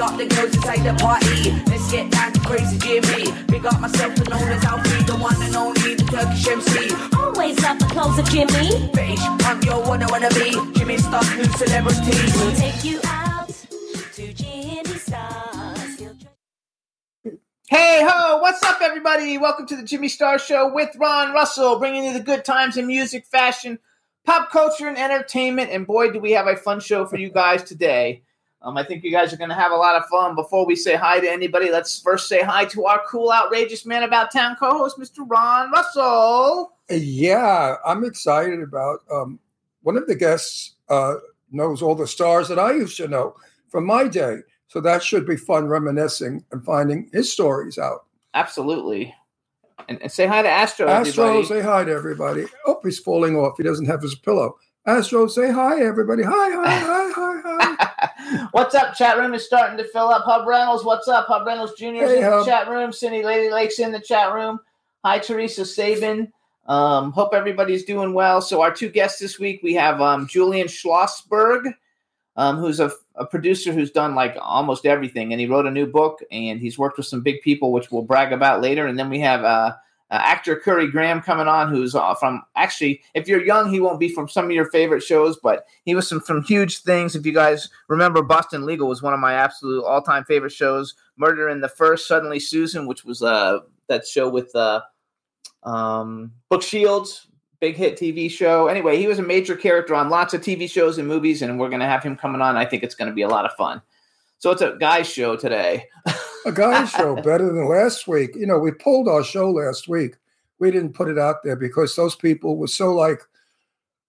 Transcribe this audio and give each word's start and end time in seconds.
Big 0.00 0.08
up 0.08 0.16
the 0.16 0.26
girls 0.34 0.56
inside 0.56 0.78
the 0.78 0.94
party. 0.94 1.52
Let's 1.70 1.92
get 1.92 2.10
down 2.10 2.32
to 2.32 2.40
crazy 2.40 2.78
Jimmy. 2.78 3.44
Big 3.48 3.66
up 3.66 3.78
myself 3.80 4.16
and 4.16 4.30
known 4.30 4.48
as 4.48 4.64
Alfie, 4.64 5.04
the 5.04 5.14
one 5.16 5.42
and 5.42 5.54
only, 5.54 5.94
the 5.94 6.04
Turkish 6.04 6.48
MC. 6.48 6.94
Always 7.18 7.62
love 7.62 7.78
the 7.78 7.84
clothes 7.84 8.18
of 8.18 8.24
Jimmy. 8.30 8.90
British 8.94 9.20
punk, 9.44 9.66
yo, 9.66 9.78
wanna 9.80 10.06
wanna 10.08 10.30
be. 10.30 10.52
Jimmy 10.72 10.96
Star, 10.96 11.22
new 11.36 11.44
celebrity. 11.44 12.16
We'll 12.34 12.56
take 12.56 12.82
you 12.82 12.98
out 13.04 13.48
to 14.14 14.32
Jimmy 14.32 14.84
Stars. 14.84 16.00
Hey 17.68 18.00
ho, 18.02 18.38
what's 18.38 18.62
up, 18.62 18.80
everybody? 18.80 19.36
Welcome 19.36 19.66
to 19.66 19.76
the 19.76 19.84
Jimmy 19.84 20.08
Star 20.08 20.38
Show 20.38 20.72
with 20.72 20.96
Ron 20.96 21.34
Russell, 21.34 21.78
bringing 21.78 22.04
you 22.04 22.14
the 22.14 22.20
good 22.20 22.46
times 22.46 22.78
in 22.78 22.86
music, 22.86 23.26
fashion, 23.26 23.78
pop 24.24 24.50
culture, 24.50 24.88
and 24.88 24.96
entertainment. 24.96 25.68
And 25.70 25.86
boy, 25.86 26.10
do 26.10 26.20
we 26.20 26.30
have 26.30 26.46
a 26.46 26.56
fun 26.56 26.80
show 26.80 27.04
for 27.04 27.18
you 27.18 27.28
guys 27.28 27.62
today. 27.64 28.22
Um, 28.62 28.76
I 28.76 28.84
think 28.84 29.02
you 29.04 29.10
guys 29.10 29.32
are 29.32 29.38
going 29.38 29.48
to 29.48 29.54
have 29.54 29.72
a 29.72 29.76
lot 29.76 29.96
of 29.96 30.06
fun. 30.06 30.34
Before 30.34 30.66
we 30.66 30.76
say 30.76 30.94
hi 30.94 31.18
to 31.18 31.30
anybody, 31.30 31.70
let's 31.70 31.98
first 31.98 32.28
say 32.28 32.42
hi 32.42 32.66
to 32.66 32.84
our 32.84 33.02
cool, 33.08 33.32
outrageous 33.32 33.86
man 33.86 34.02
about 34.02 34.30
town 34.30 34.56
co-host, 34.56 34.98
Mr. 34.98 35.24
Ron 35.26 35.70
Russell. 35.70 36.72
Yeah, 36.90 37.76
I'm 37.86 38.04
excited 38.04 38.60
about. 38.62 39.00
Um, 39.10 39.38
one 39.82 39.96
of 39.96 40.06
the 40.06 40.14
guests 40.14 40.74
uh, 40.90 41.14
knows 41.50 41.80
all 41.80 41.94
the 41.94 42.06
stars 42.06 42.48
that 42.48 42.58
I 42.58 42.72
used 42.72 42.98
to 42.98 43.08
know 43.08 43.34
from 43.68 43.86
my 43.86 44.06
day, 44.06 44.38
so 44.68 44.80
that 44.82 45.02
should 45.02 45.26
be 45.26 45.36
fun 45.36 45.66
reminiscing 45.66 46.44
and 46.52 46.62
finding 46.62 47.08
his 47.14 47.32
stories 47.32 47.78
out. 47.78 48.04
Absolutely. 48.34 49.14
And, 49.88 50.02
and 50.02 50.12
say 50.12 50.26
hi 50.26 50.42
to 50.42 50.48
Astro, 50.48 50.86
Astro, 50.86 51.24
everybody. 51.24 51.46
say 51.46 51.60
hi 51.62 51.84
to 51.84 51.92
everybody. 51.92 52.44
Oh, 52.66 52.78
he's 52.82 52.98
falling 52.98 53.36
off. 53.36 53.54
He 53.56 53.62
doesn't 53.62 53.86
have 53.86 54.02
his 54.02 54.14
pillow. 54.14 54.56
Astro, 54.86 55.26
say 55.26 55.52
hi, 55.52 55.80
everybody. 55.82 56.22
Hi, 56.22 56.30
hi, 56.32 56.78
hi, 56.78 57.12
hi, 57.14 57.40
hi. 57.44 58.48
what's 58.52 58.74
up? 58.74 58.94
Chat 58.94 59.18
room 59.18 59.34
is 59.34 59.44
starting 59.44 59.76
to 59.76 59.84
fill 59.84 60.08
up. 60.08 60.24
Hub 60.24 60.46
Reynolds, 60.46 60.84
what's 60.84 61.06
up? 61.06 61.26
Hub 61.26 61.46
Reynolds 61.46 61.74
Jr. 61.74 61.84
is 61.86 62.10
Hey, 62.10 62.14
in 62.16 62.20
the 62.22 62.30
Hub. 62.30 62.46
chat 62.46 62.68
room. 62.68 62.92
Cindy 62.92 63.22
Lady 63.22 63.50
Lake's 63.52 63.78
in 63.78 63.92
the 63.92 64.00
chat 64.00 64.32
room. 64.32 64.58
Hi, 65.04 65.18
Teresa 65.18 65.64
Sabin. 65.66 66.32
Um, 66.66 67.12
hope 67.12 67.34
everybody's 67.34 67.84
doing 67.84 68.14
well. 68.14 68.40
So, 68.40 68.62
our 68.62 68.72
two 68.72 68.88
guests 68.88 69.20
this 69.20 69.38
week 69.38 69.60
we 69.62 69.74
have 69.74 70.00
um, 70.00 70.26
Julian 70.26 70.66
Schlossberg, 70.66 71.74
um, 72.36 72.56
who's 72.56 72.80
a, 72.80 72.90
a 73.16 73.26
producer 73.26 73.72
who's 73.72 73.90
done 73.90 74.14
like 74.14 74.36
almost 74.40 74.86
everything, 74.86 75.32
and 75.32 75.40
he 75.40 75.46
wrote 75.46 75.66
a 75.66 75.70
new 75.70 75.86
book 75.86 76.20
and 76.30 76.58
he's 76.58 76.78
worked 76.78 76.96
with 76.96 77.06
some 77.06 77.22
big 77.22 77.42
people, 77.42 77.70
which 77.72 77.90
we'll 77.90 78.02
brag 78.02 78.32
about 78.32 78.62
later. 78.62 78.86
And 78.86 78.98
then 78.98 79.10
we 79.10 79.20
have 79.20 79.44
uh, 79.44 79.74
uh, 80.10 80.18
actor 80.20 80.56
Currie 80.56 80.90
Graham 80.90 81.20
coming 81.20 81.46
on, 81.46 81.68
who's 81.68 81.94
uh, 81.94 82.14
from 82.14 82.42
actually, 82.56 83.02
if 83.14 83.28
you're 83.28 83.44
young, 83.44 83.70
he 83.72 83.80
won't 83.80 84.00
be 84.00 84.08
from 84.08 84.28
some 84.28 84.46
of 84.46 84.50
your 84.50 84.70
favorite 84.70 85.02
shows, 85.02 85.38
but 85.42 85.66
he 85.84 85.94
was 85.94 86.08
some 86.08 86.20
from 86.20 86.42
huge 86.42 86.78
things. 86.78 87.14
If 87.14 87.24
you 87.24 87.32
guys 87.32 87.68
remember, 87.88 88.22
Boston 88.22 88.66
Legal 88.66 88.88
was 88.88 89.02
one 89.02 89.14
of 89.14 89.20
my 89.20 89.34
absolute 89.34 89.84
all 89.84 90.02
time 90.02 90.24
favorite 90.24 90.52
shows. 90.52 90.94
Murder 91.16 91.48
in 91.48 91.60
the 91.60 91.68
First, 91.68 92.08
Suddenly 92.08 92.40
Susan, 92.40 92.86
which 92.86 93.04
was 93.04 93.22
uh, 93.22 93.60
that 93.88 94.06
show 94.06 94.28
with 94.28 94.54
uh, 94.56 94.80
um, 95.62 96.32
Brooke 96.48 96.62
Shields, 96.62 97.28
big 97.60 97.76
hit 97.76 97.98
TV 97.98 98.30
show. 98.30 98.66
Anyway, 98.66 98.96
he 98.96 99.06
was 99.06 99.18
a 99.18 99.22
major 99.22 99.54
character 99.54 99.94
on 99.94 100.08
lots 100.08 100.34
of 100.34 100.40
TV 100.40 100.68
shows 100.68 100.98
and 100.98 101.06
movies, 101.06 101.42
and 101.42 101.58
we're 101.58 101.68
going 101.68 101.80
to 101.80 101.86
have 101.86 102.02
him 102.02 102.16
coming 102.16 102.40
on. 102.40 102.56
I 102.56 102.64
think 102.64 102.82
it's 102.82 102.94
going 102.94 103.08
to 103.08 103.14
be 103.14 103.22
a 103.22 103.28
lot 103.28 103.44
of 103.44 103.52
fun. 103.52 103.82
So 104.40 104.50
it's 104.52 104.62
a 104.62 104.74
guys 104.80 105.06
show 105.06 105.36
today. 105.36 105.86
A 106.46 106.52
guy's 106.52 106.90
show 106.96 107.14
better 107.16 107.46
than 107.46 107.68
last 107.68 108.08
week. 108.08 108.30
You 108.34 108.46
know, 108.46 108.58
we 108.58 108.72
pulled 108.72 109.06
our 109.06 109.22
show 109.22 109.50
last 109.50 109.86
week. 109.86 110.16
We 110.58 110.70
didn't 110.70 110.94
put 110.94 111.08
it 111.08 111.18
out 111.18 111.44
there 111.44 111.56
because 111.56 111.94
those 111.94 112.16
people 112.16 112.56
were 112.56 112.66
so 112.66 112.94
like, 112.94 113.20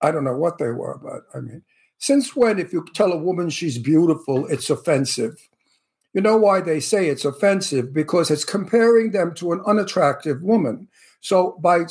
I 0.01 0.09
don't 0.09 0.23
know 0.23 0.37
what 0.37 0.57
they 0.57 0.69
were, 0.69 0.97
but 1.03 1.23
I 1.37 1.41
mean, 1.41 1.63
since 1.97 2.33
when, 2.33 2.59
if 2.59 2.71
you 2.71 2.85
tell 2.93 3.11
a 3.11 3.17
woman 3.17 3.49
she's 3.49 3.77
beautiful, 3.77 4.47
it's 4.47 4.69
offensive? 4.69 5.49
You 6.13 6.21
know 6.21 6.37
why 6.37 6.61
they 6.61 6.79
say 6.79 7.09
it's 7.09 7.25
offensive? 7.25 7.93
Because 7.93 8.31
it's 8.31 8.45
comparing 8.45 9.11
them 9.11 9.33
to 9.35 9.51
an 9.51 9.61
unattractive 9.67 10.41
woman. 10.41 10.87
So 11.19 11.59
by 11.61 11.85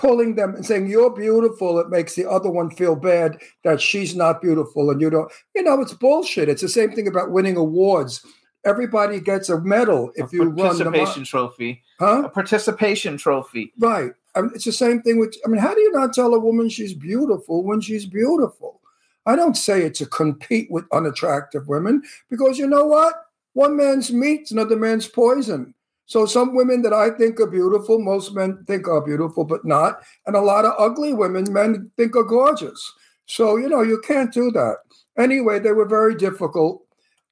pulling 0.00 0.34
them 0.34 0.54
and 0.54 0.64
saying 0.64 0.88
you're 0.88 1.14
beautiful, 1.14 1.78
it 1.78 1.90
makes 1.90 2.14
the 2.14 2.28
other 2.28 2.50
one 2.50 2.70
feel 2.70 2.96
bad 2.96 3.38
that 3.64 3.80
she's 3.82 4.16
not 4.16 4.40
beautiful 4.40 4.90
and 4.90 4.98
you 5.00 5.10
don't. 5.10 5.30
You 5.54 5.62
know, 5.62 5.80
it's 5.82 5.92
bullshit. 5.92 6.48
It's 6.48 6.62
the 6.62 6.68
same 6.70 6.92
thing 6.92 7.06
about 7.06 7.30
winning 7.30 7.56
awards. 7.56 8.24
Everybody 8.64 9.20
gets 9.20 9.50
a 9.50 9.60
medal 9.60 10.10
if 10.16 10.32
a 10.32 10.36
you 10.36 10.52
participation 10.52 11.24
trophy. 11.24 11.82
huh? 11.98 12.22
A 12.24 12.28
participation 12.30 13.18
trophy. 13.18 13.72
Right. 13.78 14.12
I 14.34 14.40
mean, 14.40 14.52
it's 14.54 14.64
the 14.64 14.72
same 14.72 15.02
thing 15.02 15.18
with. 15.18 15.36
I 15.44 15.48
mean, 15.48 15.60
how 15.60 15.74
do 15.74 15.80
you 15.80 15.92
not 15.92 16.14
tell 16.14 16.32
a 16.34 16.38
woman 16.38 16.68
she's 16.70 16.94
beautiful 16.94 17.62
when 17.62 17.80
she's 17.82 18.06
beautiful? 18.06 18.80
I 19.26 19.36
don't 19.36 19.56
say 19.56 19.82
it 19.82 19.94
to 19.96 20.06
compete 20.06 20.70
with 20.70 20.84
unattractive 20.92 21.68
women 21.68 22.02
because 22.30 22.58
you 22.58 22.66
know 22.66 22.86
what? 22.86 23.14
One 23.52 23.76
man's 23.76 24.12
meat's 24.12 24.50
another 24.50 24.76
man's 24.76 25.08
poison. 25.08 25.74
So 26.10 26.26
some 26.26 26.56
women 26.56 26.82
that 26.82 26.92
I 26.92 27.10
think 27.10 27.38
are 27.38 27.46
beautiful, 27.46 28.00
most 28.00 28.34
men 28.34 28.64
think 28.66 28.88
are 28.88 29.00
beautiful, 29.00 29.44
but 29.44 29.64
not. 29.64 30.02
And 30.26 30.34
a 30.34 30.40
lot 30.40 30.64
of 30.64 30.74
ugly 30.76 31.14
women, 31.14 31.52
men 31.52 31.88
think 31.96 32.16
are 32.16 32.24
gorgeous. 32.24 32.92
So, 33.26 33.56
you 33.56 33.68
know, 33.68 33.82
you 33.82 34.02
can't 34.04 34.34
do 34.34 34.50
that. 34.50 34.78
Anyway, 35.16 35.60
they 35.60 35.70
were 35.70 35.86
very 35.86 36.16
difficult. 36.16 36.82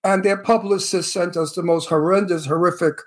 And 0.04 0.22
their 0.22 0.36
publicist 0.36 1.12
sent 1.12 1.36
us 1.36 1.56
the 1.56 1.62
most 1.64 1.88
horrendous, 1.88 2.46
horrific 2.46 3.00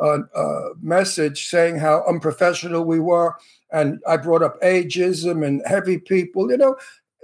uh, 0.00 0.18
uh, 0.34 0.70
message 0.80 1.46
saying 1.46 1.78
how 1.78 2.04
unprofessional 2.08 2.82
we 2.82 2.98
were. 2.98 3.36
And 3.70 4.00
I 4.08 4.16
brought 4.16 4.42
up 4.42 4.60
ageism 4.60 5.46
and 5.46 5.62
heavy 5.66 5.98
people. 5.98 6.50
You 6.50 6.56
know, 6.56 6.76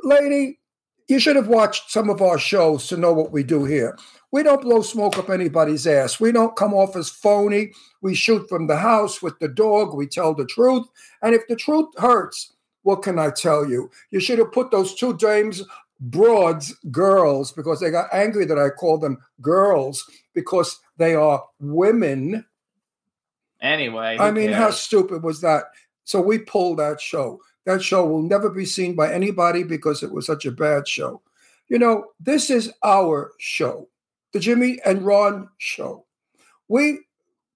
lady, 0.05 0.61
you 1.09 1.19
should 1.19 1.35
have 1.35 1.49
watched 1.49 1.91
some 1.91 2.11
of 2.11 2.23
our 2.23 2.39
shows 2.39 2.87
to 2.87 2.97
know 2.97 3.13
what 3.13 3.33
we 3.33 3.43
do 3.43 3.65
here. 3.65 3.99
We 4.31 4.43
don't 4.43 4.61
blow 4.61 4.83
smoke 4.83 5.17
up 5.19 5.31
anybody's 5.31 5.87
ass. 5.87 6.21
We 6.21 6.33
don't 6.33 6.57
come 6.57 6.75
off 6.75 6.97
as 6.97 7.09
phony. 7.09 7.73
We 8.03 8.15
shoot 8.15 8.49
from 8.49 8.67
the 8.67 8.77
house 8.77 9.23
with 9.23 9.39
the 9.39 9.49
dog. 9.49 9.95
We 9.95 10.07
tell 10.07 10.35
the 10.35 10.45
truth. 10.45 10.87
And 11.23 11.35
if 11.35 11.47
the 11.49 11.57
truth 11.57 11.89
hurts, 11.97 12.53
what 12.83 13.03
can 13.03 13.19
I 13.19 13.31
tell 13.31 13.69
you? 13.69 13.91
You 14.11 14.21
should 14.21 14.39
have 14.39 14.53
put 14.53 14.71
those 14.71 14.95
two 14.95 15.17
dames, 15.17 15.63
broads, 16.01 16.75
girls, 16.91 17.53
because 17.53 17.81
they 17.81 17.91
got 17.91 18.13
angry 18.13 18.45
that 18.45 18.59
I 18.59 18.69
called 18.69 19.01
them 19.01 19.19
girls 19.41 20.09
because 20.35 20.79
they 20.99 21.15
are 21.15 21.45
women. 21.59 22.45
Anyway, 23.61 24.17
I 24.21 24.31
mean, 24.31 24.53
how 24.53 24.71
stupid 24.71 25.23
was 25.23 25.41
that? 25.41 25.65
So 26.05 26.21
we 26.21 26.39
pulled 26.39 26.79
that 26.79 27.01
show. 27.01 27.41
That 27.67 27.83
show 27.83 28.07
will 28.07 28.23
never 28.23 28.49
be 28.49 28.65
seen 28.65 28.95
by 28.95 29.13
anybody 29.13 29.63
because 29.63 30.03
it 30.03 30.13
was 30.13 30.27
such 30.27 30.47
a 30.47 30.53
bad 30.53 30.87
show. 30.87 31.21
You 31.69 31.79
know, 31.79 32.07
this 32.19 32.49
is 32.49 32.73
our 32.83 33.33
show, 33.39 33.89
the 34.33 34.41
Jimmy 34.41 34.81
and 34.85 35.03
Ron 35.03 35.49
show. 35.59 36.05
We 36.69 37.01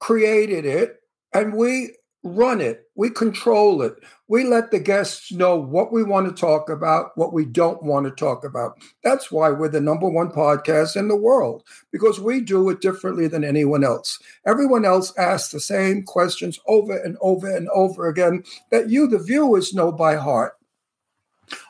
created 0.01 0.65
it 0.65 1.01
and 1.33 1.55
we 1.55 1.91
run 2.25 2.61
it. 2.61 2.85
We 2.95 3.11
control 3.11 3.83
it. 3.83 3.95
We 4.29 4.45
let 4.45 4.71
the 4.71 4.79
guests 4.79 5.33
know 5.33 5.57
what 5.57 5.93
we 5.93 6.05
want 6.05 6.29
to 6.29 6.41
talk 6.41 6.71
about, 6.71 7.11
what 7.17 7.33
we 7.33 7.45
don't 7.45 7.83
want 7.83 8.07
to 8.07 8.13
talk 8.13 8.45
about. 8.45 8.79
That's 9.03 9.33
why 9.33 9.51
we're 9.51 9.69
the 9.69 9.81
number 9.81 10.09
one 10.09 10.31
podcast 10.31 10.97
in 10.97 11.09
the 11.09 11.17
world 11.17 11.65
because 11.91 12.21
we 12.21 12.41
do 12.41 12.69
it 12.71 12.81
differently 12.81 13.27
than 13.27 13.45
anyone 13.45 13.83
else. 13.83 14.19
Everyone 14.47 14.85
else 14.85 15.13
asks 15.19 15.51
the 15.53 15.61
same 15.61 16.05
questions 16.05 16.61
over 16.67 16.97
and 16.97 17.17
over 17.21 17.55
and 17.55 17.69
over 17.71 18.09
again 18.09 18.45
that 18.71 18.89
you, 18.89 19.07
the 19.07 19.19
viewers, 19.19 19.75
know 19.75 19.91
by 19.91 20.17
heart. 20.17 20.55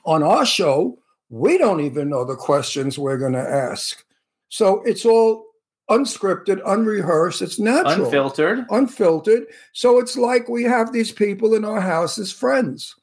On 0.05 0.23
our 0.23 0.45
show, 0.45 0.99
we 1.31 1.57
don't 1.57 1.81
even 1.81 2.11
know 2.11 2.25
the 2.25 2.37
questions 2.37 2.99
we're 2.99 3.19
going 3.19 3.33
to 3.33 3.39
ask. 3.39 4.05
So 4.53 4.83
it's 4.85 5.07
all 5.07 5.47
unscripted, 5.91 6.61
unrehearsed, 6.67 7.41
it's 7.41 7.59
natural 7.59 8.05
unfiltered. 8.05 8.67
unfiltered. 8.69 9.47
So 9.73 9.99
it's 9.99 10.15
like 10.19 10.47
we 10.47 10.63
have 10.65 10.93
these 10.93 11.11
people 11.11 11.55
in 11.55 11.65
our 11.65 11.81
house 11.81 12.19
as 12.19 12.31
friends. 12.31 12.95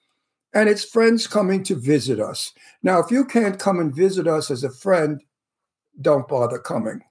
And 0.54 0.70
it's 0.70 0.84
friends 0.84 1.26
coming 1.26 1.64
to 1.64 1.74
visit 1.74 2.20
us. 2.20 2.54
Now, 2.84 3.00
if 3.00 3.10
you 3.10 3.26
can't 3.26 3.58
come 3.58 3.80
and 3.80 3.96
visit 3.96 4.28
us 4.28 4.52
as 4.52 4.64
a 4.64 4.70
friend, 4.70 5.24
don't 6.00 6.28
bother 6.28 6.60
coming. 6.60 7.02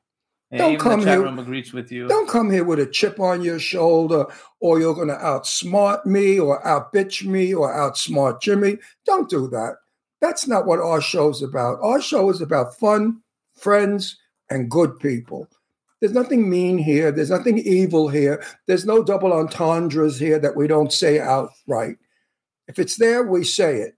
Don't 0.57 0.79
come 0.79 1.01
here- 1.05 1.27
agrees 1.27 1.73
with 1.73 1.91
you. 1.91 2.07
Don't 2.07 2.29
come 2.29 2.49
here 2.49 2.65
with 2.65 2.79
a 2.79 2.87
chip 2.87 3.19
on 3.19 3.43
your 3.43 3.59
shoulder 3.59 4.25
or 4.61 4.79
you're 4.79 4.95
going 4.95 5.09
to 5.09 5.15
outsmart 5.15 6.07
me 6.07 6.39
or 6.39 6.65
outbitch 6.65 7.25
me 7.25 7.53
or 7.53 7.75
outsmart 7.75 8.41
Jimmy. 8.41 8.79
Don't 9.05 9.29
do 9.29 9.49
that. 9.49 9.79
That's 10.21 10.47
not 10.47 10.65
what 10.65 10.79
our 10.79 11.01
show's 11.01 11.43
about. 11.43 11.79
Our 11.83 12.01
show 12.01 12.31
is 12.31 12.41
about 12.41 12.79
fun, 12.79 13.21
friends, 13.57 14.17
and 14.51 14.71
good 14.71 14.99
people. 14.99 15.49
There's 16.01 16.13
nothing 16.13 16.49
mean 16.49 16.79
here. 16.79 17.11
There's 17.11 17.31
nothing 17.31 17.59
evil 17.59 18.09
here. 18.09 18.45
There's 18.67 18.87
no 18.87 19.03
double 19.03 19.33
entendres 19.33 20.19
here 20.19 20.39
that 20.39 20.57
we 20.57 20.69
don't 20.69 20.93
say 20.93 21.19
outright. 21.19 21.97
If 22.69 22.79
it's 22.79 22.97
there, 22.97 23.25
we 23.25 23.45
say 23.45 23.79
it. 23.79 23.97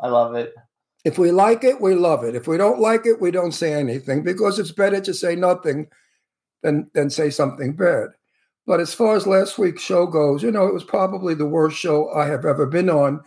I 0.00 0.08
love 0.08 0.34
it. 0.34 0.54
If 1.04 1.18
we 1.18 1.30
like 1.30 1.64
it, 1.64 1.80
we 1.80 1.94
love 1.94 2.24
it. 2.24 2.34
If 2.34 2.48
we 2.48 2.56
don't 2.56 2.80
like 2.80 3.06
it, 3.06 3.20
we 3.20 3.30
don't 3.30 3.52
say 3.52 3.72
anything 3.72 4.24
because 4.24 4.58
it's 4.58 4.72
better 4.72 5.00
to 5.00 5.14
say 5.14 5.36
nothing 5.36 5.86
than 6.62 6.90
than 6.94 7.10
say 7.10 7.30
something 7.30 7.74
bad. 7.74 8.08
But 8.66 8.80
as 8.80 8.92
far 8.92 9.14
as 9.14 9.26
last 9.26 9.56
week's 9.56 9.82
show 9.82 10.06
goes, 10.06 10.42
you 10.42 10.50
know, 10.50 10.66
it 10.66 10.74
was 10.74 10.82
probably 10.82 11.34
the 11.34 11.46
worst 11.46 11.78
show 11.78 12.10
I 12.12 12.26
have 12.26 12.44
ever 12.44 12.66
been 12.66 12.90
on, 12.90 13.20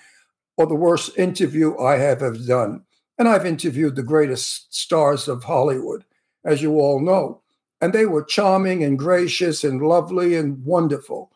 or 0.58 0.68
the 0.68 0.76
worst 0.76 1.18
interview 1.18 1.78
I 1.80 1.96
have 1.96 2.22
ever 2.22 2.38
done. 2.38 2.84
And 3.18 3.28
I've 3.28 3.46
interviewed 3.46 3.96
the 3.96 4.04
greatest 4.04 4.76
stars 4.76 5.30
of 5.30 5.46
Hollywood, 5.46 6.04
as 6.50 6.62
you 6.62 6.80
all 6.80 7.00
know. 7.00 7.42
And 7.80 7.94
they 7.94 8.06
were 8.06 8.24
charming 8.24 8.84
and 8.84 9.00
gracious 9.00 9.64
and 9.64 9.82
lovely 9.82 10.36
and 10.36 10.64
wonderful. 10.66 11.32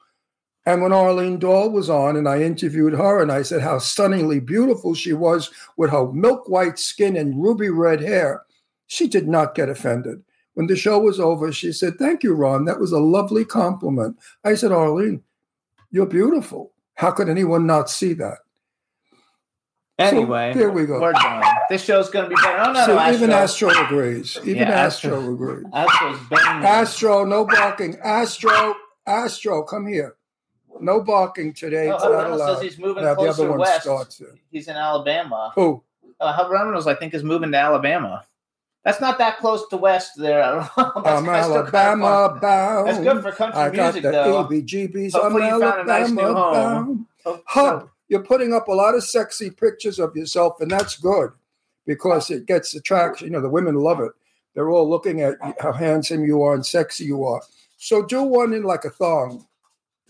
And 0.66 0.82
when 0.82 0.94
Arlene 0.94 1.40
Dahl 1.40 1.70
was 1.70 1.90
on 1.90 2.16
and 2.16 2.28
I 2.28 2.42
interviewed 2.42 2.94
her 2.94 3.22
and 3.22 3.32
I 3.32 3.42
said 3.42 3.62
how 3.62 3.80
stunningly 3.80 4.40
beautiful 4.40 4.94
she 4.94 5.14
was 5.14 5.52
with 5.78 5.92
her 5.92 6.12
milk 6.12 6.50
white 6.50 6.80
skin 6.80 7.16
and 7.16 7.42
ruby 7.42 7.70
red 7.70 8.02
hair, 8.02 8.44
she 8.88 9.08
did 9.08 9.28
not 9.28 9.56
get 9.56 9.70
offended. 9.70 10.24
When 10.54 10.68
the 10.68 10.76
show 10.76 11.00
was 11.00 11.20
over, 11.20 11.52
she 11.52 11.72
said, 11.72 11.98
Thank 11.98 12.24
you, 12.24 12.34
Ron. 12.34 12.66
That 12.66 12.80
was 12.80 12.92
a 12.92 13.00
lovely 13.00 13.44
compliment. 13.44 14.18
I 14.44 14.56
said, 14.56 14.72
Arlene, 14.72 15.24
you're 15.92 16.06
beautiful. 16.06 16.72
How 16.96 17.12
could 17.12 17.28
anyone 17.28 17.66
not 17.66 17.90
see 17.90 18.14
that? 18.14 18.40
Anyway, 20.00 20.54
there 20.54 20.70
we 20.70 20.86
go. 20.86 21.00
We're 21.00 21.14
done. 21.14 21.44
This 21.70 21.84
show's 21.84 22.10
going 22.10 22.26
to 22.26 22.30
be 22.30 22.36
better. 22.36 22.60
Oh, 22.60 22.72
no, 22.74 22.86
so 22.86 22.96
no, 22.96 23.12
even 23.12 23.32
Astro. 23.32 23.70
Agrees. 23.86 24.38
Even 24.44 24.68
Yeah, 24.68 24.70
Astro, 24.72 25.18
Astro. 25.18 25.34
agrees. 25.34 25.66
Astro's 25.74 26.20
banging. 26.30 26.66
Astro, 26.66 27.24
no 27.26 27.46
barking. 27.46 27.98
Astro, 28.04 28.76
Astro, 29.08 29.64
come 29.64 29.88
here. 29.88 30.16
No 30.80 31.02
barking 31.02 31.54
today. 31.54 31.90
Oh, 31.90 31.96
It's 31.96 32.04
not 32.04 32.30
allowed. 32.32 32.54
says 32.56 32.64
he's 32.64 32.80
moving 32.80 33.04
Now 33.04 33.14
the 33.16 33.22
other 33.30 33.50
one 33.50 33.60
west. 33.60 33.84
starts 33.84 34.20
it. 34.22 34.36
He's 34.52 34.68
in 34.68 34.76
Alabama. 34.76 35.52
Who? 35.56 35.84
Uh, 36.20 36.34
Hub 36.34 36.50
Reynolds, 36.52 36.88
I 36.88 36.96
think, 36.96 37.14
is 37.14 37.24
moving 37.24 37.52
to 37.52 37.58
Alabama. 37.58 38.26
That's 38.84 39.00
not 39.00 39.18
that 39.20 39.38
close 39.38 39.68
to 39.70 39.78
west 39.78 40.12
there. 40.18 40.68
I'm 40.78 41.30
Alabama 41.30 42.38
bound. 42.42 42.88
That's 42.88 43.00
good 43.00 43.22
for 43.22 43.32
country 43.32 43.60
I 43.62 43.70
got 43.70 43.94
music, 43.94 44.04
the 44.04 44.12
though. 44.12 44.44
ABGBs. 44.46 45.16
I'm 45.16 45.22
Hopefully 45.22 45.46
you 45.48 45.60
found 45.60 45.82
a 45.82 45.84
nice 45.86 46.10
new 46.10 46.22
home. 46.22 46.54
bound. 46.54 47.06
Oh, 47.26 47.42
Hub, 47.48 47.90
you're 48.10 48.24
putting 48.24 48.54
up 48.54 48.68
a 48.68 48.72
lot 48.74 48.96
of 48.96 49.04
sexy 49.04 49.50
pictures 49.50 50.00
of 50.00 50.16
yourself, 50.16 50.60
and 50.60 50.70
that's 50.70 50.98
good 50.98 51.32
because 51.86 52.30
it 52.30 52.46
gets 52.46 52.74
attraction. 52.76 53.28
You 53.28 53.34
know, 53.34 53.42
the 53.42 53.50
women 53.50 53.76
love 53.76 54.00
it. 54.00 54.12
They're 54.54 54.70
all 54.70 54.90
looking 54.90 55.22
at 55.22 55.36
how 55.60 55.72
handsome 55.72 56.26
you 56.26 56.44
are 56.44 56.54
and 56.54 56.66
sexy 56.66 57.06
you 57.06 57.24
are. 57.24 57.42
So 57.78 58.04
do 58.04 58.24
one 58.24 58.54
in 58.54 58.64
like 58.64 58.86
a 58.86 58.90
thong. 58.90 59.46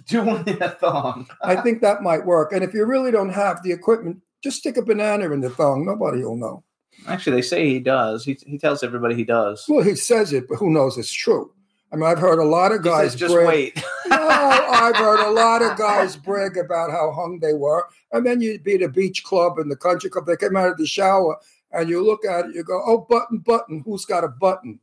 Do 0.08 0.24
one 0.24 0.48
in 0.48 0.62
a 0.62 0.70
thong. 0.70 1.28
I 1.44 1.56
think 1.56 1.82
that 1.82 2.04
might 2.04 2.26
work. 2.26 2.52
And 2.52 2.64
if 2.64 2.74
you 2.74 2.86
really 2.86 3.12
don't 3.12 3.30
have 3.30 3.64
the 3.64 3.72
equipment, 3.72 4.22
just 4.44 4.58
stick 4.58 4.76
a 4.78 4.82
banana 4.82 5.32
in 5.32 5.40
the 5.40 5.50
thong. 5.50 5.86
Nobody 5.86 6.24
will 6.24 6.36
know. 6.36 6.64
Actually, 7.08 7.38
they 7.38 7.42
say 7.42 7.70
he 7.70 7.80
does. 7.80 8.24
He, 8.26 8.38
he 8.46 8.58
tells 8.58 8.84
everybody 8.84 9.16
he 9.16 9.24
does. 9.24 9.66
Well, 9.68 9.84
he 9.84 9.96
says 9.96 10.34
it, 10.34 10.48
but 10.48 10.58
who 10.58 10.70
knows? 10.70 10.98
It's 10.98 11.12
true. 11.12 11.52
I 11.92 11.96
mean, 11.96 12.06
I've 12.06 12.20
heard 12.20 12.40
a 12.40 12.46
lot 12.46 12.72
of 12.72 12.84
He 12.84 12.90
guys 12.90 13.12
says, 13.12 13.20
just 13.20 13.34
brag- 13.34 13.48
wait. 13.48 13.84
no, 14.08 14.18
I've 14.18 14.96
heard 14.96 15.26
a 15.26 15.32
lot 15.32 15.62
of 15.62 15.78
guys 15.78 16.16
brag 16.16 16.58
about 16.58 16.92
how 16.92 17.12
hung 17.12 17.40
they 17.40 17.54
were. 17.54 17.88
And 18.12 18.26
then 18.26 18.42
you'd 18.42 18.64
be 18.64 18.76
at 18.76 18.82
a 18.82 18.90
beach 18.90 19.24
club 19.24 19.60
and 19.60 19.72
the 19.72 19.76
country 19.76 20.10
club, 20.10 20.26
they 20.26 20.36
came 20.36 20.56
out 20.56 20.70
of 20.70 20.78
the 20.78 20.88
shower 20.88 21.38
and 21.74 21.90
you 21.90 22.06
look 22.06 22.26
at 22.26 22.46
it, 22.46 22.56
you 22.56 22.64
go, 22.64 22.82
oh, 22.86 23.06
button, 23.10 23.40
button, 23.40 23.82
who's 23.86 24.06
got 24.06 24.24
a 24.24 24.30
button? 24.30 24.80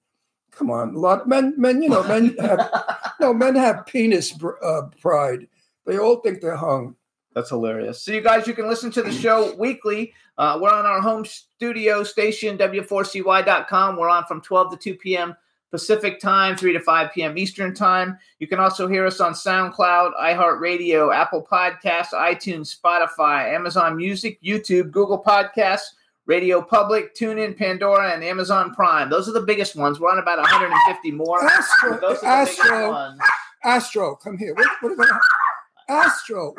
Come 0.50 0.70
on, 0.70 0.94
a 0.94 0.98
lot 0.98 1.28
men, 1.28 1.54
men, 1.56 1.82
you 1.82 1.88
know, 1.88 2.02
men 2.02 2.36
have 2.38 2.70
no 3.20 3.32
men 3.32 3.54
have 3.54 3.86
penis 3.86 4.34
uh, 4.62 4.82
pride. 5.00 5.46
They 5.86 5.98
all 5.98 6.16
think 6.16 6.40
they're 6.40 6.56
hung. 6.56 6.96
That's 7.34 7.50
hilarious. 7.50 8.02
So, 8.02 8.12
you 8.12 8.20
guys, 8.20 8.46
you 8.46 8.54
can 8.54 8.68
listen 8.68 8.90
to 8.92 9.02
the 9.02 9.12
show 9.12 9.54
weekly. 9.54 10.12
Uh, 10.36 10.58
we're 10.60 10.72
on 10.72 10.84
our 10.84 11.00
home 11.00 11.24
studio 11.24 12.02
station, 12.02 12.58
W4CY.com. 12.58 13.96
We're 13.96 14.08
on 14.08 14.24
from 14.24 14.40
12 14.40 14.72
to 14.72 14.76
2 14.76 14.94
p.m. 14.96 15.36
Pacific 15.70 16.18
time, 16.18 16.56
3 16.56 16.72
to 16.72 16.80
5 16.80 17.12
p.m. 17.12 17.38
Eastern 17.38 17.72
time. 17.72 18.18
You 18.40 18.48
can 18.48 18.58
also 18.58 18.88
hear 18.88 19.06
us 19.06 19.20
on 19.20 19.32
SoundCloud, 19.32 20.12
iHeartRadio, 20.20 21.14
Apple 21.14 21.46
Podcasts, 21.48 22.12
iTunes, 22.12 22.76
Spotify, 22.76 23.54
Amazon 23.54 23.96
Music, 23.96 24.42
YouTube, 24.42 24.90
Google 24.90 25.22
Podcasts, 25.22 25.92
Radio 26.26 26.62
Public, 26.62 27.14
TuneIn, 27.14 27.56
Pandora, 27.56 28.12
and 28.12 28.22
Amazon 28.22 28.72
Prime. 28.74 29.10
Those 29.10 29.28
are 29.28 29.32
the 29.32 29.40
biggest 29.40 29.74
ones. 29.74 29.98
We're 29.98 30.10
on 30.10 30.18
about 30.18 30.38
150 30.38 31.10
more. 31.12 31.44
Astro, 31.44 32.00
those 32.00 32.18
are 32.18 32.20
the 32.20 32.26
Astro. 32.26 33.16
Astro, 33.64 34.14
come 34.16 34.38
here. 34.38 34.54
What, 34.54 34.96
what 34.96 35.08
they? 35.08 35.94
Astro. 35.94 36.54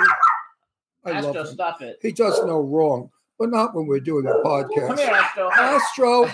I 1.06 1.20
love 1.22 1.26
Astro, 1.36 1.42
him. 1.42 1.48
stop 1.48 1.82
it. 1.82 2.00
He 2.02 2.12
does 2.12 2.44
no 2.46 2.60
wrong, 2.60 3.10
but 3.40 3.50
not 3.50 3.74
when 3.74 3.88
we're 3.88 4.00
doing 4.00 4.26
a 4.28 4.34
podcast. 4.46 4.88
Come 4.88 4.98
here, 4.98 5.08
Astro. 5.08 5.52
Astro, 5.52 6.30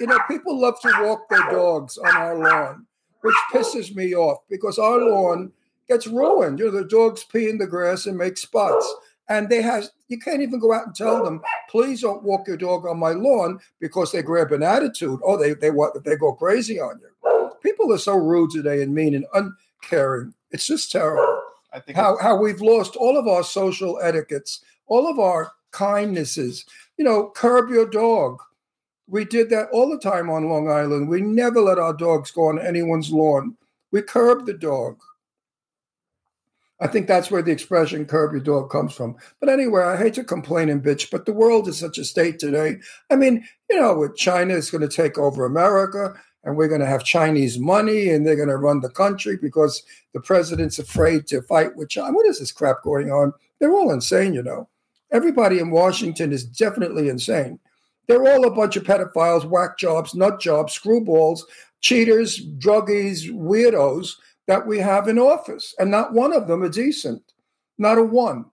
you 0.00 0.06
know, 0.06 0.18
people 0.28 0.58
love 0.58 0.80
to 0.80 0.92
walk 1.02 1.28
their 1.28 1.50
dogs 1.50 1.98
on 1.98 2.16
our 2.16 2.38
lawn, 2.38 2.86
which 3.20 3.36
pisses 3.52 3.94
me 3.94 4.14
off 4.14 4.38
because 4.48 4.78
our 4.78 4.98
lawn 4.98 5.52
gets 5.88 6.06
ruined. 6.06 6.58
You 6.58 6.66
know, 6.66 6.82
the 6.82 6.84
dogs 6.84 7.24
pee 7.24 7.48
in 7.48 7.58
the 7.58 7.66
grass 7.66 8.06
and 8.06 8.16
make 8.16 8.38
spots. 8.38 8.92
And 9.28 9.48
they 9.48 9.60
have 9.62 9.88
you 10.08 10.18
can't 10.18 10.42
even 10.42 10.58
go 10.58 10.72
out 10.72 10.86
and 10.86 10.94
tell 10.94 11.22
them, 11.22 11.42
please 11.68 12.00
don't 12.00 12.22
walk 12.22 12.46
your 12.46 12.56
dog 12.56 12.86
on 12.86 12.98
my 12.98 13.10
lawn 13.10 13.58
because 13.80 14.10
they 14.10 14.22
grab 14.22 14.52
an 14.52 14.62
attitude. 14.62 15.20
Oh, 15.22 15.36
they 15.36 15.54
they 15.54 15.70
what 15.70 16.02
they 16.04 16.16
go 16.16 16.32
crazy 16.32 16.80
on 16.80 17.00
you. 17.00 17.50
People 17.62 17.92
are 17.92 17.98
so 17.98 18.14
rude 18.16 18.50
today 18.50 18.82
and 18.82 18.94
mean 18.94 19.14
and 19.14 19.26
uncaring. 19.34 20.32
It's 20.50 20.66
just 20.66 20.90
terrible 20.90 21.38
I 21.72 21.80
think 21.80 21.96
how, 21.96 22.16
how 22.18 22.36
we've 22.36 22.60
lost 22.60 22.96
all 22.96 23.16
of 23.16 23.26
our 23.26 23.42
social 23.42 24.00
etiquettes, 24.02 24.64
all 24.86 25.08
of 25.08 25.18
our 25.18 25.52
kindnesses. 25.70 26.64
You 26.96 27.04
know, 27.04 27.30
curb 27.34 27.70
your 27.70 27.86
dog. 27.86 28.38
We 29.06 29.24
did 29.24 29.50
that 29.50 29.68
all 29.72 29.88
the 29.88 29.98
time 29.98 30.30
on 30.30 30.48
Long 30.48 30.70
Island. 30.70 31.08
We 31.08 31.20
never 31.20 31.60
let 31.60 31.78
our 31.78 31.94
dogs 31.94 32.30
go 32.30 32.48
on 32.48 32.58
anyone's 32.58 33.10
lawn. 33.10 33.56
We 33.90 34.02
curbed 34.02 34.46
the 34.46 34.54
dog. 34.54 34.98
I 36.80 36.86
think 36.86 37.06
that's 37.08 37.30
where 37.30 37.42
the 37.42 37.50
expression 37.50 38.06
curb 38.06 38.32
your 38.32 38.40
dog 38.40 38.70
comes 38.70 38.94
from. 38.94 39.16
But 39.40 39.48
anyway, 39.48 39.82
I 39.82 39.96
hate 39.96 40.14
to 40.14 40.24
complain 40.24 40.68
and 40.68 40.82
bitch, 40.82 41.10
but 41.10 41.26
the 41.26 41.32
world 41.32 41.66
is 41.66 41.78
such 41.78 41.98
a 41.98 42.04
state 42.04 42.38
today. 42.38 42.76
I 43.10 43.16
mean, 43.16 43.44
you 43.68 43.80
know, 43.80 43.96
with 43.98 44.16
China 44.16 44.54
is 44.54 44.70
going 44.70 44.88
to 44.88 44.96
take 44.96 45.18
over 45.18 45.44
America 45.44 46.14
and 46.44 46.56
we're 46.56 46.68
going 46.68 46.80
to 46.80 46.86
have 46.86 47.02
Chinese 47.02 47.58
money 47.58 48.10
and 48.10 48.24
they're 48.24 48.36
going 48.36 48.48
to 48.48 48.56
run 48.56 48.80
the 48.80 48.90
country 48.90 49.36
because 49.36 49.82
the 50.14 50.20
president's 50.20 50.78
afraid 50.78 51.26
to 51.26 51.42
fight 51.42 51.74
with 51.74 51.88
China. 51.88 52.12
What 52.12 52.26
is 52.26 52.38
this 52.38 52.52
crap 52.52 52.82
going 52.82 53.10
on? 53.10 53.32
They're 53.58 53.72
all 53.72 53.90
insane, 53.90 54.34
you 54.34 54.42
know. 54.42 54.68
Everybody 55.10 55.58
in 55.58 55.70
Washington 55.70 56.32
is 56.32 56.44
definitely 56.44 57.08
insane. 57.08 57.58
They're 58.06 58.26
all 58.26 58.46
a 58.46 58.54
bunch 58.54 58.76
of 58.76 58.84
pedophiles, 58.84 59.44
whack 59.44 59.78
jobs, 59.78 60.14
nut 60.14 60.40
jobs, 60.40 60.78
screwballs, 60.78 61.40
cheaters, 61.80 62.40
druggies, 62.58 63.30
weirdos 63.30 64.14
that 64.48 64.66
we 64.66 64.78
have 64.78 65.06
in 65.06 65.18
office. 65.18 65.74
And 65.78 65.90
not 65.90 66.12
one 66.12 66.32
of 66.32 66.48
them 66.48 66.62
are 66.64 66.68
decent. 66.68 67.22
Not 67.78 67.98
a 67.98 68.02
one, 68.02 68.46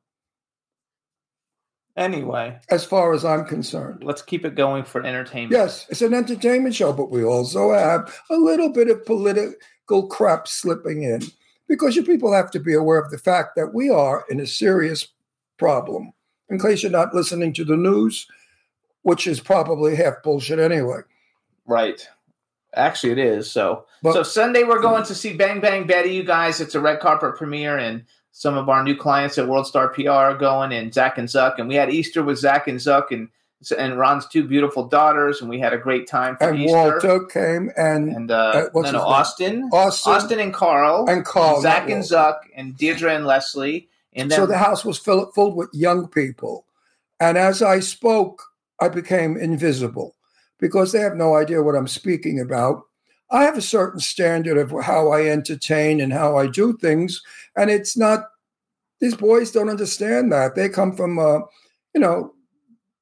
Anyway, 1.98 2.60
as 2.70 2.84
far 2.84 3.14
as 3.14 3.24
I'm 3.24 3.46
concerned. 3.46 4.04
let's 4.04 4.22
keep 4.22 4.44
it 4.44 4.56
going 4.56 4.84
for 4.84 5.06
entertainment. 5.06 5.54
Yes, 5.54 5.88
it's 5.90 6.02
an 6.02 6.14
entertainment 6.14 6.76
show, 6.76 6.92
but 6.92 7.10
we 7.10 7.24
also 7.24 7.72
have 7.72 8.14
a 8.30 8.36
little 8.36 8.70
bit 8.70 8.90
of 8.90 9.06
political 9.06 10.08
crap 10.08 10.46
slipping 10.46 11.04
in 11.04 11.22
because 11.70 11.96
you 11.96 12.04
people 12.04 12.34
have 12.34 12.52
to 12.52 12.60
be 12.60 12.74
aware 12.74 13.00
of 13.00 13.12
the 13.12 13.18
fact 13.18 13.56
that 13.56 13.74
we 13.74 13.90
are 13.90 14.26
in 14.30 14.42
a 14.42 14.46
serious 14.46 15.08
problem. 15.58 16.12
In 16.50 16.60
case 16.60 16.84
you're 16.84 16.92
not 16.92 17.16
listening 17.16 17.54
to 17.54 17.64
the 17.64 17.78
news, 17.78 18.28
which 19.04 19.26
is 19.26 19.40
probably 19.40 19.96
half 19.96 20.16
bullshit 20.22 20.60
anyway. 20.60 21.00
Right. 21.66 22.06
Actually, 22.76 23.14
it 23.14 23.20
is. 23.20 23.52
So, 23.52 23.86
But- 24.04 24.14
so 24.14 24.24
Sunday 24.24 24.64
we're 24.64 24.82
going 24.82 25.04
to 25.06 25.16
see 25.16 25.34
Bang 25.34 25.60
Bang 25.60 25.88
Betty. 25.88 26.10
You 26.10 26.24
guys, 26.24 26.62
it's 26.62 26.76
a 26.76 26.80
red 26.80 27.00
carpet 27.00 27.36
premiere, 27.36 27.78
and 27.78 28.04
some 28.32 28.58
of 28.58 28.68
our 28.70 28.84
new 28.84 28.96
clients 28.96 29.38
at 29.38 29.48
World 29.48 29.68
Star 29.68 29.88
PR 29.90 30.10
are 30.10 30.36
going, 30.38 30.72
and 30.74 30.94
Zach 30.94 31.18
and 31.18 31.28
Zuck, 31.28 31.58
and 31.58 31.68
we 31.68 31.76
had 31.76 31.90
Easter 31.90 32.22
with 32.24 32.38
Zach 32.38 32.68
and 32.68 32.80
Zuck, 32.80 33.12
and 33.12 33.30
and 33.78 33.98
Ron's 33.98 34.28
two 34.28 34.44
beautiful 34.44 34.88
daughters, 34.88 35.42
and 35.42 35.50
we 35.50 35.60
had 35.60 35.74
a 35.74 35.78
great 35.78 36.08
time 36.08 36.38
for 36.38 36.50
And 36.50 36.60
Easter. 36.60 36.76
Walter 36.76 37.26
came 37.26 37.72
and 37.78 38.10
and 38.10 38.30
uh, 38.30 38.70
uh, 38.76 38.82
no, 38.82 38.92
no. 38.92 39.02
Austin, 39.02 39.70
Austin, 39.72 40.14
Austin 40.14 40.40
and 40.40 40.54
Carl, 40.54 41.06
and 41.10 41.26
Carl. 41.26 41.62
Zach 41.62 41.90
and 41.90 42.04
Zuck, 42.04 42.40
and 42.56 42.78
Deirdre 42.78 43.16
and 43.16 43.26
Leslie, 43.26 43.88
and 44.14 44.30
then 44.30 44.38
So 44.38 44.46
the 44.46 44.58
house 44.58 44.86
was 44.86 45.00
filled, 45.00 45.34
filled 45.34 45.56
with 45.56 45.70
young 45.74 46.08
people. 46.08 46.66
And 47.20 47.38
as 47.38 47.62
I 47.62 47.80
spoke, 47.80 48.44
I 48.80 48.90
became 48.90 49.38
invisible. 49.38 50.15
Because 50.60 50.92
they 50.92 51.00
have 51.00 51.16
no 51.16 51.36
idea 51.36 51.62
what 51.64 51.76
I'm 51.76 51.88
speaking 51.88 52.40
about. 52.40 52.84
I 53.32 53.44
have 53.44 53.58
a 53.58 53.62
certain 53.62 54.00
standard 54.00 54.58
of 54.58 54.72
how 54.84 55.10
I 55.12 55.28
entertain 55.28 56.00
and 56.00 56.14
how 56.14 56.38
I 56.38 56.48
do 56.48 56.78
things, 56.78 57.22
and 57.56 57.70
it's 57.70 57.98
not. 57.98 58.26
These 59.02 59.16
boys 59.16 59.52
don't 59.52 59.70
understand 59.70 60.32
that. 60.32 60.56
They 60.56 60.70
come 60.70 60.96
from, 60.96 61.20
uh, 61.20 61.40
you 61.94 62.00
know, 62.00 62.34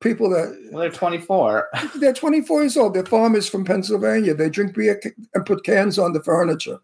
people 0.01 0.27
that 0.31 0.57
Well, 0.72 0.81
they're 0.81 0.89
24. 0.91 1.69
they're 1.95 2.13
24 2.13 2.62
years 2.62 2.77
old. 2.77 2.95
They're 2.95 3.05
farmers 3.05 3.48
from 3.48 3.63
Pennsylvania. 3.63 4.33
They 4.33 4.50
drink 4.50 4.74
beer 4.74 5.00
and 5.36 5.45
put 5.45 5.63
cans 5.63 6.00
on 6.00 6.13
the 6.13 6.24
furniture. 6.24 6.79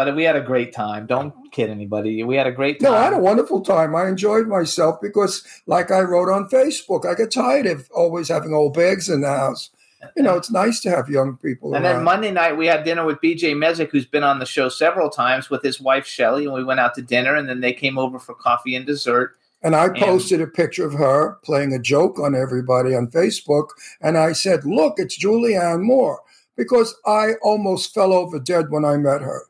Oh, 0.00 0.04
But 0.04 0.16
we 0.16 0.24
had 0.24 0.36
a 0.36 0.40
great 0.40 0.72
time. 0.72 1.06
Don't 1.06 1.34
oh. 1.36 1.48
kid 1.50 1.68
anybody. 1.68 2.22
We 2.22 2.36
had 2.36 2.46
a 2.46 2.52
great 2.52 2.80
time. 2.80 2.92
No, 2.92 2.96
I 2.96 3.04
had 3.04 3.12
a 3.12 3.18
wonderful 3.18 3.60
time. 3.60 3.94
I 3.94 4.08
enjoyed 4.08 4.48
myself 4.48 5.00
because, 5.00 5.44
like 5.66 5.90
I 5.90 6.00
wrote 6.00 6.32
on 6.32 6.48
Facebook, 6.48 7.06
I 7.06 7.14
get 7.14 7.30
tired 7.30 7.66
of 7.66 7.90
always 7.90 8.28
having 8.28 8.54
old 8.54 8.74
bags 8.74 9.08
in 9.08 9.20
the 9.20 9.28
house. 9.28 9.70
You 10.16 10.22
know, 10.22 10.36
it's 10.36 10.50
nice 10.50 10.80
to 10.80 10.90
have 10.90 11.10
young 11.10 11.36
people. 11.36 11.74
And 11.74 11.84
then. 11.84 12.02
Monday 12.02 12.30
night 12.30 12.56
we 12.56 12.66
had 12.66 12.84
dinner 12.84 13.04
with 13.04 13.20
BJ 13.20 13.54
Mezek, 13.54 13.90
who's 13.90 14.06
been 14.06 14.22
on 14.22 14.38
the 14.38 14.46
show 14.46 14.70
several 14.70 15.10
times 15.10 15.50
with 15.50 15.62
his 15.62 15.80
wife 15.80 16.06
Shelly, 16.06 16.46
and 16.46 16.54
we 16.54 16.64
went 16.64 16.80
out 16.80 16.94
to 16.94 17.02
dinner, 17.02 17.34
and 17.34 17.46
then 17.46 17.60
they 17.60 17.74
came 17.74 17.98
over 17.98 18.18
for 18.18 18.34
coffee 18.34 18.74
and 18.74 18.86
dessert. 18.86 19.36
And 19.62 19.76
I 19.76 19.90
posted 19.90 20.40
a 20.40 20.46
picture 20.46 20.86
of 20.86 20.94
her 20.94 21.34
playing 21.44 21.74
a 21.74 21.78
joke 21.78 22.18
on 22.18 22.34
everybody 22.34 22.94
on 22.94 23.08
Facebook. 23.08 23.68
And 24.00 24.16
I 24.16 24.32
said, 24.32 24.64
Look, 24.64 24.94
it's 24.96 25.22
Julianne 25.22 25.82
Moore, 25.82 26.20
because 26.56 26.96
I 27.04 27.32
almost 27.42 27.92
fell 27.92 28.14
over 28.14 28.38
dead 28.38 28.70
when 28.70 28.86
I 28.86 28.96
met 28.96 29.20
her. 29.20 29.49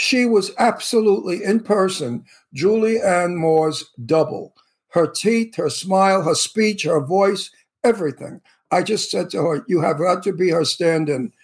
She 0.00 0.24
was 0.24 0.50
absolutely 0.56 1.44
in 1.44 1.60
person 1.60 2.24
Julianne 2.56 3.36
Moore's 3.36 3.84
double. 4.06 4.54
Her 4.92 5.06
teeth, 5.06 5.56
her 5.56 5.68
smile, 5.68 6.22
her 6.22 6.34
speech, 6.34 6.84
her 6.84 7.04
voice, 7.04 7.50
everything. 7.84 8.40
I 8.70 8.82
just 8.82 9.10
said 9.10 9.28
to 9.30 9.42
her, 9.42 9.64
You 9.68 9.82
have 9.82 9.98
got 9.98 10.22
to 10.22 10.32
be 10.32 10.48
her 10.48 10.64
stand 10.64 11.10
in 11.10 11.34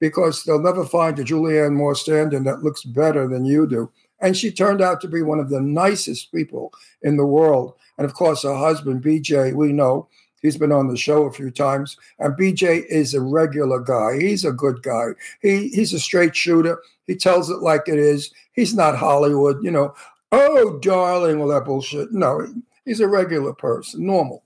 because 0.00 0.44
they'll 0.44 0.58
never 0.62 0.86
find 0.86 1.18
a 1.18 1.24
Julianne 1.24 1.74
Moore 1.74 1.94
stand 1.94 2.32
in 2.32 2.44
that 2.44 2.62
looks 2.62 2.84
better 2.84 3.28
than 3.28 3.44
you 3.44 3.66
do. 3.66 3.92
And 4.18 4.34
she 4.34 4.50
turned 4.50 4.80
out 4.80 5.02
to 5.02 5.08
be 5.08 5.20
one 5.20 5.38
of 5.38 5.50
the 5.50 5.60
nicest 5.60 6.32
people 6.32 6.72
in 7.02 7.18
the 7.18 7.26
world. 7.26 7.74
And 7.98 8.06
of 8.06 8.14
course, 8.14 8.44
her 8.44 8.56
husband, 8.56 9.04
BJ, 9.04 9.52
we 9.52 9.74
know 9.74 10.08
he's 10.46 10.56
been 10.56 10.72
on 10.72 10.88
the 10.88 10.96
show 10.96 11.24
a 11.24 11.32
few 11.32 11.50
times. 11.50 11.96
And 12.18 12.34
BJ 12.34 12.86
is 12.86 13.12
a 13.14 13.20
regular 13.20 13.80
guy. 13.80 14.18
He's 14.18 14.44
a 14.44 14.52
good 14.52 14.82
guy. 14.82 15.08
He 15.42 15.68
he's 15.68 15.92
a 15.92 16.00
straight 16.00 16.34
shooter. 16.34 16.80
He 17.06 17.14
tells 17.14 17.50
it 17.50 17.58
like 17.58 17.82
it 17.86 17.98
is. 17.98 18.32
He's 18.52 18.74
not 18.74 18.96
Hollywood, 18.96 19.62
you 19.62 19.70
know. 19.70 19.94
Oh, 20.32 20.78
darling, 20.78 21.40
all 21.40 21.48
that 21.48 21.64
bullshit. 21.64 22.12
No, 22.12 22.46
he's 22.84 23.00
a 23.00 23.08
regular 23.08 23.52
person, 23.52 24.06
normal. 24.06 24.44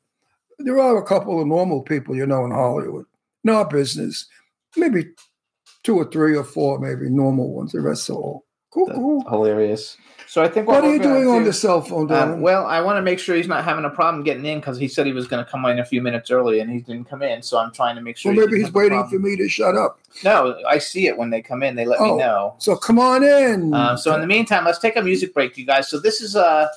There 0.59 0.78
are 0.78 0.99
a 0.99 1.07
couple 1.07 1.40
of 1.40 1.47
normal 1.47 1.83
people, 1.83 2.14
you 2.14 2.26
know, 2.26 2.45
in 2.45 2.50
Hollywood. 2.50 3.07
In 3.45 3.50
our 3.50 3.66
business, 3.66 4.26
maybe 4.76 5.07
two 5.83 5.97
or 5.97 6.04
three 6.11 6.37
or 6.37 6.45
four, 6.45 6.78
maybe 6.78 7.09
normal 7.09 7.52
ones. 7.54 7.73
The 7.73 7.80
rest 7.80 8.11
are 8.11 8.14
all 8.14 8.45
cool, 8.71 8.87
cool. 8.88 9.25
Hilarious. 9.28 9.97
So 10.30 10.44
I 10.44 10.46
think 10.46 10.68
What 10.68 10.84
what, 10.84 10.84
are 10.84 10.94
you 10.94 11.02
doing 11.02 11.26
on 11.26 11.42
the 11.42 11.52
cell 11.52 11.80
phone, 11.80 12.08
Um, 12.12 12.40
well, 12.40 12.64
I 12.64 12.80
want 12.80 12.99
to 12.99 13.02
make 13.02 13.18
sure 13.18 13.34
he's 13.34 13.49
not 13.49 13.64
having 13.64 13.84
a 13.84 13.90
problem 13.90 14.22
getting 14.22 14.46
in 14.46 14.60
because 14.60 14.78
he 14.78 14.87
said 14.87 15.04
he 15.04 15.12
was 15.12 15.26
going 15.26 15.44
to 15.44 15.50
come 15.50 15.64
in 15.64 15.80
a 15.80 15.84
few 15.84 16.00
minutes 16.00 16.30
early 16.30 16.60
and 16.60 16.70
he 16.70 16.78
didn't 16.78 17.06
come 17.06 17.20
in. 17.20 17.42
So 17.42 17.58
I'm 17.58 17.72
trying 17.72 17.96
to 17.96 18.00
make 18.00 18.16
sure. 18.16 18.30
Well, 18.32 18.46
maybe 18.46 18.62
he's 18.62 18.72
waiting 18.72 19.04
for 19.08 19.18
me 19.18 19.34
to 19.34 19.49
shut 19.49 19.75
up. 19.75 19.99
No, 20.22 20.56
I 20.68 20.78
see 20.78 21.08
it 21.08 21.18
when 21.18 21.30
they 21.30 21.42
come 21.42 21.64
in. 21.64 21.75
They 21.75 21.84
let 21.84 21.99
Oh. 21.99 22.12
me 22.12 22.18
know. 22.18 22.54
So 22.58 22.76
come 22.76 23.00
on 23.00 23.25
in. 23.25 23.75
Um, 23.75 23.96
so 23.96 24.14
in 24.14 24.20
the 24.20 24.28
meantime, 24.28 24.64
let's 24.64 24.78
take 24.78 24.94
a 24.94 25.02
music 25.02 25.34
break, 25.34 25.58
you 25.58 25.66
guys. 25.66 25.88
So 25.88 25.99
this 25.99 26.20
is 26.20 26.37
uh 26.37 26.68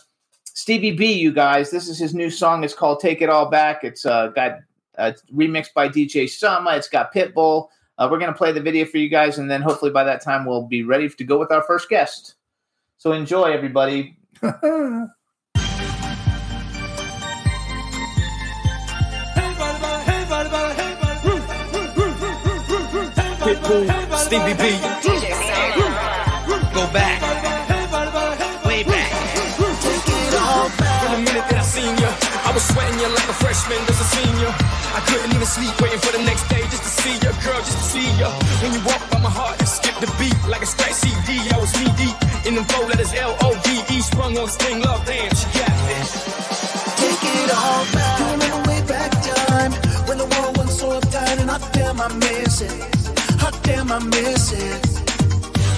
Stevie 0.46 0.96
B, 0.96 1.14
you 1.14 1.32
guys. 1.32 1.70
This 1.70 1.88
is 1.88 2.00
his 2.00 2.16
new 2.16 2.32
song. 2.32 2.64
It's 2.64 2.74
called 2.74 3.02
"Take 3.02 3.22
It 3.22 3.30
All 3.30 3.52
Back." 3.52 3.84
It's 3.84 4.04
uh, 4.04 4.30
got 4.30 4.62
uh, 4.98 5.12
remixed 5.32 5.76
by 5.76 5.90
DJ 5.90 6.28
Sama. 6.28 6.72
It's 6.72 6.90
got 6.90 7.14
Pitbull. 7.14 7.68
Uh, 8.00 8.08
we're 8.10 8.18
gonna 8.18 8.34
play 8.34 8.52
the 8.52 8.62
video 8.62 8.86
for 8.86 8.98
you 8.98 9.10
guys, 9.10 9.38
and 9.38 9.50
then 9.50 9.62
hopefully 9.62 9.92
by 9.92 10.04
that 10.06 10.22
time 10.22 10.44
we'll 10.44 10.66
be 10.66 10.82
ready 10.82 11.08
to 11.08 11.24
go 11.24 11.38
with 11.38 11.52
our 11.52 11.62
first 11.62 11.88
guest. 11.88 12.34
So 13.04 13.12
enjoy, 13.12 13.52
everybody. 13.52 14.16
Pitbull, 23.44 23.84
Stevie 24.18 24.54
B. 24.54 24.80
Go 26.74 26.94
back. 26.94 27.33
Was 32.54 32.64
sweating 32.70 33.00
you 33.00 33.10
like 33.10 33.28
a 33.28 33.34
freshman 33.34 33.82
does 33.90 34.00
a 34.00 34.08
senior. 34.14 34.52
I 34.94 35.02
couldn't 35.10 35.34
even 35.34 35.50
sleep, 35.50 35.74
waiting 35.82 36.00
for 36.00 36.14
the 36.14 36.24
next 36.24 36.46
day 36.50 36.62
just 36.70 36.86
to 36.86 36.92
see 37.02 37.16
you, 37.18 37.32
girl, 37.42 37.58
just 37.66 37.78
to 37.82 37.86
see 37.98 38.08
you. 38.22 38.30
When 38.62 38.72
you 38.78 38.82
walk 38.86 39.02
by 39.10 39.20
my 39.20 39.30
heart, 39.34 39.60
it 39.60 39.66
skipped 39.66 40.00
the 40.00 40.10
beat 40.22 40.38
like 40.46 40.62
a 40.62 40.70
scratch 40.70 40.94
CD. 40.94 41.42
I 41.50 41.58
was 41.58 41.74
knee 41.74 41.90
deep 41.98 42.18
in 42.46 42.54
them 42.56 42.66
four 42.70 42.86
letters 42.86 43.14
L 43.18 43.34
O 43.42 43.58
V 43.66 43.68
E, 43.90 44.02
sprung 44.02 44.38
on 44.38 44.48
sting 44.48 44.82
love. 44.86 45.02
Damn, 45.06 45.34
she 45.34 45.48
got 45.58 45.74
this. 45.90 46.10
Take 47.02 47.26
it 47.26 47.50
all 47.58 47.86
back. 47.98 48.20
You 48.22 48.26
remember 48.38 48.62
way 48.70 48.82
back 48.86 49.12
time 49.18 49.72
when 50.06 50.18
the 50.22 50.30
world 50.30 50.54
was 50.58 50.78
so 50.78 50.94
uptight 51.00 51.42
and 51.42 51.50
I 51.50 51.58
damn 51.74 52.00
I 52.00 52.08
miss 52.14 52.62
it. 52.62 52.78
Hot 53.42 53.58
damn 53.64 53.92
I 53.92 54.00
miss 54.00 54.54
it. 54.54 54.82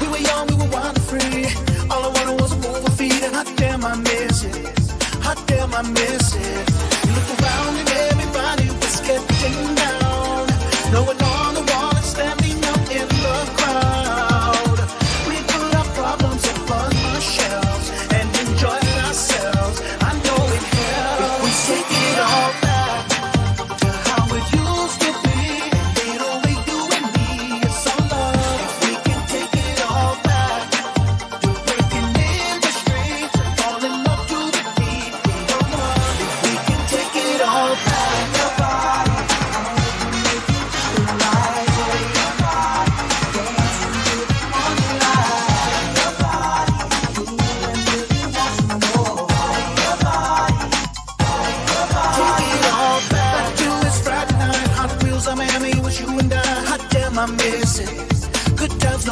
We 0.02 0.08
were 0.12 0.20
young, 0.20 0.48
we 0.52 0.56
were 0.60 0.72
wild 0.76 1.00
and 1.00 1.06
free. 1.08 1.48
All 1.88 2.04
I 2.04 2.12
wanted 2.12 2.36
was 2.42 2.52
a 2.52 2.60
move 2.60 2.84
with 2.84 2.98
feet 3.00 3.24
and 3.24 3.36
I 3.36 3.44
damn 3.56 3.86
I 3.86 3.96
miss 3.96 4.44
it. 4.44 4.85
Damn 5.48 5.74
I 5.74 5.82
miss 5.84 6.36
it. 6.36 6.70
You 7.06 7.12
look 7.18 7.30
around 7.40 7.78
and 7.82 7.90
everybody 8.12 8.68
was 8.82 9.02
getting 9.02 9.76
down. 9.76 10.48
No 10.92 11.04
one 11.04 11.18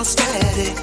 Good 0.04 0.20
static. 0.20 0.76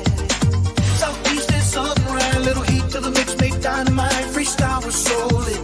Little 2.41 2.63
heat 2.63 2.89
to 2.93 3.01
the 3.01 3.11
mix, 3.11 3.35
dynamite. 3.61 4.25
Freestyle 4.33 4.83
was. 4.83 5.59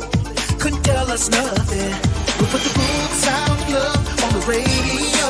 Couldn't 0.61 0.83
tell 0.83 1.11
us 1.11 1.31
nothing. 1.31 1.91
We 2.39 2.47
put 2.53 2.61
the 2.61 2.73
love 3.73 4.23
on 4.25 4.33
the 4.39 4.47
radio. 4.47 5.29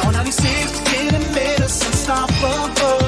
Power 0.00 0.12
96 0.14 0.80
didn't 0.90 1.32
made 1.32 1.60
us 1.60 1.86
unstoppable. 1.86 3.07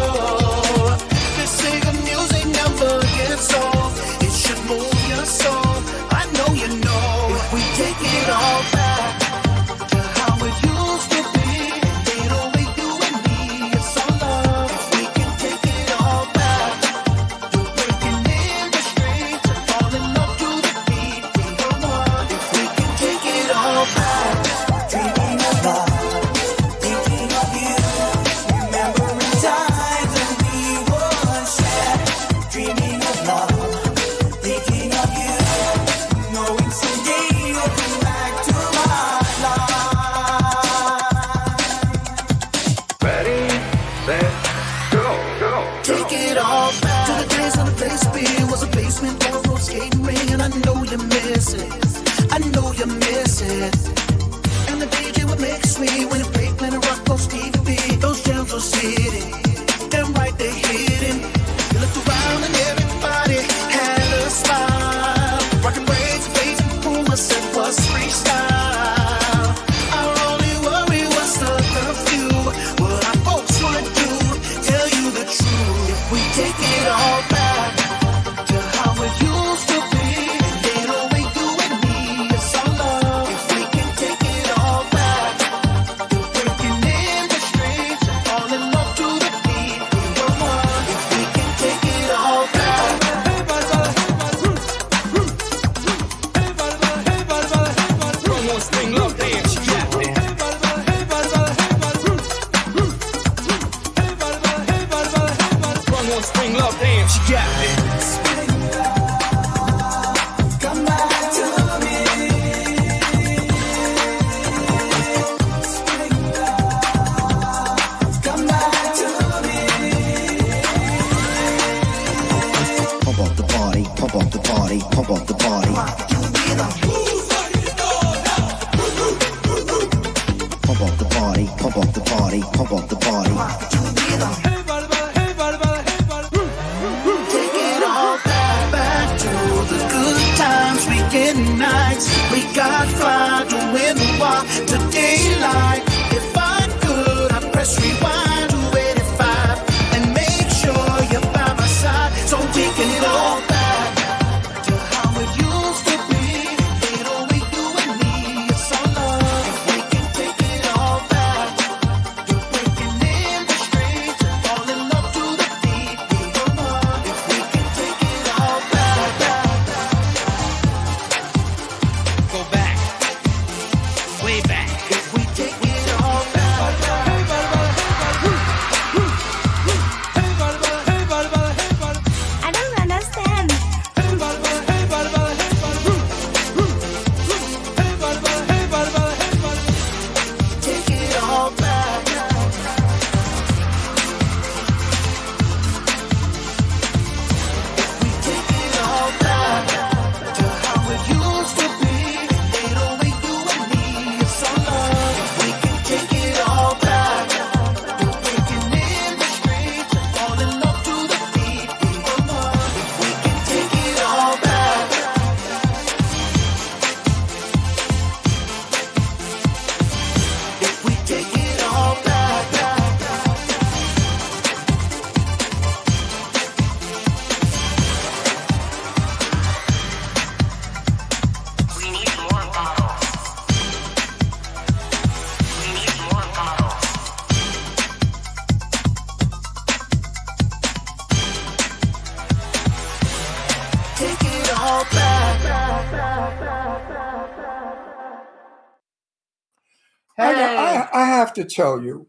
To 251.41 251.55
tell 251.55 251.83
you, 251.83 252.09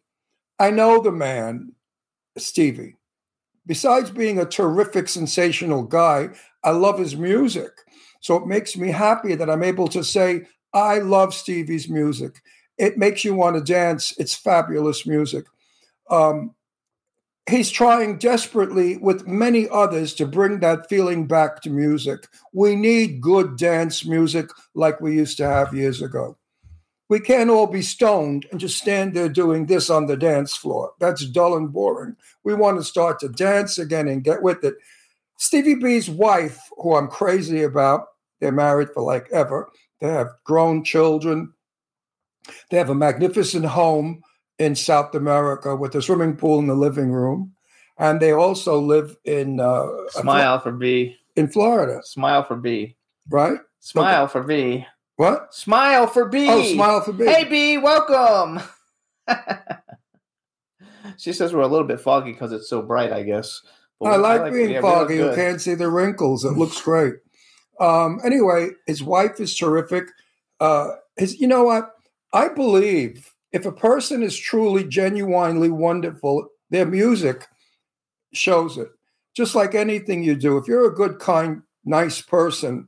I 0.59 0.69
know 0.69 1.01
the 1.01 1.11
man, 1.11 1.73
Stevie. 2.37 2.97
Besides 3.65 4.11
being 4.11 4.39
a 4.39 4.45
terrific, 4.45 5.07
sensational 5.07 5.83
guy, 5.83 6.29
I 6.63 6.71
love 6.71 6.99
his 6.99 7.15
music. 7.15 7.71
So 8.21 8.35
it 8.35 8.45
makes 8.45 8.77
me 8.77 8.89
happy 8.89 9.35
that 9.35 9.49
I'm 9.49 9.63
able 9.63 9.87
to 9.89 10.03
say, 10.03 10.47
I 10.73 10.99
love 10.99 11.33
Stevie's 11.33 11.89
music. 11.89 12.41
It 12.77 12.97
makes 12.97 13.23
you 13.23 13.33
want 13.33 13.55
to 13.55 13.73
dance. 13.73 14.13
It's 14.17 14.35
fabulous 14.35 15.05
music. 15.05 15.45
Um, 16.09 16.55
he's 17.49 17.69
trying 17.69 18.17
desperately 18.17 18.97
with 18.97 19.27
many 19.27 19.67
others 19.69 20.13
to 20.15 20.25
bring 20.25 20.59
that 20.59 20.89
feeling 20.89 21.27
back 21.27 21.61
to 21.61 21.69
music. 21.69 22.27
We 22.53 22.75
need 22.75 23.21
good 23.21 23.57
dance 23.57 24.05
music 24.05 24.49
like 24.75 25.01
we 25.01 25.15
used 25.15 25.37
to 25.37 25.47
have 25.47 25.73
years 25.73 26.01
ago. 26.01 26.37
We 27.11 27.19
can't 27.19 27.49
all 27.49 27.67
be 27.67 27.81
stoned 27.81 28.45
and 28.51 28.59
just 28.61 28.77
stand 28.77 29.13
there 29.13 29.27
doing 29.27 29.65
this 29.65 29.89
on 29.89 30.05
the 30.05 30.15
dance 30.15 30.55
floor. 30.55 30.93
That's 31.01 31.27
dull 31.27 31.57
and 31.57 31.73
boring. 31.73 32.15
We 32.45 32.53
want 32.53 32.77
to 32.77 32.85
start 32.85 33.19
to 33.19 33.27
dance 33.27 33.77
again 33.77 34.07
and 34.07 34.23
get 34.23 34.41
with 34.41 34.63
it. 34.63 34.75
Stevie 35.35 35.75
B's 35.75 36.09
wife, 36.09 36.57
who 36.77 36.95
I'm 36.95 37.09
crazy 37.09 37.63
about, 37.63 38.05
they're 38.39 38.53
married 38.53 38.91
for 38.93 39.03
like 39.03 39.27
ever. 39.33 39.69
They 39.99 40.07
have 40.07 40.29
grown 40.45 40.85
children. 40.85 41.51
They 42.69 42.77
have 42.77 42.89
a 42.89 42.95
magnificent 42.95 43.65
home 43.65 44.21
in 44.57 44.73
South 44.73 45.13
America 45.13 45.75
with 45.75 45.93
a 45.95 46.01
swimming 46.01 46.37
pool 46.37 46.59
in 46.59 46.67
the 46.67 46.75
living 46.75 47.11
room. 47.11 47.51
And 47.97 48.21
they 48.21 48.31
also 48.31 48.79
live 48.79 49.17
in 49.25 49.59
uh, 49.59 49.85
Smile 50.11 50.61
for 50.61 50.71
B. 50.71 51.17
in 51.35 51.49
Florida, 51.49 51.99
Smile 52.05 52.43
for 52.43 52.55
B. 52.55 52.95
right? 53.29 53.59
Smile 53.81 54.29
for 54.29 54.43
B. 54.43 54.85
What? 55.15 55.53
Smile 55.53 56.07
for 56.07 56.25
B. 56.25 56.47
Oh, 56.49 56.63
smile 56.63 57.01
for 57.01 57.13
B. 57.13 57.25
Hey 57.25 57.43
B, 57.43 57.77
welcome. 57.77 58.61
she 61.17 61.33
says 61.33 61.53
we're 61.53 61.61
a 61.61 61.67
little 61.67 61.87
bit 61.87 61.99
foggy 61.99 62.31
because 62.31 62.51
it's 62.51 62.69
so 62.69 62.81
bright. 62.81 63.11
I 63.11 63.23
guess. 63.23 63.61
I 64.03 64.17
we- 64.17 64.23
like, 64.23 64.51
being 64.51 64.71
yeah, 64.71 64.81
foggy. 64.81 65.15
You 65.15 65.31
can't 65.35 65.61
see 65.61 65.75
the 65.75 65.89
wrinkles. 65.89 66.43
It 66.43 66.53
looks 66.53 66.81
great. 66.81 67.15
Um, 67.79 68.19
anyway, 68.23 68.69
his 68.87 69.03
wife 69.03 69.39
is 69.39 69.55
terrific. 69.55 70.05
Uh, 70.59 70.89
his, 71.17 71.39
you 71.39 71.47
know 71.47 71.63
what? 71.63 71.91
I 72.33 72.47
believe 72.47 73.33
if 73.51 73.65
a 73.65 73.71
person 73.71 74.23
is 74.23 74.37
truly, 74.37 74.83
genuinely 74.83 75.69
wonderful, 75.69 76.47
their 76.69 76.85
music 76.85 77.47
shows 78.33 78.77
it. 78.77 78.89
Just 79.35 79.55
like 79.55 79.75
anything 79.75 80.23
you 80.23 80.35
do, 80.35 80.57
if 80.57 80.67
you're 80.67 80.85
a 80.85 80.93
good, 80.93 81.19
kind, 81.19 81.61
nice 81.85 82.21
person, 82.21 82.87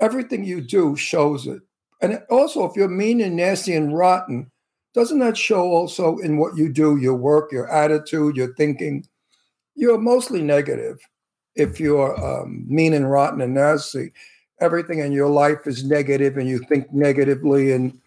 everything 0.00 0.44
you 0.44 0.60
do 0.60 0.96
shows 0.96 1.46
it. 1.46 1.62
And 2.00 2.22
also, 2.30 2.64
if 2.64 2.76
you're 2.76 2.88
mean 2.88 3.20
and 3.20 3.36
nasty 3.36 3.74
and 3.74 3.96
rotten, 3.96 4.50
doesn't 4.94 5.18
that 5.18 5.36
show 5.36 5.62
also 5.62 6.18
in 6.18 6.38
what 6.38 6.56
you 6.56 6.72
do, 6.72 6.96
your 6.96 7.14
work, 7.14 7.52
your 7.52 7.68
attitude, 7.70 8.36
your 8.36 8.54
thinking? 8.54 9.06
You're 9.74 9.98
mostly 9.98 10.42
negative 10.42 10.98
if 11.54 11.80
you're 11.80 12.18
um, 12.24 12.64
mean 12.66 12.94
and 12.94 13.10
rotten 13.10 13.40
and 13.40 13.54
nasty. 13.54 14.12
Everything 14.60 15.00
in 15.00 15.12
your 15.12 15.28
life 15.28 15.66
is 15.66 15.84
negative 15.84 16.38
and 16.38 16.48
you 16.48 16.58
think 16.60 16.92
negatively. 16.92 17.72
And 17.72 18.00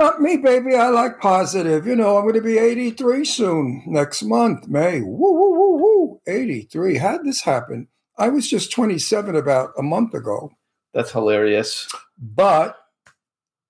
Not 0.00 0.20
me, 0.20 0.36
baby. 0.36 0.74
I 0.74 0.88
like 0.88 1.20
positive. 1.20 1.86
You 1.86 1.94
know, 1.94 2.16
I'm 2.16 2.24
going 2.24 2.34
to 2.34 2.40
be 2.40 2.58
83 2.58 3.24
soon, 3.24 3.82
next 3.86 4.22
month, 4.22 4.66
May. 4.66 5.00
Woo, 5.00 5.32
woo, 5.32 5.50
woo, 5.50 5.76
woo. 5.76 6.20
83. 6.26 6.96
How'd 6.96 7.24
this 7.24 7.40
happen? 7.40 7.86
I 8.20 8.28
was 8.28 8.48
just 8.48 8.70
27 8.70 9.34
about 9.34 9.70
a 9.78 9.82
month 9.82 10.12
ago. 10.14 10.52
That's 10.92 11.10
hilarious. 11.10 11.88
But 12.18 12.76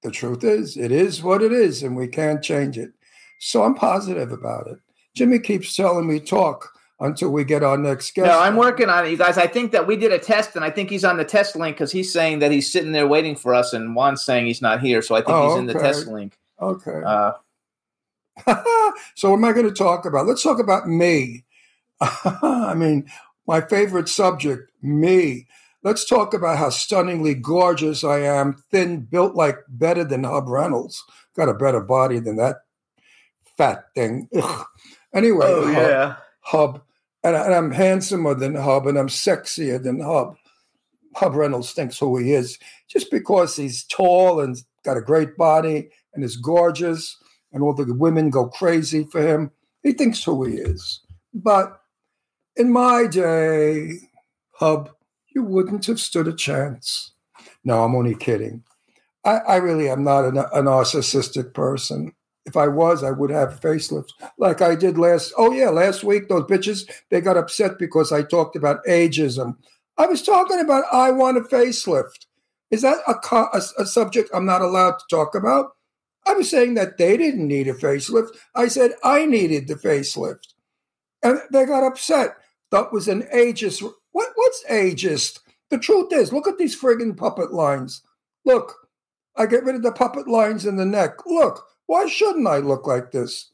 the 0.02 0.10
truth 0.10 0.42
is, 0.42 0.76
it 0.76 0.90
is 0.90 1.22
what 1.22 1.40
it 1.40 1.52
is, 1.52 1.82
and 1.82 1.96
we 1.96 2.08
can't 2.08 2.42
change 2.42 2.76
it. 2.76 2.90
So 3.38 3.62
I'm 3.62 3.74
positive 3.74 4.32
about 4.32 4.66
it. 4.66 4.78
Jimmy 5.14 5.38
keeps 5.38 5.74
telling 5.76 6.06
me 6.08 6.18
talk 6.18 6.68
until 6.98 7.30
we 7.30 7.44
get 7.44 7.62
our 7.62 7.78
next 7.78 8.12
guest. 8.14 8.26
No, 8.26 8.40
I'm 8.40 8.56
working 8.56 8.88
on 8.88 9.06
it, 9.06 9.10
you 9.10 9.16
guys. 9.16 9.38
I 9.38 9.46
think 9.46 9.70
that 9.72 9.86
we 9.86 9.96
did 9.96 10.12
a 10.12 10.18
test, 10.18 10.56
and 10.56 10.64
I 10.64 10.70
think 10.70 10.90
he's 10.90 11.04
on 11.04 11.16
the 11.16 11.24
test 11.24 11.54
link 11.54 11.76
because 11.76 11.92
he's 11.92 12.12
saying 12.12 12.40
that 12.40 12.50
he's 12.50 12.70
sitting 12.70 12.92
there 12.92 13.06
waiting 13.06 13.36
for 13.36 13.54
us, 13.54 13.72
and 13.72 13.94
Juan's 13.94 14.24
saying 14.24 14.46
he's 14.46 14.60
not 14.60 14.80
here. 14.80 15.00
So 15.00 15.14
I 15.14 15.20
think 15.20 15.30
Oh, 15.30 15.50
he's 15.50 15.58
in 15.58 15.66
the 15.66 15.74
test 15.74 16.08
link. 16.08 16.36
Okay. 16.60 17.02
Uh, 17.06 17.32
so 19.14 19.30
what 19.30 19.36
am 19.36 19.44
I 19.44 19.52
going 19.52 19.68
to 19.68 19.74
talk 19.74 20.04
about? 20.06 20.26
Let's 20.26 20.42
talk 20.42 20.58
about 20.58 20.88
me. 20.88 21.44
I 22.00 22.74
mean, 22.76 23.06
my 23.50 23.60
favorite 23.60 24.08
subject, 24.08 24.70
me. 24.80 25.48
Let's 25.82 26.04
talk 26.04 26.34
about 26.34 26.56
how 26.58 26.70
stunningly 26.70 27.34
gorgeous 27.34 28.04
I 28.04 28.20
am, 28.20 28.54
thin, 28.70 29.00
built 29.00 29.34
like 29.34 29.56
better 29.68 30.04
than 30.04 30.22
Hub 30.22 30.46
Reynolds. 30.48 31.02
Got 31.34 31.48
a 31.48 31.54
better 31.54 31.80
body 31.80 32.20
than 32.20 32.36
that 32.36 32.58
fat 33.56 33.86
thing. 33.96 34.28
Ugh. 34.40 34.66
Anyway, 35.12 35.46
oh 35.46 35.66
Hub- 35.66 35.74
yeah. 35.74 36.16
Hub, 36.42 36.82
and, 37.24 37.36
I- 37.36 37.44
and 37.46 37.54
I'm 37.56 37.72
handsomer 37.72 38.34
than 38.34 38.54
Hub, 38.54 38.86
and 38.86 38.96
I'm 38.96 39.08
sexier 39.08 39.82
than 39.82 39.98
Hub. 40.00 40.36
Hub 41.16 41.34
Reynolds 41.34 41.72
thinks 41.72 41.98
who 41.98 42.16
he 42.18 42.32
is 42.32 42.56
just 42.88 43.10
because 43.10 43.56
he's 43.56 43.82
tall 43.82 44.38
and 44.38 44.56
got 44.84 44.96
a 44.96 45.00
great 45.02 45.36
body 45.36 45.88
and 46.14 46.22
is 46.22 46.36
gorgeous, 46.36 47.16
and 47.52 47.64
all 47.64 47.74
the 47.74 47.92
women 47.92 48.30
go 48.30 48.46
crazy 48.48 49.02
for 49.02 49.20
him. 49.20 49.50
He 49.82 49.90
thinks 49.90 50.22
who 50.22 50.44
he 50.44 50.54
is. 50.54 51.00
But 51.34 51.79
in 52.60 52.70
my 52.70 53.06
day, 53.06 53.92
Hub, 54.56 54.90
you 55.34 55.42
wouldn't 55.42 55.86
have 55.86 55.98
stood 55.98 56.28
a 56.28 56.34
chance. 56.34 57.14
No, 57.64 57.82
I'm 57.82 57.94
only 57.94 58.14
kidding. 58.14 58.62
I, 59.24 59.38
I 59.38 59.56
really 59.56 59.88
am 59.88 60.04
not 60.04 60.24
a, 60.24 60.58
a 60.58 60.62
narcissistic 60.62 61.54
person. 61.54 62.12
If 62.44 62.58
I 62.58 62.68
was, 62.68 63.02
I 63.02 63.12
would 63.12 63.30
have 63.30 63.60
facelifts 63.60 64.12
like 64.36 64.60
I 64.60 64.74
did 64.74 64.98
last. 64.98 65.32
Oh 65.38 65.52
yeah, 65.52 65.70
last 65.70 66.04
week 66.04 66.28
those 66.28 66.42
bitches 66.42 66.90
they 67.10 67.22
got 67.22 67.38
upset 67.38 67.78
because 67.78 68.12
I 68.12 68.22
talked 68.22 68.56
about 68.56 68.84
ageism. 68.86 69.56
I 69.96 70.06
was 70.06 70.22
talking 70.22 70.60
about 70.60 70.84
I 70.92 71.12
want 71.12 71.38
a 71.38 71.42
facelift. 71.42 72.26
Is 72.70 72.82
that 72.82 72.98
a, 73.06 73.14
a, 73.36 73.62
a 73.78 73.86
subject 73.86 74.30
I'm 74.34 74.46
not 74.46 74.62
allowed 74.62 74.98
to 74.98 75.04
talk 75.10 75.34
about? 75.34 75.72
I 76.26 76.34
was 76.34 76.50
saying 76.50 76.74
that 76.74 76.98
they 76.98 77.16
didn't 77.16 77.48
need 77.48 77.68
a 77.68 77.74
facelift. 77.74 78.36
I 78.54 78.68
said 78.68 78.92
I 79.02 79.24
needed 79.24 79.66
the 79.66 79.76
facelift, 79.76 80.48
and 81.22 81.40
they 81.52 81.64
got 81.64 81.84
upset. 81.86 82.36
That 82.70 82.92
was 82.92 83.08
an 83.08 83.22
ageist. 83.34 83.82
What 84.12 84.28
what's 84.34 84.64
ageist? 84.70 85.40
The 85.70 85.78
truth 85.78 86.12
is, 86.12 86.32
look 86.32 86.48
at 86.48 86.58
these 86.58 86.78
friggin' 86.78 87.16
puppet 87.16 87.52
lines. 87.52 88.02
Look, 88.44 88.74
I 89.36 89.46
get 89.46 89.64
rid 89.64 89.76
of 89.76 89.82
the 89.82 89.92
puppet 89.92 90.26
lines 90.26 90.66
in 90.66 90.76
the 90.76 90.84
neck. 90.84 91.26
Look, 91.26 91.64
why 91.86 92.06
shouldn't 92.06 92.46
I 92.46 92.58
look 92.58 92.86
like 92.86 93.12
this? 93.12 93.50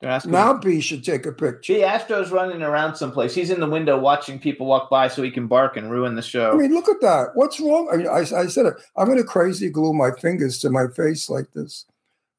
They're 0.00 0.20
Now 0.26 0.52
B 0.52 0.80
should 0.80 1.04
take 1.04 1.24
a 1.24 1.32
picture. 1.32 1.74
Gee, 1.74 1.82
Astro's 1.82 2.30
running 2.30 2.62
around 2.62 2.96
someplace. 2.96 3.34
He's 3.34 3.50
in 3.50 3.60
the 3.60 3.68
window 3.68 3.98
watching 3.98 4.38
people 4.38 4.66
walk 4.66 4.90
by 4.90 5.08
so 5.08 5.22
he 5.22 5.30
can 5.30 5.46
bark 5.46 5.78
and 5.78 5.90
ruin 5.90 6.14
the 6.14 6.22
show. 6.22 6.52
I 6.52 6.56
mean, 6.56 6.74
look 6.74 6.88
at 6.88 7.00
that. 7.00 7.30
What's 7.34 7.58
wrong? 7.60 7.88
I 7.90 7.96
mean, 7.96 8.06
I, 8.06 8.18
I 8.18 8.46
said 8.46 8.66
it. 8.66 8.74
I'm 8.96 9.06
going 9.06 9.16
to 9.16 9.24
crazy 9.24 9.70
glue 9.70 9.94
my 9.94 10.10
fingers 10.10 10.58
to 10.58 10.70
my 10.70 10.88
face 10.88 11.30
like 11.30 11.50
this. 11.54 11.86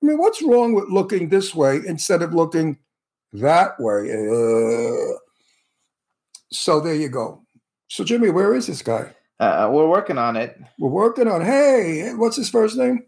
I 0.04 0.06
mean, 0.06 0.20
what's 0.20 0.44
wrong 0.44 0.74
with 0.76 0.90
looking 0.90 1.30
this 1.30 1.56
way 1.56 1.82
instead 1.88 2.22
of 2.22 2.34
looking 2.34 2.78
that 3.34 3.80
way? 3.80 4.12
Ugh. 4.12 5.18
So 6.52 6.80
there 6.80 6.96
you 6.96 7.10
go. 7.10 7.44
So 7.90 8.04
Jimmy, 8.04 8.30
where 8.30 8.54
is 8.56 8.68
this 8.68 8.82
guy? 8.82 9.14
Uh, 9.40 9.70
we're 9.72 9.88
working 9.88 10.18
on 10.18 10.36
it. 10.36 10.60
We're 10.80 10.90
working 10.90 11.28
on. 11.28 11.42
Hey, 11.42 12.14
what's 12.14 12.36
his 12.38 12.50
first 12.50 12.76
name? 12.78 13.04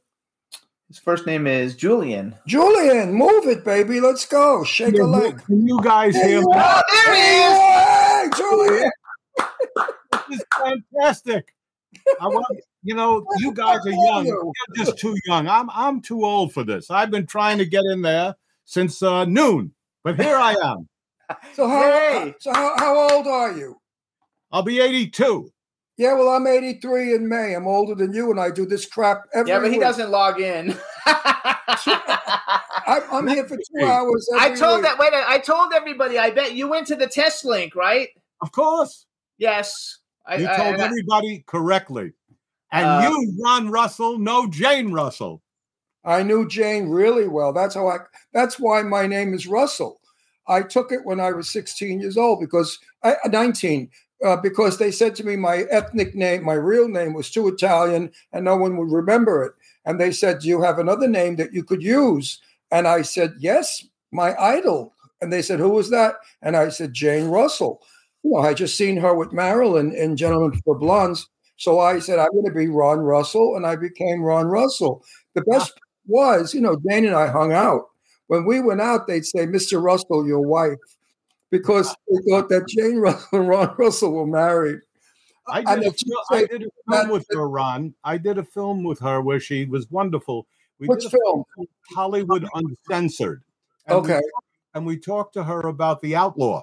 His 0.87 0.99
first 0.99 1.25
name 1.25 1.47
is 1.47 1.75
Julian. 1.75 2.35
Julian. 2.47 3.13
Move 3.13 3.45
it, 3.45 3.63
baby. 3.63 3.99
Let's 3.99 4.25
go. 4.25 4.63
Shake 4.63 4.97
a 4.97 5.03
leg. 5.03 5.43
Can 5.45 5.67
you 5.67 5.79
guys 5.83 6.13
There 6.13 6.27
hear 6.27 6.39
you 6.39 6.47
me? 6.49 6.57
are. 6.57 6.83
there 7.05 7.15
he 7.15 7.21
is. 7.45 7.59
Hey, 7.59 8.29
Julian. 8.37 8.91
This 10.29 10.39
is 10.39 10.45
fantastic. 10.57 11.53
I 12.21 12.27
want, 12.27 12.45
you 12.83 12.95
know, 12.95 13.23
you 13.37 13.51
guys 13.53 13.85
are 13.85 13.91
young. 13.91 14.25
You're 14.25 14.85
just 14.85 14.97
too 14.97 15.15
young. 15.27 15.47
I'm 15.47 15.69
I'm 15.71 16.01
too 16.01 16.23
old 16.23 16.53
for 16.53 16.63
this. 16.63 16.89
I've 16.91 17.11
been 17.11 17.25
trying 17.25 17.57
to 17.59 17.65
get 17.65 17.83
in 17.91 18.01
there 18.01 18.35
since 18.65 19.01
uh, 19.01 19.25
noon, 19.25 19.73
but 20.17 20.25
here 20.25 20.35
I 20.37 20.53
am. 20.63 20.87
So 21.53 21.67
how? 21.67 21.81
Hey. 21.83 22.33
So 22.39 22.51
how, 22.51 22.75
how 22.79 23.09
old 23.15 23.27
are 23.27 23.51
you? 23.55 23.75
I'll 24.51 24.63
be 24.63 24.79
82. 24.79 25.51
Yeah, 25.97 26.13
well, 26.13 26.29
I'm 26.29 26.47
83 26.47 27.13
in 27.13 27.29
May. 27.29 27.53
I'm 27.53 27.67
older 27.67 27.93
than 27.93 28.13
you, 28.13 28.31
and 28.31 28.39
I 28.39 28.49
do 28.49 28.65
this 28.65 28.87
crap 28.87 29.25
every 29.35 29.51
Yeah, 29.51 29.59
but 29.59 29.65
he 29.67 29.73
week. 29.77 29.81
doesn't 29.81 30.09
log 30.09 30.39
in. 30.41 30.75
I, 31.05 33.01
I'm 33.11 33.27
here 33.27 33.45
for 33.47 33.57
two 33.57 33.85
hours. 33.85 34.27
I 34.37 34.55
told 34.55 34.77
week. 34.77 34.83
that. 34.85 34.97
Wait, 34.99 35.13
I 35.13 35.37
told 35.39 35.73
everybody. 35.73 36.17
I 36.17 36.31
bet 36.31 36.53
you 36.55 36.67
went 36.67 36.87
to 36.87 36.95
the 36.95 37.07
test 37.07 37.45
link, 37.45 37.75
right? 37.75 38.09
Of 38.41 38.51
course. 38.51 39.05
Yes. 39.37 39.99
I, 40.25 40.37
You 40.37 40.47
I- 40.49 40.57
told 40.57 40.75
I- 40.79 40.85
everybody 40.85 41.43
correctly. 41.47 42.13
And 42.71 42.85
Uh, 42.85 43.09
you, 43.09 43.33
Ron 43.43 43.69
Russell, 43.69 44.17
know 44.19 44.47
Jane 44.47 44.91
Russell. 44.91 45.41
I 46.05 46.23
knew 46.23 46.47
Jane 46.47 46.89
really 46.89 47.27
well. 47.27 47.51
That's 47.51 47.75
how 47.75 47.87
I. 47.87 47.97
That's 48.33 48.59
why 48.59 48.83
my 48.83 49.05
name 49.05 49.33
is 49.33 49.47
Russell. 49.47 49.98
I 50.49 50.63
took 50.63 50.91
it 50.91 51.05
when 51.05 51.19
I 51.19 51.31
was 51.31 51.49
16 51.49 52.01
years 52.01 52.17
old 52.17 52.39
because 52.39 52.79
I 53.03 53.15
19 53.25 53.89
uh, 54.25 54.35
because 54.37 54.77
they 54.77 54.91
said 54.91 55.15
to 55.15 55.23
me 55.23 55.35
my 55.35 55.59
ethnic 55.71 56.13
name, 56.15 56.43
my 56.43 56.53
real 56.53 56.89
name 56.89 57.13
was 57.13 57.29
too 57.29 57.47
Italian, 57.47 58.11
and 58.33 58.43
no 58.43 58.57
one 58.57 58.75
would 58.77 58.91
remember 58.91 59.43
it. 59.43 59.53
And 59.85 59.99
they 59.99 60.11
said, 60.11 60.39
"Do 60.39 60.47
you 60.47 60.61
have 60.61 60.79
another 60.79 61.07
name 61.07 61.37
that 61.37 61.53
you 61.53 61.63
could 61.63 61.81
use?" 61.81 62.41
And 62.71 62.87
I 62.87 63.01
said, 63.03 63.35
"Yes, 63.39 63.85
my 64.11 64.35
idol." 64.35 64.93
And 65.21 65.31
they 65.31 65.41
said, 65.41 65.59
"Who 65.59 65.69
was 65.69 65.89
that?" 65.91 66.15
And 66.41 66.57
I 66.57 66.69
said, 66.69 66.93
"Jane 66.93 67.29
Russell." 67.29 67.81
You 68.23 68.31
know, 68.31 68.39
I 68.39 68.53
just 68.53 68.75
seen 68.75 68.97
her 68.97 69.15
with 69.15 69.31
Marilyn 69.31 69.93
in 69.93 70.17
Gentlemen 70.17 70.59
for 70.65 70.77
Blondes. 70.77 71.29
So 71.55 71.79
I 71.79 71.99
said, 71.99 72.19
I'm 72.19 72.31
going 72.31 72.45
to 72.45 72.51
be 72.51 72.67
Ron 72.67 72.99
Russell, 72.99 73.55
and 73.57 73.65
I 73.65 73.75
became 73.75 74.21
Ron 74.21 74.47
Russell. 74.47 75.03
The 75.35 75.41
best 75.41 75.73
ah. 75.75 75.81
was, 76.07 76.53
you 76.53 76.61
know, 76.61 76.77
Jane 76.87 77.05
and 77.05 77.15
I 77.15 77.27
hung 77.27 77.51
out. 77.51 77.89
When 78.29 78.45
we 78.45 78.61
went 78.61 78.79
out, 78.79 79.07
they'd 79.07 79.25
say, 79.25 79.47
Mr. 79.47 79.81
Russell, 79.81 80.27
your 80.27 80.41
wife, 80.41 80.77
because 81.49 81.95
they 82.07 82.31
thought 82.31 82.49
that 82.49 82.67
Jane 82.67 82.97
Russell 82.97 83.27
and 83.39 83.49
Ron 83.49 83.75
Russell 83.77 84.13
were 84.13 84.27
married. 84.27 84.79
I 85.47 85.63
did, 85.63 85.83
a, 85.83 85.87
if 85.87 86.05
you 86.05 86.21
I 86.29 86.45
did 86.45 86.63
a 86.63 86.91
film 86.91 87.09
with 87.09 87.25
her, 87.31 87.49
Ron. 87.49 87.95
I 88.03 88.19
did 88.19 88.37
a 88.37 88.43
film 88.43 88.83
with 88.83 88.99
her 88.99 89.19
where 89.19 89.39
she 89.39 89.65
was 89.65 89.89
wonderful. 89.89 90.45
We 90.79 90.87
Which 90.87 91.07
film? 91.07 91.43
called 91.55 91.67
Hollywood 91.95 92.47
Uncensored. 92.53 93.41
And 93.87 94.03
we 94.03 94.11
Okay. 94.11 94.21
and 94.75 94.85
we 94.85 94.97
talked 94.97 95.33
to 95.33 95.43
her 95.45 95.61
about 95.61 96.01
the 96.01 96.15
outlaw 96.15 96.61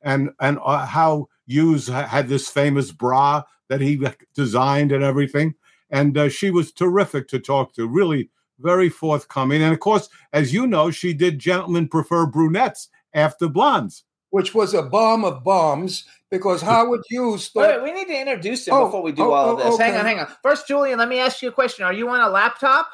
and 0.00 0.30
and 0.40 0.58
uh, 0.64 0.86
how 0.86 1.28
Hughes 1.46 1.88
had 1.88 2.28
this 2.28 2.48
famous 2.48 2.90
bra 2.90 3.42
that 3.68 3.82
he 3.82 4.00
designed 4.34 4.92
and 4.92 5.04
everything 5.04 5.54
and 5.90 6.16
uh, 6.16 6.30
she 6.30 6.50
was 6.50 6.72
terrific 6.72 7.28
to 7.28 7.38
talk 7.38 7.74
to 7.74 7.86
really 7.86 8.30
very 8.60 8.88
forthcoming 8.88 9.62
and 9.62 9.72
of 9.72 9.80
course 9.80 10.08
as 10.32 10.52
you 10.52 10.66
know 10.66 10.90
she 10.90 11.12
did 11.12 11.38
gentlemen 11.38 11.88
prefer 11.88 12.26
brunettes 12.26 12.88
after 13.14 13.48
blondes 13.48 14.04
Which 14.30 14.54
was 14.54 14.72
a 14.74 14.82
bomb 14.82 15.24
of 15.24 15.42
bombs 15.44 16.04
because 16.30 16.62
Howard 16.62 17.02
Hughes 17.10 17.50
Wait, 17.54 17.66
thought, 17.66 17.82
wait, 17.82 17.92
we 17.92 17.98
need 17.98 18.06
to 18.12 18.18
introduce 18.20 18.66
him 18.66 18.74
Oh, 18.74 18.86
before 18.86 19.02
we 19.02 19.12
do 19.12 19.22
oh, 19.24 19.32
all 19.32 19.50
of 19.50 19.60
oh, 19.60 19.70
this. 19.70 19.78
Hang 19.78 19.94
on, 19.96 20.06
hang 20.06 20.18
on. 20.18 20.28
First, 20.42 20.66
Julian, 20.66 20.98
let 20.98 21.08
me 21.10 21.18
ask 21.18 21.42
you 21.42 21.50
a 21.50 21.52
question. 21.52 21.84
Are 21.84 21.92
you 21.92 22.08
on 22.08 22.20
a 22.20 22.28
laptop? 22.28 22.88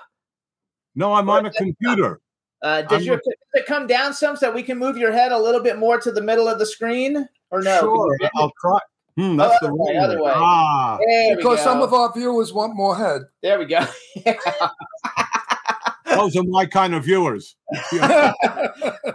no 0.96 1.12
i'm 1.12 1.28
on 1.30 1.46
a 1.46 1.52
computer 1.52 2.20
Uh, 2.62 2.82
does 2.82 3.02
I'm 3.02 3.02
your 3.04 3.14
look- 3.16 3.22
does 3.24 3.62
it 3.62 3.66
come 3.66 3.86
down 3.86 4.12
some 4.14 4.34
so 4.36 4.46
that 4.46 4.54
we 4.54 4.62
can 4.64 4.78
move 4.78 4.96
your 4.96 5.12
head 5.12 5.30
a 5.30 5.38
little 5.38 5.62
bit 5.62 5.78
more 5.78 6.00
to 6.00 6.10
the 6.10 6.20
middle 6.22 6.48
of 6.48 6.58
the 6.58 6.66
screen, 6.66 7.28
or 7.50 7.60
no? 7.62 7.78
sure 7.78 8.18
i'll 8.36 8.50
try 8.60 8.78
hmm, 9.16 9.36
that's 9.36 9.54
Oh, 9.62 9.66
the 9.68 9.72
other 9.72 9.92
way, 9.92 9.96
other 9.98 10.22
way. 10.22 10.32
ah 10.34 10.98
There 11.06 11.30
we 11.30 11.36
because 11.36 11.58
go. 11.58 11.64
some 11.64 11.82
of 11.82 11.92
our 11.94 12.12
viewers 12.12 12.52
want 12.52 12.74
more 12.74 12.96
head. 12.96 13.22
there 13.42 13.58
we 13.60 13.66
go. 13.66 13.78
those 16.10 16.36
are 16.36 16.44
my 16.44 16.66
kind 16.66 16.94
of 16.94 17.04
viewers 17.04 17.56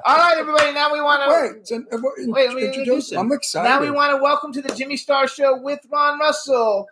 all 0.05 0.17
right, 0.17 0.35
everybody. 0.37 0.73
Now 0.73 0.91
we 0.93 1.01
want 1.01 1.23
to 1.23 1.55
Wait, 1.57 1.67
so, 1.67 1.77
uh, 1.91 1.97
what- 2.01 2.13
Wait, 2.17 2.47
let 2.49 2.55
me 2.55 2.65
introduce 2.65 3.11
him. 3.11 3.19
I'm 3.19 3.31
excited. 3.31 3.67
Now 3.69 3.81
we 3.81 3.91
want 3.91 4.11
to 4.15 4.21
welcome 4.21 4.51
to 4.53 4.61
the 4.61 4.73
Jimmy 4.75 4.97
Star 4.97 5.27
Show 5.27 5.59
with 5.61 5.79
Ron 5.91 6.19
Russell, 6.19 6.85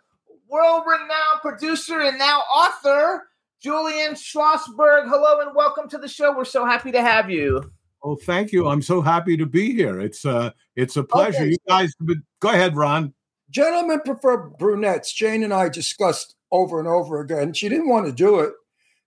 world-renowned 0.50 1.42
producer 1.42 2.02
and 2.02 2.18
now 2.18 2.40
author 2.54 3.24
Julian 3.62 4.14
Schlossberg. 4.14 5.08
Hello 5.10 5.40
and 5.42 5.56
welcome 5.56 5.88
to 5.90 5.98
the 5.98 6.08
show. 6.08 6.36
We're 6.36 6.46
so 6.46 6.66
happy 6.66 6.92
to 6.92 7.02
have 7.02 7.30
you. 7.30 7.72
Oh, 8.04 8.16
thank 8.16 8.52
you. 8.52 8.68
I'm 8.68 8.82
so 8.82 9.02
happy 9.02 9.38
to 9.38 9.46
be 9.46 9.74
here. 9.74 10.00
It's 10.00 10.26
uh 10.26 10.52
it's 10.76 10.98
a 10.98 11.04
pleasure. 11.04 11.42
Okay. 11.42 11.50
You 11.52 11.58
guys 11.68 11.94
have 12.00 12.08
been- 12.08 12.24
go 12.40 12.50
ahead, 12.50 12.76
Ron. 12.76 13.14
Gentlemen 13.50 14.00
prefer 14.06 14.38
brunettes. 14.48 15.14
Jane 15.14 15.44
and 15.44 15.54
I 15.54 15.70
discussed 15.70 16.36
over 16.52 16.80
and 16.80 16.88
over 16.88 17.20
again. 17.20 17.54
She 17.54 17.70
didn't 17.70 17.90
want 17.90 18.06
to 18.08 18.12
do 18.12 18.40
it 18.40 18.54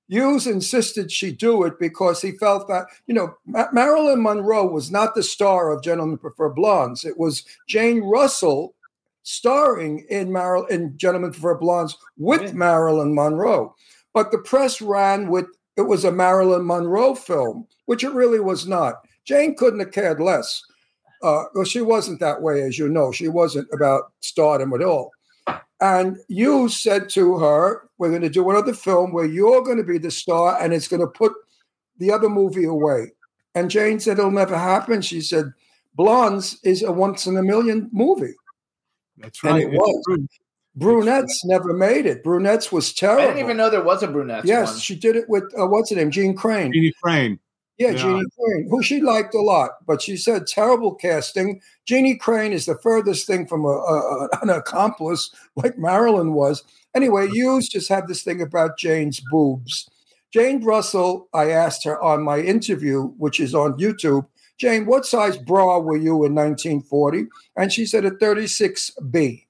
Hughes 0.09 0.47
insisted 0.47 1.11
she 1.11 1.33
do 1.33 1.65
it 1.65 1.79
because 1.79 2.21
he 2.21 2.33
felt 2.33 2.69
that, 2.69 2.87
you 3.07 3.15
know, 3.15 3.35
Ma- 3.47 3.69
Marilyn 3.73 4.23
Monroe 4.23 4.67
was 4.67 4.91
not 4.91 5.15
the 5.15 5.23
star 5.23 5.71
of 5.71 5.83
Gentlemen 5.83 6.19
Prefer 6.19 6.51
Blondes. 6.51 7.05
It 7.05 7.19
was 7.19 7.45
Jane 7.69 8.03
Russell 8.03 8.75
starring 9.23 10.05
in 10.11 10.31
Maril- 10.31 10.67
in 10.67 10.97
Gentlemen 10.99 11.33
Prefer 11.33 11.57
Blondes 11.57 11.97
with 12.19 12.53
Marilyn 12.53 13.15
Monroe. 13.15 13.75
But 14.13 14.31
the 14.31 14.39
press 14.39 14.81
ran 14.81 15.29
with 15.29 15.47
it 15.77 15.83
was 15.83 16.05
a 16.05 16.13
Marilyn 16.13 16.67
Monroe 16.67 17.15
film, 17.15 17.67
which 17.87 18.05
it 18.05 18.13
really 18.13 18.41
was 18.41 18.67
not. 18.67 18.97
Jane 19.25 19.57
couldn't 19.57 19.81
have 19.81 19.91
cared 19.91 20.21
less. 20.21 20.63
Uh, 21.23 21.45
well, 21.55 21.65
she 21.65 21.81
wasn't 21.81 22.21
that 22.21 22.43
way, 22.43 22.63
as 22.63 22.79
you 22.79 22.89
know. 22.89 23.11
She 23.11 23.29
wasn't 23.29 23.67
about 23.73 24.13
stardom 24.21 24.73
at 24.75 24.83
all. 24.83 25.11
And 25.85 26.17
you 26.29 26.71
said 26.71 27.11
to 27.11 27.37
her, 27.39 27.83
We're 27.99 28.09
going 28.09 28.23
to 28.23 28.31
do 28.31 28.49
another 28.49 28.73
film 28.73 29.13
where 29.13 29.27
you're 29.27 29.63
going 29.63 29.77
to 29.77 29.85
be 29.85 29.99
the 29.99 30.11
star 30.11 30.59
and 30.59 30.73
it's 30.73 30.89
going 30.89 31.01
to 31.03 31.07
put 31.07 31.33
the 31.99 32.11
other 32.11 32.31
movie 32.31 32.65
away. 32.65 33.13
And 33.55 33.71
Jane 33.71 34.01
said, 34.01 34.19
It'll 34.19 34.31
never 34.31 34.57
happen. 34.57 35.03
She 35.03 35.21
said, 35.21 35.53
Blondes 35.95 36.59
is 36.65 36.83
a 36.83 36.91
once 36.91 37.27
in 37.27 37.37
a 37.37 37.43
million 37.43 37.91
movie. 37.93 38.33
That's 39.19 39.45
right. 39.45 39.63
And 39.63 39.75
it 39.75 39.77
It's 39.77 39.77
was. 39.77 40.03
true. 40.09 40.29
Brunettes 40.77 41.45
never 41.45 41.75
made 41.75 42.07
it. 42.07 42.25
Brunettes 42.25 42.73
was 42.73 42.95
terrible. 42.95 43.23
I 43.23 43.27
didn't 43.27 43.41
even 43.45 43.57
know 43.59 43.69
there 43.69 43.85
was 43.85 44.03
a 44.03 44.09
brunette. 44.09 44.45
yes, 44.47 44.71
one. 44.73 44.81
she 44.81 44.97
did 44.97 45.17
it 45.17 45.29
with, 45.29 45.45
uh, 45.57 45.67
what's 45.67 45.91
her 45.91 45.97
name? 45.97 46.11
Jeanne 46.11 46.35
Crain. 46.35 46.73
Jeannie 46.73 46.95
Crain. 47.03 47.39
Yeah, 47.79 47.91
Yeah. 47.91 47.97
Jeannie 47.97 48.25
Crain, 48.39 48.69
who 48.71 48.83
she 48.83 49.01
liked 49.01 49.35
a 49.35 49.41
lot, 49.41 49.71
but 49.87 50.01
she 50.01 50.17
said 50.17 50.47
terrible 50.47 50.95
casting. 50.95 51.61
Jeannie 51.87 52.17
Crain 52.17 52.53
is 52.53 52.67
the 52.67 52.79
furthest 52.79 53.27
thing 53.27 53.47
from 53.47 53.65
a, 53.65 53.69
a, 53.69 54.29
an 54.43 54.51
accomplice 54.51 55.31
like 55.57 55.79
Marilyn 55.79 56.35
was. 56.35 56.63
Anyway, 56.95 57.27
mm. 57.27 57.33
Hughes 57.33 57.69
just 57.69 57.89
had 57.89 58.07
this 58.07 58.23
thing 58.23 58.41
about 58.41 58.79
Jane's 58.79 59.21
boobs. 59.31 59.89
Jane 60.33 60.65
Russell, 60.65 61.29
I 61.33 61.51
asked 61.51 61.85
her 61.85 62.01
on 62.03 62.23
my 62.23 62.41
interview, 62.41 63.05
which 63.19 63.39
is 63.39 63.55
on 63.55 63.79
YouTube, 63.79 64.27
Jane, 64.59 64.87
what 64.87 65.05
size 65.05 65.37
bra 65.37 65.79
were 65.79 65.97
you 65.97 66.25
in 66.25 66.35
1940? 66.35 67.27
And 67.57 67.73
she 67.73 67.87
said 67.87 68.05
a 68.05 68.11
36B. 68.13 69.47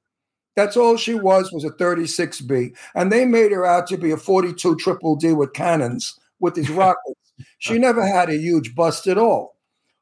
That's 0.56 0.76
all 0.76 0.96
she 0.96 1.14
was, 1.14 1.52
was 1.52 1.64
a 1.64 1.70
36B. 1.70 2.74
And 2.94 3.10
they 3.10 3.24
made 3.24 3.52
her 3.52 3.66
out 3.66 3.86
to 3.88 3.96
be 3.96 4.12
a 4.12 4.16
42 4.16 4.76
triple 4.76 5.16
D 5.16 5.32
with 5.32 5.52
cannons, 5.52 6.18
with 6.40 6.54
these 6.54 6.70
rockets. 6.82 7.23
She 7.58 7.78
never 7.78 8.06
had 8.06 8.28
a 8.30 8.36
huge 8.36 8.74
bust 8.74 9.06
at 9.06 9.18
all. 9.18 9.56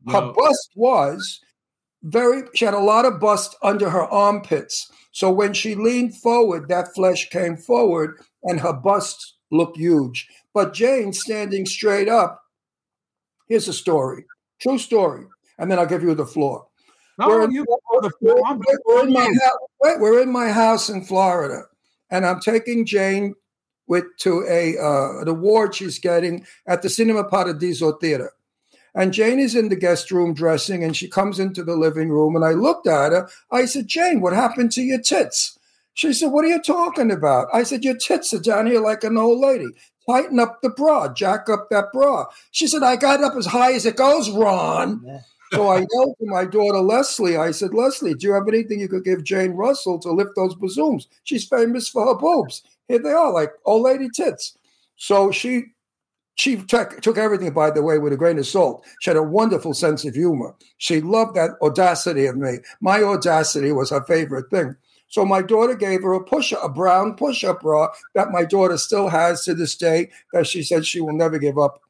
Her 0.06 0.20
No. 0.20 0.32
bust 0.32 0.70
was 0.74 1.40
very, 2.02 2.42
she 2.54 2.64
had 2.64 2.74
a 2.74 2.78
lot 2.80 3.04
of 3.04 3.20
bust 3.20 3.56
under 3.62 3.90
her 3.90 4.02
armpits. 4.04 4.90
So 5.12 5.30
when 5.30 5.52
she 5.54 5.74
leaned 5.74 6.16
forward, 6.16 6.68
that 6.68 6.94
flesh 6.94 7.30
came 7.30 7.56
forward 7.56 8.20
and 8.42 8.60
her 8.60 8.72
bust 8.72 9.34
looked 9.50 9.76
huge. 9.76 10.28
But 10.54 10.74
Jane 10.74 11.12
standing 11.12 11.64
straight 11.66 12.08
up, 12.08 12.42
here's 13.48 13.68
a 13.68 13.72
story, 13.72 14.24
true 14.60 14.78
story. 14.78 15.26
And 15.58 15.70
then 15.70 15.78
I'll 15.78 15.86
give 15.86 16.02
you 16.02 16.14
the 16.14 16.26
floor. 16.26 16.66
No, 17.18 17.28
We're 17.28 17.44
in- 17.44 17.50
you 17.52 17.64
the 17.64 17.78
we're, 17.92 18.10
floor. 18.10 18.56
We're- 18.56 18.78
we're 18.86 19.06
in 19.06 19.12
my 19.12 19.24
house, 19.26 19.98
we're 20.00 20.22
in 20.22 20.32
my 20.32 20.48
house 20.50 20.88
in 20.88 21.04
Florida, 21.04 21.64
and 22.10 22.26
I'm 22.26 22.40
taking 22.40 22.84
Jane 22.86 23.34
with 23.92 24.16
to 24.16 24.42
a 24.48 24.78
uh, 24.78 25.20
an 25.20 25.28
award 25.28 25.74
she's 25.74 25.98
getting 25.98 26.46
at 26.66 26.80
the 26.80 26.88
Cinema 26.88 27.24
Paradiso 27.24 27.92
Theater. 27.92 28.32
And 28.94 29.12
Jane 29.12 29.38
is 29.38 29.54
in 29.54 29.68
the 29.68 29.76
guest 29.76 30.10
room 30.10 30.32
dressing, 30.32 30.82
and 30.82 30.96
she 30.96 31.08
comes 31.08 31.38
into 31.38 31.62
the 31.62 31.76
living 31.76 32.08
room. 32.08 32.34
And 32.34 32.42
I 32.42 32.52
looked 32.52 32.86
at 32.86 33.12
her. 33.12 33.28
I 33.50 33.66
said, 33.66 33.88
Jane, 33.88 34.22
what 34.22 34.32
happened 34.32 34.72
to 34.72 34.82
your 34.82 35.00
tits? 35.00 35.58
She 35.92 36.14
said, 36.14 36.28
What 36.28 36.46
are 36.46 36.48
you 36.48 36.62
talking 36.62 37.10
about? 37.10 37.48
I 37.52 37.64
said, 37.64 37.84
Your 37.84 37.98
tits 37.98 38.32
are 38.32 38.40
down 38.40 38.66
here 38.66 38.80
like 38.80 39.04
an 39.04 39.18
old 39.18 39.40
lady. 39.40 39.68
Tighten 40.08 40.40
up 40.40 40.62
the 40.62 40.70
bra, 40.70 41.12
jack 41.12 41.50
up 41.50 41.68
that 41.68 41.92
bra. 41.92 42.24
She 42.50 42.66
said, 42.66 42.82
I 42.82 42.96
got 42.96 43.22
up 43.22 43.36
as 43.36 43.46
high 43.46 43.74
as 43.74 43.84
it 43.84 43.96
goes, 43.96 44.30
Ron. 44.30 45.04
So 45.52 45.68
I 45.68 45.84
yelled 45.92 46.16
to 46.18 46.26
my 46.26 46.46
daughter 46.46 46.80
Leslie. 46.80 47.36
I 47.36 47.50
said, 47.50 47.74
Leslie, 47.74 48.14
do 48.14 48.26
you 48.26 48.32
have 48.32 48.48
anything 48.48 48.80
you 48.80 48.88
could 48.88 49.04
give 49.04 49.22
Jane 49.22 49.52
Russell 49.52 49.98
to 49.98 50.10
lift 50.10 50.30
those 50.34 50.54
bazooms? 50.54 51.08
She's 51.24 51.46
famous 51.46 51.88
for 51.90 52.06
her 52.06 52.14
boobs. 52.14 52.62
Here 52.88 52.98
they 52.98 53.12
are, 53.12 53.32
like 53.32 53.50
old 53.64 53.82
lady 53.82 54.08
tits. 54.14 54.56
So 54.96 55.30
she 55.30 55.64
she 56.34 56.56
took, 56.56 57.00
took 57.02 57.18
everything, 57.18 57.52
by 57.52 57.70
the 57.70 57.82
way, 57.82 57.98
with 57.98 58.12
a 58.12 58.16
grain 58.16 58.38
of 58.38 58.46
salt. 58.46 58.84
She 59.00 59.10
had 59.10 59.18
a 59.18 59.22
wonderful 59.22 59.74
sense 59.74 60.04
of 60.06 60.14
humor. 60.14 60.54
She 60.78 61.00
loved 61.02 61.36
that 61.36 61.50
audacity 61.60 62.24
of 62.26 62.36
me. 62.36 62.58
My 62.80 63.02
audacity 63.02 63.70
was 63.70 63.90
her 63.90 64.02
favorite 64.04 64.50
thing. 64.50 64.74
So 65.08 65.26
my 65.26 65.42
daughter 65.42 65.74
gave 65.74 66.02
her 66.02 66.14
a 66.14 66.24
push 66.24 66.52
a 66.52 66.70
brown 66.70 67.16
push-up 67.16 67.60
bra 67.60 67.88
that 68.14 68.30
my 68.30 68.46
daughter 68.46 68.78
still 68.78 69.08
has 69.08 69.44
to 69.44 69.54
this 69.54 69.76
day 69.76 70.10
that 70.32 70.46
she 70.46 70.62
said 70.62 70.86
she 70.86 71.02
will 71.02 71.12
never 71.12 71.38
give 71.38 71.58
up. 71.58 71.82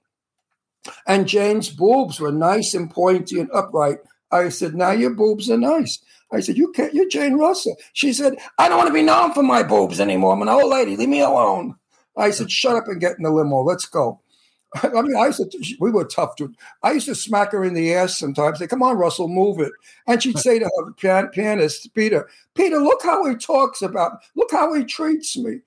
And 1.06 1.28
Jane's 1.28 1.70
boobs 1.70 2.18
were 2.18 2.32
nice 2.32 2.74
and 2.74 2.90
pointy 2.90 3.38
and 3.38 3.48
upright. 3.52 3.98
I 4.32 4.48
said, 4.48 4.74
now 4.74 4.90
your 4.90 5.14
boobs 5.14 5.48
are 5.50 5.56
nice. 5.56 6.00
I 6.32 6.40
said, 6.40 6.56
you 6.56 6.72
can't, 6.72 6.94
you're 6.94 7.08
Jane 7.08 7.34
Russell. 7.34 7.76
She 7.92 8.12
said, 8.12 8.34
I 8.58 8.68
don't 8.68 8.78
want 8.78 8.88
to 8.88 8.94
be 8.94 9.02
known 9.02 9.32
for 9.32 9.42
my 9.42 9.62
boobs 9.62 10.00
anymore. 10.00 10.32
I'm 10.32 10.42
an 10.42 10.48
old 10.48 10.70
lady. 10.70 10.96
Leave 10.96 11.08
me 11.08 11.20
alone. 11.20 11.74
I 12.16 12.30
said, 12.30 12.50
shut 12.50 12.76
up 12.76 12.88
and 12.88 13.00
get 13.00 13.16
in 13.16 13.22
the 13.22 13.30
limo. 13.30 13.62
Let's 13.62 13.86
go. 13.86 14.20
I 14.82 15.02
mean, 15.02 15.16
I 15.16 15.26
used 15.26 15.38
to, 15.38 15.76
we 15.80 15.90
were 15.90 16.04
tough 16.04 16.36
to, 16.36 16.52
I 16.82 16.92
used 16.92 17.06
to 17.06 17.14
smack 17.14 17.52
her 17.52 17.64
in 17.64 17.74
the 17.74 17.94
ass 17.94 18.16
sometimes, 18.16 18.58
say, 18.58 18.66
come 18.66 18.82
on, 18.82 18.96
Russell, 18.96 19.28
move 19.28 19.60
it. 19.60 19.72
And 20.06 20.22
she'd 20.22 20.38
say 20.38 20.58
to 20.58 20.64
her 20.64 20.92
pian- 20.92 21.30
pianist, 21.32 21.92
Peter, 21.94 22.28
Peter, 22.54 22.78
look 22.78 23.02
how 23.02 23.26
he 23.28 23.36
talks 23.36 23.82
about, 23.82 24.12
look 24.34 24.50
how 24.50 24.72
he 24.72 24.84
treats 24.84 25.36
me. 25.36 25.60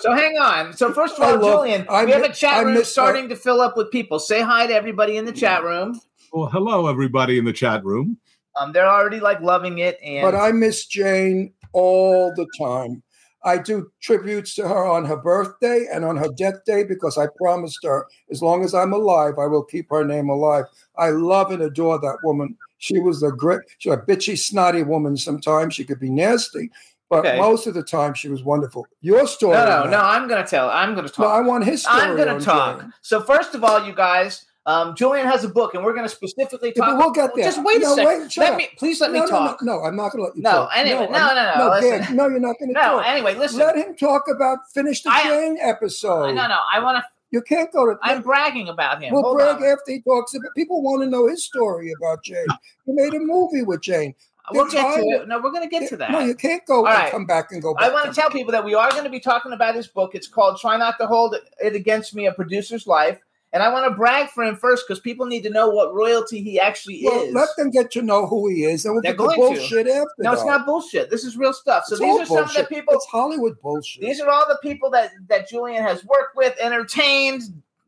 So 0.00 0.12
hang 0.12 0.36
on. 0.36 0.72
So 0.72 0.92
first 0.92 1.16
of 1.16 1.22
all, 1.22 1.38
love- 1.38 1.66
Julian, 1.66 1.86
I 1.88 2.04
we 2.04 2.12
have 2.12 2.24
a 2.24 2.32
chat 2.32 2.64
room 2.64 2.74
miss- 2.74 2.90
starting 2.90 3.28
to 3.28 3.36
fill 3.36 3.60
up 3.60 3.76
with 3.76 3.90
people. 3.90 4.18
Say 4.18 4.42
hi 4.42 4.66
to 4.66 4.74
everybody 4.74 5.16
in 5.16 5.24
the 5.24 5.32
chat 5.32 5.62
room. 5.62 6.00
Well, 6.32 6.48
hello, 6.48 6.88
everybody 6.88 7.38
in 7.38 7.44
the 7.44 7.52
chat 7.52 7.84
room. 7.84 8.18
Um, 8.56 8.72
they're 8.72 8.88
already 8.88 9.20
like 9.20 9.40
loving 9.40 9.78
it, 9.78 9.98
and 10.02 10.22
But 10.22 10.34
I 10.38 10.52
miss 10.52 10.86
Jane 10.86 11.52
all 11.72 12.32
the 12.34 12.46
time. 12.58 13.02
I 13.46 13.58
do 13.58 13.90
tributes 14.00 14.54
to 14.54 14.66
her 14.66 14.86
on 14.86 15.04
her 15.04 15.18
birthday 15.18 15.86
and 15.92 16.02
on 16.04 16.16
her 16.16 16.28
death 16.34 16.64
day 16.64 16.82
because 16.82 17.18
I 17.18 17.26
promised 17.36 17.80
her, 17.84 18.06
as 18.30 18.40
long 18.40 18.64
as 18.64 18.72
I'm 18.74 18.94
alive, 18.94 19.34
I 19.38 19.46
will 19.46 19.64
keep 19.64 19.90
her 19.90 20.02
name 20.04 20.30
alive. 20.30 20.64
I 20.96 21.10
love 21.10 21.50
and 21.50 21.60
adore 21.62 21.98
that 22.00 22.18
woman. 22.22 22.56
She 22.78 22.98
was 23.00 23.22
a 23.22 23.30
great, 23.30 23.60
she 23.78 23.90
was 23.90 23.98
a 23.98 24.02
bitchy, 24.02 24.38
snotty 24.38 24.82
woman. 24.82 25.16
Sometimes 25.18 25.74
she 25.74 25.84
could 25.84 26.00
be 26.00 26.08
nasty, 26.08 26.70
but 27.10 27.18
Okay. 27.26 27.38
most 27.38 27.66
of 27.66 27.74
the 27.74 27.82
time 27.82 28.14
she 28.14 28.30
was 28.30 28.42
wonderful. 28.42 28.86
Your 29.02 29.26
story. 29.26 29.56
no, 29.58 29.64
no, 29.66 29.90
no. 29.90 30.00
I'm 30.00 30.26
gonna 30.26 30.46
tell. 30.46 30.70
I'm 30.70 30.94
gonna 30.94 31.08
No, 31.08 31.12
talk. 31.12 31.26
I 31.26 31.40
want 31.46 31.64
his 31.64 31.82
story. 31.82 32.00
I'm 32.00 32.16
gonna 32.16 32.40
talk. 32.40 32.80
Jane. 32.80 32.92
So 33.02 33.20
first 33.20 33.54
of 33.54 33.62
all, 33.62 33.84
you 33.86 33.94
guys, 33.94 34.46
um, 34.66 34.94
Julian 34.96 35.26
has 35.26 35.44
a 35.44 35.48
book, 35.48 35.74
and 35.74 35.84
we're 35.84 35.94
gonna 35.94 36.08
specifically 36.08 36.72
Yeah, 36.74 36.84
talk. 36.84 36.92
but 36.92 36.98
we'll 36.98 37.10
get 37.12 37.30
there. 37.34 37.44
Just 37.44 37.62
wait 37.64 37.82
No, 37.82 37.92
a 37.92 37.94
second. 37.96 38.06
wait, 38.20 38.36
let 38.38 38.52
up. 38.52 38.58
me 38.58 38.68
please 38.78 39.00
let 39.00 39.08
no, 39.12 39.14
me 39.14 39.20
no, 39.20 39.26
talk. 39.26 39.62
No, 39.62 39.76
no, 39.78 39.84
I'm 39.84 39.96
not 39.96 40.12
going 40.12 40.22
to 40.24 40.28
let 40.28 40.36
you 40.36 40.42
No, 40.42 40.50
talk. 40.50 40.70
anyway, 40.74 41.06
no, 41.10 41.18
I'm- 41.18 41.56
no, 41.58 41.68
no, 41.68 41.74
no. 41.74 41.80
Dan, 41.80 42.16
no, 42.16 42.28
you're 42.28 42.40
not 42.40 42.56
going 42.58 42.68
to 42.72 42.74
talk. 42.74 42.84
No, 42.92 42.96
talk. 42.98 43.06
anyway, 43.06 43.34
listen. 43.34 43.58
Let 43.58 43.76
him 43.76 43.94
talk 43.94 44.24
about 44.34 44.58
finish 44.72 45.02
the 45.02 45.10
Jane 45.22 45.58
episode. 45.60 46.32
no, 46.34 46.46
no. 46.46 46.58
I 46.72 46.80
want 46.80 46.98
to. 46.98 47.04
You 47.30 47.42
can't 47.42 47.72
go 47.72 47.86
to. 47.86 47.98
I'm 48.02 48.22
bragging 48.22 48.68
about 48.68 49.02
him. 49.02 49.12
We'll 49.12 49.22
Hold 49.22 49.38
brag 49.38 49.56
on. 49.56 49.64
after 49.64 49.90
he 49.92 50.00
talks 50.02 50.34
about. 50.34 50.50
People 50.56 50.82
want 50.82 51.02
to 51.02 51.08
know 51.10 51.26
his 51.26 51.44
story 51.44 51.92
about 52.00 52.22
Jane. 52.22 52.46
He 52.86 52.92
made 52.92 53.12
a 53.12 53.18
movie 53.18 53.62
with 53.62 53.80
Jane. 53.80 54.14
We'll 54.52 54.70
get 54.70 54.82
to 54.96 55.00
it. 55.02 55.26
No, 55.28 55.40
we're 55.40 55.50
gonna 55.50 55.66
get 55.68 55.88
to 55.88 55.96
that. 55.96 56.10
No, 56.10 56.20
you 56.20 56.34
can't 56.34 56.64
go 56.66 56.86
All 56.86 56.92
and 56.92 57.10
come 57.10 57.26
back 57.26 57.50
and 57.50 57.60
go 57.62 57.74
back. 57.74 57.84
I 57.84 57.92
want 57.92 58.06
to 58.06 58.18
tell 58.18 58.30
people 58.30 58.52
that 58.52 58.64
we 58.64 58.74
are 58.74 58.90
going 58.90 59.04
to 59.04 59.10
be 59.10 59.18
talking 59.18 59.52
about 59.52 59.74
his 59.74 59.86
book. 59.88 60.14
It's 60.14 60.28
called 60.28 60.60
Try 60.60 60.76
Not 60.76 60.98
to 61.00 61.06
Hold 61.06 61.34
It 61.60 61.74
Against 61.74 62.14
Me, 62.14 62.26
A 62.26 62.32
Producer's 62.32 62.86
Life. 62.86 63.18
And 63.54 63.62
I 63.62 63.72
want 63.72 63.86
to 63.86 63.94
brag 63.96 64.28
for 64.30 64.42
him 64.42 64.56
first 64.56 64.84
because 64.86 64.98
people 65.00 65.26
need 65.26 65.42
to 65.44 65.50
know 65.50 65.68
what 65.70 65.94
royalty 65.94 66.42
he 66.42 66.58
actually 66.58 67.02
Well, 67.04 67.22
is. 67.22 67.32
let 67.32 67.48
them 67.56 67.70
get 67.70 67.90
to 67.92 68.02
know 68.02 68.26
who 68.26 68.48
he 68.48 68.64
is, 68.64 68.84
and 68.84 68.94
we'll 68.94 69.02
They're 69.02 69.12
get 69.12 69.18
the 69.18 69.36
going 69.36 69.54
to. 69.54 69.78
after. 69.92 70.04
no, 70.18 70.32
it's 70.32 70.44
not 70.44 70.66
bullshit. 70.66 71.08
This 71.08 71.22
is 71.24 71.36
real 71.36 71.52
stuff. 71.52 71.84
So 71.86 71.94
It's 71.94 72.00
these 72.02 72.20
are 72.20 72.26
some 72.26 72.44
of 72.44 72.52
the 72.52 72.64
people. 72.64 72.94
It's 72.94 73.06
Hollywood 73.06 73.60
bullshit. 73.62 74.02
These 74.02 74.20
are 74.20 74.28
all 74.28 74.44
the 74.48 74.58
people 74.60 74.90
that 74.90 75.12
that 75.28 75.48
Julian 75.48 75.84
has 75.84 76.04
worked 76.04 76.36
with, 76.36 76.54
entertained, 76.60 77.42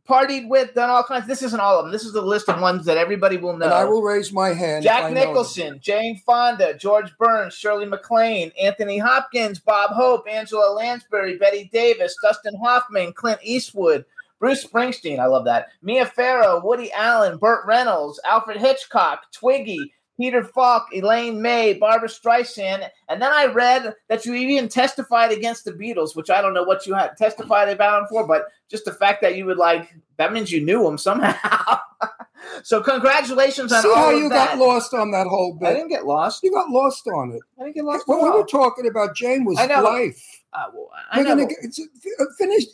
partied 0.09 0.49
with, 0.49 0.73
done 0.75 0.89
all 0.89 1.03
kinds. 1.03 1.27
This 1.27 1.43
isn't 1.43 1.59
all 1.59 1.79
of 1.81 1.85
them. 1.87 1.91
This 1.93 2.05
is 2.05 2.13
the 2.13 2.23
list 2.23 2.49
of 2.49 2.61
ones 2.61 2.85
that 2.87 2.97
everybody 2.97 3.37
will 3.37 3.57
know. 3.57 3.65
and 3.65 3.75
I 3.75 3.85
will 3.85 4.03
raise 4.03 4.33
my 4.33 4.51
hand. 4.51 4.85
Jack. 4.85 5.13
Nicholson, 5.13 5.81
Jane 5.83 6.17
Fonda, 6.25 6.75
George 6.75 7.11
Burns, 7.19 7.55
Shirley 7.55 7.87
MacLaine, 7.87 8.53
Anthony 8.63 8.99
Hopkins, 8.99 9.59
Bob 9.59 9.91
Hope, 9.91 10.29
Angela 10.31 10.73
Lansbury, 10.75 11.39
Bette 11.39 11.69
Davis, 11.73 12.15
Dustin 12.23 12.55
Hoffman, 12.63 13.13
Clint 13.15 13.41
Eastwood, 13.43 14.05
Bruce 14.39 14.65
Springsteen, 14.65 15.19
I 15.19 15.27
love 15.27 15.45
that, 15.47 15.69
Mia 15.83 16.07
Farrow, 16.07 16.61
Woody 16.65 16.93
Allen, 16.93 17.39
Burt 17.39 17.65
Reynolds, 17.67 18.21
Alfred 18.25 18.59
Hitchcock, 18.59 19.23
Twiggy, 19.33 19.93
Peter 20.19 20.43
Falk, 20.43 20.87
Elaine 20.95 21.43
May, 21.43 21.75
Barbra 21.75 22.09
Streisand, 22.09 22.89
and 23.09 23.21
then 23.21 23.31
I 23.33 23.47
read 23.47 23.95
that 24.09 24.25
you 24.25 24.35
even 24.35 24.69
testified 24.69 25.31
against 25.33 25.65
the 25.65 25.73
Beatles, 25.73 26.17
which 26.17 26.31
I 26.31 26.41
don't 26.41 26.55
know 26.55 26.63
what 26.65 26.87
you 26.87 26.95
had 26.95 27.17
testified 27.17 27.69
about 27.69 28.01
them 28.01 28.09
for, 28.09 28.27
but 28.27 28.47
just 28.71 28.85
the 28.87 28.93
fact 28.93 29.21
that 29.23 29.37
you 29.37 29.45
would 29.47 29.59
like 29.59 29.95
that 30.17 30.33
means 30.33 30.51
you 30.51 30.65
knew 30.65 30.83
them 30.85 30.97
somehow. 30.97 31.79
so 32.63 32.83
congratulations 32.83 33.73
on 33.73 33.83
See 33.83 33.89
all 33.89 33.95
how 33.95 34.11
you 34.11 34.29
that. 34.31 34.51
got 34.53 34.59
lost 34.59 34.95
on 34.95 35.11
that 35.11 35.27
whole 35.27 35.55
bit. 35.55 35.69
I 35.69 35.73
didn't 35.75 35.89
get 35.89 36.07
lost. 36.07 36.43
You 36.43 36.51
got 36.53 36.71
lost 36.71 37.07
on 37.09 37.33
it. 37.33 37.41
I 37.61 37.65
didn't 37.65 37.77
get 37.77 37.85
lost. 37.85 38.09
When 38.09 38.19
at 38.19 38.23
we 38.23 38.29
all. 38.31 38.39
were 38.41 38.47
talking 38.47 38.87
about 38.87 39.15
Jane 39.15 39.45
was 39.45 39.59
I 39.59 39.67
know. 39.67 39.83
life. 39.83 40.43
Uh, 40.55 40.65
well, 40.75 40.89
I 41.13 41.19
We're 41.19 41.25
know. 41.25 41.31
gonna 41.37 41.47
get 41.49 41.59
it's, 41.63 41.79
uh, 41.79 42.25
finish. 42.39 42.65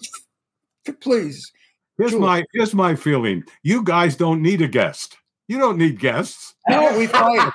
Please. 1.01 1.53
Here's 1.99 2.13
Julie. 2.13 2.23
my 2.23 2.45
here's 2.53 2.75
my 2.75 2.95
feeling. 2.95 3.45
You 3.63 3.83
guys 3.83 4.17
don't 4.17 4.43
need 4.43 4.63
a 4.63 4.69
guest. 4.69 5.17
You 5.49 5.59
don't 5.59 5.79
need 5.79 5.99
guests. 5.99 6.55
No, 6.69 6.97
we 6.97 7.07
fight. 7.07 7.53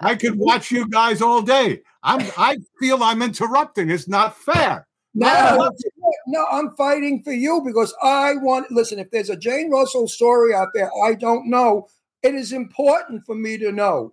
I 0.00 0.14
could 0.14 0.36
watch 0.36 0.70
you 0.70 0.88
guys 0.88 1.22
all 1.22 1.42
day. 1.42 1.82
I'm 2.02 2.26
I 2.36 2.58
feel 2.80 3.02
I'm 3.02 3.22
interrupting. 3.22 3.90
It's 3.90 4.08
not 4.08 4.36
fair. 4.36 4.86
No, 5.14 5.70
no, 6.26 6.46
I'm 6.50 6.74
fighting 6.76 7.22
for 7.22 7.32
you 7.32 7.62
because 7.64 7.94
I 8.02 8.34
want. 8.34 8.70
Listen, 8.70 8.98
if 8.98 9.10
there's 9.10 9.30
a 9.30 9.36
Jane 9.36 9.70
Russell 9.70 10.08
story 10.08 10.54
out 10.54 10.68
there 10.74 10.90
I 11.02 11.14
don't 11.14 11.48
know, 11.48 11.88
it 12.22 12.34
is 12.34 12.52
important 12.52 13.24
for 13.24 13.34
me 13.34 13.56
to 13.58 13.72
know. 13.72 14.12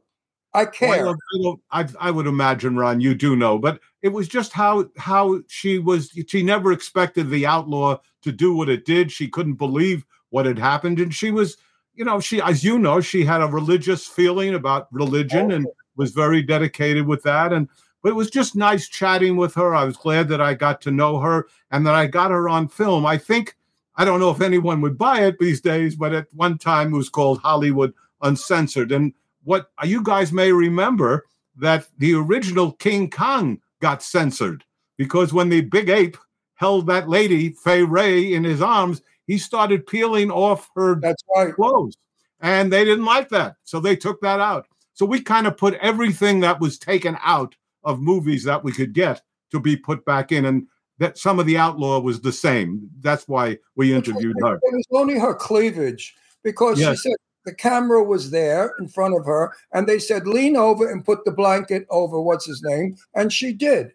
I 0.54 0.66
care. 0.66 1.04
Well, 1.06 1.60
I, 1.72 1.88
I 2.00 2.12
would 2.12 2.28
imagine, 2.28 2.78
Ron, 2.78 3.02
you 3.02 3.16
do 3.16 3.36
know, 3.36 3.58
but 3.58 3.80
it 4.02 4.10
was 4.10 4.28
just 4.28 4.54
how 4.54 4.86
how 4.98 5.42
she 5.48 5.80
was. 5.80 6.12
She 6.28 6.44
never 6.44 6.72
expected 6.72 7.30
the 7.30 7.46
outlaw 7.46 7.98
to 8.24 8.32
do 8.32 8.56
what 8.56 8.70
it 8.70 8.86
did. 8.86 9.12
She 9.12 9.28
couldn't 9.28 9.56
believe 9.56 10.06
what 10.30 10.46
had 10.46 10.60
happened, 10.60 11.00
and 11.00 11.14
she 11.14 11.32
was, 11.32 11.58
you 11.94 12.06
know, 12.06 12.20
she, 12.20 12.42
as 12.42 12.64
you 12.64 12.80
know, 12.80 13.02
she 13.02 13.24
had 13.24 13.42
a 13.42 13.48
religious 13.48 14.08
feeling 14.08 14.56
about 14.56 14.88
religion 14.92 15.52
and 15.52 15.68
was 15.96 16.12
very 16.12 16.42
dedicated 16.42 17.06
with 17.06 17.24
that. 17.24 17.54
And 17.54 17.70
but 18.02 18.10
it 18.10 18.16
was 18.16 18.30
just 18.30 18.56
nice 18.56 18.90
chatting 18.90 19.38
with 19.38 19.54
her. 19.56 19.74
I 19.74 19.86
was 19.86 19.96
glad 19.96 20.28
that 20.28 20.42
I 20.42 20.54
got 20.54 20.82
to 20.82 20.92
know 20.92 21.20
her 21.20 21.48
and 21.72 21.88
that 21.88 21.96
I 21.96 22.08
got 22.08 22.32
her 22.32 22.50
on 22.50 22.68
film. 22.68 23.06
I 23.06 23.18
think 23.18 23.56
I 23.96 24.06
don't 24.06 24.20
know 24.20 24.32
if 24.32 24.42
anyone 24.42 24.82
would 24.82 24.98
buy 24.98 25.22
it 25.22 25.38
these 25.40 25.62
days, 25.62 25.96
but 25.96 26.14
at 26.14 26.28
one 26.34 26.58
time 26.58 26.94
it 26.94 26.98
was 26.98 27.10
called 27.10 27.40
Hollywood 27.40 27.94
Uncensored. 28.22 28.92
And 28.92 29.14
what 29.44 29.72
you 29.84 30.04
guys 30.04 30.32
may 30.32 30.52
remember 30.52 31.26
that 31.58 31.88
the 31.98 32.14
original 32.16 32.72
King 32.74 33.10
Kong 33.10 33.60
got 33.82 34.02
censored 34.02 34.64
because 34.98 35.34
when 35.34 35.50
the 35.50 35.62
big 35.62 35.90
ape 35.90 36.18
held 36.56 36.88
that 36.88 37.10
lady, 37.10 37.50
Fay 37.50 37.84
Wray, 37.84 38.34
in 38.34 38.44
his 38.44 38.62
arms, 38.62 39.02
he 39.28 39.38
started 39.38 39.88
peeling 39.88 40.32
off 40.32 40.70
her 40.76 40.96
That's 40.96 41.24
right. 41.36 41.54
clothes. 41.54 41.96
And 42.42 42.72
they 42.72 42.84
didn't 42.84 43.06
like 43.06 43.30
that. 43.30 43.56
So 43.64 43.80
they 43.80 43.96
took 43.96 44.22
that 44.22 44.40
out. 44.40 44.68
So 44.94 45.06
we 45.06 45.22
kind 45.22 45.48
of 45.48 45.58
put 45.58 45.76
everything 45.76 46.42
that 46.42 46.60
was 46.60 46.78
taken 46.78 47.18
out 47.24 47.56
of 47.84 48.00
movies 48.00 48.44
that 48.44 48.64
we 48.64 48.72
could 48.72 48.94
get 48.94 49.22
to 49.52 49.60
be 49.60 49.76
put 49.76 50.04
back 50.06 50.32
in. 50.32 50.46
And 50.46 50.68
that 51.00 51.18
some 51.18 51.40
of 51.40 51.46
the 51.46 51.58
outlaw 51.58 52.00
was 52.00 52.22
the 52.22 52.32
same. 52.32 52.90
That's 53.02 53.28
why 53.28 53.58
we 53.76 53.94
interviewed 53.94 54.36
her. 54.42 54.56
It 54.56 54.62
was 54.74 54.88
only 54.92 55.18
her 55.18 55.34
cleavage 55.34 56.16
because 56.44 56.80
Yes. 56.80 57.00
she 57.02 57.10
said 57.10 57.16
the 57.46 57.54
camera 57.56 58.04
was 58.04 58.32
there 58.32 58.74
in 58.80 58.88
front 58.88 59.18
of 59.18 59.26
her, 59.26 59.52
and 59.74 59.88
they 59.88 60.00
said 60.00 60.28
lean 60.28 60.56
over 60.56 60.90
and 60.90 61.04
put 61.04 61.26
the 61.26 61.32
blanket 61.32 61.86
over 61.90 62.22
what's 62.22 62.46
his 62.46 62.62
name, 62.64 62.96
and 63.16 63.34
she 63.34 63.52
did, 63.52 63.92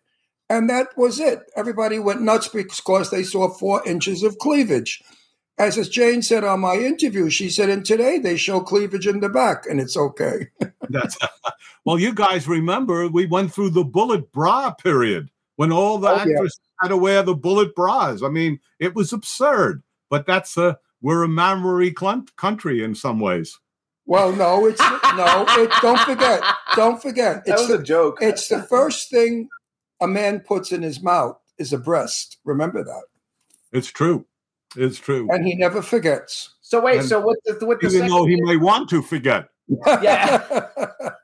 and 0.51 0.69
that 0.71 0.89
was 0.97 1.21
it. 1.21 1.41
Everybody 1.57 1.99
went 1.99 2.23
nuts 2.23 2.49
because 2.49 3.11
they 3.11 3.23
saw 3.23 3.49
four 3.49 3.87
inches 3.87 4.23
of 4.23 4.39
cleavage. 4.39 5.03
As 5.59 5.77
as 5.77 5.89
Jane 5.89 6.23
said 6.23 6.45
on 6.45 6.61
my 6.61 6.75
interview, 6.77 7.31
she 7.31 7.51
said, 7.51 7.69
and 7.69 7.85
today 7.85 8.19
they 8.19 8.37
show 8.37 8.61
cleavage 8.61 9.07
in 9.09 9.21
the 9.21 9.29
back, 9.29 9.65
and 9.69 9.81
it's 9.81 9.97
okay. 9.97 10.47
That's 10.89 11.19
well, 11.85 11.99
you 11.99 12.15
guys 12.15 12.47
remember 12.47 13.09
we 13.09 13.27
went 13.27 13.53
through 13.53 13.71
the 13.71 13.85
bullet 13.85 14.31
bra 14.33 14.71
period 14.73 15.31
when 15.57 15.73
all 15.73 15.99
the 15.99 16.09
Oh, 16.09 16.15
yeah. 16.15 16.21
actors 16.35 16.61
had 16.81 16.89
to 16.89 16.97
wear 16.97 17.23
the 17.25 17.35
bullet 17.35 17.75
bras. 17.75 18.23
I 18.23 18.29
mean, 18.29 18.61
it 18.79 18.95
was 18.95 19.13
absurd. 19.13 19.83
But 20.11 20.27
that's 20.27 20.57
a 20.57 20.79
we're 21.03 21.23
a 21.25 21.29
memory 21.29 21.91
clun- 21.91 22.29
country 22.37 22.83
in 22.83 22.95
some 22.95 23.21
ways. 23.21 23.59
Well, 24.07 24.33
no, 24.33 24.65
it's 24.65 24.81
no. 24.81 25.45
It, 25.63 25.71
don't 25.83 25.99
forget. 26.01 26.43
Don't 26.77 27.03
forget. 27.03 27.45
That 27.47 27.53
It's 27.53 27.61
was 27.63 27.69
the, 27.69 27.79
a 27.81 27.83
joke. 27.83 28.19
it's 28.23 28.49
the 28.49 28.63
first 28.63 29.11
thing 29.11 29.49
a 30.01 30.07
man 30.09 30.41
puts 30.41 30.73
in 30.73 30.83
his 30.83 31.03
mouth 31.03 31.39
is 31.59 31.73
a 31.73 31.79
breast. 31.79 32.39
Remember 32.45 32.85
that. 32.85 33.03
It's 33.73 33.89
true. 33.89 34.27
It's 34.77 34.99
true. 34.99 35.29
And 35.31 35.47
he 35.47 35.55
never 35.55 35.83
forgets. 35.83 36.55
So 36.61 36.81
wait, 36.81 37.01
And 37.01 37.09
so 37.09 37.21
what 37.21 37.39
the 37.45 37.65
what 37.67 37.81
the 37.81 37.87
Even 37.87 38.01
second 38.01 38.11
though 38.15 38.27
he 38.27 38.41
may 38.43 38.57
want 38.57 38.89
to 38.91 39.03
forget. 39.03 39.49
Yeah. 39.87 40.67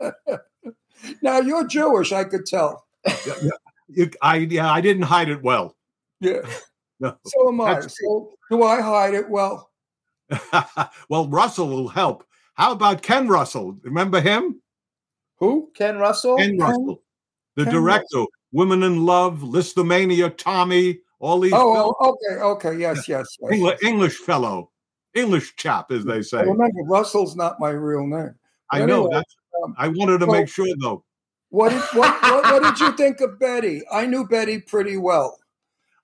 now 1.23 1.41
you're 1.41 1.67
Jewish, 1.67 2.13
I 2.13 2.25
could 2.25 2.47
tell. 2.47 2.85
You- 3.89 4.11
I 4.23 4.37
yeah, 4.37 4.73
I 4.73 4.81
didn't 4.81 5.03
hide 5.03 5.29
it 5.29 5.43
well. 5.43 5.77
Yeah. 6.21 6.41
No. 7.01 7.17
So 7.27 7.49
am 7.49 7.61
I. 7.61 7.75
That's- 7.75 7.97
So 8.01 8.31
do 8.51 8.63
I 8.63 8.81
hide 8.81 9.15
it 9.15 9.29
well? 9.29 9.69
well, 11.09 11.29
Russell 11.29 11.69
will 11.69 11.89
help. 11.89 12.25
How 12.55 12.71
about 12.71 13.03
Ken 13.03 13.27
Russell? 13.27 13.77
Remember 13.83 14.21
him? 14.21 14.63
Who? 15.39 15.71
Ken 15.75 15.99
Russell? 15.99 16.37
Ken 16.37 16.57
Russell, 16.57 17.03
the 17.57 17.65
Ken 17.65 17.75
director, 17.75 18.25
Women 18.55 18.85
in 18.85 19.05
Love, 19.05 19.40
Lisztomania, 19.40 20.35
Tommy, 20.37 21.01
all 21.19 21.40
these 21.40 21.53
Oh, 21.53 21.95
oh, 21.99 22.11
okay, 22.31 22.40
okay, 22.40 22.79
yes, 22.81 23.09
yes. 23.09 23.27
yes. 23.40 23.53
Engli- 23.53 23.83
English 23.83 24.19
fellow, 24.19 24.71
English 25.14 25.57
chap, 25.57 25.90
as 25.90 26.05
they 26.05 26.19
I 26.19 26.21
say. 26.21 26.38
remember 26.45 26.83
Russell's 26.87 27.35
not 27.35 27.59
my 27.59 27.71
real 27.71 28.07
name. 28.07 28.35
I 28.71 28.85
know. 28.85 29.07
Anyway, 29.07 29.11
That's, 29.12 29.37
um, 29.64 29.75
I 29.77 29.88
wanted 29.88 30.19
to 30.19 30.27
well- 30.27 30.38
make 30.40 30.49
sure, 30.49 30.69
though. 30.81 31.05
What 31.51 31.71
did 31.71 31.83
what, 31.99 32.21
what, 32.23 32.45
what 32.45 32.62
did 32.62 32.81
you 32.81 32.93
think 32.97 33.21
of 33.21 33.38
Betty? 33.40 33.83
I 33.93 34.07
knew 34.07 34.27
Betty 34.27 34.61
pretty 34.61 34.97
well. 34.99 35.37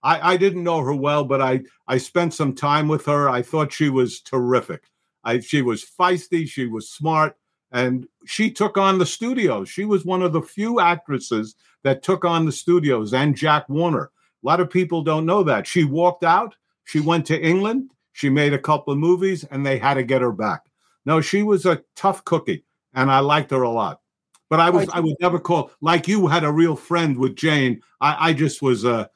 I, 0.03 0.33
I 0.33 0.37
didn't 0.37 0.65
know 0.65 0.81
her 0.81 0.95
well, 0.95 1.25
but 1.25 1.41
I, 1.41 1.61
I 1.87 1.99
spent 1.99 2.35
some 2.35 2.55
time 2.55 2.89
with 2.89 3.05
her. 3.07 3.29
I 3.29 3.43
thought 3.43 3.73
she 3.73 3.91
was 3.91 4.21
terrific. 4.23 4.83
I, 5.25 5.39
she 5.41 5.63
was 5.63 5.85
feisty, 5.85 6.49
she 6.49 6.67
was 6.67 6.89
smart, 6.91 7.37
and 7.71 8.07
she 8.27 8.51
took 8.51 8.77
on 8.79 8.99
the 8.99 9.07
studio. 9.07 9.65
She 9.65 9.85
was 9.85 10.05
one 10.05 10.23
of 10.23 10.33
the 10.33 10.41
few 10.43 10.81
actresses 10.81 11.55
that 11.85 12.03
took 12.03 12.25
on 12.25 12.47
the 12.47 12.53
studios 12.53 13.13
and 13.15 13.37
Jack 13.37 13.69
Warner. 13.69 14.11
A 14.43 14.47
lot 14.47 14.61
of 14.61 14.71
people 14.71 15.03
don't 15.03 15.27
know 15.27 15.43
that. 15.43 15.67
She 15.67 15.85
walked 15.85 16.25
out, 16.25 16.55
she 16.85 17.01
went 17.01 17.27
to 17.27 17.41
England, 17.41 17.91
she 18.13 18.29
made 18.31 18.53
a 18.53 18.59
couple 18.59 18.93
of 18.93 18.99
movies, 18.99 19.45
and 19.45 19.65
they 19.65 19.79
had 19.79 19.95
to 19.95 20.03
get 20.03 20.23
her 20.23 20.33
back. 20.33 20.63
No, 21.07 21.21
she 21.21 21.43
was 21.43 21.67
a 21.67 21.83
tough 21.97 22.25
cookie, 22.25 22.65
and 22.95 23.11
I 23.11 23.21
liked 23.21 23.51
her 23.51 23.63
a 23.63 23.71
lot. 23.71 24.01
But 24.49 24.61
I 24.61 24.71
was 24.71 24.89
I- 24.89 24.97
I 24.99 25.01
would 25.01 25.17
never 25.21 25.39
call 25.39 25.71
like 25.81 26.09
you 26.09 26.27
had 26.27 26.45
a 26.45 26.51
real 26.53 26.75
friend 26.77 27.17
with 27.17 27.37
Jane. 27.37 27.83
I, 28.01 28.31
I 28.31 28.33
just 28.33 28.61
was 28.63 28.85
a 28.85 29.09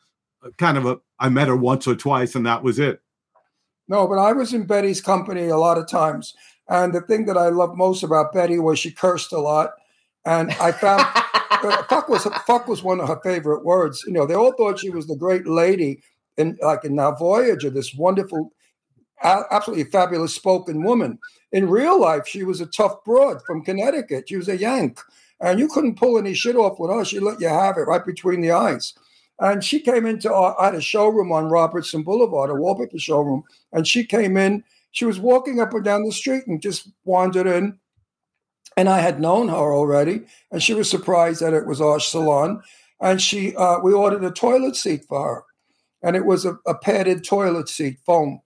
kind 0.58 0.78
of 0.78 0.86
a 0.86 1.00
I 1.18 1.28
met 1.28 1.48
her 1.48 1.56
once 1.56 1.86
or 1.86 1.94
twice 1.96 2.34
and 2.34 2.46
that 2.46 2.62
was 2.62 2.78
it. 2.78 3.00
No, 3.88 4.06
but 4.06 4.18
I 4.18 4.32
was 4.32 4.54
in 4.54 4.66
Betty's 4.66 5.00
company 5.00 5.48
a 5.48 5.56
lot 5.56 5.76
of 5.78 5.88
times. 5.88 6.34
And 6.68 6.94
the 6.94 7.00
thing 7.02 7.26
that 7.26 7.36
I 7.36 7.48
loved 7.48 7.76
most 7.76 8.02
about 8.02 8.32
Betty 8.32 8.58
was 8.58 8.78
she 8.78 8.90
cursed 8.90 9.32
a 9.32 9.38
lot. 9.40 9.72
And 10.24 10.50
I 10.52 10.72
found 10.72 11.02
uh, 11.62 11.82
fuck 11.84 12.08
was 12.08 12.24
fuck 12.46 12.66
was 12.66 12.82
one 12.82 13.00
of 13.00 13.08
her 13.08 13.20
favorite 13.22 13.64
words. 13.64 14.04
You 14.06 14.12
know, 14.12 14.26
they 14.26 14.34
all 14.34 14.52
thought 14.52 14.78
she 14.78 14.90
was 14.90 15.06
the 15.06 15.16
great 15.16 15.46
lady 15.46 16.02
in 16.36 16.58
like 16.62 16.84
in 16.84 16.94
now 16.94 17.12
Voyager, 17.12 17.70
this 17.70 17.94
wonderful, 17.94 18.50
absolutely 19.22 19.84
fabulous 19.84 20.34
spoken 20.34 20.82
woman. 20.82 21.18
In 21.52 21.68
real 21.68 22.00
life, 22.00 22.26
she 22.26 22.42
was 22.42 22.60
a 22.60 22.66
tough 22.66 23.04
broad 23.04 23.42
from 23.46 23.64
Connecticut. 23.64 24.28
She 24.28 24.36
was 24.36 24.48
a 24.48 24.56
Yank, 24.56 25.00
and 25.40 25.58
you 25.58 25.68
couldn't 25.68 25.98
pull 25.98 26.18
any 26.18 26.34
shit 26.34 26.56
off 26.56 26.78
with 26.78 26.90
her. 26.90 27.04
She 27.04 27.20
let 27.20 27.40
you 27.40 27.48
have 27.48 27.76
it 27.76 27.82
right 27.82 28.04
between 28.04 28.40
the 28.40 28.50
eyes. 28.50 28.94
And 29.40 29.64
she 29.64 29.80
came 29.80 30.06
into 30.06 30.32
our, 30.32 30.58
I 30.60 30.66
had 30.66 30.74
a 30.76 30.80
showroom 30.80 31.32
on 31.32 31.46
Robertson 31.46 32.02
Boulevard, 32.02 32.50
a 32.50 32.54
wallpaper 32.54 32.98
showroom, 32.98 33.42
and 33.72 33.86
she 33.86 34.04
came 34.04 34.36
in. 34.36 34.62
She 34.92 35.04
was 35.04 35.18
walking 35.18 35.58
up 35.60 35.74
and 35.74 35.84
down 35.84 36.04
the 36.04 36.12
street 36.12 36.46
and 36.46 36.62
just 36.62 36.88
wandered 37.04 37.48
in. 37.48 37.78
And 38.76 38.88
I 38.88 39.00
had 39.00 39.20
known 39.20 39.48
her 39.48 39.72
already, 39.72 40.22
and 40.50 40.62
she 40.62 40.74
was 40.74 40.90
surprised 40.90 41.40
that 41.40 41.54
it 41.54 41.66
was 41.66 41.80
our 41.80 42.00
salon. 42.00 42.62
And 43.00 43.20
she, 43.20 43.54
uh, 43.56 43.78
we 43.80 43.92
ordered 43.92 44.24
a 44.24 44.30
toilet 44.30 44.76
seat 44.76 45.04
for 45.04 45.22
her, 45.22 45.44
and 46.02 46.16
it 46.16 46.24
was 46.24 46.44
a, 46.44 46.58
a 46.66 46.74
padded 46.74 47.24
toilet 47.24 47.68
seat, 47.68 47.98
foam, 48.04 48.40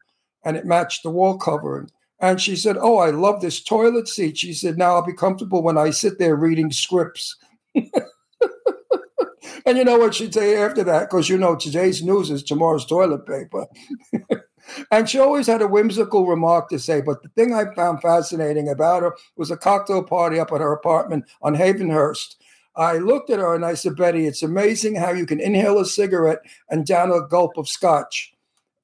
and 0.45 0.57
it 0.57 0.67
matched 0.67 1.03
the 1.03 1.11
wall 1.11 1.39
covering. 1.39 1.91
And 2.21 2.41
she 2.41 2.57
said, 2.57 2.77
"Oh, 2.79 2.99
I 2.99 3.11
love 3.11 3.41
this 3.41 3.63
toilet 3.63 4.09
seat." 4.09 4.39
She 4.39 4.53
said, 4.53 4.77
"Now 4.77 4.97
I'll 4.97 5.07
be 5.07 5.13
comfortable 5.13 5.63
when 5.63 5.79
I 5.79 5.91
sit 5.91 6.19
there 6.19 6.37
reading 6.37 6.73
scripts." 6.73 7.37
and 7.75 9.79
you 9.79 9.85
know 9.85 9.99
what 9.99 10.15
she'd 10.15 10.35
say 10.35 10.57
after 10.57 10.83
that? 10.85 11.09
Because 11.09 11.29
you 11.29 11.39
know 11.39 11.55
today's 11.55 12.03
news 12.03 12.31
is 12.31 12.43
tomorrow's 12.43 12.87
toilet 12.87 13.27
paper. 13.27 13.67
and 14.91 15.09
she 15.09 15.19
always 15.19 15.47
had 15.47 15.63
a 15.63 15.69
whimsical 15.69 16.27
remark 16.27 16.69
to 16.71 16.79
say. 16.79 17.01
But 17.01 17.23
the 17.23 17.29
thing 17.31 17.55
I 17.55 17.75
found 17.75 18.03
fascinating 18.03 18.69
about 18.69 19.03
her 19.03 19.17
was 19.37 19.51
a 19.51 19.57
cocktail 19.57 20.03
party 20.03 20.39
up 20.39 20.53
at 20.53 20.61
her 20.61 20.73
apartment 20.73 21.25
on 21.43 21.55
Havenhurst. 21.55 22.37
I 22.77 22.99
looked 22.99 23.31
at 23.31 23.41
her 23.41 23.55
and 23.55 23.65
I 23.65 23.75
said, 23.75 23.97
Betty, 23.97 24.27
it's 24.27 24.43
amazing 24.43 24.95
how 24.95 25.11
you 25.13 25.27
can 25.27 25.41
inhale 25.41 25.81
a 25.81 25.85
cigarette 25.85 26.39
and 26.71 26.87
down 26.87 27.11
a 27.11 27.27
gulp 27.27 27.57
of 27.57 27.69
scotch 27.69 28.33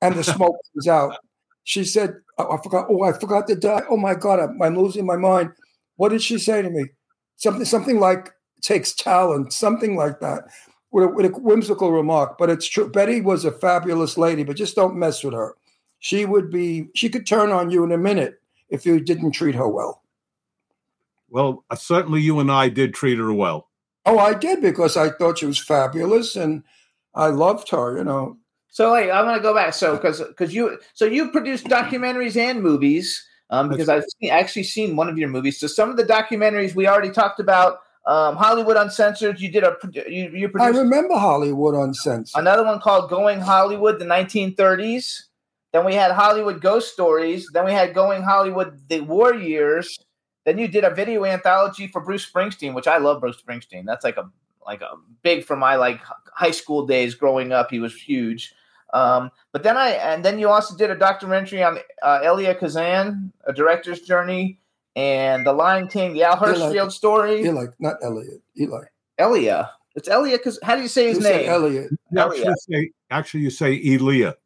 and 0.02 0.14
the 0.14 0.24
smoke 0.24 0.56
comes 0.74 0.88
out. 0.88 1.16
She 1.64 1.84
said, 1.84 2.14
oh, 2.38 2.56
I 2.56 2.62
forgot. 2.62 2.86
Oh, 2.90 3.02
I 3.02 3.12
forgot 3.12 3.46
to 3.48 3.54
die. 3.54 3.82
Oh 3.88 3.96
my 3.96 4.14
God, 4.14 4.40
I'm, 4.40 4.60
I'm 4.60 4.76
losing 4.76 5.06
my 5.06 5.16
mind. 5.16 5.52
What 5.96 6.10
did 6.10 6.22
she 6.22 6.38
say 6.38 6.60
to 6.60 6.70
me? 6.70 6.86
Something, 7.36 7.64
something 7.64 8.00
like 8.00 8.32
takes 8.62 8.94
talent, 8.94 9.52
something 9.52 9.96
like 9.96 10.20
that, 10.20 10.44
with 10.90 11.04
a, 11.04 11.08
with 11.08 11.26
a 11.26 11.28
whimsical 11.38 11.92
remark. 11.92 12.36
But 12.36 12.50
it's 12.50 12.68
true. 12.68 12.90
Betty 12.90 13.20
was 13.20 13.44
a 13.44 13.52
fabulous 13.52 14.18
lady, 14.18 14.44
but 14.44 14.56
just 14.56 14.76
don't 14.76 14.96
mess 14.96 15.22
with 15.22 15.34
her. 15.34 15.54
She 16.04 16.26
would 16.26 16.50
be. 16.50 16.90
She 16.94 17.08
could 17.08 17.26
turn 17.26 17.50
on 17.50 17.70
you 17.70 17.82
in 17.82 17.90
a 17.90 17.96
minute 17.96 18.38
if 18.68 18.84
you 18.84 19.00
didn't 19.00 19.30
treat 19.30 19.54
her 19.54 19.66
well. 19.66 20.02
Well, 21.30 21.64
uh, 21.70 21.76
certainly 21.76 22.20
you 22.20 22.40
and 22.40 22.52
I 22.52 22.68
did 22.68 22.92
treat 22.92 23.16
her 23.16 23.32
well. 23.32 23.70
Oh, 24.04 24.18
I 24.18 24.34
did 24.34 24.60
because 24.60 24.98
I 24.98 25.08
thought 25.08 25.38
she 25.38 25.46
was 25.46 25.58
fabulous 25.58 26.36
and 26.36 26.62
I 27.14 27.28
loved 27.28 27.70
her. 27.70 27.96
You 27.96 28.04
know. 28.04 28.36
So 28.68 28.92
wait, 28.92 29.10
I'm 29.10 29.24
gonna 29.24 29.40
go 29.40 29.54
back. 29.54 29.72
So 29.72 29.96
because 29.96 30.20
because 30.20 30.52
you 30.52 30.78
so 30.92 31.06
you 31.06 31.30
produced 31.30 31.64
documentaries 31.68 32.36
and 32.36 32.60
movies. 32.62 33.26
Um, 33.48 33.70
because 33.70 33.88
I've 33.88 34.04
seen, 34.20 34.30
actually 34.30 34.64
seen 34.64 34.96
one 34.96 35.08
of 35.08 35.16
your 35.16 35.30
movies. 35.30 35.58
So 35.58 35.66
some 35.66 35.88
of 35.88 35.96
the 35.96 36.04
documentaries 36.04 36.74
we 36.74 36.86
already 36.86 37.12
talked 37.12 37.40
about. 37.40 37.78
Um, 38.04 38.36
Hollywood 38.36 38.76
Uncensored. 38.76 39.40
You 39.40 39.50
did 39.50 39.64
a 39.64 39.70
produ- 39.82 40.10
you 40.10 40.28
you 40.34 40.52
I 40.60 40.68
remember 40.68 41.14
Hollywood 41.14 41.74
Uncensored. 41.74 42.38
another 42.38 42.62
one 42.62 42.78
called 42.78 43.08
Going 43.08 43.40
Hollywood, 43.40 43.98
the 43.98 44.04
1930s. 44.04 45.28
Then 45.74 45.84
we 45.84 45.96
had 45.96 46.12
Hollywood 46.12 46.60
Ghost 46.60 46.92
Stories. 46.92 47.50
Then 47.52 47.64
we 47.64 47.72
had 47.72 47.94
Going 47.94 48.22
Hollywood, 48.22 48.80
the 48.88 49.00
War 49.00 49.34
Years. 49.34 49.98
Then 50.44 50.56
you 50.56 50.68
did 50.68 50.84
a 50.84 50.94
video 50.94 51.24
anthology 51.24 51.88
for 51.88 52.00
Bruce 52.00 52.24
Springsteen, 52.24 52.74
which 52.74 52.86
I 52.86 52.98
love 52.98 53.20
Bruce 53.20 53.42
Springsteen. 53.42 53.84
That's 53.84 54.04
like 54.04 54.16
a 54.16 54.30
like 54.64 54.82
a 54.82 54.92
big 55.22 55.44
for 55.44 55.56
my 55.56 55.74
like 55.74 56.00
high 56.32 56.52
school 56.52 56.86
days 56.86 57.16
growing 57.16 57.50
up. 57.50 57.72
He 57.72 57.80
was 57.80 57.92
huge. 57.92 58.54
Um, 58.92 59.32
but 59.50 59.64
then 59.64 59.76
I 59.76 59.90
and 59.90 60.24
then 60.24 60.38
you 60.38 60.48
also 60.48 60.76
did 60.76 60.92
a 60.92 60.94
documentary 60.96 61.64
on 61.64 61.78
uh, 62.02 62.20
Elia 62.22 62.54
Kazan, 62.54 63.32
a 63.44 63.52
director's 63.52 64.00
journey, 64.02 64.60
and 64.94 65.44
The 65.44 65.52
Line 65.52 65.88
King, 65.88 66.12
the 66.12 66.22
Al 66.22 66.36
Eli- 66.36 66.54
Hirschfeld 66.54 66.92
story. 66.92 67.42
Eli, 67.42 67.66
not 67.80 67.96
Elliot. 68.00 68.40
Eli. 68.56 68.84
Elia, 69.18 69.72
it's 69.96 70.08
Elia. 70.08 70.38
Cause 70.38 70.60
how 70.62 70.76
do 70.76 70.82
you 70.82 70.88
say 70.88 71.08
his 71.08 71.16
You 71.16 71.24
say 71.24 71.36
name? 71.38 71.50
Elliot. 71.50 71.90
You 72.12 72.20
actually 72.20 72.54
say, 72.58 72.90
actually, 73.10 73.40
you 73.40 73.50
say 73.50 73.80
Elia. 73.84 74.36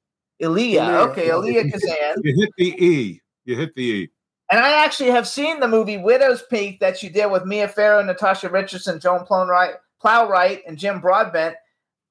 Elia. 0.41 0.83
Elia, 0.85 1.01
Okay. 1.11 1.31
Elia 1.31 1.71
Kazan. 1.71 2.17
You 2.23 2.35
hit 2.41 2.51
the 2.57 2.85
E. 2.85 3.21
You 3.45 3.57
hit 3.57 3.75
the 3.75 3.83
E. 3.83 4.11
And 4.51 4.61
I 4.61 4.83
actually 4.85 5.11
have 5.11 5.29
seen 5.29 5.61
the 5.61 5.69
movie 5.69 5.99
Widow's 5.99 6.43
Peak 6.43 6.81
that 6.81 7.03
you 7.03 7.11
did 7.11 7.31
with 7.31 7.45
Mia 7.45 7.69
Farrow, 7.69 8.03
Natasha 8.03 8.49
Richardson, 8.49 8.99
Joan 8.99 9.27
Plowright, 9.27 9.75
Plowright, 10.03 10.61
and 10.67 10.79
Jim 10.79 11.01
Broadbent. 11.01 11.55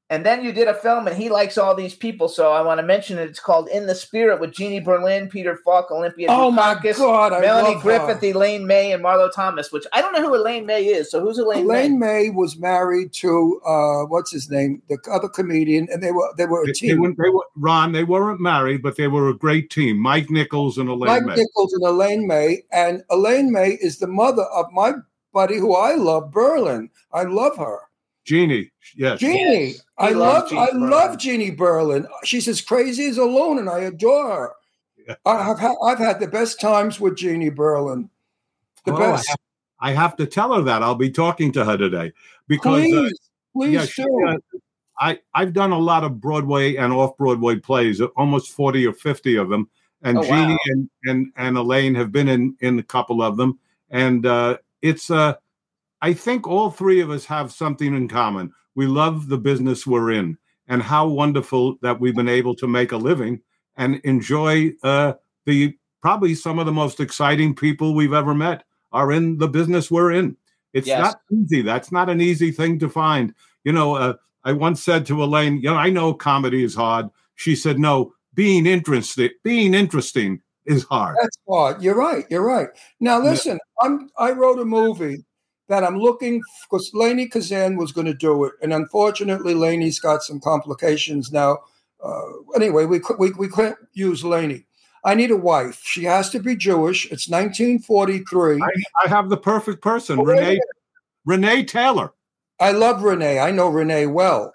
And 0.09 0.25
then 0.25 0.41
you 0.41 0.53
did 0.53 0.69
a 0.69 0.73
film, 0.73 1.05
and 1.05 1.17
he 1.17 1.27
likes 1.27 1.57
all 1.57 1.75
these 1.75 1.93
people, 1.93 2.29
so 2.29 2.53
I 2.53 2.61
want 2.61 2.79
to 2.79 2.85
mention 2.85 3.17
it. 3.17 3.29
It's 3.29 3.41
called 3.41 3.67
In 3.67 3.87
the 3.87 3.93
Spirit 3.95 4.39
with 4.39 4.53
Jeannie 4.53 4.79
Berlin, 4.79 5.27
Peter 5.27 5.57
Falk, 5.65 5.91
Olympia 5.91 6.27
Oh 6.29 6.49
my 6.49 6.75
Dukakis, 6.75 6.97
God, 6.97 7.41
Melanie 7.41 7.73
love 7.73 7.83
her. 7.83 8.05
Griffith, 8.05 8.23
Elaine 8.23 8.65
May, 8.65 8.93
and 8.93 9.03
Marlo 9.03 9.29
Thomas. 9.33 9.69
Which 9.69 9.85
I 9.91 10.01
don't 10.01 10.13
know 10.13 10.21
who 10.21 10.33
Elaine 10.33 10.65
May 10.65 10.85
is. 10.85 11.11
So 11.11 11.19
who's 11.19 11.37
Elaine, 11.39 11.65
Elaine 11.65 11.99
May? 11.99 12.23
May 12.23 12.29
was 12.29 12.57
married 12.57 13.11
to 13.15 13.59
uh, 13.67 14.03
what's 14.05 14.31
his 14.31 14.49
name, 14.49 14.81
the 14.87 14.97
other 15.11 15.27
comedian, 15.27 15.89
and 15.91 16.01
they 16.01 16.13
were 16.13 16.29
they 16.37 16.45
were 16.45 16.63
a 16.63 16.67
They, 16.67 16.71
they 16.71 16.77
team. 16.93 17.01
weren't- 17.01 17.17
they 17.17 17.29
were, 17.29 17.45
Ron, 17.57 17.91
they 17.91 18.05
weren't 18.05 18.39
married, 18.39 18.81
but 18.83 18.95
they 18.95 19.09
were 19.09 19.27
a 19.27 19.37
great 19.37 19.69
team. 19.69 19.97
Mike 19.97 20.29
Nichols 20.29 20.77
and 20.77 20.87
Elaine 20.87 21.11
Mike 21.11 21.25
May. 21.25 21.35
Nichols 21.35 21.73
and 21.73 21.83
Elaine 21.83 22.25
May, 22.27 22.63
and 22.71 23.03
Elaine 23.09 23.51
May 23.51 23.71
is 23.81 23.97
the 23.99 24.07
mother 24.07 24.43
of 24.55 24.71
my 24.71 24.93
buddy 25.33 25.57
who 25.57 25.75
I 25.75 25.95
love, 25.95 26.31
Berlin. 26.31 26.89
I 27.11 27.23
love 27.23 27.57
her. 27.57 27.79
Jeannie, 28.27 28.69
yes. 28.95 29.19
Jeannie. 29.19 29.67
Yes, 29.67 29.81
I 29.97 30.09
he 30.09 30.13
love 30.15 30.51
loves 30.51 30.53
I 30.53 30.65
Berlin. 30.73 30.89
love 30.89 31.17
Jeannie 31.17 31.51
Berlin. 31.51 32.07
She's 32.25 32.47
as 32.49 32.61
crazy 32.61 33.05
as 33.07 33.17
a 33.17 33.23
loon, 33.23 33.57
and 33.57 33.69
I 33.69 33.79
adore 33.79 34.27
her. 34.29 34.51
Yeah. 35.07 35.15
I 35.25 35.41
have 35.43 35.57
had, 35.57 35.75
I've 35.81 35.97
had 35.97 36.19
the 36.19 36.27
best 36.27 36.59
times 36.59 36.99
with 36.99 37.15
Jeannie 37.15 37.49
Berlin. 37.49 38.09
The 38.85 38.91
Oh, 38.93 38.97
I 38.97 38.99
best. 39.11 39.29
have, 39.29 39.37
I 39.79 39.91
have 39.93 40.17
to 40.17 40.25
tell 40.25 40.53
her 40.53 40.61
that. 40.63 40.83
I'll 40.83 40.95
be 40.95 41.09
talking 41.09 41.53
to 41.53 41.63
her 41.63 41.77
today 41.77 42.11
because 42.49 42.83
uh, 42.83 42.87
Please, 42.87 43.19
please 43.53 43.73
yeah, 43.73 43.85
she, 43.85 44.03
do. 44.03 44.27
uh, 44.27 44.37
I 44.99 45.19
I've 45.33 45.53
done 45.53 45.71
a 45.71 45.79
lot 45.79 46.03
of 46.03 46.19
Broadway 46.19 46.75
and 46.75 46.91
off 46.91 47.15
Broadway 47.17 47.55
plays, 47.55 48.01
almost 48.01 48.51
forty 48.51 48.85
or 48.85 48.91
fifty 48.93 49.37
of 49.37 49.47
them, 49.47 49.69
and 50.01 50.17
Oh, 50.17 50.23
Jeannie 50.23 50.53
wow. 50.53 50.57
and, 50.65 50.89
and 51.05 51.31
and 51.37 51.57
Elaine 51.57 51.95
have 51.95 52.11
been 52.11 52.27
in 52.27 52.57
in 52.59 52.77
a 52.79 52.83
couple 52.83 53.21
of 53.21 53.37
them, 53.37 53.57
and 53.89 54.25
uh, 54.25 54.57
it's 54.81 55.09
uh, 55.09 55.35
I 56.01 56.13
think 56.13 56.47
all 56.47 56.69
three 56.69 56.99
of 57.01 57.09
us 57.09 57.25
have 57.25 57.51
something 57.51 57.95
in 57.95 58.07
common. 58.07 58.51
We 58.75 58.85
love 58.87 59.29
the 59.29 59.37
business 59.37 59.87
we're 59.87 60.11
in, 60.11 60.37
and 60.67 60.81
how 60.81 61.07
wonderful 61.07 61.77
that 61.81 61.99
we've 61.99 62.15
been 62.15 62.29
able 62.29 62.55
to 62.55 62.67
make 62.67 62.91
a 62.91 62.97
living 62.97 63.41
and 63.77 63.95
enjoy 64.03 64.73
uh, 64.83 65.13
the 65.45 65.75
probably 66.01 66.35
some 66.35 66.59
of 66.59 66.65
the 66.65 66.71
most 66.71 66.99
exciting 66.99 67.55
people 67.55 67.95
we've 67.95 68.13
ever 68.13 68.33
met 68.35 68.63
are 68.91 69.11
in 69.11 69.37
the 69.37 69.47
business 69.47 69.89
we're 69.89 70.11
in. 70.11 70.37
It's 70.73 70.87
Yes. 70.87 71.01
not 71.01 71.21
easy. 71.31 71.61
That's 71.61 71.91
not 71.91 72.09
an 72.09 72.21
easy 72.21 72.51
thing 72.51 72.77
to 72.79 72.89
find. 72.89 73.33
You 73.63 73.71
know, 73.71 73.95
uh, 73.95 74.13
I 74.43 74.53
once 74.53 74.83
said 74.83 75.05
to 75.07 75.23
Elaine, 75.23 75.57
"You 75.57 75.69
know, 75.69 75.75
I 75.75 75.89
know 75.89 76.13
comedy 76.13 76.63
is 76.63 76.75
hard." 76.75 77.07
She 77.35 77.55
said, 77.55 77.79
"No, 77.79 78.13
being 78.33 78.65
interested, 78.67 79.31
being 79.43 79.73
interesting 79.73 80.41
is 80.65 80.83
hard." 80.83 81.17
That's 81.19 81.37
hard. 81.49 81.81
You're 81.81 81.95
right. 81.97 82.25
You're 82.29 82.45
right. 82.45 82.69
Now 82.99 83.19
listen, 83.19 83.59
I'm 83.81 84.09
I 84.17 84.31
wrote 84.31 84.59
a 84.59 84.65
movie 84.65 85.25
that 85.67 85.83
I'm 85.83 85.97
looking 85.99 86.41
because 86.63 86.91
Lainie 86.93 87.29
Kazan 87.29 87.77
was 87.77 87.91
going 87.91 88.07
to 88.07 88.13
do 88.13 88.45
it, 88.45 88.53
and 88.61 88.73
unfortunately, 88.73 89.53
Lainie's 89.53 89.99
got 89.99 90.23
some 90.23 90.39
complications 90.39 91.31
now. 91.31 91.59
Uh, 92.03 92.21
anyway, 92.55 92.85
we 92.85 93.01
we 93.19 93.31
we 93.31 93.47
couldn't 93.47 93.77
use 93.93 94.23
Lainie. 94.23 94.65
I 95.03 95.15
need 95.15 95.31
a 95.31 95.37
wife. 95.37 95.81
She 95.83 96.03
has 96.03 96.29
to 96.31 96.39
be 96.39 96.55
Jewish. 96.55 97.05
It's 97.05 97.29
1943. 97.29 98.61
I, 98.61 98.67
I 99.05 99.07
have 99.07 99.29
the 99.29 99.37
perfect 99.37 99.81
person, 99.81 100.19
Oh, 100.19 100.23
Renee 100.23 100.59
Renee 101.25 101.63
Taylor. 101.63 102.13
I 102.59 102.71
love 102.71 103.03
Renee. 103.03 103.39
I 103.39 103.51
know 103.51 103.69
Renee 103.69 104.07
well. 104.07 104.53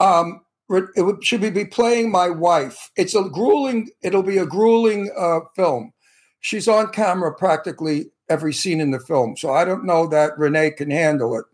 Um, 0.00 0.42
it 0.70 1.02
would, 1.02 1.24
should 1.24 1.40
be 1.40 1.64
playing 1.64 2.10
my 2.10 2.28
wife? 2.28 2.90
It's 2.96 3.14
a 3.14 3.22
grueling. 3.22 3.88
It'll 4.02 4.22
be 4.22 4.38
a 4.38 4.46
grueling 4.46 5.10
uh, 5.18 5.40
film. 5.56 5.92
She's 6.40 6.68
on 6.68 6.92
camera 6.92 7.34
practically 7.34 8.10
every 8.28 8.52
scene 8.52 8.80
in 8.80 8.90
the 8.90 9.00
film, 9.00 9.36
so 9.36 9.52
I 9.52 9.64
don't 9.64 9.84
know 9.84 10.06
that 10.08 10.38
Renee 10.38 10.72
can 10.72 10.90
handle 10.90 11.38
it. 11.38 11.44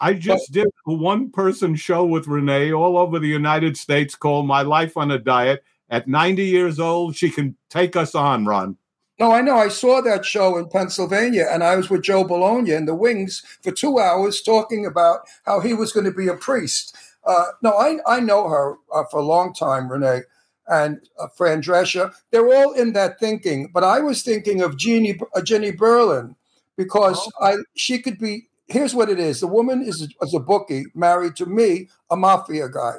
I 0.00 0.14
just 0.14 0.52
did 0.52 0.66
a 0.86 0.92
one 0.92 1.30
person 1.30 1.74
show 1.76 2.04
with 2.04 2.26
Renee 2.26 2.72
all 2.72 2.98
over 2.98 3.18
the 3.18 3.28
United 3.28 3.76
States 3.76 4.14
called 4.14 4.46
My 4.46 4.62
Life 4.62 4.96
on 4.96 5.10
a 5.10 5.18
Diet. 5.18 5.64
At 5.90 6.08
90 6.08 6.44
years 6.44 6.80
old, 6.80 7.14
she 7.14 7.30
can 7.30 7.56
take 7.70 7.94
us 7.94 8.14
on, 8.14 8.46
Ron. 8.46 8.76
No, 9.20 9.30
I 9.30 9.42
know. 9.42 9.56
I 9.56 9.68
saw 9.68 10.00
that 10.00 10.24
show 10.24 10.56
in 10.56 10.68
Pennsylvania, 10.68 11.46
and 11.50 11.62
I 11.62 11.76
was 11.76 11.88
with 11.88 12.02
Joe 12.02 12.24
Bologna 12.24 12.72
in 12.72 12.86
the 12.86 12.94
wings 12.94 13.42
for 13.62 13.70
two 13.70 14.00
hours 14.00 14.42
talking 14.42 14.86
about 14.86 15.20
how 15.44 15.60
he 15.60 15.72
was 15.72 15.92
going 15.92 16.06
to 16.06 16.12
be 16.12 16.26
a 16.26 16.34
priest. 16.34 16.96
Uh, 17.24 17.44
no, 17.62 17.74
I, 17.74 17.98
I 18.06 18.20
know 18.20 18.48
her 18.48 18.76
uh, 18.92 19.04
for 19.10 19.20
a 19.20 19.24
long 19.24 19.54
time, 19.54 19.90
Renee 19.90 20.22
and 20.68 21.00
uh, 21.18 21.28
Fran 21.28 21.62
Drescher. 21.62 22.12
They're 22.30 22.52
all 22.52 22.72
in 22.72 22.92
that 22.94 23.18
thinking, 23.18 23.70
but 23.72 23.84
I 23.84 24.00
was 24.00 24.22
thinking 24.22 24.60
of 24.62 24.76
Jeannie, 24.76 25.18
uh, 25.34 25.42
Jenny 25.42 25.72
Berlin 25.72 26.36
because 26.76 27.30
I 27.40 27.56
she 27.74 28.00
could 28.00 28.18
be. 28.18 28.48
Here's 28.66 28.94
what 28.94 29.10
it 29.10 29.18
is: 29.18 29.40
the 29.40 29.46
woman 29.46 29.82
is, 29.82 30.08
is 30.22 30.34
a 30.34 30.40
bookie 30.40 30.86
married 30.94 31.36
to 31.36 31.46
me, 31.46 31.88
a 32.10 32.16
mafia 32.16 32.68
guy, 32.68 32.96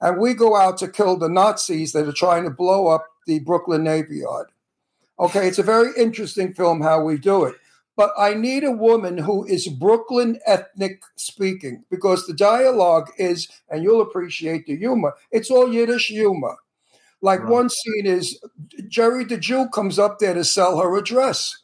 and 0.00 0.20
we 0.20 0.34
go 0.34 0.56
out 0.56 0.78
to 0.78 0.88
kill 0.88 1.16
the 1.16 1.28
Nazis 1.28 1.92
that 1.92 2.06
are 2.06 2.12
trying 2.12 2.44
to 2.44 2.50
blow 2.50 2.86
up 2.86 3.06
the 3.26 3.40
Brooklyn 3.40 3.84
Navy 3.84 4.18
Yard. 4.18 4.48
Okay, 5.18 5.46
it's 5.48 5.58
a 5.58 5.64
very 5.64 5.90
interesting 5.98 6.54
film 6.54 6.80
how 6.80 7.02
we 7.02 7.18
do 7.18 7.44
it. 7.44 7.56
But 7.96 8.12
I 8.16 8.32
need 8.32 8.64
a 8.64 8.72
woman 8.72 9.18
who 9.18 9.44
is 9.44 9.68
Brooklyn 9.68 10.40
ethnic 10.46 11.02
speaking 11.16 11.84
because 11.90 12.26
the 12.26 12.32
dialogue 12.32 13.10
is, 13.18 13.48
and 13.68 13.82
you'll 13.82 14.00
appreciate 14.00 14.64
the 14.64 14.76
humor, 14.76 15.12
it's 15.30 15.50
all 15.50 15.70
Yiddish 15.70 16.06
humor. 16.06 16.56
Like 17.22 17.40
Right. 17.40 17.50
one 17.50 17.68
scene 17.70 18.06
is 18.06 18.38
Jerry 18.88 19.24
the 19.24 19.36
Jew 19.36 19.68
comes 19.68 19.98
up 19.98 20.18
there 20.18 20.34
to 20.34 20.44
sell 20.44 20.78
her 20.78 20.96
a 20.96 21.02
dress. 21.02 21.56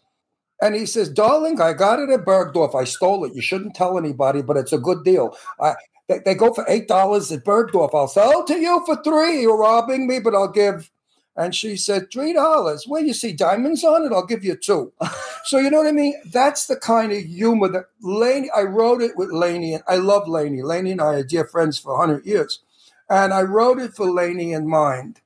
And 0.61 0.75
he 0.75 0.87
says, 0.87 1.11
Darling, 1.11 1.61
I 1.61 1.75
got 1.75 1.99
it 1.99 2.11
at 2.11 2.25
Bergdorf. 2.25 2.75
I 2.75 2.85
stole 2.85 3.25
it. 3.25 3.35
You 3.35 3.43
shouldn't 3.43 3.75
tell 3.75 3.99
anybody, 3.99 4.41
but 4.43 4.57
it's 4.57 4.73
a 4.73 4.79
good 4.79 5.05
deal. 5.05 5.37
I, 5.61 5.75
they, 6.09 6.21
they 6.25 6.35
go 6.35 6.55
for 6.55 6.65
$8 6.65 7.33
at 7.33 7.45
Bergdorf. 7.45 7.95
I'll 7.95 8.09
sell 8.09 8.41
it 8.41 8.47
to 8.49 8.59
you 8.59 8.83
for 8.87 9.03
three. 9.03 9.43
You're 9.43 9.59
robbing 9.59 10.07
me, 10.07 10.19
but 10.19 10.35
I'll 10.35 10.51
give 10.51 10.91
and 11.37 11.55
she 11.55 11.77
said, 11.77 12.11
three 12.11 12.33
dollars. 12.33 12.87
Well, 12.89 13.03
you 13.03 13.13
see 13.13 13.33
diamonds 13.33 13.85
on 13.85 14.05
it, 14.05 14.13
I'll 14.13 14.25
give 14.27 14.43
you 14.43 14.57
two. 14.57 14.93
so 15.45 15.59
you 15.59 15.71
know 15.71 15.79
what 15.79 15.87
I 15.87 15.93
mean? 15.93 16.15
That's 16.33 16.67
the 16.67 16.77
kind 16.77 17.13
of 17.13 17.23
humor 17.23 17.69
that 17.69 17.85
Lainie, 18.03 18.49
I 18.57 18.63
wrote 18.63 19.03
it 19.03 19.17
with 19.17 19.31
Lainie, 19.31 19.75
and 19.75 19.83
I 19.87 19.97
love 19.97 20.27
Lainie. 20.27 20.63
Lainie 20.63 20.93
and 20.93 21.01
I 21.01 21.17
are 21.17 21.23
dear 21.23 21.45
friends 21.47 21.79
for 21.79 21.97
100 21.99 22.25
years. 22.25 22.61
And 23.11 23.33
I 23.33 23.43
wrote 23.43 23.79
it 23.79 23.95
for 23.95 24.07
Lainie 24.07 24.57
in 24.57 24.67
mind. 24.67 25.21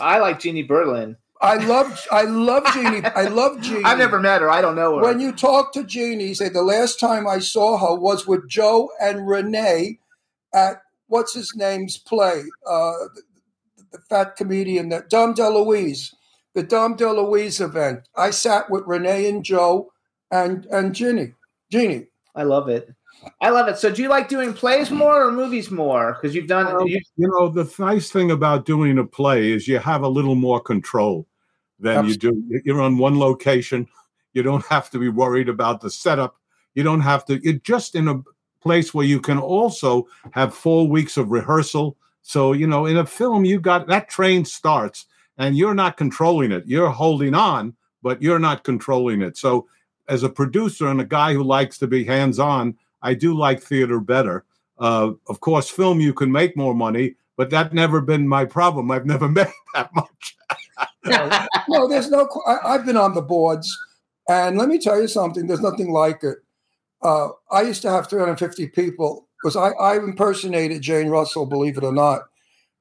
I 0.00 0.18
like 0.18 0.40
Jeannie 0.40 0.62
Berlin. 0.62 1.16
I 1.40 1.56
love 1.56 2.06
I 2.10 2.22
love 2.22 2.64
Jeannie. 2.72 3.04
I 3.04 3.24
love 3.24 3.60
Jeannie. 3.60 3.84
I've 3.84 3.98
never 3.98 4.18
met 4.20 4.40
her. 4.40 4.50
I 4.50 4.60
don't 4.60 4.74
know 4.74 4.96
her. 4.96 5.02
When 5.02 5.20
you 5.20 5.32
talk 5.32 5.72
to 5.74 5.84
Jeannie, 5.84 6.34
say 6.34 6.48
the 6.48 6.62
last 6.62 6.98
time 6.98 7.26
I 7.28 7.38
saw 7.40 7.76
her 7.78 7.94
was 7.94 8.26
with 8.26 8.48
Joe 8.48 8.90
and 9.00 9.28
Renee 9.28 9.98
at 10.54 10.82
what's 11.08 11.34
his 11.34 11.54
name's 11.54 11.98
play, 11.98 12.44
uh, 12.66 12.92
the, 13.14 13.22
the 13.92 13.98
fat 14.08 14.36
comedian 14.36 14.88
that 14.88 15.10
Dom 15.10 15.34
DeLuise, 15.34 16.14
the 16.54 16.62
Dom 16.62 16.96
DeLuise 16.96 17.60
event. 17.60 18.08
I 18.16 18.30
sat 18.30 18.70
with 18.70 18.84
Renee 18.86 19.28
and 19.28 19.44
Joe 19.44 19.92
and 20.30 20.64
and 20.66 20.94
Jeannie. 20.94 21.34
Jeannie. 21.70 22.06
I 22.34 22.44
love 22.44 22.68
it. 22.68 22.94
I 23.40 23.50
love 23.50 23.68
it. 23.68 23.78
So, 23.78 23.90
do 23.90 24.02
you 24.02 24.08
like 24.08 24.28
doing 24.28 24.52
plays 24.52 24.90
more 24.90 25.26
or 25.26 25.32
movies 25.32 25.70
more? 25.70 26.14
Because 26.14 26.34
you've 26.34 26.46
done. 26.46 26.66
Well, 26.66 26.88
you, 26.88 27.00
you 27.16 27.28
know, 27.28 27.48
the 27.48 27.72
nice 27.78 28.10
thing 28.10 28.30
about 28.30 28.66
doing 28.66 28.98
a 28.98 29.04
play 29.04 29.52
is 29.52 29.68
you 29.68 29.78
have 29.78 30.02
a 30.02 30.08
little 30.08 30.34
more 30.34 30.60
control 30.60 31.26
than 31.78 32.06
you 32.06 32.16
do. 32.16 32.60
You're 32.64 32.80
on 32.80 32.98
one 32.98 33.18
location. 33.18 33.86
You 34.32 34.42
don't 34.42 34.64
have 34.66 34.90
to 34.90 34.98
be 34.98 35.08
worried 35.08 35.48
about 35.48 35.80
the 35.80 35.90
setup. 35.90 36.36
You 36.74 36.82
don't 36.82 37.00
have 37.00 37.24
to. 37.26 37.42
You're 37.42 37.54
just 37.54 37.94
in 37.94 38.08
a 38.08 38.22
place 38.66 38.92
where 38.92 39.06
you 39.06 39.20
can 39.20 39.38
also 39.38 40.08
have 40.32 40.52
four 40.52 40.88
weeks 40.88 41.16
of 41.16 41.30
rehearsal, 41.30 41.96
So, 42.22 42.52
you 42.52 42.66
know, 42.66 42.86
in 42.86 42.96
a 42.96 43.06
film, 43.06 43.44
you 43.44 43.60
got 43.60 43.86
that 43.86 44.08
train 44.08 44.44
starts 44.44 45.06
and 45.38 45.56
you're 45.56 45.74
not 45.74 45.96
controlling 45.96 46.50
it. 46.50 46.64
You're 46.66 46.90
holding 46.90 47.34
on, 47.34 47.76
but 48.02 48.20
you're 48.20 48.40
not 48.40 48.64
controlling 48.64 49.22
it. 49.22 49.36
So, 49.36 49.68
as 50.08 50.24
a 50.24 50.28
producer 50.28 50.88
and 50.88 51.00
a 51.00 51.04
guy 51.04 51.32
who 51.32 51.44
likes 51.44 51.78
to 51.78 51.86
be 51.86 52.04
hands 52.04 52.40
on, 52.40 52.76
I 53.02 53.14
do 53.14 53.34
like 53.34 53.62
theater 53.62 54.00
better. 54.00 54.44
Uh, 54.78 55.12
of 55.28 55.40
course, 55.40 55.70
film, 55.70 56.00
you 56.00 56.12
can 56.12 56.30
make 56.30 56.56
more 56.56 56.74
money, 56.74 57.16
but 57.36 57.50
that 57.50 57.72
never 57.72 58.00
been 58.00 58.28
my 58.28 58.44
problem. 58.44 58.90
I've 58.90 59.06
never 59.06 59.28
made 59.28 59.48
that 59.74 59.90
much. 59.94 60.36
no, 61.68 61.88
there's 61.88 62.10
no. 62.10 62.28
I, 62.46 62.74
I've 62.74 62.86
been 62.86 62.96
on 62.96 63.14
the 63.14 63.22
boards, 63.22 63.76
and 64.28 64.58
let 64.58 64.68
me 64.68 64.78
tell 64.78 65.00
you 65.00 65.08
something. 65.08 65.46
There's 65.46 65.60
nothing 65.60 65.90
like 65.90 66.22
it. 66.22 66.38
Uh, 67.02 67.28
I 67.50 67.62
used 67.62 67.82
to 67.82 67.90
have 67.90 68.08
350 68.08 68.68
people 68.68 69.28
because 69.40 69.56
I, 69.56 69.70
I 69.70 69.96
impersonated 69.96 70.82
Jane 70.82 71.08
Russell. 71.08 71.46
Believe 71.46 71.78
it 71.78 71.84
or 71.84 71.92
not, 71.92 72.22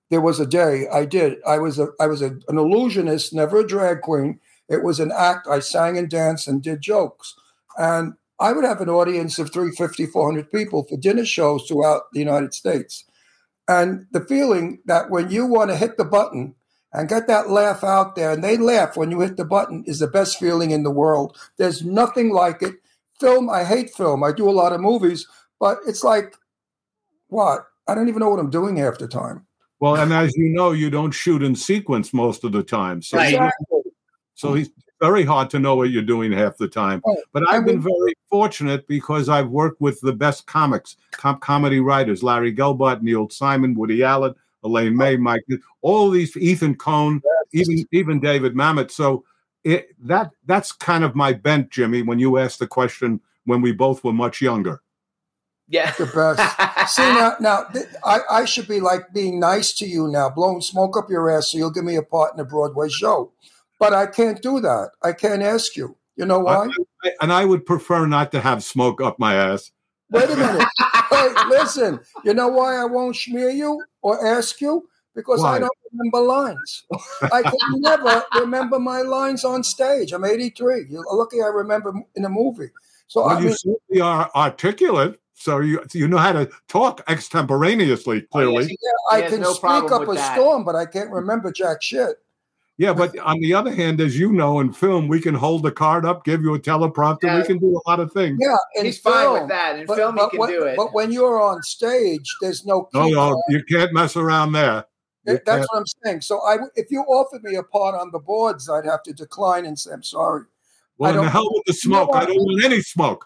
there 0.10 0.22
was 0.22 0.40
a 0.40 0.46
day 0.46 0.88
I 0.92 1.06
did. 1.06 1.38
I 1.48 1.60
was 1.60 1.80
a 1.80 1.90
I 2.00 2.08
was 2.08 2.22
a, 2.22 2.38
an 2.48 2.58
illusionist, 2.58 3.34
never 3.34 3.60
a 3.60 3.68
drag 3.68 4.02
queen. 4.02 4.40
It 4.68 4.84
was 4.84 5.00
an 5.00 5.12
act. 5.16 5.48
I 5.48 5.60
sang 5.60 5.98
and 5.98 6.10
danced 6.10 6.48
and 6.48 6.62
did 6.62 6.82
jokes, 6.82 7.36
and 7.78 8.14
I 8.40 8.52
would 8.52 8.66
have 8.66 8.82
an 8.82 8.90
audience 8.90 9.40
of 9.40 9.52
350, 9.52 10.08
400 10.08 10.52
people 10.52 10.84
for 10.84 10.98
dinner 10.98 11.26
shows 11.26 11.68
throughout 11.68 12.12
the 12.12 12.20
United 12.20 12.54
States. 12.54 13.06
And 13.68 14.06
the 14.12 14.22
feeling 14.22 14.80
that 14.86 15.10
when 15.10 15.32
you 15.32 15.46
want 15.46 15.72
to 15.72 15.78
hit 15.78 15.98
the 15.98 16.06
button 16.06 16.56
and 16.94 17.10
get 17.10 17.28
that 17.28 17.50
laugh 17.50 17.84
out 17.84 18.16
there, 18.16 18.32
and 18.32 18.44
they 18.44 18.58
laugh 18.58 18.96
when 18.96 19.12
you 19.12 19.22
hit 19.22 19.38
the 19.38 19.46
button, 19.46 19.84
is 19.86 20.00
the 20.00 20.08
best 20.08 20.38
feeling 20.40 20.72
in 20.72 20.84
the 20.84 20.92
world. 20.92 21.38
There's 21.58 21.84
nothing 21.84 22.30
like 22.30 22.62
it. 22.62 22.76
Film, 23.20 23.50
I 23.50 23.64
hate 23.64 23.92
film. 23.92 24.24
I 24.24 24.32
do 24.32 24.50
a 24.50 24.52
lot 24.52 24.74
of 24.74 24.82
movies, 24.82 25.28
but 25.60 25.78
it's 25.88 26.04
like, 26.04 26.36
what? 27.28 27.66
I 27.88 27.96
don't 27.96 28.10
even 28.10 28.20
know 28.20 28.30
what 28.30 28.40
I'm 28.40 28.50
doing 28.50 28.76
half 28.78 28.98
the 28.98 29.08
time. 29.08 29.46
Well, 29.80 29.96
and 29.96 30.14
as 30.14 30.36
you 30.36 30.50
know, 30.50 30.72
you 30.72 30.90
don't 30.90 31.12
shoot 31.12 31.44
in 31.44 31.56
sequence 31.56 32.14
most 32.14 32.44
of 32.44 32.52
the 32.52 32.64
time. 32.64 33.02
So, 33.02 33.18
Right. 33.18 33.34
Exactly. 33.34 33.82
so 34.36 34.56
it's 34.56 34.70
very 35.06 35.24
hard 35.24 35.50
to 35.52 35.60
know 35.60 35.76
what 35.76 35.92
you're 35.92 36.02
doing 36.02 36.32
half 36.32 36.58
the 36.58 36.68
time. 36.68 37.02
Right. 37.06 37.18
But 37.32 37.48
I've 37.48 37.64
I 37.64 37.66
been 37.66 37.82
very 37.82 38.14
fortunate 38.30 38.88
because 38.88 39.30
I've 39.30 39.50
worked 39.50 39.80
with 39.80 40.02
the 40.02 40.14
best 40.14 40.48
comics, 40.48 40.98
com- 41.12 41.40
comedy 41.40 41.80
writers, 41.80 42.24
Larry 42.24 42.54
Gelbart, 42.54 43.02
Neil 43.02 43.30
Simon, 43.30 43.76
Woody 43.76 44.04
Allen, 44.04 44.34
Elaine 44.64 44.98
May, 44.98 45.16
Mike, 45.16 45.46
all 45.82 46.10
these, 46.10 46.36
Ethan 46.36 46.76
Coen, 46.76 47.22
even 47.54 47.86
even 47.92 48.20
David 48.20 48.56
Mamet. 48.56 48.90
So 48.90 49.24
it, 49.64 49.90
that 50.08 50.32
that's 50.48 50.72
kind 50.72 51.04
of 51.04 51.16
my 51.16 51.34
bent, 51.34 51.70
Jimmy. 51.70 52.02
When 52.02 52.20
you 52.20 52.38
asked 52.40 52.60
the 52.60 52.68
question 52.68 53.22
when 53.46 53.62
we 53.62 53.72
both 53.72 54.04
were 54.04 54.14
much 54.14 54.42
younger. 54.42 54.82
Yeah. 55.68 55.92
The 55.92 56.06
best. 56.06 56.94
See 56.96 57.02
now, 57.02 57.36
now 57.40 57.64
th- 57.66 57.86
I, 58.04 58.20
I 58.30 58.46
should 58.46 58.68
be 58.68 58.80
like 58.80 59.14
being 59.14 59.40
nice 59.40 59.74
to 59.74 59.86
you 59.88 60.08
now, 60.08 60.30
blowing 60.30 60.62
smoke 60.62 60.98
up 60.98 61.10
your 61.10 61.30
ass, 61.30 61.52
so 61.52 61.58
you'll 61.58 61.72
give 61.72 61.84
me 61.84 61.96
a 61.96 62.04
part 62.04 62.34
in 62.34 62.40
a 62.40 62.46
Broadway 62.46 62.90
show. 62.90 63.32
But 63.80 63.94
I 63.94 64.08
can't 64.08 64.42
do 64.42 64.60
that. 64.62 64.92
I 65.04 65.14
can't 65.14 65.42
ask 65.42 65.76
you. 65.76 65.98
You 66.16 66.26
know 66.26 66.40
why? 66.40 66.68
I- 67.04 67.12
and 67.22 67.32
I 67.32 67.46
would 67.46 67.66
prefer 67.66 68.06
not 68.08 68.32
to 68.32 68.40
have 68.42 68.64
smoke 68.64 69.02
up 69.02 69.20
my 69.20 69.36
ass. 69.36 69.72
Wait 70.12 70.30
a 70.30 70.36
minute. 70.36 70.68
hey, 71.10 71.30
listen. 71.50 72.00
You 72.24 72.34
know 72.34 72.48
why 72.48 72.76
I 72.76 72.86
won't 72.86 73.16
smear 73.16 73.50
you 73.50 73.84
or 74.02 74.26
ask 74.26 74.62
you? 74.62 74.88
Because 75.14 75.42
Why? 75.42 75.56
I 75.56 75.60
don't 75.60 75.78
remember 75.94 76.20
lines. 76.20 76.84
I 77.32 77.42
can 77.42 77.58
never 77.82 78.24
remember 78.40 78.80
my 78.80 79.02
lines 79.02 79.46
on 79.46 79.64
stage. 79.64 80.12
I'm 80.12 80.26
83. 80.26 80.88
You're 80.90 81.06
lucky 81.10 81.42
I 81.42 81.48
remember 81.48 81.94
in 82.16 82.26
a 82.26 82.30
movie. 82.30 82.70
So 83.08 83.22
Well, 83.26 83.38
I 83.38 83.40
you 83.40 83.46
mean, 83.48 83.56
certainly 83.56 84.02
are 84.02 84.30
articulate, 84.36 85.20
so 85.34 85.60
you 85.60 85.82
you 85.94 86.08
know 86.08 86.18
how 86.18 86.34
to 86.34 86.50
talk 86.68 87.02
extemporaneously. 87.08 88.24
Oh, 88.24 88.28
Clearly, 88.32 88.68
he- 88.68 88.78
I 89.12 89.22
can 89.22 89.42
no 89.42 89.54
speak 89.54 89.92
up 89.92 90.08
a 90.08 90.14
that. 90.16 90.36
storm, 90.36 90.66
but 90.66 90.76
I 90.76 90.86
can't 90.86 91.12
remember 91.12 91.52
jack 91.52 91.82
shit. 91.82 92.18
Yeah. 92.78 92.94
But 92.94 93.18
on 93.20 93.40
the 93.40 93.54
other 93.54 93.74
hand, 93.74 94.02
as 94.02 94.18
you 94.20 94.32
know, 94.32 94.60
in 94.60 94.74
film, 94.74 95.08
we 95.08 95.20
can 95.22 95.34
hold 95.36 95.64
the 95.64 95.72
card 95.72 96.06
up, 96.06 96.24
give 96.26 96.42
you 96.42 96.54
a 96.56 96.60
teleprompter, 96.60 97.24
Yeah. 97.24 97.38
we 97.40 97.46
can 97.46 97.58
do 97.60 97.80
a 97.86 97.90
lot 97.90 98.00
of 98.00 98.12
things. 98.12 98.38
Yeah, 98.42 98.56
in 98.76 98.86
He's 98.86 99.00
fine 99.00 99.32
with 99.34 99.48
that. 99.50 99.80
In 99.80 99.86
but- 99.86 99.98
film, 99.98 100.16
but 100.16 100.26
he 100.26 100.30
can 100.32 100.40
when, 100.40 100.50
do 100.50 100.64
it. 100.64 100.78
But 100.78 100.94
when 100.94 101.12
you're 101.12 101.42
on 101.42 101.62
stage, 101.64 102.30
there's 102.42 102.66
no. 102.66 102.90
No, 102.94 103.08
no, 103.10 103.42
you 103.50 103.64
can't 103.70 103.94
mess 103.94 104.16
around 104.16 104.52
there. 104.54 104.86
You 105.26 105.34
That's 105.34 105.44
can't- 105.46 105.68
what 105.72 105.78
I'm 105.80 105.86
saying. 106.04 106.22
So 106.22 106.40
I, 106.42 106.58
if 106.76 106.92
you 106.92 107.02
offered 107.02 107.44
me 107.44 107.56
a 107.56 107.64
part 107.64 107.96
on 107.96 108.12
the 108.12 108.20
boards, 108.20 108.70
I'd 108.70 108.86
have 108.86 109.04
to 109.04 109.14
decline 109.14 109.66
and 109.66 109.78
say 109.78 109.92
I'm 109.92 110.04
sorry. 110.04 110.44
Well, 110.98 111.10
I 111.10 111.12
in 111.14 111.18
the 111.18 111.24
don't- 111.24 111.32
hell 111.32 111.50
with 111.52 111.64
the 111.66 111.80
You 111.84 111.90
know 111.92 112.04
smoke. 112.06 112.16
I 112.16 112.26
don't 112.26 112.38
want 112.38 112.64
any 112.64 112.82
smoke. 112.82 113.26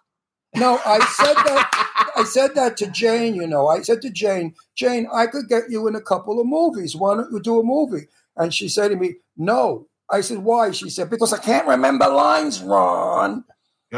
No, 0.55 0.79
I 0.85 0.99
said 0.99 1.33
that. 1.35 2.11
I 2.15 2.23
said 2.23 2.55
that 2.55 2.75
to 2.77 2.87
Jane. 2.87 3.35
You 3.35 3.45
know, 3.45 3.67
I 3.67 3.81
said 3.81 4.01
to 4.01 4.09
Jane, 4.09 4.55
Jane, 4.75 5.07
I 5.13 5.27
could 5.27 5.47
get 5.47 5.69
you 5.69 5.87
in 5.87 5.95
a 5.95 6.01
couple 6.01 6.39
of 6.39 6.47
movies. 6.47 6.95
Why 6.95 7.15
don't 7.15 7.31
you 7.31 7.39
do 7.39 7.59
a 7.59 7.63
movie? 7.63 8.07
And 8.38 8.53
she 8.53 8.69
said 8.69 8.89
to 8.89 8.95
me, 8.95 9.15
No. 9.38 9.88
I 10.11 10.21
said, 10.21 10.39
Why? 10.39 10.71
She 10.71 10.89
said, 10.89 11.09
Because 11.09 11.34
I 11.34 11.38
can't 11.39 11.67
remember 11.67 12.07
lines, 12.07 12.61
Ron. 12.61 13.43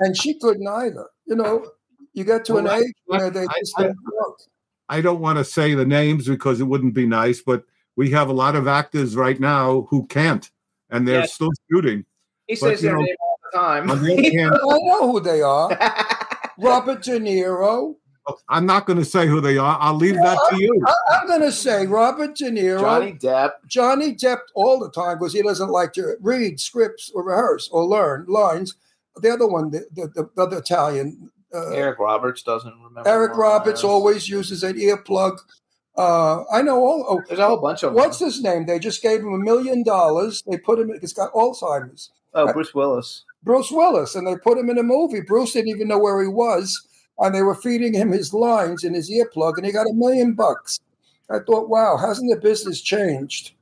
And 0.00 0.16
she 0.16 0.38
couldn't 0.38 0.66
either. 0.66 1.06
You 1.26 1.36
know, 1.36 1.66
you 2.12 2.24
get 2.24 2.44
to 2.46 2.54
Well, 2.54 2.66
an 2.66 2.72
I- 2.72 2.78
age 2.78 2.94
where 3.06 3.30
they 3.30 3.42
I- 3.44 3.58
just 3.60 3.74
I- 3.78 3.82
don't 3.84 3.96
work. 4.14 4.38
I 4.88 5.00
don't 5.00 5.20
want 5.20 5.38
to 5.38 5.44
say 5.44 5.74
the 5.74 5.84
names 5.84 6.28
because 6.28 6.60
it 6.60 6.64
wouldn't 6.64 6.94
be 6.94 7.06
nice, 7.06 7.42
but 7.42 7.64
we 7.96 8.10
have 8.10 8.28
a 8.28 8.32
lot 8.32 8.54
of 8.54 8.68
actors 8.68 9.16
right 9.16 9.40
now 9.40 9.86
who 9.90 10.06
can't, 10.06 10.48
and 10.90 11.08
they're 11.08 11.20
Yes. 11.22 11.34
still 11.34 11.50
shooting. 11.70 12.04
he 12.46 12.54
but, 12.54 12.60
says 12.60 12.82
their 12.82 12.94
know, 12.94 13.00
name 13.02 13.16
all 13.20 13.38
the 13.50 13.58
time. 13.58 13.90
On 13.90 14.00
the 14.04 14.12
other 14.12 14.22
hand, 14.38 14.54
I 14.54 14.78
know 14.86 15.10
who 15.10 15.18
they 15.20 15.42
are. 15.42 15.70
Robert 16.58 17.02
De 17.02 17.18
Niro. 17.18 17.96
I'm 18.48 18.66
not 18.66 18.86
going 18.86 18.98
to 18.98 19.04
say 19.04 19.26
who 19.26 19.40
they 19.40 19.58
are. 19.58 19.78
I'll 19.80 19.94
leave 19.94 20.16
that 20.16 20.38
to 20.50 20.60
you. 20.60 20.84
I, 20.86 21.16
I'm 21.16 21.26
going 21.26 21.42
to 21.42 21.52
say 21.52 21.86
Robert 21.86 22.36
De 22.36 22.50
Niro. 22.50 22.80
Johnny 22.80 23.12
Depp. 23.12 23.52
Johnny 23.66 24.14
Depp 24.14 24.38
all 24.54 24.78
the 24.78 24.90
time 24.90 25.18
because 25.18 25.32
he 25.32 25.42
doesn't 25.42 25.70
like 25.70 25.92
to 25.94 26.16
read 26.20 26.58
scripts 26.60 27.10
or 27.14 27.24
rehearse 27.24 27.68
or 27.70 27.84
learn 27.84 28.26
lines. 28.28 28.74
The 29.16 29.30
other 29.30 29.46
one, 29.46 29.70
the, 29.70 29.86
the, 29.94 30.28
the, 30.36 30.46
the 30.46 30.58
Italian, 30.58 31.30
uh, 31.54 31.68
Eric, 31.68 31.78
Eric 31.78 31.98
Roberts 31.98 32.42
doesn't 32.42 32.74
remember. 32.82 33.08
Eric 33.08 33.36
Roberts, 33.36 33.84
always 33.84 34.28
uses 34.28 34.62
an 34.62 34.74
earplug. 34.74 35.38
Uh, 35.96 36.44
I 36.52 36.60
know 36.62 36.76
all. 36.78 37.06
Oh, 37.08 37.22
There's 37.26 37.40
a 37.40 37.46
whole 37.46 37.56
bunch 37.56 37.82
of 37.82 37.94
them. 37.94 38.02
what's 38.02 38.18
his 38.18 38.42
name? 38.42 38.66
They 38.66 38.78
just 38.78 39.02
gave 39.02 39.20
him 39.20 39.32
a 39.32 39.38
million 39.38 39.82
dollars. 39.82 40.42
They 40.46 40.58
put 40.58 40.78
him. 40.78 40.92
He's 41.00 41.14
got 41.14 41.32
Alzheimer's. 41.32 42.10
Oh, 42.34 42.52
Bruce 42.52 42.74
Willis. 42.74 43.24
Bruce 43.42 43.70
Willis, 43.70 44.14
and 44.14 44.26
they 44.26 44.36
put 44.36 44.58
him 44.58 44.68
in 44.68 44.76
a 44.76 44.82
movie. 44.82 45.22
Bruce 45.22 45.52
didn't 45.52 45.68
even 45.68 45.88
know 45.88 45.98
where 45.98 46.20
he 46.20 46.28
was, 46.28 46.86
and 47.18 47.34
they 47.34 47.42
were 47.42 47.54
feeding 47.54 47.94
him 47.94 48.12
his 48.12 48.32
lines 48.34 48.84
in 48.84 48.94
his 48.94 49.10
earplug, 49.10 49.56
and 49.56 49.66
he 49.66 49.72
got 49.72 49.88
a 49.88 49.92
million 49.92 50.34
bucks. 50.34 50.80
I 51.30 51.38
thought, 51.40 51.68
wow, 51.68 51.96
hasn't 51.96 52.30
the 52.30 52.40
business 52.40 52.80
changed? 52.80 53.52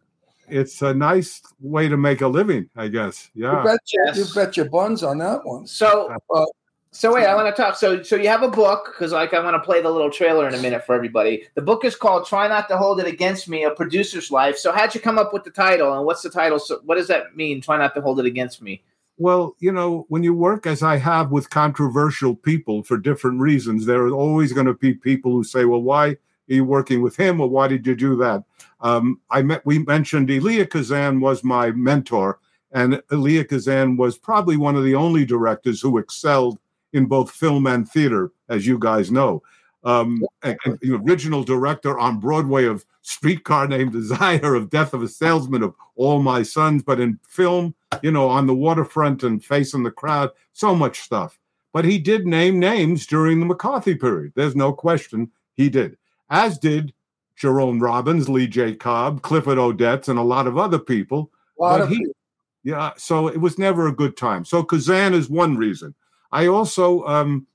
It's 0.48 0.82
a 0.82 0.92
nice 0.92 1.40
way 1.60 1.88
to 1.88 1.96
make 1.96 2.20
a 2.20 2.28
living, 2.28 2.68
I 2.76 2.88
guess. 2.88 3.30
You 3.34 3.44
Yeah. 3.44 3.62
bet, 3.64 3.80
you, 3.92 4.02
Yes. 4.06 4.16
you 4.16 4.24
bet 4.34 4.56
your 4.56 4.68
buns 4.68 5.02
on 5.02 5.18
that 5.18 5.44
one. 5.46 5.66
So, 5.66 6.14
Uh, 6.30 6.44
so 6.90 7.14
wait, 7.14 7.24
I 7.26 7.34
want 7.34 7.54
to 7.54 7.62
talk. 7.62 7.76
So, 7.76 8.02
so 8.02 8.16
you 8.16 8.28
have 8.28 8.42
a 8.42 8.50
book 8.50 8.92
because, 8.92 9.12
like, 9.12 9.32
I 9.32 9.40
want 9.42 9.54
to 9.54 9.60
play 9.60 9.80
the 9.80 9.90
little 9.90 10.10
trailer 10.10 10.46
in 10.46 10.54
a 10.54 10.58
minute 10.58 10.84
for 10.84 10.94
everybody. 10.94 11.48
The 11.54 11.62
book 11.62 11.84
is 11.84 11.96
called 11.96 12.26
"Try 12.26 12.46
Not 12.46 12.68
to 12.68 12.76
Hold 12.76 13.00
It 13.00 13.06
Against 13.06 13.48
Me: 13.48 13.64
A 13.64 13.70
Producer's 13.70 14.30
Life." 14.30 14.58
So, 14.58 14.70
how'd 14.70 14.94
you 14.94 15.00
come 15.00 15.18
up 15.18 15.32
with 15.32 15.44
the 15.44 15.50
title, 15.50 15.94
and 15.94 16.04
what's 16.04 16.22
the 16.22 16.30
title? 16.30 16.58
So, 16.58 16.80
what 16.84 16.96
does 16.96 17.08
that 17.08 17.34
mean? 17.34 17.62
Try 17.62 17.78
not 17.78 17.94
to 17.94 18.02
hold 18.02 18.20
it 18.20 18.26
against 18.26 18.60
me. 18.60 18.82
Well, 19.16 19.54
you 19.60 19.70
know, 19.70 20.06
when 20.08 20.24
you 20.24 20.34
work 20.34 20.66
as 20.66 20.82
I 20.82 20.96
have 20.96 21.30
with 21.30 21.50
controversial 21.50 22.34
people 22.34 22.82
for 22.82 22.98
different 22.98 23.40
reasons, 23.40 23.86
there 23.86 24.02
are 24.06 24.10
always 24.10 24.52
going 24.52 24.66
to 24.66 24.74
be 24.74 24.94
people 24.94 25.30
who 25.32 25.44
say, 25.44 25.64
"Well, 25.64 25.82
why 25.82 26.08
are 26.08 26.16
you 26.48 26.64
working 26.64 27.00
with 27.00 27.16
him? 27.16 27.40
Or 27.40 27.48
why 27.48 27.68
did 27.68 27.86
you 27.86 27.94
do 27.94 28.16
that?" 28.16 28.42
Um, 28.80 29.20
I 29.30 29.42
met. 29.42 29.64
We 29.64 29.78
mentioned 29.78 30.30
Elia 30.30 30.66
Kazan 30.66 31.20
was 31.20 31.44
my 31.44 31.70
mentor, 31.70 32.40
and 32.72 33.00
Elia 33.12 33.44
Kazan 33.44 33.96
was 33.96 34.18
probably 34.18 34.56
one 34.56 34.74
of 34.74 34.84
the 34.84 34.96
only 34.96 35.24
directors 35.24 35.80
who 35.80 35.98
excelled 35.98 36.58
in 36.92 37.06
both 37.06 37.30
film 37.30 37.66
and 37.68 37.88
theater, 37.88 38.32
as 38.48 38.66
you 38.66 38.78
guys 38.78 39.12
know. 39.12 39.42
Um, 39.84 40.24
the 40.42 41.00
original 41.04 41.44
director 41.44 41.98
on 41.98 42.18
Broadway 42.18 42.64
of 42.64 42.84
Streetcar 43.04 43.68
Named 43.68 43.92
Desire, 43.92 44.54
of 44.54 44.70
Death 44.70 44.94
of 44.94 45.02
a 45.02 45.08
Salesman, 45.08 45.62
of 45.62 45.74
All 45.94 46.22
My 46.22 46.42
Sons, 46.42 46.82
but 46.82 46.98
in 46.98 47.20
film, 47.28 47.74
you 48.02 48.10
know, 48.10 48.28
on 48.28 48.46
the 48.46 48.54
waterfront 48.54 49.22
and 49.22 49.44
facing 49.44 49.82
the 49.82 49.90
crowd, 49.90 50.30
so 50.52 50.74
much 50.74 51.00
stuff. 51.00 51.38
But 51.72 51.84
he 51.84 51.98
did 51.98 52.26
name 52.26 52.58
names 52.58 53.06
during 53.06 53.40
the 53.40 53.46
McCarthy 53.46 53.94
period. 53.94 54.32
There's 54.34 54.56
no 54.56 54.72
question 54.72 55.30
he 55.52 55.68
did, 55.68 55.96
as 56.30 56.58
did 56.58 56.94
Jerome 57.36 57.78
Robbins, 57.78 58.28
Lee 58.28 58.46
J. 58.46 58.74
Cobb, 58.74 59.22
Clifford 59.22 59.58
Odets, 59.58 60.08
and 60.08 60.18
a 60.18 60.22
lot 60.22 60.46
of 60.46 60.56
other 60.56 60.78
people. 60.78 61.30
But 61.58 61.88
he- 61.88 61.98
people. 61.98 62.14
Yeah, 62.62 62.92
so 62.96 63.28
it 63.28 63.36
was 63.36 63.58
never 63.58 63.88
a 63.88 63.94
good 63.94 64.16
time. 64.16 64.46
So 64.46 64.62
Kazan 64.62 65.12
is 65.12 65.28
one 65.28 65.58
reason. 65.58 65.94
I 66.32 66.46
also 66.46 67.04
um, 67.04 67.46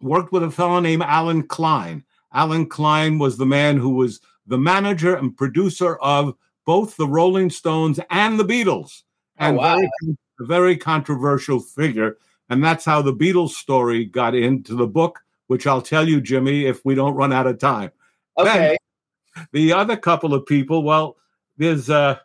worked 0.00 0.32
with 0.32 0.42
a 0.42 0.50
fellow 0.50 0.80
named 0.80 1.02
Allen 1.02 1.42
Klein. 1.42 2.02
Allen 2.32 2.66
Klein 2.66 3.18
was 3.18 3.36
the 3.36 3.44
man 3.44 3.76
who 3.76 3.90
was 3.90 4.20
the 4.50 4.58
manager 4.58 5.14
and 5.14 5.34
producer 5.36 5.96
of 5.96 6.34
both 6.66 6.96
the 6.96 7.06
Rolling 7.06 7.48
Stones 7.50 7.98
and 8.10 8.38
the 8.38 8.44
Beatles, 8.44 9.02
Oh, 9.38 9.46
and 9.46 9.56
wow. 9.56 9.76
very, 9.76 10.16
a 10.40 10.44
very 10.44 10.76
controversial 10.76 11.60
figure. 11.60 12.18
And 12.50 12.62
that's 12.62 12.84
how 12.84 13.00
the 13.00 13.14
Beatles 13.14 13.50
story 13.50 14.04
got 14.04 14.34
into 14.34 14.74
the 14.74 14.86
book, 14.86 15.20
which 15.46 15.66
I'll 15.66 15.80
tell 15.80 16.06
you, 16.06 16.20
Jimmy, 16.20 16.66
if 16.66 16.84
we 16.84 16.94
don't 16.94 17.14
run 17.14 17.32
out 17.32 17.46
of 17.46 17.58
time. 17.58 17.92
Okay. 18.36 18.76
the 19.52 19.72
other 19.72 19.96
couple 19.96 20.34
of 20.34 20.44
people, 20.46 20.82
well, 20.82 21.16
there's 21.56 21.88
uh, 21.88 22.16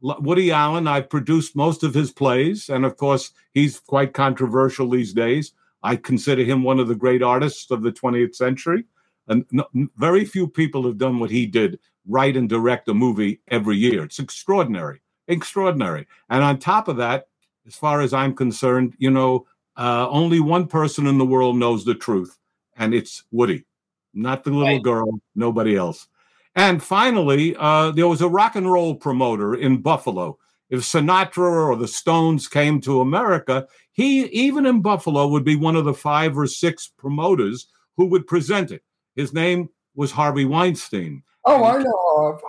Woody 0.00 0.52
Allen. 0.52 0.86
I've 0.86 1.10
produced 1.10 1.56
most 1.56 1.82
of 1.82 1.92
his 1.94 2.12
plays, 2.12 2.68
and 2.68 2.84
of 2.84 2.96
course, 2.96 3.32
he's 3.54 3.80
quite 3.80 4.14
controversial 4.14 4.88
these 4.88 5.12
days. 5.12 5.52
I 5.82 5.96
consider 5.96 6.44
him 6.44 6.62
one 6.62 6.78
of 6.78 6.88
the 6.88 6.94
great 6.94 7.22
artists 7.22 7.70
of 7.70 7.82
the 7.82 7.92
20th 7.92 8.36
century. 8.36 8.84
And 9.28 9.44
no, 9.50 9.66
very 9.96 10.24
few 10.24 10.48
people 10.48 10.84
have 10.84 10.98
done 10.98 11.18
what 11.18 11.30
he 11.30 11.46
did 11.46 11.78
write 12.06 12.36
and 12.36 12.48
direct 12.48 12.88
a 12.88 12.94
movie 12.94 13.40
every 13.48 13.76
year. 13.76 14.04
It's 14.04 14.18
extraordinary, 14.18 15.00
extraordinary. 15.28 16.06
And 16.28 16.42
on 16.42 16.58
top 16.58 16.88
of 16.88 16.96
that, 16.96 17.28
as 17.66 17.76
far 17.76 18.00
as 18.00 18.12
I'm 18.12 18.34
concerned, 18.34 18.94
you 18.98 19.10
know, 19.10 19.46
uh, 19.76 20.08
only 20.10 20.40
one 20.40 20.66
person 20.66 21.06
in 21.06 21.18
the 21.18 21.24
world 21.24 21.56
knows 21.56 21.84
the 21.84 21.94
truth, 21.94 22.36
and 22.76 22.92
it's 22.92 23.22
Woody, 23.30 23.64
not 24.12 24.44
the 24.44 24.50
little 24.50 24.74
Right. 24.74 24.82
girl, 24.82 25.20
nobody 25.34 25.76
else. 25.76 26.08
And 26.54 26.82
finally, 26.82 27.56
uh, 27.56 27.92
there 27.92 28.08
was 28.08 28.20
a 28.20 28.28
rock 28.28 28.56
and 28.56 28.70
roll 28.70 28.94
promoter 28.96 29.54
in 29.54 29.80
Buffalo. 29.80 30.38
If 30.68 30.80
Sinatra 30.80 31.68
or 31.68 31.76
the 31.76 31.88
Stones 31.88 32.48
came 32.48 32.80
to 32.82 33.00
America, 33.00 33.68
he, 33.92 34.24
even 34.26 34.66
in 34.66 34.82
Buffalo, 34.82 35.28
would 35.28 35.44
be 35.44 35.56
one 35.56 35.76
of 35.76 35.84
the 35.84 35.94
five 35.94 36.36
or 36.36 36.46
six 36.46 36.88
promoters 36.88 37.68
who 37.96 38.06
would 38.06 38.26
present 38.26 38.70
it. 38.70 38.82
His 39.16 39.32
name 39.32 39.68
was 39.94 40.10
Harvey 40.10 40.44
Weinstein. 40.44 41.22
Oh, 41.44 41.64
I 41.64 41.82
know. 41.82 42.40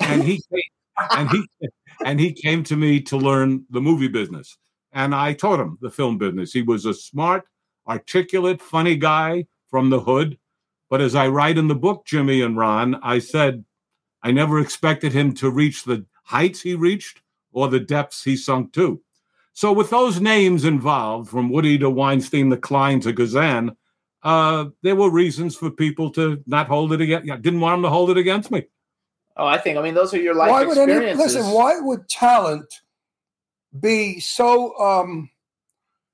and 0.00 0.22
he 0.22 0.42
came, 0.52 0.62
and 1.10 1.30
he 1.30 1.48
and 2.04 2.20
he 2.20 2.32
came 2.32 2.62
to 2.64 2.76
me 2.76 3.00
to 3.02 3.16
learn 3.16 3.64
the 3.70 3.80
movie 3.80 4.08
business. 4.08 4.56
And 4.92 5.14
i 5.14 5.32
taught 5.32 5.60
him 5.60 5.78
the 5.80 5.90
film 5.90 6.18
business. 6.18 6.52
He 6.52 6.62
was 6.62 6.86
a 6.86 6.94
smart 6.94 7.44
articulate 7.88 8.62
funny 8.62 8.96
guy 8.96 9.46
from 9.68 9.90
the 9.90 10.00
hood. 10.00 10.38
But 10.90 11.00
as 11.00 11.14
i 11.14 11.26
write 11.26 11.58
in 11.58 11.68
the 11.68 11.74
book 11.74 12.04
jimmy 12.06 12.42
and 12.42 12.56
ron 12.56 12.94
i 13.02 13.18
said 13.18 13.64
i 14.22 14.30
never 14.30 14.60
expected 14.60 15.12
him 15.12 15.34
to 15.34 15.50
reach 15.50 15.82
the 15.82 16.06
heights 16.24 16.60
he 16.60 16.74
reached 16.74 17.20
or 17.52 17.68
the 17.68 17.80
depths 17.80 18.22
he 18.22 18.36
sunk 18.36 18.72
to. 18.72 19.00
So 19.52 19.72
with 19.72 19.90
those 19.90 20.20
names 20.20 20.64
involved 20.64 21.30
from 21.30 21.48
woody 21.50 21.78
to 21.78 21.88
weinstein 21.88 22.48
the 22.48 22.56
klein 22.56 23.00
to 23.00 23.12
Kazan 23.12 23.76
uh, 24.24 24.66
there 24.82 24.96
were 24.96 25.10
reasons 25.10 25.54
for 25.54 25.70
people 25.70 26.10
to 26.12 26.42
not 26.46 26.66
hold 26.66 26.92
it 26.92 27.00
against. 27.00 27.26
Didn't 27.42 27.60
want 27.60 27.76
them 27.76 27.82
to 27.82 27.90
hold 27.90 28.10
it 28.10 28.16
against 28.16 28.50
me. 28.50 28.64
Oh, 29.36 29.46
I 29.46 29.58
think. 29.58 29.78
I 29.78 29.82
mean, 29.82 29.94
those 29.94 30.14
are 30.14 30.20
your 30.20 30.34
life 30.34 30.50
why 30.50 30.64
would 30.64 30.78
any 30.78 31.14
listen? 31.14 31.44
Why 31.52 31.78
would 31.78 32.08
talent 32.08 32.80
be 33.78 34.18
so 34.20 34.76
um, 34.78 35.30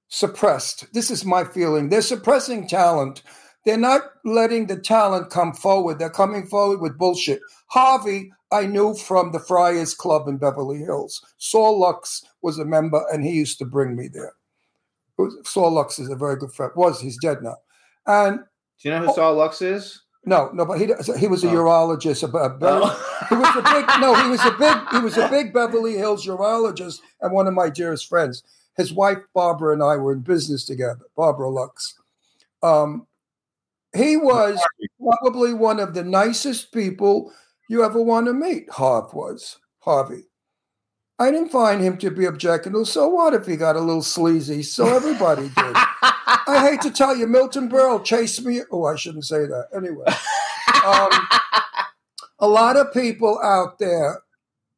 suppressed? 0.08 0.92
This 0.92 1.10
is 1.10 1.24
my 1.24 1.44
feeling. 1.44 1.88
They're 1.88 2.02
suppressing 2.02 2.66
talent. 2.66 3.22
They're 3.64 3.76
not 3.76 4.02
letting 4.24 4.66
the 4.66 4.76
talent 4.76 5.30
come 5.30 5.52
forward. 5.52 5.98
They're 5.98 6.10
coming 6.10 6.46
forward 6.46 6.80
with 6.80 6.98
bullshit. 6.98 7.40
Harvey, 7.66 8.32
I 8.50 8.66
knew 8.66 8.94
from 8.94 9.30
the 9.30 9.38
Friars 9.38 9.94
Club 9.94 10.26
in 10.26 10.38
Beverly 10.38 10.78
Hills. 10.78 11.24
Saul 11.36 11.78
Lux 11.78 12.24
was 12.42 12.58
a 12.58 12.64
member, 12.64 13.04
and 13.12 13.22
he 13.22 13.32
used 13.32 13.58
to 13.58 13.64
bring 13.66 13.94
me 13.94 14.08
there. 14.08 14.32
Saul 15.44 15.72
Lux 15.72 15.98
is 15.98 16.08
a 16.08 16.16
very 16.16 16.36
good 16.36 16.52
friend. 16.52 16.72
Was 16.74 17.00
he's 17.00 17.18
dead 17.18 17.42
now? 17.42 17.56
And 18.06 18.38
Do 18.82 18.88
you 18.88 18.90
know 18.90 19.06
who 19.06 19.14
Saul 19.14 19.34
Lux 19.34 19.62
is? 19.62 20.02
no, 20.24 20.50
no, 20.52 20.64
but 20.66 20.78
he 20.78 20.86
he 21.18 21.26
was 21.28 21.44
a 21.44 21.48
Oh. 21.48 21.54
urologist. 21.54 22.22
A, 22.22 22.36
a 22.36 22.58
Oh. 22.62 23.26
he 23.28 23.34
was 23.36 23.56
a 23.56 23.62
big 23.62 23.86
no. 24.00 24.14
He 24.22 24.28
was 24.30 24.44
a 24.44 24.50
big. 24.58 24.76
He 24.92 24.98
was 25.00 25.16
a 25.16 25.28
big 25.30 25.52
Beverly 25.52 25.96
Hills 25.96 26.26
urologist 26.26 27.00
and 27.20 27.32
one 27.32 27.46
of 27.46 27.54
my 27.54 27.68
dearest 27.70 28.08
friends. 28.08 28.42
His 28.76 28.92
wife 28.92 29.18
Barbara 29.34 29.72
and 29.74 29.82
I 29.82 29.96
were 29.96 30.12
in 30.12 30.20
business 30.20 30.64
together. 30.64 31.02
Barbara 31.16 31.48
Lux. 31.50 31.94
Um, 32.62 33.06
he 33.96 34.16
was 34.16 34.62
probably 35.00 35.52
one 35.54 35.80
of 35.80 35.94
the 35.94 36.04
nicest 36.04 36.72
people 36.72 37.32
you 37.68 37.82
ever 37.84 38.00
want 38.00 38.26
to 38.26 38.32
meet. 38.32 38.70
Harv 38.70 39.12
was 39.14 39.58
Harvey. 39.80 40.24
I 41.18 41.30
didn't 41.30 41.50
find 41.50 41.82
him 41.82 41.98
to 41.98 42.10
be 42.10 42.24
objectionable. 42.24 42.84
So 42.86 43.08
what 43.08 43.34
if 43.34 43.46
he 43.46 43.56
got 43.56 43.76
a 43.76 43.80
little 43.80 44.02
sleazy? 44.02 44.62
So 44.62 44.86
everybody 44.94 45.50
did. 45.56 45.76
I 46.50 46.68
hate 46.68 46.80
to 46.82 46.90
tell 46.90 47.16
you, 47.16 47.26
Milton 47.26 47.68
Berle 47.68 48.04
chased 48.04 48.44
me. 48.44 48.60
Oh, 48.72 48.84
I 48.84 48.96
shouldn't 48.96 49.24
say 49.24 49.46
that. 49.46 49.68
Anyway, 49.74 50.04
um, 50.84 51.10
a 52.40 52.48
lot 52.48 52.76
of 52.76 52.92
people 52.92 53.40
out 53.40 53.78
there 53.78 54.20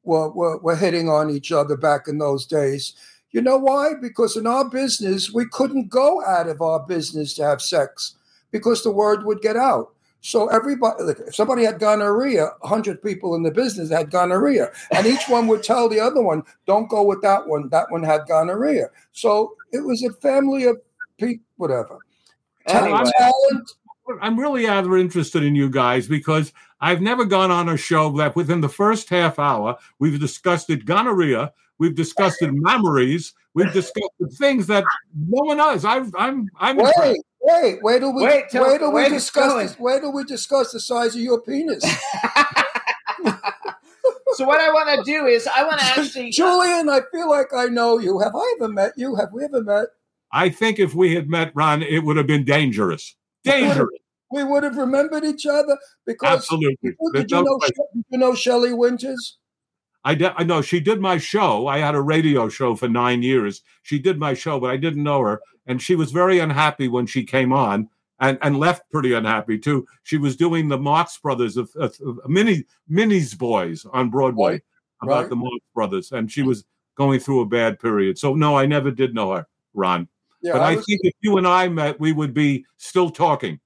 were, 0.05 0.31
were, 0.31 0.59
were 0.59 0.77
hitting 0.77 1.09
on 1.09 1.31
each 1.31 1.51
other 1.51 1.77
back 1.77 2.09
in 2.09 2.18
those 2.18 2.45
days. 2.45 2.95
You 3.31 3.41
know 3.41 3.57
why? 3.57 3.95
Because 4.01 4.37
in 4.37 4.47
our 4.47 4.68
business, 4.68 5.33
we 5.33 5.47
couldn't 5.47 5.89
go 5.89 6.23
out 6.27 6.49
of 6.49 6.61
our 6.61 6.81
business 6.81 7.33
to 7.35 7.45
have 7.45 7.62
sex 7.62 8.16
because 8.51 8.83
the 8.83 8.91
word 8.91 9.25
would 9.25 9.41
get 9.41 9.57
out. 9.57 9.95
So 10.20 10.49
everybody, 10.49 11.03
if 11.27 11.35
somebody 11.35 11.64
had 11.64 11.81
gonorrhea, 11.81 12.51
100 12.61 13.03
people 13.03 13.35
in 13.35 13.43
the 13.43 13.51
business 13.51 13.91
had 13.91 14.11
gonorrhea. 14.11 14.70
And 14.93 15.07
each 15.07 15.29
one 15.29 15.49
would 15.49 15.64
tell 15.64 15.89
the 15.89 15.99
other 15.99 16.23
one, 16.23 16.45
don't 16.66 16.89
go 16.89 17.03
with 17.03 17.23
that 17.23 17.49
one. 17.49 17.68
That 17.70 17.91
one 17.91 18.05
had 18.05 18.29
gonorrhea. 18.29 18.91
So 19.12 19.57
it 19.73 19.85
was 19.85 20.05
a 20.05 20.12
family 20.12 20.64
of 20.64 20.81
people, 21.29 21.45
whatever. 21.57 21.99
Anyway. 22.66 23.05
Talent, 23.18 23.70
I'm 24.20 24.39
really 24.39 24.66
rather 24.66 24.97
interested 24.97 25.43
in 25.43 25.55
you 25.55 25.70
guys 25.70 26.07
because 26.09 26.53
I've 26.81 27.01
never 27.01 27.25
gone 27.25 27.51
on 27.51 27.68
a 27.68 27.77
show 27.77 28.11
that 28.18 28.35
within 28.37 28.61
the 28.61 28.68
first 28.68 29.09
half 29.09 29.39
hour 29.39 29.77
we've 29.99 30.18
discussed 30.20 30.70
it 30.70 30.85
gonorrhea, 30.85 31.53
we've 31.79 31.95
discussed 31.95 32.43
it 32.43 32.53
memories, 32.53 33.33
we've 33.55 33.73
discussed 33.73 34.11
the 34.20 34.29
things 34.29 34.66
that 34.66 34.85
no 35.16 35.43
one 35.45 35.61
else. 35.61 35.85
I've, 35.85 36.12
I'm 36.16 36.49
I'm 36.59 36.77
Wait, 36.77 36.89
impressed. 36.89 37.20
wait, 37.43 37.79
wait 37.83 37.99
till 38.01 38.12
we 38.14 38.23
Wait 38.25 38.45
till- 38.51 38.64
wait 38.64 38.79
till 38.79 38.93
we 38.93 39.09
discuss 39.09 39.53
going. 39.53 39.66
this. 39.66 39.79
Wait 39.79 40.01
till 40.01 40.12
we 40.12 40.25
discuss 40.25 40.73
the 40.73 40.81
size 40.81 41.14
of 41.14 41.20
your 41.20 41.41
penis, 41.41 41.83
so 44.35 44.45
what 44.47 44.61
I 44.61 44.70
want 44.73 44.89
to 44.99 45.05
do 45.11 45.27
is 45.27 45.47
I 45.47 45.62
want 45.64 45.79
to 45.81 45.87
actually. 45.87 46.29
Uh, 46.29 46.33
Julian. 46.33 46.89
I 46.89 47.01
feel 47.12 47.29
like 47.31 47.53
I 47.55 47.66
know 47.66 47.99
you. 47.99 48.18
Have 48.18 48.35
I 48.35 48.55
ever 48.57 48.68
met 48.68 48.93
you? 48.97 49.14
Have 49.16 49.29
we 49.33 49.45
ever 49.45 49.62
met? 49.62 49.87
I 50.33 50.49
think 50.49 50.78
if 50.78 50.95
we 50.95 51.14
had 51.14 51.28
met 51.28 51.53
Ron, 51.55 51.83
it 51.83 52.01
would 52.05 52.16
have 52.16 52.26
been 52.26 52.45
dangerous. 52.45 53.16
Dangerous. 53.45 53.99
We 54.30 54.45
would 54.45 54.62
have 54.62 54.76
remembered 54.76 55.24
each 55.24 55.45
other 55.47 55.76
because. 56.07 56.37
Absolutely. 56.39 56.95
Did 57.12 57.30
you 57.30 57.43
know? 57.45 57.59
Did 57.61 58.05
you 58.11 58.18
know 58.18 58.35
Shelley 58.35 58.72
Winters? 58.72 59.39
I, 60.05 60.14
de- 60.16 60.35
I 60.37 60.43
know 60.43 60.62
she 60.62 60.80
did 60.80 61.01
my 61.01 61.16
show. 61.18 61.68
I 61.68 61.78
had 61.78 61.95
a 61.95 62.01
radio 62.01 62.49
show 62.49 62.74
for 62.74 62.89
nine 62.89 63.22
years. 63.22 63.62
She 63.83 63.99
did 64.01 64.18
my 64.18 64.35
show, 64.35 64.59
but 64.59 64.70
I 64.70 64.76
didn't 64.76 65.05
know 65.05 65.20
her. 65.20 65.41
And 65.66 65.80
she 65.80 65.95
was 65.95 66.11
very 66.11 66.41
unhappy 66.41 66.89
when 66.89 67.07
she 67.07 67.22
came 67.22 67.53
on 67.53 67.89
and, 68.18 68.37
and 68.43 68.59
left 68.59 68.91
pretty 68.91 69.12
unhappy 69.12 69.59
too. 69.59 69.87
She 70.03 70.16
was 70.18 70.35
doing 70.35 70.68
the 70.68 70.78
Marx 70.78 71.18
Brothers 71.18 71.57
of, 71.57 71.70
of, 71.76 71.95
of 72.05 72.18
Mini 72.28 72.64
Minnie's 72.89 73.35
Boys 73.35 73.87
on 73.93 74.11
Broadway 74.11 74.53
Right. 74.53 74.62
about 75.03 75.20
Right. 75.20 75.30
the 75.30 75.37
Marx 75.37 75.64
Brothers. 75.72 76.11
And 76.11 76.33
she 76.33 76.43
was 76.43 76.64
going 76.97 77.20
through 77.20 77.43
a 77.43 77.47
bad 77.47 77.78
period. 77.78 78.18
So, 78.18 78.35
no, 78.35 78.57
I 78.57 78.66
never 78.66 78.91
did 78.91 79.14
know 79.14 79.33
her, 79.35 79.47
Ron. 79.72 80.09
Yeah, 80.43 80.53
but 80.53 80.62
I, 80.62 80.76
was- 80.76 80.84
think 80.84 81.01
if 81.05 81.14
you 81.20 81.38
and 81.38 81.47
I 81.47 81.68
met, 81.68 82.01
we 82.01 82.12
would 82.12 82.34
be 82.34 82.64
still 82.76 83.11
talking. 83.11 83.61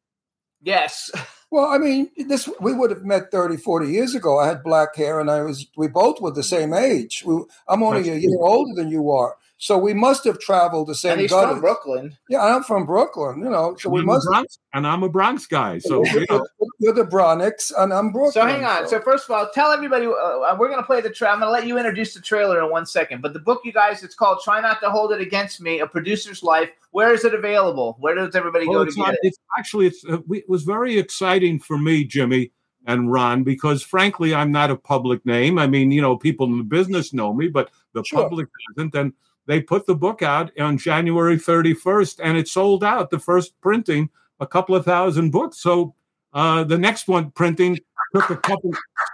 Yes. 0.63 1.11
Well, 1.49 1.67
I 1.67 1.79
mean, 1.79 2.11
this 2.27 2.49
we 2.61 2.75
would 2.75 2.91
have 2.91 3.05
met 3.05 3.31
30, 3.31 3.57
40 3.59 3.89
years 3.89 4.17
ago. 4.17 4.41
I 4.41 4.49
had 4.49 4.65
black 4.65 4.97
hair, 4.97 5.21
and 5.21 5.31
I 5.31 5.43
was. 5.43 5.65
We 5.77 5.87
both 5.87 6.21
were 6.21 6.33
the 6.33 6.43
same 6.43 6.75
age. 6.75 7.23
We, 7.25 7.41
I'm 7.69 7.85
only 7.85 8.03
That's 8.03 8.17
a 8.17 8.21
year 8.21 8.39
older 8.41 8.75
than 8.75 8.91
you 8.91 9.13
are, 9.13 9.37
so 9.59 9.79
we 9.79 9.95
must 9.95 10.25
have 10.25 10.39
traveled 10.39 10.89
the 10.89 10.95
same. 10.95 11.13
And 11.13 11.21
he's 11.23 11.31
gutters. 11.31 11.53
from 11.53 11.61
Brooklyn. 11.61 12.17
Yeah, 12.29 12.45
I'm 12.45 12.63
from 12.63 12.85
Brooklyn. 12.85 13.39
You 13.39 13.51
know, 13.51 13.75
so 13.79 13.89
we 13.91 14.01
I'm 14.01 14.07
must. 14.07 14.27
Bronx, 14.27 14.59
and 14.75 14.87
I'm 14.87 15.03
a 15.03 15.09
Bronx 15.09 15.47
guy. 15.47 15.79
So, 15.79 16.05
you 16.05 16.27
know, 16.29 16.47
You're 16.79 16.93
the 16.93 17.05
Bronx, 17.05 17.73
and 17.77 17.93
I'm 17.93 18.13
Brooklyn. 18.13 18.33
So 18.33 18.47
hang 18.47 18.65
on. 18.65 18.87
So 18.87 19.01
first 19.01 19.25
of 19.25 19.31
all, 19.31 19.49
tell 19.55 19.73
everybody 19.73 20.07
uh, 20.07 20.57
we're 20.59 20.69
going 20.69 20.81
to 20.81 20.87
play 20.87 21.01
the 21.01 21.11
trailer. 21.11 21.33
I'm 21.35 21.41
going 21.41 21.49
to 21.49 21.53
let 21.53 21.67
you 21.67 21.79
introduce 21.79 22.13
the 22.15 22.21
trailer 22.21 22.63
in 22.63 22.71
one 22.71 22.85
second. 22.87 23.23
But 23.23 23.33
the 23.33 23.39
book, 23.41 23.63
you 23.65 23.73
guys, 23.73 24.03
it's 24.03 24.15
called 24.15 24.41
"Try 24.45 24.61
Not 24.61 24.81
to 24.83 24.91
Hold 24.91 25.13
It 25.13 25.21
Against 25.21 25.61
Me: 25.61 25.81
A 25.81 25.87
Producer's 25.87 26.43
Life." 26.43 26.71
Where 26.91 27.13
is 27.13 27.25
it 27.25 27.35
available? 27.35 27.97
Where 28.01 28.15
does 28.15 28.35
everybody 28.35 28.67
Well, 28.67 28.79
go 28.81 28.85
to 28.85 28.89
it's 28.89 28.97
get 28.97 29.15
it? 29.15 29.21
it's 29.23 29.39
actually 29.59 29.87
it's 29.87 30.05
uh, 30.05 30.19
we, 30.27 30.39
it 30.39 30.49
was 30.49 30.65
very 30.65 30.99
exciting 30.99 31.59
for 31.59 31.79
me, 31.79 32.05
Jimmy 32.05 32.53
and 32.87 33.11
Ron, 33.11 33.43
because 33.43 33.83
frankly, 33.83 34.35
I'm 34.35 34.53
not 34.53 34.71
a 34.71 34.77
public 34.77 35.25
name. 35.27 35.59
I 35.59 35.67
mean, 35.67 35.91
you 35.91 36.01
know, 36.01 36.17
people 36.17 36.47
in 36.47 36.59
the 36.59 36.65
business 36.65 37.13
know 37.13 37.35
me, 37.35 37.49
but 37.49 37.71
the 37.95 38.05
Sure. 38.05 38.23
public 38.23 38.49
doesn't. 38.77 38.95
And 38.95 39.13
they 39.47 39.61
put 39.61 39.87
the 39.87 39.95
book 39.95 40.23
out 40.23 40.51
on 40.59 40.79
January 40.79 41.37
31st, 41.37 42.21
and 42.23 42.37
it 42.37 42.49
sold 42.49 42.85
out. 42.85 43.11
The 43.11 43.19
first 43.19 43.61
printing, 43.61 44.11
a 44.41 44.47
couple 44.47 44.75
of 44.75 44.85
thousand 44.85 45.31
books. 45.31 45.59
So 45.59 45.95
uh, 46.33 46.65
the 46.65 46.79
next 46.79 47.09
one 47.09 47.31
printing 47.31 47.79
took 48.15 48.31
a 48.31 48.37
couple 48.37 48.73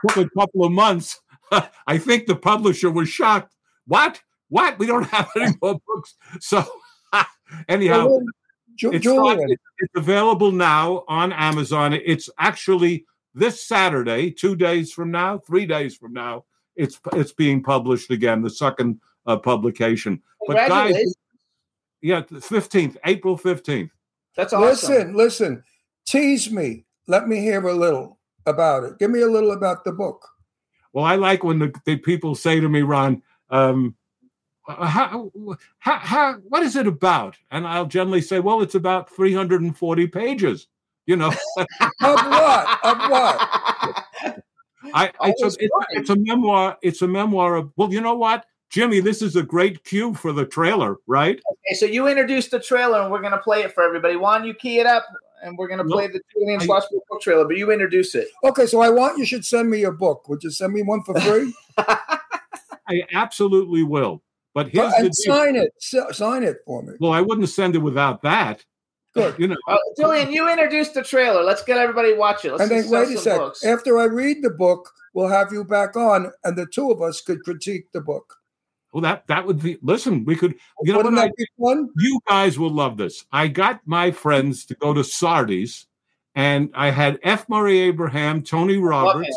took 0.08 0.16
a 0.16 0.30
couple 0.30 0.64
of 0.64 0.72
months. 0.72 1.20
I 1.86 1.98
think 1.98 2.26
the 2.26 2.36
publisher 2.36 2.90
was 2.90 3.08
shocked. 3.08 3.54
What? 3.86 4.22
What? 4.48 4.78
We 4.78 4.86
don't 4.86 5.08
have 5.08 5.30
any 5.36 5.54
more 5.60 5.78
books. 5.86 6.14
So 6.40 6.64
anyhow. 7.68 8.06
Well, 8.08 8.24
It's, 8.80 9.04
not, 9.04 9.38
it's 9.38 9.92
available 9.94 10.50
now 10.50 11.04
on 11.06 11.32
Amazon. 11.32 11.92
It's 11.92 12.30
actually 12.38 13.04
this 13.34 13.62
Saturday, 13.62 14.30
two 14.30 14.56
days 14.56 14.92
from 14.92 15.10
now, 15.10 15.38
three 15.38 15.66
days 15.66 15.94
from 15.94 16.14
now. 16.14 16.44
It's 16.74 16.98
it's 17.12 17.32
being 17.32 17.62
published 17.62 18.10
again, 18.10 18.40
the 18.40 18.48
second 18.50 18.98
uh, 19.26 19.36
publication. 19.36 20.22
But 20.46 20.68
guys, 20.68 21.14
yeah, 22.00 22.22
fifteenth, 22.40 22.96
April 23.04 23.36
fifteenth. 23.36 23.90
That's 24.36 24.52
awesome. 24.52 24.90
listen, 24.90 25.14
listen. 25.14 25.64
Tease 26.06 26.50
me. 26.50 26.84
Let 27.06 27.28
me 27.28 27.40
hear 27.40 27.66
a 27.66 27.74
little. 27.74 28.18
about 28.46 28.84
it. 28.84 28.98
Give 28.98 29.10
me 29.10 29.20
a 29.20 29.28
little 29.28 29.52
about 29.52 29.84
the 29.84 29.92
book. 29.92 30.28
Well, 30.92 31.04
I 31.04 31.16
like 31.16 31.44
when 31.44 31.58
the, 31.58 31.72
the 31.84 31.96
people 31.96 32.34
say 32.34 32.60
to 32.60 32.68
me, 32.68 32.82
Ron, 32.82 33.22
um, 33.50 33.94
how, 34.66 35.30
how, 35.78 35.98
how, 35.98 36.34
what 36.48 36.62
is 36.62 36.76
it 36.76 36.86
about? 36.86 37.36
And 37.50 37.66
I'll 37.66 37.86
generally 37.86 38.20
say, 38.20 38.40
well, 38.40 38.62
it's 38.62 38.74
about 38.74 39.10
340 39.10 40.06
pages. 40.08 40.68
You 41.06 41.16
know, 41.16 41.28
Of 41.68 41.76
what? 42.00 42.84
Of 42.84 42.98
what? 43.10 44.42
I, 44.94 45.10
I 45.20 45.30
it's, 45.30 45.42
was 45.42 45.56
a, 45.56 45.64
it's, 45.64 45.72
it's 45.90 46.10
a 46.10 46.16
memoir. 46.16 46.78
It's 46.82 47.02
a 47.02 47.08
memoir 47.08 47.56
of, 47.56 47.72
well, 47.76 47.92
you 47.92 48.00
know 48.00 48.14
what, 48.14 48.44
Jimmy, 48.72 49.00
this 49.00 49.20
is 49.20 49.36
a 49.36 49.42
great 49.42 49.84
cue 49.84 50.14
for 50.14 50.32
the 50.32 50.46
trailer, 50.46 50.96
right? 51.06 51.38
Okay, 51.50 51.74
so 51.74 51.84
you 51.84 52.08
introduced 52.08 52.50
the 52.50 52.58
trailer, 52.58 53.00
and 53.02 53.12
we're 53.12 53.20
gonna 53.20 53.36
play 53.38 53.60
it 53.62 53.72
for 53.74 53.82
everybody. 53.82 54.16
Juan, 54.16 54.44
you 54.46 54.54
key 54.54 54.78
it 54.80 54.86
up, 54.86 55.04
and 55.44 55.58
we're 55.58 55.68
gonna 55.68 55.84
No, 55.84 55.92
play 55.94 56.06
the 56.06 56.20
Julian 56.32 56.58
I- 56.62 56.64
Schlossberg 56.66 57.00
book 57.10 57.20
trailer. 57.20 57.44
But 57.46 57.58
you 57.58 57.70
introduce 57.70 58.14
it. 58.14 58.28
Okay, 58.44 58.64
so 58.64 58.80
I 58.80 58.88
want 58.88 59.18
you 59.18 59.26
should 59.26 59.44
send 59.44 59.68
me 59.68 59.78
your 59.80 59.92
book. 59.92 60.26
Would 60.30 60.42
you 60.42 60.50
send 60.50 60.72
me 60.72 60.82
one 60.82 61.02
for 61.02 61.20
free? 61.20 61.54
I 61.76 63.02
absolutely 63.12 63.82
will. 63.82 64.22
But 64.54 64.68
here's 64.68 64.90
the 64.92 64.96
and 64.98 65.10
deal. 65.12 65.34
sign 65.34 65.56
it. 65.56 65.72
S- 65.78 66.16
sign 66.16 66.42
it 66.42 66.58
for 66.66 66.82
me. 66.82 66.94
Well, 66.98 67.12
I 67.12 67.20
wouldn't 67.20 67.48
send 67.50 67.74
it 67.74 67.78
without 67.78 68.22
that. 68.22 68.64
Good. 69.14 69.34
You 69.38 69.48
know, 69.48 69.56
Uh, 69.68 69.76
Julian, 69.98 70.32
you 70.32 70.48
introduced 70.50 70.94
the 70.94 71.02
trailer. 71.02 71.42
Let's 71.42 71.62
get 71.62 71.76
everybody 71.76 72.14
watch 72.14 72.46
it. 72.46 72.52
Let's 72.52 72.62
and 72.62 72.70
then 72.70 72.90
wait 72.90 73.02
a 73.02 73.06
some 73.12 73.16
sec. 73.18 73.36
books. 73.38 73.64
After 73.64 73.98
I 73.98 74.04
read 74.04 74.42
the 74.42 74.50
book, 74.50 74.90
we'll 75.12 75.28
have 75.28 75.52
you 75.52 75.64
back 75.64 75.94
on, 75.96 76.32
and 76.44 76.56
the 76.56 76.64
two 76.66 76.90
of 76.90 77.02
us 77.02 77.20
could 77.20 77.44
critique 77.44 77.92
the 77.92 78.00
book. 78.00 78.38
Well, 78.92 79.00
that 79.02 79.26
that 79.28 79.46
would 79.46 79.62
be. 79.62 79.78
Listen, 79.82 80.24
we 80.24 80.36
could. 80.36 80.54
You 80.82 80.92
know 80.92 80.98
Wouldn't 80.98 81.16
what? 81.16 81.30
I, 81.30 81.32
be 81.36 81.46
fun? 81.58 81.88
you 81.98 82.20
guys 82.28 82.58
will 82.58 82.70
love 82.70 82.96
this. 82.96 83.24
I 83.32 83.48
got 83.48 83.80
my 83.86 84.10
friends 84.10 84.66
to 84.66 84.74
go 84.74 84.92
to 84.92 85.02
Sardis, 85.02 85.86
and 86.34 86.70
I 86.74 86.90
had 86.90 87.18
F. 87.22 87.48
Murray 87.48 87.80
Abraham, 87.80 88.42
Tony 88.42 88.76
Roberts. 88.76 89.36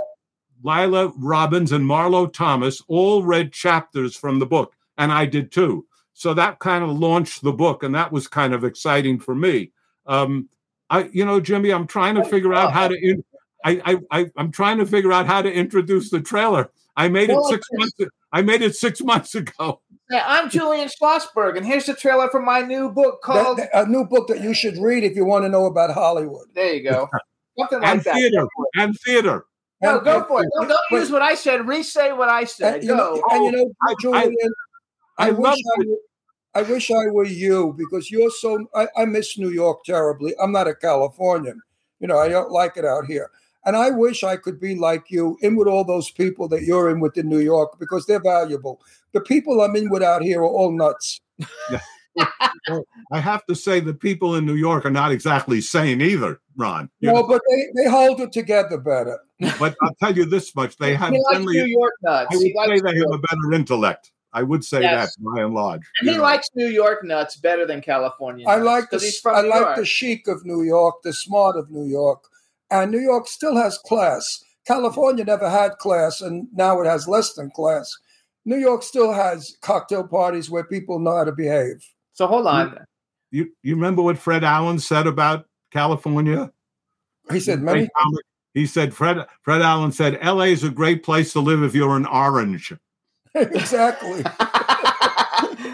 Lila 0.64 1.14
Robbins, 1.18 1.72
and 1.72 1.86
Marlo 1.86 2.32
Thomas 2.32 2.82
all 2.88 3.24
read 3.24 3.54
chapters 3.54 4.16
from 4.16 4.40
the 4.40 4.48
book, 4.48 4.74
and 4.98 5.12
I 5.12 5.26
did 5.26 5.52
too. 5.52 5.86
So 6.14 6.34
that 6.34 6.60
kind 6.60 6.84
of 6.84 6.90
launched 6.90 7.44
the 7.44 7.54
book, 7.54 7.84
and 7.84 7.94
that 7.94 8.12
was 8.12 8.28
kind 8.28 8.54
of 8.54 8.64
exciting 8.64 9.20
for 9.20 9.36
me. 9.36 9.72
Um, 10.08 10.50
I, 10.90 11.10
you 11.14 11.24
know, 11.24 11.40
Jimmy, 11.40 11.72
I'm 11.72 11.88
trying 11.88 12.16
to 12.16 12.26
figure 12.26 12.54
out 12.54 12.74
how 12.74 12.88
to. 12.88 12.96
In, 12.96 13.24
I, 13.64 13.82
I, 13.86 14.20
I, 14.20 14.32
I'm 14.38 14.52
trying 14.52 14.78
to 14.80 14.86
figure 14.86 15.14
out 15.14 15.28
how 15.28 15.42
to 15.42 15.52
introduce 15.52 16.10
the 16.10 16.22
trailer. 16.22 16.72
I 16.96 17.10
made 17.10 17.30
it 17.30 17.44
six 17.44 17.68
months. 17.74 17.94
I 18.36 18.42
made 18.42 18.62
it 18.62 18.76
six 18.76 19.02
months 19.02 19.34
ago. 19.34 19.80
Yeah, 20.12 20.24
I'm 20.28 20.50
Julian 20.50 20.90
Schlossberg, 20.90 21.56
and 21.56 21.66
here's 21.66 21.86
the 21.86 21.94
trailer 21.96 22.30
for 22.30 22.42
my 22.42 22.60
new 22.60 22.90
book 22.92 23.22
called. 23.24 23.60
that- 23.60 23.70
a 23.74 23.86
new 23.88 24.04
book 24.04 24.28
that 24.28 24.42
you 24.42 24.54
should 24.54 24.78
read 24.78 25.06
if 25.06 25.16
you 25.16 25.24
want 25.24 25.46
to 25.46 25.50
know 25.50 25.66
about 25.68 25.92
Hollywood. 25.94 26.48
there 26.54 26.74
you 26.74 26.84
go. 26.84 27.08
Something 27.58 27.80
like 27.80 27.90
and 27.94 28.04
that. 28.04 28.14
theater. 28.16 28.42
Go 28.42 28.48
for 28.58 28.66
it. 28.66 28.82
And 28.84 28.96
theater. 29.06 29.46
No, 29.82 29.96
And- 29.96 30.04
go 30.06 30.24
for 30.26 30.44
it. 30.44 30.50
Don't, 30.60 30.68
don't 30.68 30.80
Wait, 30.92 31.00
use 31.00 31.12
what 31.12 31.22
I 31.22 31.34
said. 31.36 31.66
Re-say 31.66 32.12
what 32.12 32.28
I 32.28 32.44
said. 32.44 32.76
And 32.76 32.84
you, 32.84 32.94
know, 32.94 33.16
Go. 33.16 33.24
and 33.32 33.46
you 33.46 33.52
know, 33.54 33.64
oh, 33.70 33.88
I- 33.88 33.92
I- 33.92 33.96
Julian, 34.02 34.54
I, 35.18 35.28
I 35.28 35.32
wish 35.32 35.40
love 35.40 35.56
I, 35.56 35.80
were- 35.88 35.98
I 36.56 36.62
wish 36.64 36.92
I 36.92 37.08
were 37.12 37.26
you 37.26 37.74
because 37.78 38.12
you're 38.12 38.30
so. 38.32 38.68
I, 38.76 38.88
I 38.98 39.06
miss 39.06 39.38
New 39.38 39.50
York 39.50 39.86
terribly. 39.86 40.34
I'm 40.42 40.52
not 40.52 40.68
a 40.68 40.76
Californian. 40.76 41.62
You 42.02 42.08
know, 42.08 42.18
I 42.20 42.28
don't 42.28 42.52
like 42.52 42.76
it 42.78 42.84
out 42.86 43.06
here. 43.06 43.32
And 43.66 43.76
I 43.76 43.90
wish 43.90 44.24
I 44.24 44.36
could 44.38 44.60
be 44.60 44.76
like 44.76 45.10
you, 45.10 45.38
in 45.42 45.56
with 45.56 45.68
all 45.68 45.84
those 45.84 46.12
people 46.12 46.48
that 46.50 46.64
you're 46.64 46.90
in 46.90 47.00
with 47.00 47.18
in 47.18 47.28
New 47.28 47.40
York 47.40 47.80
because 47.80 48.06
they're 48.06 48.22
valuable. 48.22 48.82
The 49.14 49.22
people 49.22 49.62
I'm 49.62 49.76
in 49.76 49.90
with 49.90 50.04
out 50.04 50.22
here 50.22 50.42
are 50.42 50.46
all 50.48 50.72
nuts. 50.72 51.20
I 53.12 53.20
have 53.20 53.46
to 53.48 53.56
say 53.56 53.80
the 53.80 53.94
people 53.94 54.36
in 54.36 54.46
New 54.46 54.56
York 54.56 54.86
are 54.86 54.90
not 54.92 55.12
exactly 55.12 55.62
sane 55.62 56.02
either, 56.02 56.40
Ron. 56.56 56.90
You 57.00 57.10
No, 57.10 57.16
know, 57.16 57.28
but 57.28 57.42
they, 57.50 57.84
they 57.84 57.90
hold 57.90 58.22
it 58.22 58.32
together 58.32 58.78
better. 58.78 59.20
but 59.60 59.76
I'll 59.82 59.96
tell 60.02 60.16
you 60.16 60.26
this 60.26 60.56
much: 60.56 60.78
they 60.78 60.96
have 60.96 61.12
he 61.14 61.22
generally. 61.32 61.58
New 61.58 61.66
York 61.66 61.94
nuts. 62.04 62.28
I 62.32 62.36
would 62.38 62.44
He 62.46 62.54
say 62.54 62.80
they 62.80 62.92
New 62.94 63.00
have 63.12 63.12
a 63.14 63.18
better 63.20 63.54
intellect. 63.54 64.12
I 64.32 64.44
would 64.44 64.64
say 64.66 64.82
Yes. 64.82 65.16
that 65.16 65.24
by 65.24 65.42
and 65.44 65.54
large. 65.54 65.82
And 66.02 66.10
he 66.10 66.16
know. 66.18 66.24
likes 66.24 66.50
New 66.56 66.68
York 66.68 67.04
nuts 67.04 67.38
better 67.38 67.66
than 67.66 67.82
California. 67.82 68.46
I 68.48 68.58
like 68.58 68.90
the 68.90 68.98
'cause 68.98 69.04
he's 69.04 69.20
from 69.20 69.36
I 69.36 69.42
like 69.42 69.62
York. 69.62 69.76
the 69.78 69.86
chic 69.86 70.28
of 70.28 70.46
New 70.46 70.64
York, 70.64 70.96
the 71.04 71.14
smart 71.14 71.56
of 71.56 71.70
New 71.72 71.86
York, 71.86 72.24
and 72.72 72.92
New 72.92 73.00
York 73.00 73.28
still 73.28 73.56
has 73.56 73.78
class. 73.78 74.44
California 74.66 75.24
never 75.24 75.50
had 75.50 75.78
class, 75.78 76.22
and 76.22 76.48
now 76.54 76.82
it 76.82 76.86
has 76.86 77.08
less 77.08 77.34
than 77.34 77.52
class. 77.52 77.96
New 78.46 78.58
York 78.58 78.84
still 78.84 79.12
has 79.12 79.58
cocktail 79.62 80.08
parties 80.08 80.50
where 80.50 80.64
people 80.64 81.00
know 81.00 81.18
how 81.18 81.24
to 81.24 81.32
behave. 81.32 81.84
So 82.14 82.28
hold 82.28 82.48
on. 82.48 82.78
You 83.32 83.52
you 83.64 83.76
remember 83.76 84.02
what 84.02 84.18
Fred 84.18 84.44
Allen 84.44 84.80
said 84.80 85.08
about 85.08 85.46
California? 85.72 86.52
He 87.32 87.40
said 87.40 87.62
many. 87.62 87.90
He 88.54 88.66
said 88.66 88.94
Fred 88.94 89.26
Fred 89.42 89.62
Allen 89.62 89.92
said 89.92 90.18
L.A. 90.22 90.48
is 90.48 90.64
a 90.64 90.70
great 90.70 91.04
place 91.04 91.34
to 91.34 91.42
live 91.42 91.64
if 91.64 91.76
you're 91.76 91.96
an 91.98 92.06
orange. 92.06 92.74
exactly. 93.36 94.24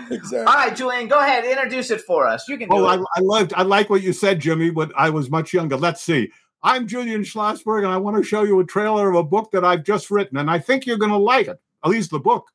Exactly. 0.09 0.45
right, 0.45 0.75
Julian, 0.75 1.07
go 1.07 1.19
ahead. 1.19 1.45
Introduce 1.45 1.89
it 1.89 2.01
for 2.01 2.27
us. 2.27 2.45
You 2.49 2.57
can 2.57 2.67
do 2.67 2.75
Oh, 2.75 2.85
I. 2.85 2.95
I 2.97 3.21
loved 3.21 3.53
I 3.53 3.63
like 3.63 3.89
what 3.89 4.01
you 4.01 4.11
said, 4.11 4.41
Jimmy. 4.41 4.69
But 4.69 4.91
I 4.97 5.09
was 5.09 5.29
much 5.29 5.53
younger. 5.53 5.77
Let's 5.77 6.01
see. 6.01 6.31
I'm 6.63 6.87
Julian 6.87 7.23
Schlossberg, 7.23 7.79
and 7.83 7.91
I 7.91 7.97
want 7.97 8.17
to 8.17 8.23
show 8.23 8.43
you 8.43 8.59
a 8.59 8.65
trailer 8.65 9.09
of 9.09 9.15
a 9.15 9.23
book 9.23 9.51
that 9.51 9.65
I've 9.65 9.83
just 9.83 10.11
written, 10.11 10.37
and 10.37 10.49
I 10.49 10.59
think 10.59 10.85
you're 10.85 10.97
going 10.97 11.11
to 11.11 11.17
like 11.17 11.47
it. 11.47 11.59
At 11.83 11.89
least 11.89 12.11
the 12.11 12.19
book. 12.19 12.45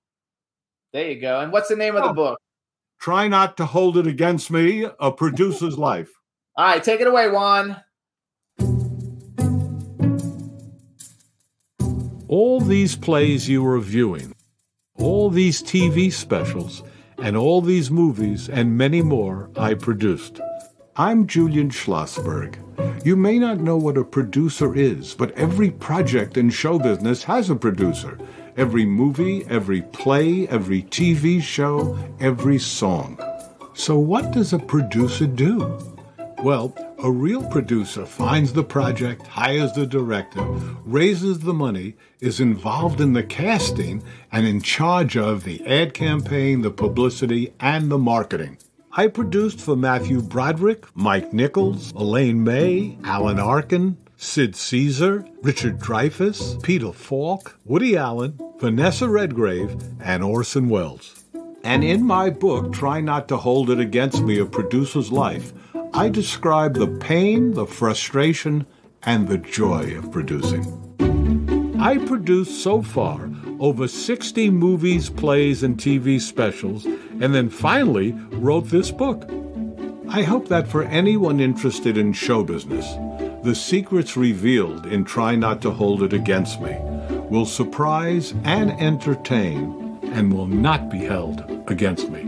There 0.92 1.10
you 1.10 1.20
go. 1.20 1.40
And 1.40 1.50
what's 1.52 1.68
the 1.68 1.76
name 1.76 1.96
of 1.96 2.04
the 2.04 2.10
Oh. 2.10 2.14
book? 2.14 2.40
Try 3.00 3.28
not 3.28 3.56
to 3.58 3.66
hold 3.66 3.98
it 3.98 4.06
against 4.06 4.50
me. 4.50 4.86
A 5.00 5.10
producer's 5.12 5.76
life. 5.90 6.10
All 6.56 6.64
right, 6.66 6.82
take 6.82 7.00
it 7.00 7.06
away, 7.06 7.28
Juan. 7.28 7.76
All 12.28 12.60
these 12.60 12.96
plays 12.96 13.48
you 13.48 13.64
are 13.66 13.78
viewing, 13.78 14.34
all 14.96 15.30
these 15.30 15.62
TV 15.62 16.12
specials, 16.12 16.82
and 17.18 17.36
all 17.36 17.60
these 17.60 17.90
movies 17.90 18.48
and 18.48 18.76
many 18.76 19.00
more 19.02 19.50
I 19.56 19.74
produced. 19.74 20.40
I'm 20.96 21.26
Julian 21.26 21.70
Schlossberg. 21.70 22.56
You 23.04 23.16
may 23.16 23.38
not 23.38 23.60
know 23.60 23.76
what 23.76 23.96
a 23.96 24.04
producer 24.04 24.74
is, 24.74 25.14
but 25.14 25.32
every 25.32 25.70
project 25.70 26.36
in 26.36 26.50
show 26.50 26.78
business 26.78 27.24
has 27.24 27.50
a 27.50 27.56
producer. 27.56 28.18
Every 28.56 28.84
movie, 28.84 29.46
every 29.48 29.82
play, 29.82 30.48
every 30.48 30.82
TV 30.82 31.40
show, 31.40 31.98
every 32.20 32.58
song. 32.58 33.18
So, 33.74 33.98
what 33.98 34.30
does 34.32 34.52
a 34.52 34.58
producer 34.58 35.26
do? 35.26 35.78
Well, 36.42 36.74
a 36.98 37.10
real 37.10 37.42
producer 37.50 38.06
finds 38.06 38.52
the 38.52 38.64
project, 38.64 39.26
hires 39.26 39.72
the 39.72 39.86
director, 39.86 40.42
raises 40.84 41.40
the 41.40 41.54
money, 41.54 41.96
is 42.20 42.40
involved 42.40 43.00
in 43.00 43.12
the 43.12 43.22
casting, 43.22 44.02
and 44.32 44.46
in 44.46 44.60
charge 44.60 45.16
of 45.16 45.44
the 45.44 45.66
ad 45.66 45.94
campaign, 45.94 46.62
the 46.62 46.70
publicity, 46.70 47.52
and 47.60 47.90
the 47.90 47.98
marketing. 47.98 48.58
I 48.98 49.08
produced 49.08 49.60
for 49.60 49.76
Matthew 49.76 50.22
Broderick, 50.22 50.86
Mike 50.94 51.30
Nichols, 51.30 51.92
Elaine 51.92 52.42
May, 52.42 52.96
Alan 53.04 53.38
Arkin, 53.38 53.98
Sid 54.16 54.56
Caesar, 54.56 55.22
Richard 55.42 55.78
Dreyfuss, 55.78 56.62
Peter 56.62 56.92
Falk, 56.92 57.58
Woody 57.66 57.94
Allen, 57.94 58.40
Vanessa 58.58 59.06
Redgrave, 59.06 59.76
and 60.00 60.24
Orson 60.24 60.70
Welles. 60.70 61.26
And 61.62 61.84
in 61.84 62.06
my 62.06 62.30
book, 62.30 62.72
Try 62.72 63.02
Not 63.02 63.28
to 63.28 63.36
Hold 63.36 63.68
It 63.68 63.80
Against 63.80 64.22
Me 64.22 64.38
A 64.38 64.46
Producer's 64.46 65.12
Life, 65.12 65.52
I 65.92 66.08
describe 66.08 66.72
the 66.72 66.88
pain, 66.88 67.52
the 67.52 67.66
frustration, 67.66 68.64
and 69.02 69.28
the 69.28 69.36
joy 69.36 69.98
of 69.98 70.10
producing. 70.10 70.64
I 71.78 71.98
produced 71.98 72.62
so 72.62 72.80
far 72.80 73.30
over 73.60 73.88
60 73.88 74.48
movies, 74.50 75.10
plays, 75.10 75.62
and 75.62 75.76
TV 75.76 76.18
specials, 76.18 76.86
and 77.20 77.34
then 77.34 77.48
finally 77.48 78.12
wrote 78.32 78.68
this 78.68 78.90
book. 78.90 79.28
I 80.08 80.22
hope 80.22 80.48
that 80.48 80.68
for 80.68 80.84
anyone 80.84 81.40
interested 81.40 81.96
in 81.96 82.12
show 82.12 82.44
business, 82.44 82.86
the 83.42 83.54
secrets 83.54 84.16
revealed 84.16 84.86
in 84.86 85.04
Try 85.04 85.36
Not 85.36 85.62
to 85.62 85.70
Hold 85.70 86.02
It 86.02 86.12
Against 86.12 86.60
Me 86.60 86.76
will 87.30 87.46
surprise 87.46 88.34
and 88.44 88.72
entertain 88.80 89.98
and 90.12 90.32
will 90.32 90.46
not 90.46 90.90
be 90.90 90.98
held 90.98 91.44
against 91.68 92.10
me. 92.10 92.24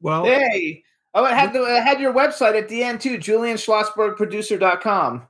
Well, 0.00 0.24
Hey. 0.24 0.82
Oh, 1.14 1.24
it 1.24 1.32
had, 1.32 1.54
the, 1.54 1.62
it 1.62 1.82
had 1.82 1.98
your 1.98 2.12
website 2.12 2.58
at 2.58 2.68
the 2.68 2.84
end 2.84 3.00
too, 3.00 3.16
julianschlossbergproducer.com. 3.16 5.26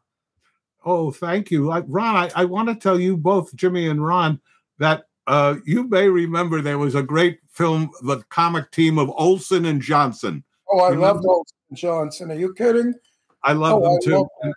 Oh, 0.87 1.11
thank 1.11 1.51
you, 1.51 1.70
I, 1.72 1.80
Ron. 1.80 2.14
I, 2.16 2.30
I 2.37 2.45
want 2.45 2.68
to 2.68 2.74
tell 2.76 2.99
you 2.99 3.16
both, 3.16 3.55
Jimmy 3.57 3.89
and 3.89 4.03
Ron, 4.05 4.41
that 4.78 5.05
uh, 5.26 5.57
you 5.64 5.89
may 5.89 6.09
remember 6.09 6.62
there 6.62 6.78
was 6.78 6.95
a 6.95 7.03
great 7.03 7.41
film, 7.51 7.91
the 8.03 8.18
comic 8.30 8.70
team 8.70 8.97
of 8.99 9.11
Olson 9.11 9.64
and 9.64 9.82
Johnson. 9.82 10.45
Oh, 10.70 10.78
I 10.80 10.91
Remember? 10.91 11.07
love 11.07 11.24
Olson 11.26 11.57
Johnson. 11.74 12.30
Are 12.30 12.37
you 12.37 12.55
kidding? 12.55 12.95
I 13.43 13.53
love 13.53 13.82
Oh, 13.82 13.84
them 13.84 13.99
I 14.01 14.05
too. 14.05 14.11
love 14.18 14.26
and, 14.43 14.55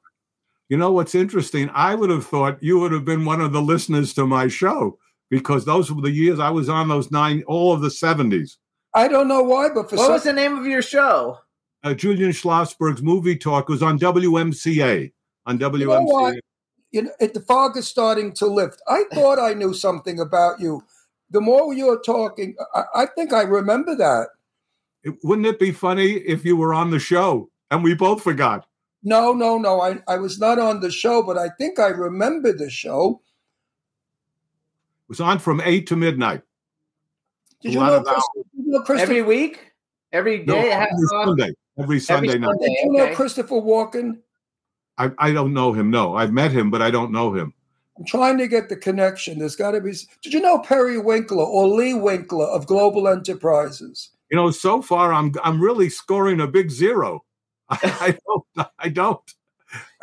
You 0.70 0.78
know 0.78 0.92
what's 0.92 1.16
interesting? 1.16 1.72
I 1.74 1.96
would 1.96 2.12
have 2.12 2.28
thought 2.28 2.62
you 2.62 2.80
would 2.80 2.92
have 2.92 3.06
been 3.06 3.26
one 3.26 3.42
of 3.42 3.54
the 3.54 3.62
listeners 3.62 4.14
to 4.14 4.28
my 4.28 4.48
show 4.48 5.00
because 5.30 5.66
those 5.66 5.92
were 5.92 6.02
the 6.02 6.12
years 6.12 6.40
I 6.40 6.50
was 6.50 6.70
on 6.70 6.88
those 6.88 7.12
nine, 7.12 7.44
all 7.48 7.74
of 7.74 7.82
the 7.82 7.90
70s. 7.90 8.58
I 8.94 9.08
don't 9.08 9.28
know 9.28 9.44
why, 9.44 9.70
but 9.70 9.90
for 9.90 9.96
What 9.96 10.06
some, 10.06 10.14
was 10.14 10.24
the 10.24 10.34
name 10.34 10.58
of 10.58 10.66
your 10.66 10.82
show? 10.82 11.38
Uh, 11.84 11.94
Julian 11.94 12.32
Schlossberg's 12.32 13.02
movie 13.02 13.36
talk 13.36 13.70
was 13.70 13.82
on 13.82 14.00
WMCA. 14.00 15.12
On 15.46 15.58
WMCA. 15.58 15.80
You 15.80 15.88
know 15.88 16.02
what? 16.02 16.36
You 16.92 17.04
know, 17.04 17.12
it, 17.20 17.34
the 17.34 17.42
fog 17.42 17.78
is 17.78 17.88
starting 17.88 18.34
to 18.34 18.48
lift. 18.48 18.82
I 18.88 19.04
thought 19.14 19.40
I 19.40 19.54
knew 19.54 19.74
something 19.74 20.20
about 20.20 20.60
you. 20.60 20.84
The 21.32 21.42
more 21.42 21.74
you're 21.74 22.02
talking, 22.02 22.56
I, 22.74 22.84
I 22.96 23.06
think 23.06 23.34
I 23.34 23.44
remember 23.44 23.96
that. 23.96 24.30
It- 25.04 25.18
wouldn't 25.24 25.48
it 25.48 25.60
be 25.60 25.72
funny 25.72 26.14
if 26.14 26.44
you 26.44 26.58
were 26.58 26.74
on 26.74 26.90
the 26.92 27.00
show 27.00 27.50
and 27.72 27.84
we 27.84 27.94
both 27.94 28.24
forgot? 28.24 28.66
No, 29.04 29.32
no, 29.34 29.58
no. 29.58 29.80
I, 29.82 30.00
I 30.08 30.18
was 30.18 30.40
not 30.40 30.60
on 30.60 30.82
the 30.82 30.92
show, 30.92 31.24
but 31.24 31.38
I 31.38 31.50
think 31.58 31.80
I 31.80 31.88
remember 31.88 32.52
the 32.52 32.70
show. 32.70 33.22
It 35.04 35.10
was 35.10 35.22
on 35.22 35.40
from 35.40 35.62
8 35.62 35.88
to 35.88 35.96
midnight. 35.96 36.42
Did 37.62 37.74
you 37.74 37.80
know, 37.80 37.98
of 37.98 38.06
Chris, 38.06 38.24
did 38.36 38.46
you 38.54 38.72
know 38.72 38.82
Christopher? 38.82 39.12
Every 39.12 39.22
week? 39.22 39.74
Every 40.12 40.44
No, 40.46 40.56
day? 40.56 40.72
every 40.72 41.08
Sunday. 41.08 41.52
Every 41.78 42.00
Sunday 42.00 42.38
night. 42.38 42.48
Sunday. 42.50 42.66
did 42.66 42.86
you 42.86 42.92
know 42.94 43.04
okay. 43.06 43.16
Christopher 43.16 43.56
Walken? 43.56 44.18
I, 45.00 45.12
I 45.18 45.32
don't 45.32 45.54
know 45.54 45.74
him. 45.74 45.90
No, 45.90 46.16
I've 46.16 46.32
met 46.34 46.52
him, 46.52 46.70
but 46.70 46.82
I 46.82 46.92
don't 46.92 47.12
know 47.12 47.34
him. 47.34 47.54
I'm 47.98 48.06
trying 48.06 48.38
to 48.38 48.48
get 48.48 48.70
the 48.70 48.76
connection. 48.76 49.40
There's 49.40 49.56
got 49.56 49.72
to 49.72 49.82
be. 49.82 49.94
Did 50.22 50.34
you 50.34 50.42
know 50.42 50.60
Perry 50.60 50.98
Winkler 51.00 51.44
or 51.44 51.68
Lee 51.68 51.94
Winkler 51.94 52.46
of 52.46 52.68
Global 52.68 53.08
Enterprises? 53.08 54.10
You 54.30 54.36
know, 54.38 54.52
so 54.52 54.82
far 54.82 55.12
I'm 55.14 55.34
I'm 55.44 55.60
really 55.60 55.90
scoring 55.90 56.40
a 56.42 56.48
big 56.48 56.70
zero. 56.70 57.24
I, 57.70 58.18
don't. 58.26 58.68
I 58.80 58.90
don't. 58.90 59.34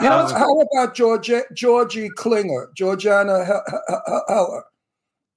Know, 0.00 0.08
Uh, 0.08 0.38
how 0.38 0.60
about 0.60 0.94
George, 0.94 1.30
Georgie 1.54 2.08
Klinger, 2.16 2.70
Georgiana 2.76 3.44
He- 3.44 3.52
He- 3.52 3.94
He- 4.06 4.20
Heller? 4.34 4.64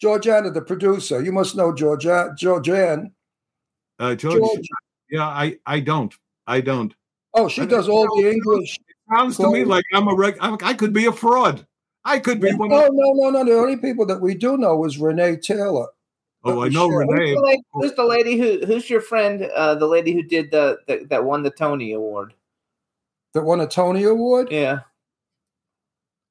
Georgiana, 0.02 0.50
the 0.52 0.62
producer. 0.62 1.22
You 1.22 1.32
must 1.32 1.56
know 1.58 1.74
Georgia, 1.74 2.34
Georgianne. 2.40 3.12
Uh, 4.00 4.16
George, 4.16 4.38
George. 4.40 4.68
yeah, 5.10 5.28
I, 5.28 5.58
I 5.66 5.80
don't. 5.82 6.14
I 6.48 6.62
don't. 6.62 6.94
Oh, 7.34 7.48
she 7.50 7.66
does 7.66 7.90
all 7.90 8.08
the 8.22 8.30
English. 8.32 8.80
Sounds 9.12 9.38
to 9.38 9.52
me 9.52 9.64
like 9.64 9.86
I'm 9.94 10.08
a 10.08 10.16
reg. 10.16 10.38
I'm, 10.40 10.58
I 10.64 10.74
could 10.74 10.94
be 10.94 11.06
a 11.06 11.12
fraud. 11.12 11.66
I 12.06 12.20
could 12.20 12.40
be 12.40 12.54
one. 12.54 12.70
No, 12.70 12.88
Of, 12.88 12.94
no, 12.94 13.14
no, 13.14 13.30
no. 13.30 13.44
The 13.44 13.58
only 13.60 13.78
people 13.78 14.06
that 14.08 14.22
we 14.22 14.36
do 14.36 14.58
know 14.58 14.86
is 14.86 14.98
Renee 14.98 15.38
Taylor. 15.38 15.88
oh, 16.44 16.64
I 16.64 16.70
know 16.70 16.90
Sure. 16.90 17.00
Renee. 17.00 17.34
Who's 17.34 17.36
the, 17.36 17.42
lady, 17.42 17.64
who's 17.74 17.94
the 17.94 18.06
lady 18.06 18.38
who? 18.38 18.66
Who's 18.66 18.90
your 18.90 19.02
friend? 19.02 19.44
Uh, 19.44 19.76
the 19.76 19.88
lady 19.88 20.14
who 20.14 20.24
did 20.24 20.52
the, 20.52 20.78
the 20.88 21.06
that 21.10 21.24
won 21.26 21.44
the 21.44 21.52
Tony 21.52 21.94
Award. 21.94 22.34
That 23.34 23.44
won 23.44 23.60
a 23.62 23.68
Tony 23.68 24.04
Award. 24.04 24.50
Yeah. 24.52 24.82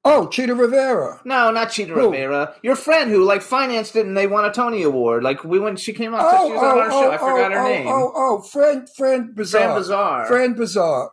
Oh, 0.05 0.27
Chita 0.27 0.55
Rivera. 0.55 1.19
No, 1.25 1.51
not 1.51 1.71
Chita 1.71 1.93
Who? 1.93 2.09
Rivera. 2.09 2.55
Your 2.63 2.75
friend 2.75 3.11
who 3.11 3.25
like 3.25 3.41
financed 3.41 3.95
it 3.95 4.05
and 4.05 4.15
they 4.15 4.27
won 4.27 4.45
a 4.45 4.51
Tony 4.51 4.83
Award. 4.83 5.23
Like 5.23 5.43
we 5.43 5.59
when 5.59 5.75
she 5.75 5.93
came 5.93 6.13
out, 6.13 6.21
Oh, 6.23 6.47
she 6.47 6.53
was 6.53 6.63
on 6.63 6.77
oh, 6.77 6.79
our 6.79 6.91
show. 6.91 7.11
I 7.11 7.15
oh, 7.15 7.17
forgot 7.17 7.51
her 7.51 7.59
oh, 7.59 7.67
name. 7.67 7.87
Oh, 7.87 8.11
oh, 8.15 8.41
Fran, 8.41 8.87
Fran 8.87 9.33
Bizarre. 9.33 9.61
Fran 9.61 9.77
Bizarre. 9.77 10.25
Fran 10.25 10.53
Bizarre. 10.53 11.11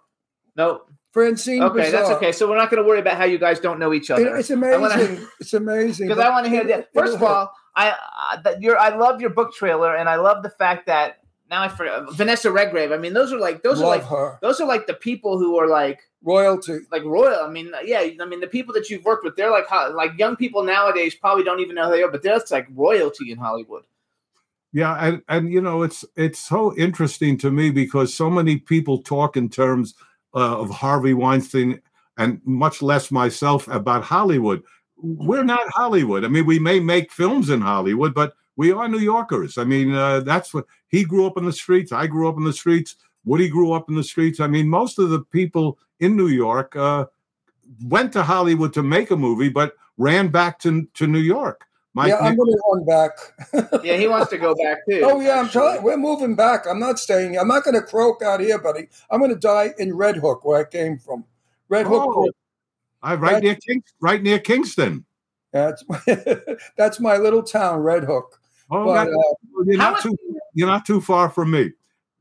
Nope. 0.57 0.91
Francine 1.17 1.63
Okay, 1.63 1.85
Bizarre. 1.85 1.91
that's 2.03 2.11
okay. 2.17 2.31
So 2.33 2.47
we're 2.47 2.59
not 2.59 2.71
going 2.71 2.83
to 2.83 2.87
worry 2.87 2.99
about 3.01 3.17
how 3.17 3.25
you 3.25 3.39
guys 3.39 3.59
don't 3.59 3.79
know 3.79 3.95
each 3.95 4.11
It- 4.11 4.15
other. 4.15 4.37
it's 4.41 4.51
amazing. 4.51 4.81
wanna- 4.83 5.19
it's 5.41 5.55
amazing. 5.55 6.09
because 6.09 6.23
I 6.23 6.29
want 6.29 6.45
to 6.45 6.51
hear 6.51 6.65
that. 6.65 6.91
First 6.93 7.15
of 7.15 7.23
all, 7.23 7.51
I 7.75 7.89
uh, 7.91 8.41
that 8.43 8.61
you're 8.61 8.79
I 8.79 8.95
love 8.95 9.23
your 9.23 9.31
book 9.31 9.55
trailer, 9.55 9.97
and 9.97 10.11
I 10.11 10.17
love 10.17 10.43
the 10.43 10.51
fact 10.51 10.85
that 10.89 11.21
now 11.51 11.63
I 11.63 11.69
forget 11.69 12.03
Vanessa 12.13 12.51
Redgrave. 12.53 12.93
I 12.93 12.99
mean, 12.99 13.15
those 13.15 13.33
are 13.33 13.39
like 13.39 13.63
those 13.63 13.81
Love 13.81 13.87
are 13.89 13.97
like 13.99 14.05
her. 14.09 14.39
those 14.43 14.61
are 14.61 14.67
like 14.67 14.87
the 14.87 14.93
people 14.95 15.39
who 15.39 15.57
are 15.59 15.69
like 15.69 16.01
royalty. 16.23 16.81
like 16.93 17.05
royal. 17.05 17.41
I 17.45 17.49
mean, 17.49 17.71
yeah, 17.85 18.01
I 18.21 18.25
mean 18.27 18.41
the 18.41 18.47
people 18.47 18.75
that 18.75 18.91
you've 18.91 19.05
worked 19.07 19.25
with, 19.25 19.37
they're 19.37 19.51
like 19.51 19.71
like 19.95 20.19
young 20.19 20.37
people 20.37 20.65
nowadays 20.65 21.15
probably 21.15 21.45
don't 21.45 21.61
even 21.61 21.77
know 21.77 21.87
who 21.87 21.93
they 21.97 22.03
are, 22.03 22.11
but 22.11 22.23
that's 22.23 22.51
like 22.51 22.67
royalty 22.75 23.31
in 23.33 23.39
Hollywood. 23.39 23.85
Yeah, 24.73 24.95
and 25.03 25.23
and 25.31 25.51
you 25.51 25.63
know 25.63 25.83
it's 25.83 26.05
it's 26.15 26.39
so 26.39 26.77
interesting 26.77 27.39
to 27.39 27.51
me 27.51 27.71
because 27.71 28.13
so 28.13 28.29
many 28.29 28.59
people 28.59 28.99
talk 29.03 29.37
in 29.37 29.49
terms 29.49 29.95
uh, 30.37 30.61
of 30.61 30.71
Harvey 30.71 31.15
Weinstein 31.15 31.81
and 32.19 32.41
much 32.45 32.83
less 32.83 33.11
myself 33.11 33.67
about 33.69 34.05
Hollywood. 34.05 34.63
We're 34.97 35.45
not 35.45 35.69
Hollywood. 35.71 36.25
I 36.25 36.29
mean, 36.29 36.47
we 36.47 36.59
may 36.59 36.79
make 36.79 37.11
films 37.11 37.51
in 37.51 37.61
Hollywood, 37.61 38.15
but 38.15 38.35
we 38.57 38.73
are 38.73 38.89
New 38.89 38.99
Yorkers. 38.99 39.59
I 39.59 39.65
mean, 39.65 39.95
uh, 39.95 40.21
that's 40.21 40.55
what 40.55 40.67
he 40.89 41.05
grew 41.05 41.27
up 41.27 41.37
in 41.37 41.45
the 41.45 41.53
streets. 41.53 41.93
I 41.93 42.07
grew 42.07 42.29
up 42.29 42.37
in 42.37 42.45
the 42.45 42.53
streets. 42.53 42.97
Woody 43.25 43.49
grew 43.49 43.73
up 43.73 43.89
in 43.89 43.97
the 43.97 44.05
streets. 44.05 44.41
I 44.41 44.47
mean, 44.47 44.69
most 44.69 44.99
of 44.99 45.11
the 45.11 45.21
people 45.21 45.79
in 46.01 46.17
New 46.17 46.29
York 46.29 46.77
uh, 46.77 47.07
went 47.85 48.13
to 48.13 48.23
Hollywood 48.23 48.73
to 48.75 48.83
make 48.83 49.11
a 49.11 49.17
movie, 49.17 49.49
but 49.49 49.75
ran 49.99 50.29
back 50.29 50.59
to 50.61 50.87
to 50.95 51.07
New 51.07 51.19
York. 51.19 51.66
Mike 51.97 52.09
yeah, 52.11 52.19
I'm 52.19 52.37
going 52.37 52.53
to 52.53 52.63
run 52.71 52.85
back. 52.85 53.81
Yeah, 53.83 53.97
he 53.97 54.07
wants 54.07 54.29
to 54.29 54.37
go 54.37 54.55
back 54.55 54.79
too. 54.87 55.01
oh 55.03 55.19
yeah, 55.19 55.39
I'm 55.41 55.47
actually. 55.47 55.63
telling. 55.63 55.83
We're 55.83 55.97
moving 55.97 56.37
back. 56.37 56.67
I'm 56.69 56.79
not 56.79 56.99
staying. 56.99 57.39
I'm 57.39 57.49
not 57.49 57.65
going 57.65 57.75
to 57.75 57.81
croak 57.81 58.21
out 58.21 58.41
here, 58.41 58.59
buddy. 58.59 58.89
I'm 59.11 59.19
going 59.19 59.33
to 59.33 59.39
die 59.39 59.71
in 59.79 59.97
Red 59.97 60.17
Hook, 60.19 60.45
where 60.45 60.61
I 60.61 60.65
came 60.65 60.99
from. 60.99 61.25
Red 61.71 61.87
Hook. 61.87 62.03
Oh, 62.07 62.31
I 63.03 63.15
right 63.15 63.35
That- 63.37 63.43
near 63.43 63.55
King, 63.55 63.83
right 64.01 64.23
near 64.23 64.39
Kingston. 64.39 65.07
That's 65.53 65.83
that's 66.77 67.01
my 67.01 67.17
little 67.17 67.43
town, 67.43 67.81
Red 67.81 68.05
Hook. 68.05 68.39
Oh, 68.71 68.85
But, 68.85 69.05
that- 69.07 69.11
uh, 69.11 69.63
you're 69.65 69.79
not 69.79 70.03
too 70.03 70.15
you're 70.53 70.69
not 70.69 70.85
too 70.85 71.01
far 71.01 71.31
from 71.31 71.51
me. 71.53 71.71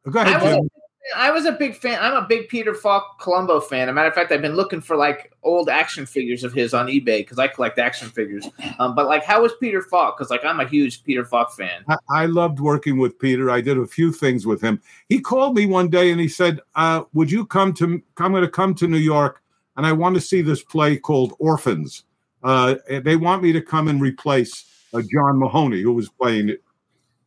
Go 0.09 0.19
I 0.19 0.23
ahead, 0.23 0.41
was, 0.41 0.55
Jim. 0.55 0.69
I 1.15 1.29
was 1.29 1.45
a 1.45 1.51
big 1.51 1.75
fan. 1.75 1.99
I'm 2.01 2.15
a 2.15 2.25
big 2.25 2.49
Peter 2.49 2.73
Falk 2.73 3.19
Columbo 3.19 3.59
fan. 3.59 3.87
As 3.87 3.89
a 3.89 3.93
matter 3.93 4.07
of 4.07 4.15
fact, 4.15 4.31
I've 4.31 4.41
been 4.41 4.55
looking 4.55 4.81
for 4.81 4.95
like 4.95 5.31
old 5.43 5.69
action 5.69 6.05
figures 6.05 6.43
of 6.43 6.51
his 6.51 6.73
on 6.73 6.87
eBay 6.87 7.19
because 7.19 7.37
I 7.37 7.47
collect 7.47 7.77
action 7.77 8.09
figures. 8.09 8.47
Um, 8.79 8.95
but 8.95 9.05
like, 9.05 9.23
how 9.23 9.43
was 9.43 9.53
Peter 9.59 9.81
Falk? 9.81 10.17
Because 10.17 10.31
like, 10.31 10.43
I'm 10.43 10.59
a 10.59 10.67
huge 10.67 11.03
Peter 11.03 11.23
Falk 11.23 11.53
fan. 11.53 11.83
I, 11.87 11.97
I 12.09 12.25
loved 12.25 12.59
working 12.59 12.97
with 12.97 13.19
Peter. 13.19 13.51
I 13.51 13.61
did 13.61 13.77
a 13.77 13.85
few 13.85 14.11
things 14.11 14.45
with 14.45 14.61
him. 14.61 14.81
He 15.07 15.19
called 15.19 15.55
me 15.55 15.65
one 15.65 15.89
day 15.89 16.11
and 16.11 16.19
he 16.19 16.27
said, 16.27 16.59
uh, 16.75 17.03
"Would 17.13 17.31
you 17.31 17.45
come 17.45 17.73
to? 17.73 18.01
I'm 18.17 18.31
going 18.31 18.43
to 18.43 18.49
come 18.49 18.73
to 18.75 18.87
New 18.87 18.97
York, 18.97 19.43
and 19.77 19.85
I 19.85 19.91
want 19.91 20.15
to 20.15 20.21
see 20.21 20.41
this 20.41 20.63
play 20.63 20.97
called 20.97 21.33
Orphans. 21.39 22.03
Uh, 22.43 22.75
they 23.03 23.15
want 23.15 23.43
me 23.43 23.51
to 23.53 23.61
come 23.61 23.87
and 23.87 24.01
replace 24.01 24.65
uh, 24.93 25.01
John 25.01 25.39
Mahoney, 25.39 25.81
who 25.81 25.93
was 25.93 26.09
playing 26.09 26.49
it, 26.49 26.63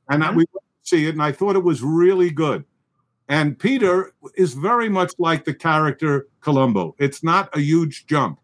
and 0.08 0.24
I, 0.24 0.30
we 0.30 0.44
went 0.52 0.64
to 0.82 0.88
see 0.88 1.06
it, 1.06 1.10
and 1.10 1.22
I 1.22 1.32
thought 1.32 1.54
it 1.54 1.62
was 1.62 1.82
really 1.82 2.30
good." 2.30 2.64
And 3.28 3.58
Peter 3.58 4.12
is 4.36 4.54
very 4.54 4.88
much 4.88 5.12
like 5.18 5.44
the 5.44 5.52
character 5.54 6.28
Columbo. 6.40 6.94
It's 6.98 7.22
not 7.22 7.54
a 7.56 7.60
huge 7.60 8.06
jump. 8.06 8.38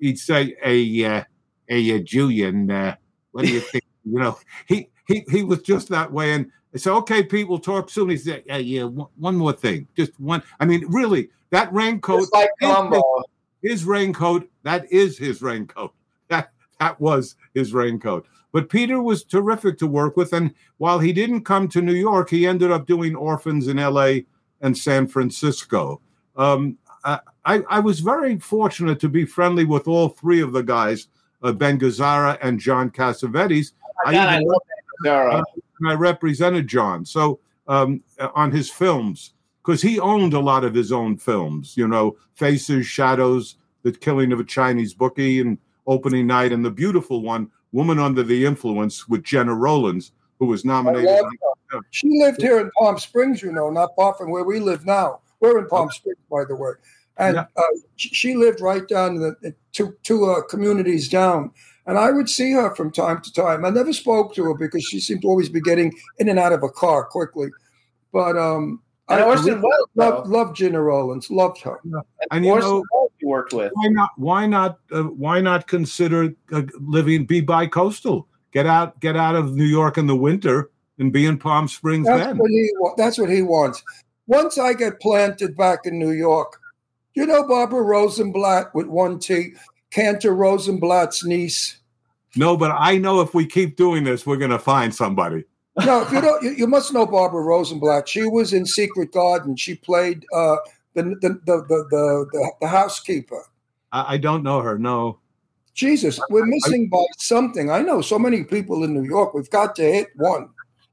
He'd 0.00 0.18
say, 0.18 0.56
"Hey, 0.62 1.04
uh, 1.04 1.22
uh, 1.70 1.98
Julian, 2.04 2.70
uh, 2.70 2.96
what 3.32 3.44
do 3.44 3.52
you 3.52 3.60
think?" 3.72 3.84
you 4.04 4.18
know, 4.18 4.38
he 4.66 4.88
he 5.06 5.24
he 5.30 5.42
was 5.44 5.62
just 5.62 5.88
that 5.90 6.12
way. 6.12 6.32
And 6.32 6.50
I 6.74 6.78
said, 6.78 6.92
"Okay, 6.94 7.22
Pete, 7.22 7.48
we'll 7.48 7.58
talk 7.60 7.88
soon." 7.90 8.10
He 8.10 8.16
said, 8.16 8.42
"Yeah, 8.46 8.56
yeah, 8.56 8.84
one, 8.84 9.08
one 9.16 9.36
more 9.36 9.52
thing, 9.52 9.86
just 9.96 10.18
one." 10.18 10.42
I 10.58 10.64
mean, 10.64 10.84
really, 10.88 11.30
that 11.50 11.72
raincoat, 11.72 12.20
Just 12.22 12.34
like 12.34 12.50
Columbo. 12.60 13.22
his, 13.62 13.70
his 13.72 13.84
raincoat, 13.84 14.48
that 14.64 14.90
is 14.92 15.16
his 15.16 15.42
raincoat. 15.42 15.92
That 16.28 16.52
that 16.80 16.98
was 17.00 17.36
his 17.52 17.74
raincoat. 17.74 18.26
But 18.54 18.68
Peter 18.68 19.02
was 19.02 19.24
terrific 19.24 19.78
to 19.78 19.88
work 19.88 20.16
with. 20.16 20.32
And 20.32 20.54
while 20.78 21.00
he 21.00 21.12
didn't 21.12 21.40
come 21.42 21.66
to 21.70 21.82
New 21.82 21.92
York, 21.92 22.30
he 22.30 22.46
ended 22.46 22.70
up 22.70 22.86
doing 22.86 23.16
orphans 23.16 23.66
in 23.66 23.78
LA 23.78 24.18
and 24.60 24.78
San 24.78 25.08
Francisco. 25.08 26.00
Um, 26.36 26.78
I, 27.04 27.18
I, 27.44 27.62
I 27.68 27.80
was 27.80 27.98
very 27.98 28.38
fortunate 28.38 29.00
to 29.00 29.08
be 29.08 29.24
friendly 29.26 29.64
with 29.64 29.88
all 29.88 30.08
three 30.08 30.40
of 30.40 30.52
the 30.52 30.62
guys, 30.62 31.08
uh, 31.42 31.50
Ben 31.50 31.80
Gazzara 31.80 32.38
and 32.42 32.60
John 32.60 32.90
Cassavetes. 32.90 33.72
Oh 34.06 34.12
God, 34.12 34.28
I 34.28 34.36
even- 34.36 34.46
love 34.46 34.62
Gazzara. 35.04 35.40
uh, 35.40 35.88
I 35.88 35.94
represented 35.94 36.68
John. 36.68 37.04
So 37.04 37.40
um, 37.66 38.04
on 38.36 38.52
his 38.52 38.70
films, 38.70 39.32
because 39.64 39.82
he 39.82 39.98
owned 39.98 40.32
a 40.32 40.38
lot 40.38 40.62
of 40.62 40.74
his 40.74 40.92
own 40.92 41.16
films, 41.16 41.76
you 41.76 41.88
know, 41.88 42.16
Faces, 42.36 42.86
Shadows, 42.86 43.56
The 43.82 43.90
Killing 43.90 44.30
of 44.30 44.38
a 44.38 44.44
Chinese 44.44 44.94
Bookie, 44.94 45.40
and 45.40 45.58
Opening 45.88 46.28
Night, 46.28 46.52
and 46.52 46.64
the 46.64 46.70
beautiful 46.70 47.20
one, 47.20 47.50
Woman 47.74 47.98
Under 47.98 48.22
the 48.22 48.46
Influence, 48.46 49.08
with 49.08 49.24
Gena 49.24 49.52
Rowlands, 49.52 50.12
who 50.38 50.46
was 50.46 50.64
nominated. 50.64 51.10
love 51.10 51.32
her. 51.70 51.80
She 51.90 52.08
lived 52.08 52.40
here 52.40 52.60
in 52.60 52.70
Palm 52.78 52.98
Springs, 52.98 53.42
you 53.42 53.50
know, 53.50 53.68
not 53.68 53.90
far 53.96 54.14
from 54.14 54.30
where 54.30 54.44
we 54.44 54.60
live 54.60 54.86
now. 54.86 55.20
We're 55.40 55.58
in 55.58 55.66
Palm 55.66 55.90
Springs, 55.90 56.18
by 56.30 56.44
the 56.44 56.54
way. 56.54 56.70
And 57.16 57.34
Yeah. 57.34 57.46
uh, 57.56 57.62
she 57.96 58.08
she 58.10 58.34
lived 58.36 58.60
right 58.60 58.86
down 58.86 59.16
the, 59.16 59.36
the 59.42 59.54
two, 59.72 59.96
two 60.04 60.24
uh, 60.26 60.42
communities 60.42 61.08
down. 61.08 61.50
And 61.86 61.98
I 61.98 62.12
would 62.12 62.30
see 62.30 62.52
her 62.52 62.74
from 62.76 62.92
time 62.92 63.20
to 63.22 63.32
time. 63.32 63.64
I 63.64 63.70
never 63.70 63.92
spoke 63.92 64.34
to 64.36 64.44
her 64.44 64.54
because 64.54 64.84
she 64.84 65.00
seemed 65.00 65.22
to 65.22 65.28
always 65.28 65.48
be 65.48 65.60
getting 65.60 65.92
in 66.18 66.28
and 66.28 66.38
out 66.38 66.52
of 66.52 66.62
a 66.62 66.70
car 66.70 67.04
quickly. 67.04 67.48
But 68.12 68.36
um, 68.38 68.80
And 69.08 69.20
I 69.20 69.24
Orson 69.24 69.60
Welles, 69.60 69.88
loved, 69.96 70.26
though. 70.28 70.30
loved 70.30 70.56
Gena 70.56 70.80
Rowlands, 70.80 71.28
loved 71.30 71.60
her. 71.62 71.80
And 72.30 72.44
you 72.44 72.52
Orson 72.52 72.70
know, 72.70 72.84
Welles 72.92 73.03
you 73.24 73.28
worked 73.30 73.52
with. 73.52 73.72
why 73.74 73.88
not? 73.88 74.10
Why 74.16 74.46
not? 74.46 74.78
Uh, 74.92 75.04
why 75.04 75.40
not 75.40 75.66
consider 75.66 76.34
uh, 76.52 76.62
living 76.80 77.26
be 77.26 77.40
bi-coastal? 77.40 78.28
Get 78.52 78.66
out, 78.66 79.00
get 79.00 79.16
out 79.16 79.34
of 79.34 79.56
New 79.56 79.64
York 79.64 79.98
in 79.98 80.06
the 80.06 80.14
winter 80.14 80.70
and 80.98 81.12
be 81.12 81.26
in 81.26 81.38
Palm 81.38 81.66
Springs 81.66 82.06
That's 82.06 82.26
then. 82.26 82.38
what 82.38 82.50
he 82.50 82.70
that's 82.96 83.18
what 83.18 83.30
he 83.30 83.42
wants. 83.42 83.82
Once 84.26 84.58
I 84.58 84.72
get 84.72 85.00
planted 85.00 85.56
back 85.56 85.80
in 85.84 85.98
New 85.98 86.12
York, 86.12 86.60
you 87.14 87.26
know 87.26 87.46
Barbara 87.46 87.82
Rosenblat 87.82 88.72
with 88.74 88.86
one 88.86 89.18
T, 89.18 89.54
Cantor 89.90 90.34
Rosenblatt's 90.34 91.24
niece. 91.24 91.78
No, 92.36 92.56
but 92.56 92.72
I 92.78 92.98
know 92.98 93.20
if 93.20 93.34
we 93.34 93.46
keep 93.46 93.76
doing 93.76 94.04
this, 94.04 94.26
we're 94.26 94.36
going 94.36 94.50
to 94.50 94.58
find 94.58 94.94
somebody. 94.94 95.44
No, 95.84 96.08
you 96.10 96.20
don't, 96.20 96.42
you, 96.42 96.50
you 96.50 96.66
must 96.66 96.92
know 96.92 97.06
Barbara 97.06 97.42
Rosenblat. 97.42 98.06
She 98.06 98.24
was 98.24 98.52
in 98.52 98.66
Secret 98.66 99.12
Garden. 99.12 99.56
She 99.56 99.74
played 99.74 100.24
uh, 100.32 100.56
the, 100.94 101.02
the, 101.02 101.12
the, 101.20 101.38
the, 101.46 101.86
the, 101.90 102.26
the 102.32 102.52
the 102.60 102.68
housekeeper. 102.68 103.46
I, 103.92 104.14
I 104.14 104.18
don't 104.18 104.42
know 104.42 104.60
her. 104.60 104.78
No. 104.78 105.18
Jesus, 105.74 106.20
we're 106.30 106.46
missing 106.46 106.88
by 106.88 107.04
something. 107.18 107.68
I 107.70 107.80
know 107.80 108.00
so 108.00 108.16
many 108.18 108.44
people 108.44 108.84
in 108.84 108.94
New 108.94 109.02
York. 109.02 109.34
We've 109.34 109.50
got 109.50 109.74
to 109.76 109.82
hit 109.82 110.08
one. 110.14 110.50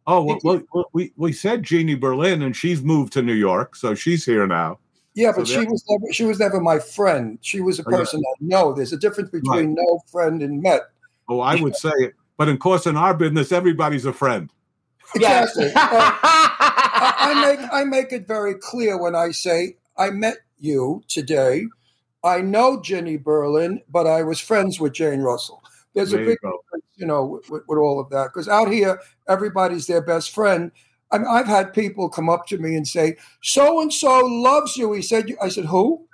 Oh, 0.08 0.24
well, 0.24 0.40
well, 0.44 0.62
well, 0.74 0.90
we 0.94 1.14
we 1.16 1.32
said 1.32 1.62
Jeannie 1.62 1.94
Berlin, 1.96 2.42
and 2.42 2.56
she's 2.56 2.82
moved 2.82 3.14
to 3.14 3.22
New 3.22 3.36
York, 3.36 3.76
so 3.76 3.94
she's 3.94 4.26
here 4.26 4.48
now. 4.48 4.80
Yeah, 5.14 5.34
but 5.36 5.48
So 5.48 5.62
she 5.62 5.68
was 5.68 5.84
never 5.88 6.14
she 6.14 6.24
was 6.24 6.40
never 6.40 6.60
my 6.60 6.80
friend. 6.80 7.38
She 7.42 7.62
was 7.62 7.80
a 7.80 7.84
Oh, 7.86 7.92
yeah. 7.92 7.98
person 7.98 8.22
I 8.26 8.34
know. 8.40 8.74
There's 8.74 8.94
a 8.94 8.98
difference 8.98 9.30
between 9.30 9.76
no 9.76 10.02
friend 10.12 10.42
and 10.42 10.62
met. 10.64 10.82
Oh, 11.30 11.40
I 11.42 11.56
would 11.62 11.76
say 11.76 11.92
it, 12.00 12.14
but 12.38 12.50
of 12.50 12.58
course, 12.60 12.88
in 12.88 12.98
our 12.98 13.14
business, 13.14 13.52
everybody's 13.52 14.06
a 14.06 14.14
friend. 14.14 14.50
Yes. 15.16 15.56
Exactly. 15.56 15.74
Uh, 15.76 15.80
I, 16.24 17.14
I 17.20 17.56
make 17.56 17.70
I 17.72 17.84
make 17.84 18.12
it 18.12 18.26
very 18.28 18.56
clear 18.56 18.98
when 18.98 19.14
I 19.16 19.30
say 19.32 19.76
I 20.02 20.10
met 20.10 20.38
you 20.58 21.04
today. 21.08 21.66
I 22.24 22.42
know 22.42 22.82
Jenny 22.82 23.18
Berlin, 23.18 23.82
but 23.88 24.08
I 24.08 24.24
was 24.24 24.40
friends 24.40 24.80
with 24.80 24.94
Jane 24.94 25.22
Russell. 25.22 25.64
There's 25.94 26.10
There 26.12 26.24
a 26.24 26.26
big 26.26 26.40
go. 26.42 26.60
difference, 26.64 26.86
you 26.96 27.06
know, 27.06 27.24
with, 27.24 27.50
with, 27.52 27.64
with 27.68 27.78
all 27.78 28.00
of 28.00 28.10
that. 28.10 28.30
Because 28.34 28.48
out 28.48 28.72
here, 28.72 29.00
everybody's 29.30 29.86
their 29.86 30.02
best 30.02 30.34
friend. 30.34 30.72
I 31.12 31.20
mean, 31.20 31.28
I've 31.28 31.46
had 31.46 31.74
people 31.74 32.10
come 32.10 32.30
up 32.30 32.48
to 32.48 32.58
me 32.58 32.76
and 32.76 32.88
say, 32.88 33.18
"So 33.44 33.80
and 33.82 33.94
so 33.94 34.26
loves 34.26 34.76
you." 34.76 34.92
He 34.94 35.02
said, 35.04 35.26
"I 35.42 35.50
said 35.50 35.66
who?" 35.66 36.08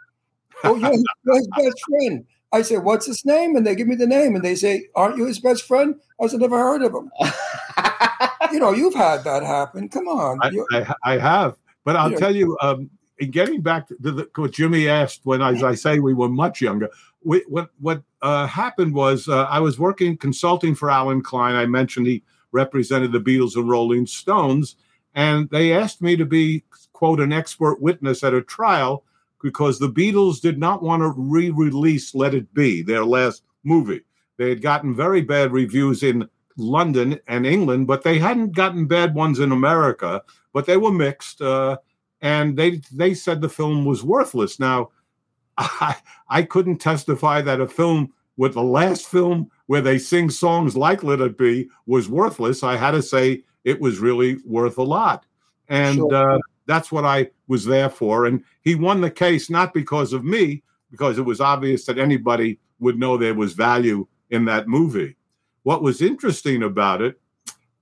oh, 0.66 0.76
you're 0.76 0.92
his, 0.92 1.06
you're 1.24 1.36
his 1.38 1.48
best 1.56 1.82
friend. 1.88 2.26
I 2.52 2.64
said, 2.64 2.84
"What's 2.84 3.06
his 3.06 3.24
name?" 3.24 3.56
And 3.56 3.66
they 3.66 3.76
give 3.76 3.88
me 3.88 3.96
the 3.96 4.08
name, 4.08 4.36
and 4.36 4.44
they 4.44 4.56
say, 4.56 4.88
"Aren't 4.96 5.18
you 5.18 5.26
his 5.26 5.40
best 5.40 5.64
friend?" 5.64 5.96
I 6.22 6.28
said, 6.28 6.42
"Never 6.42 6.58
heard 6.58 6.82
of 6.82 6.94
him." 6.94 7.10
you 8.52 8.60
know, 8.60 8.74
you've 8.74 8.96
had 8.96 9.24
that 9.24 9.44
happen. 9.44 9.88
Come 9.88 10.08
on. 10.08 10.40
I, 10.42 10.52
I, 10.72 10.96
I 11.04 11.18
have, 11.20 11.58
but 11.86 11.96
I'll 11.96 12.12
Yeah. 12.12 12.18
tell 12.18 12.36
you, 12.36 12.58
um, 12.62 12.90
in 13.20 13.32
getting 13.32 13.61
back 13.61 13.88
to 13.88 13.95
the, 13.99 14.30
what 14.36 14.51
Jimmy 14.51 14.88
asked 14.88 15.22
when, 15.24 15.41
as 15.41 15.63
I 15.63 15.76
say, 15.76 15.99
we 15.99 16.13
were 16.13 16.30
much 16.30 16.61
younger. 16.61 16.89
We, 17.24 17.43
what 17.47 17.70
what 17.80 18.03
uh, 18.22 18.47
happened 18.47 18.93
was 18.93 19.28
uh, 19.28 19.43
I 19.43 19.59
was 19.59 19.80
working 19.80 20.18
consulting 20.18 20.76
for 20.76 20.89
Allen 20.89 21.22
Klein. 21.22 21.55
I 21.55 21.65
mentioned 21.65 22.07
he 22.07 22.24
represented 22.51 23.11
the 23.11 23.20
Beatles 23.20 23.55
and 23.55 23.70
Rolling 23.70 24.05
Stones, 24.05 24.76
and 25.15 25.49
they 25.49 25.74
asked 25.74 26.01
me 26.01 26.15
to 26.15 26.26
be 26.26 26.63
quote 26.93 27.20
an 27.20 27.34
expert 27.34 27.82
witness 27.82 28.24
at 28.24 28.34
a 28.34 28.41
trial 28.41 29.03
because 29.41 29.78
the 29.78 29.89
Beatles 29.89 30.41
did 30.41 30.57
not 30.57 30.82
want 30.82 31.01
to 31.01 31.13
re-release 31.15 32.15
"Let 32.15 32.34
It 32.34 32.53
Be," 32.53 32.82
their 32.82 33.05
last 33.05 33.43
movie. 33.63 34.01
They 34.38 34.49
had 34.49 34.61
gotten 34.61 34.95
very 34.95 35.22
bad 35.22 35.51
reviews 35.51 36.03
in 36.03 36.30
London 36.57 37.20
and 37.28 37.45
England, 37.45 37.88
but 37.88 38.03
they 38.03 38.20
hadn't 38.20 38.55
gotten 38.55 38.88
bad 38.88 39.13
ones 39.13 39.39
in 39.39 39.51
America. 39.51 40.24
But 40.53 40.65
they 40.65 40.78
were 40.78 40.91
mixed, 40.91 41.41
uh, 41.41 41.78
and 42.22 42.57
they 42.57 42.82
they 42.91 43.13
said 43.13 43.41
the 43.41 43.49
film 43.49 43.86
was 43.86 44.03
worthless. 44.03 44.59
Now, 44.59 44.89
I 45.57 45.95
I 46.30 46.43
couldn't 46.43 46.78
testify 46.80 47.41
that 47.41 47.61
a 47.61 47.68
film 47.68 48.13
with 48.38 48.53
the 48.53 48.63
last 48.63 49.07
film 49.07 49.49
where 49.65 49.82
they 49.82 49.97
sing 49.97 50.30
songs 50.30 50.76
like 50.78 51.03
"Let 51.03 51.22
It 51.22 51.38
Be" 51.38 51.70
was 51.86 52.09
worthless. 52.09 52.63
I 52.63 52.78
had 52.78 52.91
to 52.91 53.01
say 53.01 53.43
it 53.63 53.80
was 53.82 53.99
really 53.99 54.38
worth 54.45 54.78
a 54.78 54.84
lot, 54.84 55.26
and 55.70 55.95
Sure. 55.97 56.13
uh, 56.36 56.39
that's 56.65 56.91
what 56.91 57.05
I 57.05 57.30
was 57.47 57.65
there 57.65 57.89
for. 57.89 58.26
And 58.26 58.43
he 58.61 58.76
won 58.76 59.01
the 59.01 59.11
case 59.11 59.49
not 59.49 59.74
because 59.74 60.13
of 60.13 60.24
me, 60.24 60.63
because 60.91 61.18
it 61.18 61.26
was 61.26 61.39
obvious 61.41 61.86
that 61.86 61.97
anybody 61.97 62.59
would 62.80 62.99
know 62.99 63.18
there 63.18 63.34
was 63.34 63.53
value 63.53 64.05
in 64.30 64.45
that 64.45 64.68
movie. 64.68 65.15
What 65.63 65.82
was 65.82 66.01
interesting 66.01 66.63
about 66.63 67.01
it, 67.01 67.20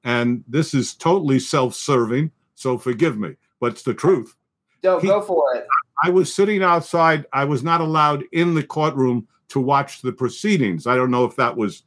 and 0.03 0.43
this 0.47 0.73
is 0.73 0.93
totally 0.95 1.39
self-serving, 1.39 2.31
so 2.55 2.77
forgive 2.77 3.17
me, 3.17 3.35
but 3.59 3.73
it's 3.73 3.83
the 3.83 3.93
truth. 3.93 4.35
Go, 4.83 4.99
He- 4.99 5.07
go 5.07 5.21
for 5.21 5.55
it. 5.55 5.67
I 6.03 6.09
was 6.09 6.33
sitting 6.33 6.61
outside. 6.61 7.25
I 7.33 7.45
was 7.45 7.63
not 7.63 7.81
allowed 7.81 8.23
in 8.31 8.53
the 8.53 8.63
courtroom 8.63 9.27
to 9.49 9.59
watch 9.59 10.01
the 10.01 10.11
proceedings. 10.11 10.87
I 10.87 10.95
don't 10.95 11.11
know 11.11 11.25
if 11.25 11.35
that 11.37 11.55
was 11.55 11.83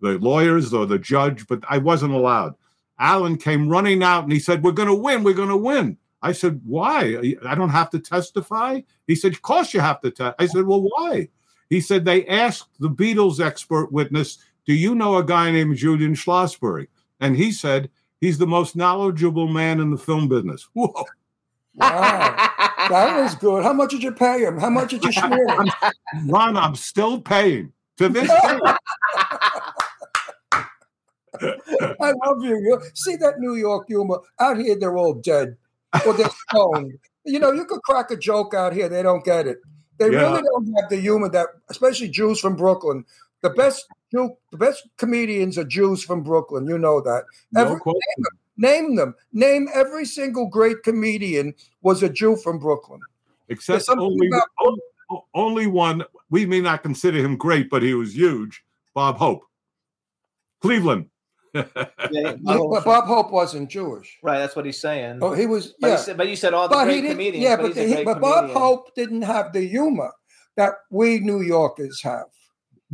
the 0.00 0.18
lawyers 0.18 0.74
or 0.74 0.84
the 0.84 0.98
judge, 0.98 1.46
but 1.46 1.60
I 1.68 1.78
wasn't 1.78 2.12
allowed. 2.12 2.54
Allen 2.98 3.36
came 3.36 3.68
running 3.68 4.02
out 4.02 4.24
and 4.24 4.32
he 4.32 4.38
said, 4.38 4.62
We're 4.62 4.72
going 4.72 4.88
to 4.88 4.94
win. 4.94 5.22
We're 5.22 5.32
going 5.34 5.48
to 5.48 5.56
win. 5.56 5.96
I 6.22 6.32
said, 6.32 6.60
Why? 6.64 7.34
I 7.46 7.54
don't 7.54 7.70
have 7.70 7.90
to 7.90 7.98
testify. 7.98 8.80
He 9.06 9.14
said, 9.14 9.32
Of 9.32 9.42
course 9.42 9.72
you 9.72 9.80
have 9.80 10.00
to 10.02 10.10
testify. 10.10 10.42
I 10.42 10.46
said, 10.46 10.66
Well, 10.66 10.82
why? 10.82 11.28
He 11.70 11.80
said, 11.80 12.04
They 12.04 12.26
asked 12.26 12.68
the 12.80 12.90
Beatles 12.90 13.44
expert 13.44 13.92
witness, 13.92 14.38
Do 14.66 14.74
you 14.74 14.94
know 14.94 15.16
a 15.16 15.24
guy 15.24 15.50
named 15.50 15.76
Julian 15.76 16.14
Schlossberg? 16.14 16.88
And 17.20 17.36
he 17.36 17.52
said, 17.52 17.90
He's 18.22 18.38
the 18.38 18.46
most 18.46 18.76
knowledgeable 18.76 19.48
man 19.48 19.80
in 19.80 19.90
the 19.90 19.98
film 19.98 20.28
business. 20.28 20.68
Whoa. 20.74 20.94
wow, 21.74 22.36
that 22.88 23.20
was 23.20 23.34
good. 23.34 23.64
How 23.64 23.72
much 23.72 23.90
did 23.90 24.00
you 24.04 24.12
pay 24.12 24.44
him? 24.44 24.58
How 24.60 24.70
much 24.70 24.90
did 24.90 25.02
you 25.02 25.10
smear 25.12 25.44
him? 25.60 25.68
Ron, 26.28 26.56
I'm 26.56 26.76
still 26.76 27.20
paying 27.20 27.72
to 27.96 28.08
this 28.08 28.28
day. 28.46 28.58
I 32.00 32.12
love 32.24 32.44
you. 32.44 32.56
you. 32.62 32.80
See 32.94 33.16
that 33.16 33.40
New 33.40 33.56
York 33.56 33.86
humor 33.88 34.20
out 34.38 34.56
here? 34.56 34.76
They're 34.78 34.96
all 34.96 35.14
dead 35.14 35.56
or 36.06 36.12
they're 36.14 36.30
stoned. 36.48 36.92
You 37.24 37.40
know, 37.40 37.50
you 37.50 37.64
could 37.64 37.82
crack 37.82 38.12
a 38.12 38.16
joke 38.16 38.54
out 38.54 38.72
here; 38.72 38.88
they 38.88 39.02
don't 39.02 39.24
get 39.24 39.48
it. 39.48 39.58
They 39.98 40.10
Yeah. 40.10 40.20
really 40.30 40.42
don't 40.42 40.72
have 40.80 40.90
the 40.90 40.96
humor 40.96 41.28
that, 41.30 41.48
especially 41.70 42.08
Jews 42.08 42.38
from 42.38 42.54
Brooklyn. 42.54 43.04
The 43.42 43.50
best 43.50 43.86
Jew, 44.12 44.36
the 44.50 44.56
best 44.58 44.88
comedians 44.98 45.58
are 45.58 45.64
Jews 45.64 46.04
from 46.04 46.22
Brooklyn. 46.22 46.66
You 46.66 46.78
know 46.78 47.00
that. 47.00 47.24
No 47.52 47.62
Every- 47.62 47.80
question. 47.80 48.00
name 48.56 48.94
them. 48.96 49.14
Name 49.32 49.68
every 49.74 50.04
single 50.04 50.46
great 50.48 50.82
comedian 50.84 51.54
was 51.82 52.02
a 52.02 52.08
Jew 52.08 52.36
from 52.36 52.58
Brooklyn. 52.58 53.00
Except 53.48 53.84
only, 53.90 54.28
about- 54.28 54.48
o- 55.10 55.24
only 55.34 55.66
one. 55.66 56.04
We 56.30 56.46
may 56.46 56.60
not 56.60 56.82
consider 56.82 57.18
him 57.18 57.36
great, 57.36 57.68
but 57.68 57.82
he 57.82 57.94
was 57.94 58.14
huge. 58.16 58.62
Bob 58.94 59.16
Hope, 59.16 59.42
Cleveland. 60.60 61.06
Yeah, 61.54 61.64
but 62.42 62.84
Bob 62.84 63.04
Hope 63.04 63.30
wasn't 63.30 63.68
Jewish. 63.70 64.18
right, 64.22 64.38
that's 64.38 64.56
what 64.56 64.64
he's 64.64 64.80
saying. 64.80 65.18
Oh, 65.20 65.32
he 65.34 65.46
was. 65.46 65.74
but, 65.80 65.86
Yeah, 65.88 65.92
you 65.94 65.98
said, 66.02 66.16
but 66.16 66.28
you 66.28 66.36
said 66.36 66.54
all 66.54 66.68
the 66.68 66.74
but 66.74 66.84
great 66.84 67.04
he 67.04 67.10
comedians. 67.10 67.42
Yeah, 67.44 67.56
but, 67.56 67.74
but, 67.74 67.76
he's 67.76 67.96
he- 67.98 68.04
but 68.04 68.20
Bob 68.20 68.44
comedian. 68.44 68.58
Hope 68.58 68.94
didn't 68.94 69.22
have 69.22 69.52
the 69.52 69.66
humor 69.66 70.12
that 70.56 70.74
we 70.90 71.18
New 71.18 71.40
Yorkers 71.42 72.00
have. 72.02 72.24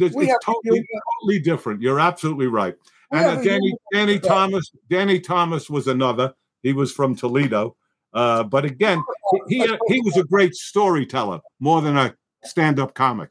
It's, 0.00 0.14
We 0.14 0.30
it's 0.30 0.44
totally, 0.44 0.84
totally 1.20 1.40
different. 1.40 1.80
You're 1.80 2.00
absolutely 2.00 2.46
right. 2.46 2.74
We 3.10 3.18
And 3.18 3.38
uh, 3.38 3.42
Danny, 3.42 3.74
Danny 3.92 4.18
Thomas, 4.18 4.70
Danny 4.90 5.20
Thomas 5.20 5.68
was 5.70 5.86
another. 5.86 6.34
He 6.62 6.72
was 6.72 6.92
from 6.92 7.14
Toledo, 7.14 7.76
uh, 8.12 8.42
but 8.44 8.64
again, 8.64 9.02
he 9.48 9.60
he, 9.60 9.78
he 9.88 10.00
was 10.00 10.16
a 10.16 10.24
great 10.24 10.54
storyteller 10.54 11.40
more 11.60 11.80
than 11.82 11.96
a 11.96 12.14
stand-up 12.44 12.94
comic. 12.94 13.30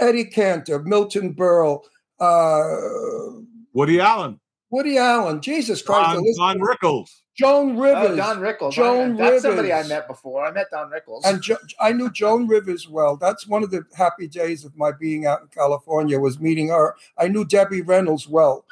Eddie 0.00 0.24
Cantor, 0.24 0.82
Milton 0.82 1.34
Berle, 1.34 1.82
uh, 2.20 3.42
Woody 3.72 4.00
Allen, 4.00 4.40
Woody 4.70 4.98
Allen. 4.98 5.40
Jesus 5.40 5.82
Christ. 5.82 6.20
Don, 6.38 6.58
Don 6.58 6.66
Rickles. 6.66 7.10
Joan 7.38 7.78
Rivers. 7.78 8.10
Oh, 8.10 8.16
Don 8.16 8.38
Rickles. 8.38 8.72
Joan 8.72 9.20
I, 9.20 9.30
that's 9.30 9.42
somebody 9.42 9.72
I 9.72 9.86
met 9.86 10.08
before. 10.08 10.44
I 10.44 10.50
met 10.50 10.66
Don 10.72 10.90
Rickles. 10.90 11.20
And 11.24 11.40
jo- 11.40 11.56
I 11.80 11.92
knew 11.92 12.10
Joan 12.10 12.48
Rivers 12.48 12.88
well. 12.88 13.16
That's 13.16 13.46
one 13.46 13.62
of 13.62 13.70
the 13.70 13.84
happy 13.96 14.26
days 14.26 14.64
of 14.64 14.76
my 14.76 14.90
being 14.90 15.24
out 15.24 15.42
in 15.42 15.48
California 15.48 16.18
was 16.18 16.40
meeting 16.40 16.68
her. 16.68 16.96
I 17.16 17.28
knew 17.28 17.44
Debbie 17.44 17.82
Reynolds 17.82 18.28
well, 18.28 18.64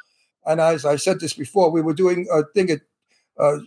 and 0.45 0.59
as 0.59 0.85
I 0.85 0.97
said 0.97 1.21
this 1.21 1.33
before, 1.33 1.71
we 1.71 1.81
were 1.81 1.93
doing 1.93 2.27
a 2.31 2.43
thing 2.43 2.69
at. 2.69 2.81
Uh, 3.39 3.59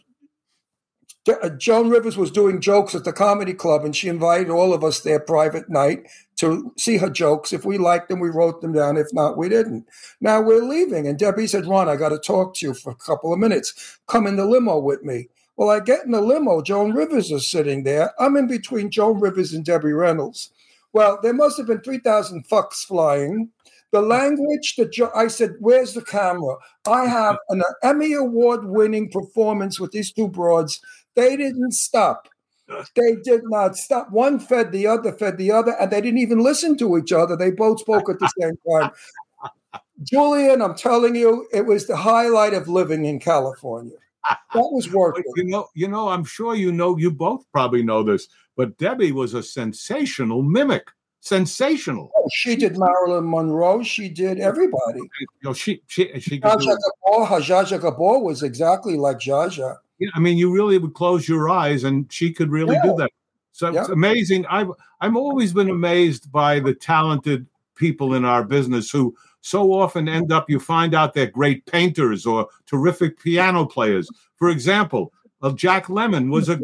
Uh, 1.29 1.51
Joan 1.51 1.91
Rivers 1.91 2.17
was 2.17 2.31
doing 2.31 2.61
jokes 2.61 2.95
at 2.95 3.05
the 3.05 3.13
comedy 3.13 3.53
club, 3.53 3.85
and 3.85 3.95
she 3.95 4.09
invited 4.09 4.49
all 4.49 4.73
of 4.73 4.83
us 4.83 5.01
there 5.01 5.21
private 5.21 5.69
night 5.69 6.07
to 6.37 6.73
see 6.79 6.97
her 6.97 7.11
jokes. 7.11 7.53
If 7.53 7.65
we 7.67 7.77
liked 7.77 8.09
them, 8.09 8.21
we 8.21 8.31
wrote 8.31 8.63
them 8.63 8.73
down. 8.73 8.97
If 8.97 9.09
not, 9.13 9.37
we 9.37 9.49
didn't. 9.49 9.87
Now 10.21 10.41
we're 10.41 10.65
leaving, 10.65 11.07
and 11.07 11.19
Debbie 11.19 11.47
said, 11.47 11.67
"Ron, 11.67 11.89
I 11.89 11.97
got 11.97 12.09
to 12.09 12.19
talk 12.19 12.55
to 12.57 12.67
you 12.67 12.75
for 12.75 12.91
a 12.91 12.97
couple 12.97 13.33
of 13.33 13.39
minutes. 13.39 13.99
Come 14.07 14.27
in 14.27 14.37
the 14.37 14.47
limo 14.47 14.79
with 14.79 15.03
me." 15.03 15.29
Well, 15.57 15.69
I 15.69 15.81
get 15.81 16.07
in 16.07 16.13
the 16.13 16.23
limo. 16.23 16.63
Joan 16.63 16.95
Rivers 16.95 17.31
is 17.31 17.47
sitting 17.47 17.85
there. 17.85 18.13
I'm 18.19 18.39
in 18.39 18.47
between 18.47 18.91
Joan 18.91 19.21
Rivers 19.21 19.53
and 19.53 19.63
Debbie 19.63 19.93
Reynolds. 19.93 20.51
Well, 20.95 21.19
there 21.23 21.35
must 21.35 21.59
have 21.59 21.67
been 21.67 21.83
3,000 21.83 22.49
fucks 22.49 22.85
flying. 22.87 23.51
The 23.93 24.01
language 24.01 24.77
that 24.77 24.93
jo- 24.93 25.11
I 25.15 25.27
said, 25.29 25.57
Where's 25.59 25.95
the 25.95 26.03
camera? 26.03 26.57
I 26.87 27.07
have 27.07 27.37
an 27.51 27.63
Emmy 27.83 28.15
Award 28.15 28.65
winning 28.65 29.11
performance 29.11 29.79
with 29.79 29.91
these 29.91 30.13
two 30.13 30.29
broads. 30.29 30.81
They 31.21 31.37
didn't 31.37 31.73
stop. 31.73 32.29
They 32.97 33.17
did 33.23 33.43
not 33.45 33.77
stop. 33.77 34.11
One 34.11 34.39
fed 34.39 34.73
the 34.73 34.87
other, 34.87 35.13
fed 35.13 35.37
the 35.37 35.53
other, 35.53 35.73
and 35.79 35.91
they 35.91 36.01
didn't 36.01 36.21
even 36.21 36.39
listen 36.39 36.79
to 36.79 36.97
each 36.97 37.13
other. 37.13 37.37
They 37.37 37.51
both 37.51 37.81
spoke 37.81 38.09
at 38.09 38.19
the 38.19 38.31
same 38.41 38.55
time. 38.71 38.91
Julian, 40.03 40.63
I'm 40.63 40.75
telling 40.75 41.15
you, 41.15 41.47
it 41.53 41.67
was 41.67 41.87
the 41.87 41.97
highlight 41.97 42.55
of 42.55 42.69
living 42.69 43.05
in 43.05 43.21
California. 43.21 43.97
That 44.29 44.39
was 44.55 44.91
working. 44.91 45.25
You 45.37 45.45
know, 45.45 45.69
you 45.75 45.89
know, 45.89 46.09
I'm 46.09 46.25
sure 46.25 46.55
you 46.55 46.73
know. 46.73 46.97
You 46.97 47.11
both 47.11 47.45
probably 47.53 47.83
know 47.83 48.03
this, 48.03 48.29
but 48.57 48.79
Debbie 48.79 49.13
was 49.13 49.35
a 49.35 49.43
sensational 49.43 50.43
mimic. 50.43 50.89
Sensational. 51.21 52.11
Oh, 52.17 52.29
she 52.33 52.57
did 52.57 52.79
Marilyn 52.79 53.31
Monroe. 53.31 53.83
She 53.83 54.09
did 54.09 54.41
everybody. 54.41 55.01
You 55.01 55.27
know, 55.45 55.53
she 55.53 55.83
she 55.87 56.19
she 56.19 56.41
Zsa 56.41 56.57
Zsa. 56.57 56.77
Gabor, 57.05 57.27
Zsa 57.41 57.65
Zsa 57.65 57.81
Gabor 57.81 58.21
was 58.21 58.43
exactly 58.43 58.97
like 58.97 59.19
Zsa 59.19 59.49
Zsa. 59.49 59.77
Yeah, 60.01 60.09
I 60.15 60.19
mean, 60.19 60.37
you 60.39 60.53
really 60.53 60.79
would 60.79 60.95
close 60.95 61.29
your 61.29 61.49
eyes, 61.51 61.85
and 61.85 62.11
she 62.13 62.33
could 62.33 62.51
really 62.51 62.75
do 62.83 62.95
that. 62.97 63.11
So 63.53 63.69
it's 63.69 63.91
amazing. 63.91 64.47
I've 64.47 64.71
I've 65.01 65.15
always 65.17 65.53
been 65.53 65.69
amazed 65.71 66.33
by 66.33 66.59
the 66.61 66.75
talented 66.75 67.47
people 67.77 68.15
in 68.15 68.25
our 68.25 68.43
business 68.43 68.91
who 68.91 69.15
so 69.43 69.73
often 69.73 70.09
end 70.09 70.33
up. 70.33 70.49
You 70.51 70.59
find 70.59 70.95
out 70.95 71.15
they're 71.15 71.27
great 71.31 71.65
painters 71.67 72.27
or 72.27 72.49
terrific 72.67 73.21
piano 73.23 73.67
players. 73.67 74.09
For 74.37 74.51
example, 74.51 75.13
uh, 75.43 75.53
Jack 75.53 75.87
Lemmon 75.87 76.31
was 76.31 76.49
a 76.49 76.59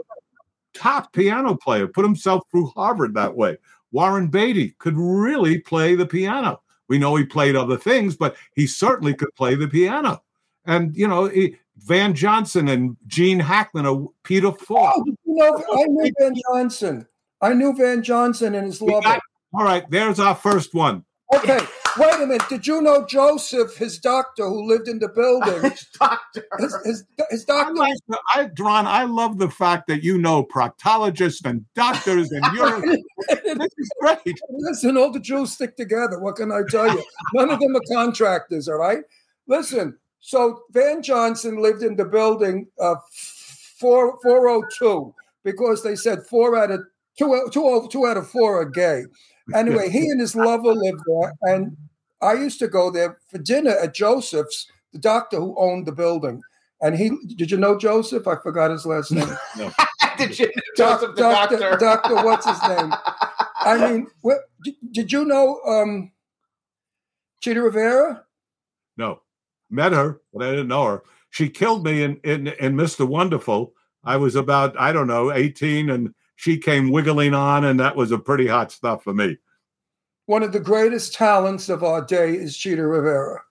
top 0.74 1.12
piano 1.12 1.54
player. 1.54 1.86
Put 1.86 2.04
himself 2.04 2.42
through 2.50 2.66
Harvard 2.68 3.14
that 3.14 3.34
way. 3.34 3.56
Warren 3.92 4.28
Beatty 4.28 4.74
could 4.78 4.94
really 4.96 5.58
play 5.58 5.94
the 5.94 6.06
piano. 6.06 6.60
We 6.88 6.98
know 6.98 7.16
he 7.16 7.24
played 7.24 7.56
other 7.56 7.76
things, 7.76 8.16
but 8.16 8.36
he 8.54 8.66
certainly 8.66 9.14
could 9.14 9.34
play 9.36 9.54
the 9.54 9.68
piano. 9.68 10.22
And 10.66 10.94
you 10.96 11.08
know, 11.08 11.26
he- 11.26 11.56
Van 11.78 12.14
Johnson 12.14 12.68
and 12.68 12.96
Gene 13.06 13.40
Hackman 13.40 14.08
Peter 14.22 14.52
Falk. 14.52 14.94
Oh, 14.96 15.04
you 15.06 15.16
know, 15.24 15.64
I 15.72 15.84
knew 15.86 16.12
Van 16.18 16.34
Johnson. 16.50 17.06
I 17.40 17.52
knew 17.52 17.74
Van 17.76 18.02
Johnson 18.02 18.54
and 18.54 18.66
his 18.66 18.80
lover. 18.80 19.02
got- 19.02 19.20
all 19.52 19.64
right, 19.64 19.88
there's 19.90 20.18
our 20.20 20.34
first 20.34 20.74
one. 20.74 21.04
Okay, 21.34 21.58
wait 21.98 22.14
a 22.14 22.26
minute. 22.26 22.48
Did 22.48 22.66
you 22.66 22.80
know 22.80 23.04
Joseph, 23.04 23.76
his 23.76 23.98
doctor 23.98 24.44
who 24.44 24.68
lived 24.68 24.86
in 24.86 25.00
the 25.00 25.08
building? 25.08 25.72
Doctor. 25.98 26.46
His, 26.58 26.76
his, 26.84 27.04
his 27.30 27.44
I 27.48 27.52
doctor 27.52 27.74
like 27.74 27.94
the, 28.06 28.18
I, 28.32 28.44
Dron, 28.46 28.84
I 28.84 29.04
love 29.04 29.38
the 29.38 29.50
fact 29.50 29.88
that 29.88 30.04
you 30.04 30.18
know 30.18 30.44
proctologists 30.44 31.44
and 31.44 31.64
doctors, 31.74 32.30
and 32.30 32.44
you're 32.54 32.80
this 32.80 33.72
is 33.76 33.90
great. 34.00 34.38
Listen, 34.50 34.96
all 34.96 35.10
the 35.10 35.18
Jews 35.18 35.52
stick 35.52 35.76
together. 35.76 36.20
What 36.20 36.36
can 36.36 36.52
I 36.52 36.60
tell 36.70 36.86
you? 36.86 37.02
None 37.34 37.50
of 37.50 37.58
them 37.58 37.74
are 37.74 37.82
contractors, 37.92 38.68
all 38.68 38.78
right? 38.78 39.02
Listen, 39.48 39.98
so 40.26 40.64
Van 40.72 41.04
Johnson 41.04 41.62
lived 41.62 41.84
in 41.84 41.94
the 41.94 42.04
building 42.04 42.66
uh, 42.80 42.96
four, 43.78 44.18
402 44.24 45.14
because 45.44 45.84
they 45.84 45.94
said 45.94 46.26
four 46.28 46.56
out 46.56 46.72
of 46.72 46.80
two, 47.16 47.48
two, 47.52 47.86
two 47.92 48.06
out 48.06 48.16
of 48.16 48.28
four 48.28 48.60
are 48.60 48.68
gay. 48.68 49.04
Anyway, 49.54 49.88
he 49.88 50.00
and 50.00 50.20
his 50.20 50.34
lover 50.34 50.74
lived 50.74 51.00
there, 51.06 51.32
and 51.42 51.76
I 52.20 52.32
used 52.32 52.58
to 52.58 52.66
go 52.66 52.90
there 52.90 53.18
for 53.30 53.38
dinner 53.38 53.70
at 53.70 53.94
Joseph's, 53.94 54.68
the 54.92 54.98
doctor 54.98 55.36
who 55.36 55.54
owned 55.56 55.86
the 55.86 55.92
building. 55.92 56.42
And 56.80 56.96
he, 56.96 57.12
did 57.36 57.52
you 57.52 57.56
know 57.56 57.78
Joseph? 57.78 58.26
I 58.26 58.34
forgot 58.42 58.72
his 58.72 58.84
last 58.84 59.12
name. 59.12 59.28
no. 59.56 59.70
Did 60.18 60.38
you, 60.38 60.50
Doc- 60.76 61.02
Joseph 61.02 61.14
the 61.14 61.22
doctor? 61.22 61.76
Doctor, 61.78 62.14
what's 62.16 62.48
his 62.48 62.60
name? 62.62 62.90
I 63.60 63.76
mean, 63.90 64.06
what, 64.22 64.38
did, 64.64 64.74
did 64.90 65.12
you 65.12 65.26
know 65.26 65.60
um, 65.66 66.10
Chita 67.42 67.60
Rivera? 67.60 68.24
No, 68.96 69.20
met 69.70 69.92
her, 69.92 70.20
but 70.32 70.46
I 70.46 70.50
didn't 70.50 70.68
know 70.68 70.84
her. 70.84 71.02
She 71.30 71.48
killed 71.48 71.84
me 71.84 72.02
in 72.02 72.20
in, 72.24 72.48
in 72.48 72.74
Mr. 72.74 73.06
Wonderful. 73.06 73.72
I 74.04 74.16
was 74.16 74.36
about 74.36 74.78
I 74.78 74.92
don't 74.92 75.06
know 75.08 75.32
18, 75.32 75.90
and 75.90 76.14
she 76.36 76.58
came 76.58 76.90
wiggling 76.90 77.34
on, 77.34 77.64
and 77.64 77.80
that 77.80 77.96
was 77.96 78.12
a 78.12 78.18
pretty 78.18 78.46
hot 78.46 78.70
stuff 78.72 79.02
for 79.04 79.12
me. 79.12 79.38
One 80.26 80.42
of 80.42 80.52
the 80.52 80.60
greatest 80.60 81.14
talents 81.14 81.68
of 81.68 81.82
our 81.84 82.04
day 82.04 82.34
is 82.34 82.56
Chita 82.56 82.86
Rivera. 82.86 83.42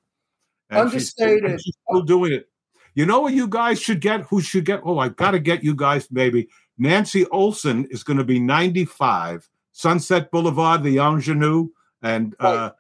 And 0.69 0.91
she's 0.91 1.09
still- 1.09 1.27
Understated. 1.27 1.61
she's 1.61 1.77
still 1.87 2.01
doing 2.01 2.33
it. 2.33 2.49
You 2.95 3.05
know 3.05 3.19
what 3.21 3.33
you 3.33 3.47
guys 3.47 3.79
should 3.79 4.01
get? 4.01 4.21
Who 4.27 4.41
should 4.41 4.65
get? 4.65 4.81
Oh, 4.83 4.99
I've 4.99 5.15
got 5.15 5.31
to 5.31 5.39
get 5.39 5.63
you 5.63 5.75
guys, 5.75 6.07
maybe. 6.11 6.47
Nancy 6.77 7.25
Olson 7.27 7.85
is 7.91 8.03
going 8.03 8.17
to 8.17 8.23
be 8.23 8.39
95, 8.39 9.49
Sunset 9.73 10.31
Boulevard, 10.31 10.81
the 10.83 10.97
ingenue. 10.97 11.69
And 12.01 12.35
uh, 12.39 12.71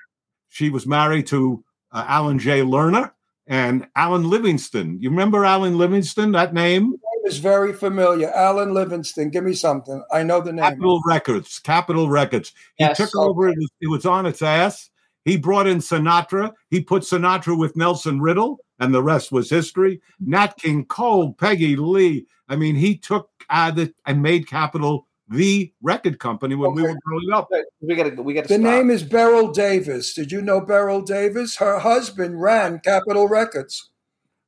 she 0.49 0.69
was 0.69 0.87
married 0.87 1.27
to 1.27 1.63
uh, 1.91 2.05
Alan 2.07 2.39
J. 2.39 2.61
Lerner 2.61 3.11
and 3.47 3.87
Alan 3.95 4.29
Livingston. 4.29 4.97
You 5.01 5.09
remember 5.09 5.45
Alan 5.45 5.77
Livingston, 5.77 6.31
that 6.33 6.53
name? 6.53 6.91
Name 6.91 7.25
is 7.25 7.37
very 7.37 7.73
familiar. 7.73 8.29
Alan 8.31 8.73
Livingston. 8.73 9.29
Give 9.29 9.43
me 9.43 9.53
something. 9.53 10.03
I 10.11 10.23
know 10.23 10.41
the 10.41 10.53
name. 10.53 10.63
Capitol 10.63 11.01
Records. 11.05 11.59
Capitol 11.59 12.09
Records. 12.09 12.53
He 12.75 12.83
Yes, 12.83 12.97
took 12.97 13.15
over. 13.15 13.49
It 13.49 13.57
was, 13.57 13.69
it 13.81 13.87
was 13.87 14.05
on 14.05 14.25
its 14.25 14.41
ass. 14.41 14.89
He 15.23 15.37
brought 15.37 15.67
in 15.67 15.79
Sinatra. 15.79 16.51
He 16.69 16.81
put 16.81 17.03
Sinatra 17.03 17.57
with 17.57 17.75
Nelson 17.75 18.21
Riddle, 18.21 18.59
and 18.79 18.93
the 18.93 19.03
rest 19.03 19.31
was 19.31 19.49
history. 19.49 20.01
Nat 20.19 20.57
King 20.57 20.85
Cole, 20.85 21.33
Peggy 21.33 21.75
Lee. 21.75 22.27
I 22.47 22.55
mean, 22.55 22.75
he 22.75 22.95
took 22.97 23.29
uh, 23.49 23.71
the, 23.71 23.93
and 24.05 24.21
made 24.21 24.47
Capitol 24.47 25.07
the 25.29 25.71
record 25.81 26.19
company 26.19 26.55
when 26.55 26.73
we 26.73 26.83
were 26.83 26.95
growing 27.03 27.31
up. 27.33 27.49
We 27.81 27.95
gotta, 27.95 28.21
we 28.21 28.33
gotta. 28.33 28.47
The 28.47 28.55
stop. 28.55 28.63
name 28.63 28.89
is 28.89 29.03
Beryl 29.03 29.51
Davis. 29.51 30.13
Did 30.13 30.31
you 30.31 30.41
know 30.41 30.61
Beryl 30.61 31.01
Davis? 31.01 31.55
Her 31.57 31.79
husband 31.79 32.41
ran 32.41 32.79
Capitol 32.79 33.27
Records. 33.27 33.89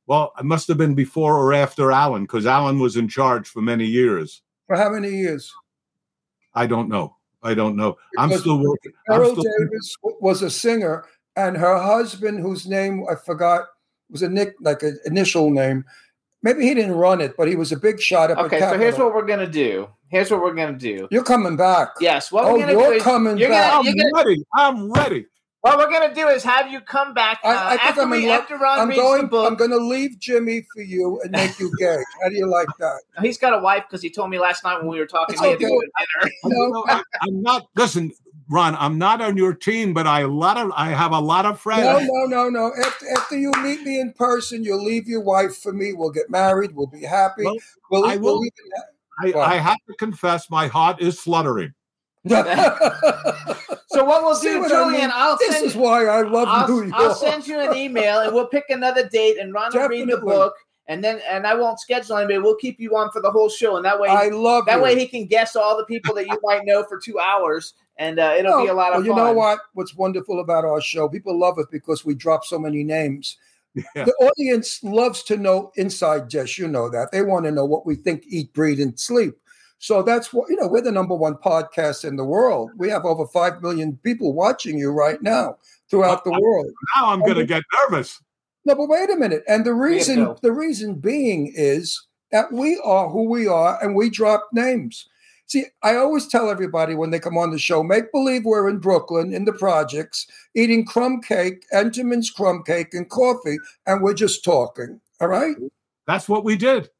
Well, 0.06 0.32
it 0.38 0.44
must 0.44 0.68
have 0.68 0.78
been 0.78 0.94
before 0.94 1.36
or 1.36 1.52
after 1.52 1.92
Alan, 1.92 2.22
because 2.22 2.46
Alan 2.46 2.78
was 2.78 2.96
in 2.96 3.08
charge 3.08 3.48
for 3.48 3.60
many 3.60 3.84
years. 3.84 4.42
For 4.66 4.76
how 4.76 4.90
many 4.90 5.10
years? 5.10 5.52
I 6.54 6.66
don't 6.66 6.88
know. 6.88 7.16
I 7.42 7.54
don't 7.54 7.76
know. 7.76 7.96
I'm 8.18 8.32
still 8.32 8.58
working. 8.58 8.92
Beryl 9.06 9.32
still- 9.32 9.44
Davis 9.44 9.96
w- 10.02 10.18
was 10.20 10.42
a 10.42 10.50
singer, 10.50 11.04
and 11.36 11.56
her 11.56 11.78
husband, 11.78 12.40
whose 12.40 12.66
name 12.66 13.04
I 13.10 13.14
forgot, 13.16 13.66
was 14.10 14.22
a 14.22 14.28
nick 14.28 14.54
like 14.60 14.82
an 14.82 14.98
initial 15.04 15.50
name. 15.50 15.84
Maybe 16.42 16.62
he 16.62 16.74
didn't 16.74 16.94
run 16.94 17.20
it, 17.20 17.36
but 17.36 17.48
he 17.48 17.56
was 17.56 17.72
a 17.72 17.76
big 17.76 18.00
shot 18.00 18.30
up. 18.30 18.38
at 18.38 18.44
Okay, 18.46 18.60
so 18.60 18.78
here's 18.78 18.96
what 18.96 19.14
we're 19.14 19.26
gonna 19.26 19.46
do. 19.46 19.88
Here's 20.10 20.30
what 20.30 20.40
we're 20.40 20.54
gonna 20.54 20.78
do. 20.78 21.06
you're 21.10 21.22
coming 21.24 21.56
back. 21.56 21.90
Yes, 22.00 22.32
what 22.32 22.44
Oh, 22.44 22.52
we're 22.54 22.60
gonna 22.60 22.72
you're 22.72 22.90
do 22.90 22.92
is 22.96 23.02
coming 23.02 23.38
you're 23.38 23.50
back. 23.50 23.70
Gonna, 23.72 23.88
I'm 23.90 23.96
gonna, 23.96 24.10
ready. 24.14 24.44
I'm 24.56 24.92
ready. 24.92 25.26
what 25.60 25.76
we're 25.76 25.90
gonna 25.90 26.14
do 26.14 26.28
is 26.28 26.42
have 26.44 26.70
you 26.70 26.80
come 26.80 27.12
back 27.14 27.40
uh, 27.44 27.48
I, 27.48 27.66
I 27.66 27.70
think 27.70 27.84
after 27.84 28.00
I'm 28.02 28.12
in 28.14 28.20
we 28.22 28.28
love. 28.28 28.40
after 28.42 28.56
Ron 28.56 28.78
I'm 28.80 28.88
reads 28.88 29.00
going. 29.00 29.22
the 29.22 29.28
book. 29.28 29.50
I'm 29.50 29.56
going 29.56 29.70
to 29.70 29.76
leave 29.76 30.18
Jimmy 30.18 30.64
for 30.74 30.82
you 30.82 31.20
and 31.22 31.32
make 31.32 31.58
you 31.58 31.70
gay. 31.78 31.98
How 32.22 32.28
do 32.30 32.36
you 32.36 32.46
like 32.46 32.68
that? 32.78 33.00
He's 33.22 33.36
got 33.38 33.52
a 33.52 33.58
wife 33.58 33.84
because 33.88 34.00
he 34.02 34.08
told 34.10 34.30
me 34.30 34.38
last 34.38 34.64
night 34.64 34.78
when 34.78 34.86
we 34.88 34.98
were 34.98 35.06
talking. 35.06 35.34
It's 35.34 35.42
we 35.42 35.48
had 35.50 35.58
to 35.58 35.66
okay. 35.66 35.76
dinner. 36.22 36.32
No, 36.44 36.66
No, 36.68 36.84
I, 36.88 37.02
I'm 37.22 37.42
not. 37.42 37.66
Listen, 37.76 38.12
Ron. 38.48 38.76
I'm 38.76 38.96
not 38.96 39.20
on 39.20 39.36
your 39.36 39.52
team, 39.52 39.92
but 39.92 40.06
I 40.06 40.20
a 40.20 40.28
lot 40.28 40.56
of. 40.56 40.72
I 40.74 40.88
have 40.90 41.12
a 41.12 41.20
lot 41.20 41.44
of 41.44 41.60
friends. 41.60 41.82
No, 41.84 41.98
no, 41.98 42.24
no, 42.26 42.48
no. 42.48 42.72
After, 42.82 43.06
after 43.10 43.36
you 43.36 43.52
meet 43.62 43.82
me 43.82 44.00
in 44.00 44.12
person, 44.14 44.64
you'll 44.64 44.82
leave 44.82 45.06
your 45.06 45.20
wife 45.20 45.56
for 45.56 45.72
me. 45.72 45.92
We'll 45.92 46.12
get 46.12 46.30
married. 46.30 46.74
We'll 46.74 46.86
be 46.86 47.02
happy. 47.02 47.44
Well, 47.44 47.56
we'll, 47.90 48.06
I 48.06 48.16
we'll 48.16 48.36
will- 48.38 48.44
even 48.44 48.72
I, 49.22 49.30
What? 49.30 49.48
I 49.48 49.56
have 49.56 49.78
to 49.88 49.94
confess, 49.94 50.50
my 50.50 50.66
heart 50.66 51.00
is 51.00 51.18
fluttering. 51.20 51.72
So 53.90 54.04
what 54.04 54.22
we'll 54.22 54.34
See 54.34 54.50
do, 54.50 54.60
what 54.60 54.70
I 54.70 54.84
Julian, 54.84 55.00
mean? 55.00 55.10
I'll 55.14 55.38
this 55.38 55.54
send 55.54 55.66
is 55.66 55.74
why 55.74 56.04
I 56.06 56.20
love 56.20 56.68
New 56.68 56.74
I'll, 56.74 56.84
York. 56.84 56.92
I'll 56.94 57.14
send 57.14 57.46
you 57.46 57.58
an 57.58 57.74
email 57.74 58.20
and 58.20 58.34
we'll 58.34 58.46
pick 58.46 58.64
another 58.68 59.08
date 59.08 59.38
and 59.38 59.52
Ron 59.52 59.70
will 59.74 59.88
read 59.88 60.08
the 60.08 60.18
book 60.18 60.54
and 60.88 61.02
then 61.02 61.20
and 61.28 61.46
I 61.46 61.54
won't 61.54 61.80
schedule 61.80 62.16
anybody. 62.18 62.38
We'll 62.38 62.56
keep 62.56 62.78
you 62.78 62.96
on 62.96 63.10
for 63.12 63.22
the 63.22 63.30
whole 63.30 63.48
show 63.48 63.76
and 63.76 63.84
that 63.86 63.98
way 63.98 64.08
I 64.10 64.28
love 64.28 64.66
that 64.66 64.76
you. 64.76 64.82
way 64.82 64.98
he 64.98 65.06
can 65.08 65.24
guess 65.24 65.56
all 65.56 65.76
the 65.76 65.86
people 65.86 66.14
that 66.16 66.26
you 66.26 66.38
might 66.44 66.66
know 66.66 66.84
for 66.84 66.98
two 67.00 67.18
hours 67.18 67.72
and 67.96 68.20
uh, 68.20 68.34
it'll 68.38 68.62
be 68.62 68.68
a 68.68 68.74
lot 68.74 68.92
of 68.92 68.98
well, 68.98 69.06
you 69.06 69.12
fun. 69.14 69.24
know 69.24 69.32
what? 69.32 69.58
What's 69.72 69.94
wonderful 69.96 70.40
about 70.40 70.66
our 70.66 70.82
show? 70.82 71.08
People 71.08 71.38
love 71.38 71.58
it 71.58 71.66
because 71.72 72.04
we 72.04 72.14
drop 72.14 72.44
so 72.44 72.58
many 72.58 72.84
names. 72.84 73.38
Yeah. 73.74 74.04
The 74.04 74.14
audience 74.20 74.82
loves 74.82 75.22
to 75.24 75.36
know 75.36 75.72
inside 75.76 76.28
dish. 76.28 76.58
You 76.58 76.68
know 76.68 76.88
that 76.90 77.12
they 77.12 77.22
want 77.22 77.44
to 77.44 77.50
know 77.50 77.64
what 77.64 77.86
we 77.86 77.94
think, 77.94 78.24
eat, 78.26 78.52
breathe, 78.52 78.80
and 78.80 78.98
sleep. 78.98 79.34
So 79.78 80.02
that's 80.02 80.32
what 80.32 80.48
you 80.50 80.56
know. 80.56 80.66
We're 80.66 80.80
the 80.80 80.92
number 80.92 81.14
one 81.14 81.34
podcast 81.34 82.04
in 82.04 82.16
the 82.16 82.24
world. 82.24 82.70
We 82.76 82.88
have 82.88 83.04
over 83.04 83.26
five 83.26 83.62
million 83.62 83.98
people 84.02 84.32
watching 84.32 84.78
you 84.78 84.90
right 84.90 85.22
now 85.22 85.56
throughout 85.90 86.24
the 86.24 86.32
world. 86.32 86.72
Now 86.96 87.10
I'm 87.10 87.20
going 87.20 87.36
to 87.36 87.46
get 87.46 87.62
nervous. 87.82 88.20
No, 88.64 88.74
but 88.74 88.88
wait 88.88 89.10
a 89.10 89.16
minute. 89.16 89.44
And 89.48 89.64
the 89.64 89.74
reason 89.74 90.24
go. 90.24 90.38
the 90.42 90.52
reason 90.52 90.94
being 90.94 91.52
is 91.54 92.06
that 92.32 92.52
we 92.52 92.80
are 92.84 93.08
who 93.08 93.24
we 93.24 93.46
are 93.46 93.82
and 93.82 93.94
we 93.94 94.10
drop 94.10 94.48
names. 94.52 95.08
See, 95.48 95.64
I 95.82 95.96
always 95.96 96.26
tell 96.28 96.50
everybody 96.50 96.94
when 96.94 97.10
they 97.10 97.18
come 97.18 97.38
on 97.38 97.50
the 97.50 97.58
show, 97.58 97.82
make 97.82 98.12
believe 98.12 98.44
we're 98.44 98.68
in 98.68 98.78
Brooklyn 98.78 99.32
in 99.32 99.46
the 99.46 99.52
projects, 99.52 100.26
eating 100.54 100.84
crumb 100.84 101.22
cake, 101.22 101.64
Entenmann's 101.72 102.30
crumb 102.30 102.62
cake 102.64 102.92
and 102.92 103.08
coffee, 103.08 103.56
and 103.86 104.02
we're 104.02 104.12
just 104.12 104.44
talking. 104.44 105.00
All 105.22 105.28
right? 105.28 105.56
That's 106.06 106.28
what 106.28 106.44
we 106.44 106.56
did. 106.56 106.90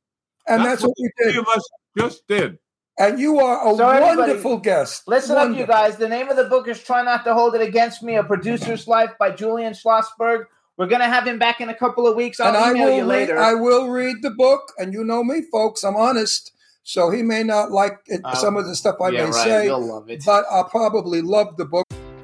And 0.48 0.64
that's, 0.64 0.82
what 0.82 0.94
we 0.98 1.10
Three 1.22 1.32
did. 1.32 1.40
of 1.40 1.48
us 1.48 1.68
just 1.98 2.26
did. 2.26 2.58
And 2.98 3.20
you 3.20 3.38
are 3.38 3.68
a 3.68 3.76
So 3.76 4.00
wonderful 4.00 4.56
guest. 4.56 5.06
Listen 5.06 5.36
up, 5.36 5.54
you 5.54 5.66
guys. 5.66 5.96
The 5.96 6.08
name 6.08 6.30
of 6.30 6.36
the 6.36 6.44
book 6.44 6.68
is 6.68 6.82
Try 6.82 7.02
Not 7.02 7.24
to 7.24 7.34
Hold 7.34 7.54
It 7.54 7.60
Against 7.60 8.02
Me, 8.02 8.16
A 8.16 8.24
Producer's 8.24 8.88
Life 8.88 9.10
by 9.18 9.30
Julian 9.30 9.74
Schlossberg. 9.74 10.44
We're 10.78 10.86
going 10.86 11.02
to 11.02 11.06
have 11.06 11.26
him 11.26 11.38
back 11.38 11.60
in 11.60 11.68
a 11.68 11.74
couple 11.74 12.06
of 12.06 12.16
weeks. 12.16 12.40
I'll 12.40 12.48
and 12.48 12.56
I 12.56 12.72
will 12.72 12.96
you 12.96 13.02
read, 13.02 13.04
later. 13.04 13.38
I 13.38 13.52
will 13.52 13.88
read 13.88 14.16
the 14.22 14.30
book, 14.30 14.72
and 14.78 14.94
you 14.94 15.04
know 15.04 15.22
me, 15.22 15.42
folks. 15.52 15.84
I'm 15.84 15.96
honest, 15.96 16.52
so 16.88 17.10
he 17.10 17.20
may 17.22 17.42
not 17.42 17.70
like 17.70 18.00
it, 18.06 18.22
Uh, 18.24 18.34
some 18.34 18.56
of 18.56 18.64
the 18.66 18.74
stuff 18.74 18.96
I 18.98 19.10
yeah, 19.10 19.24
may 19.24 19.30
right. 19.30 19.34
say, 19.34 19.64
You'll 19.66 19.86
love 19.86 20.08
it. 20.08 20.22
but 20.24 20.46
I'll 20.50 20.64
probably 20.64 21.20
love 21.20 21.58
the 21.58 21.66
book. 21.66 21.84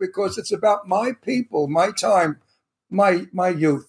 because 0.00 0.38
it's 0.38 0.52
about 0.52 0.86
my 0.88 1.12
people, 1.22 1.68
my 1.68 1.90
time, 1.92 2.40
my 2.90 3.26
my 3.32 3.48
youth. 3.48 3.86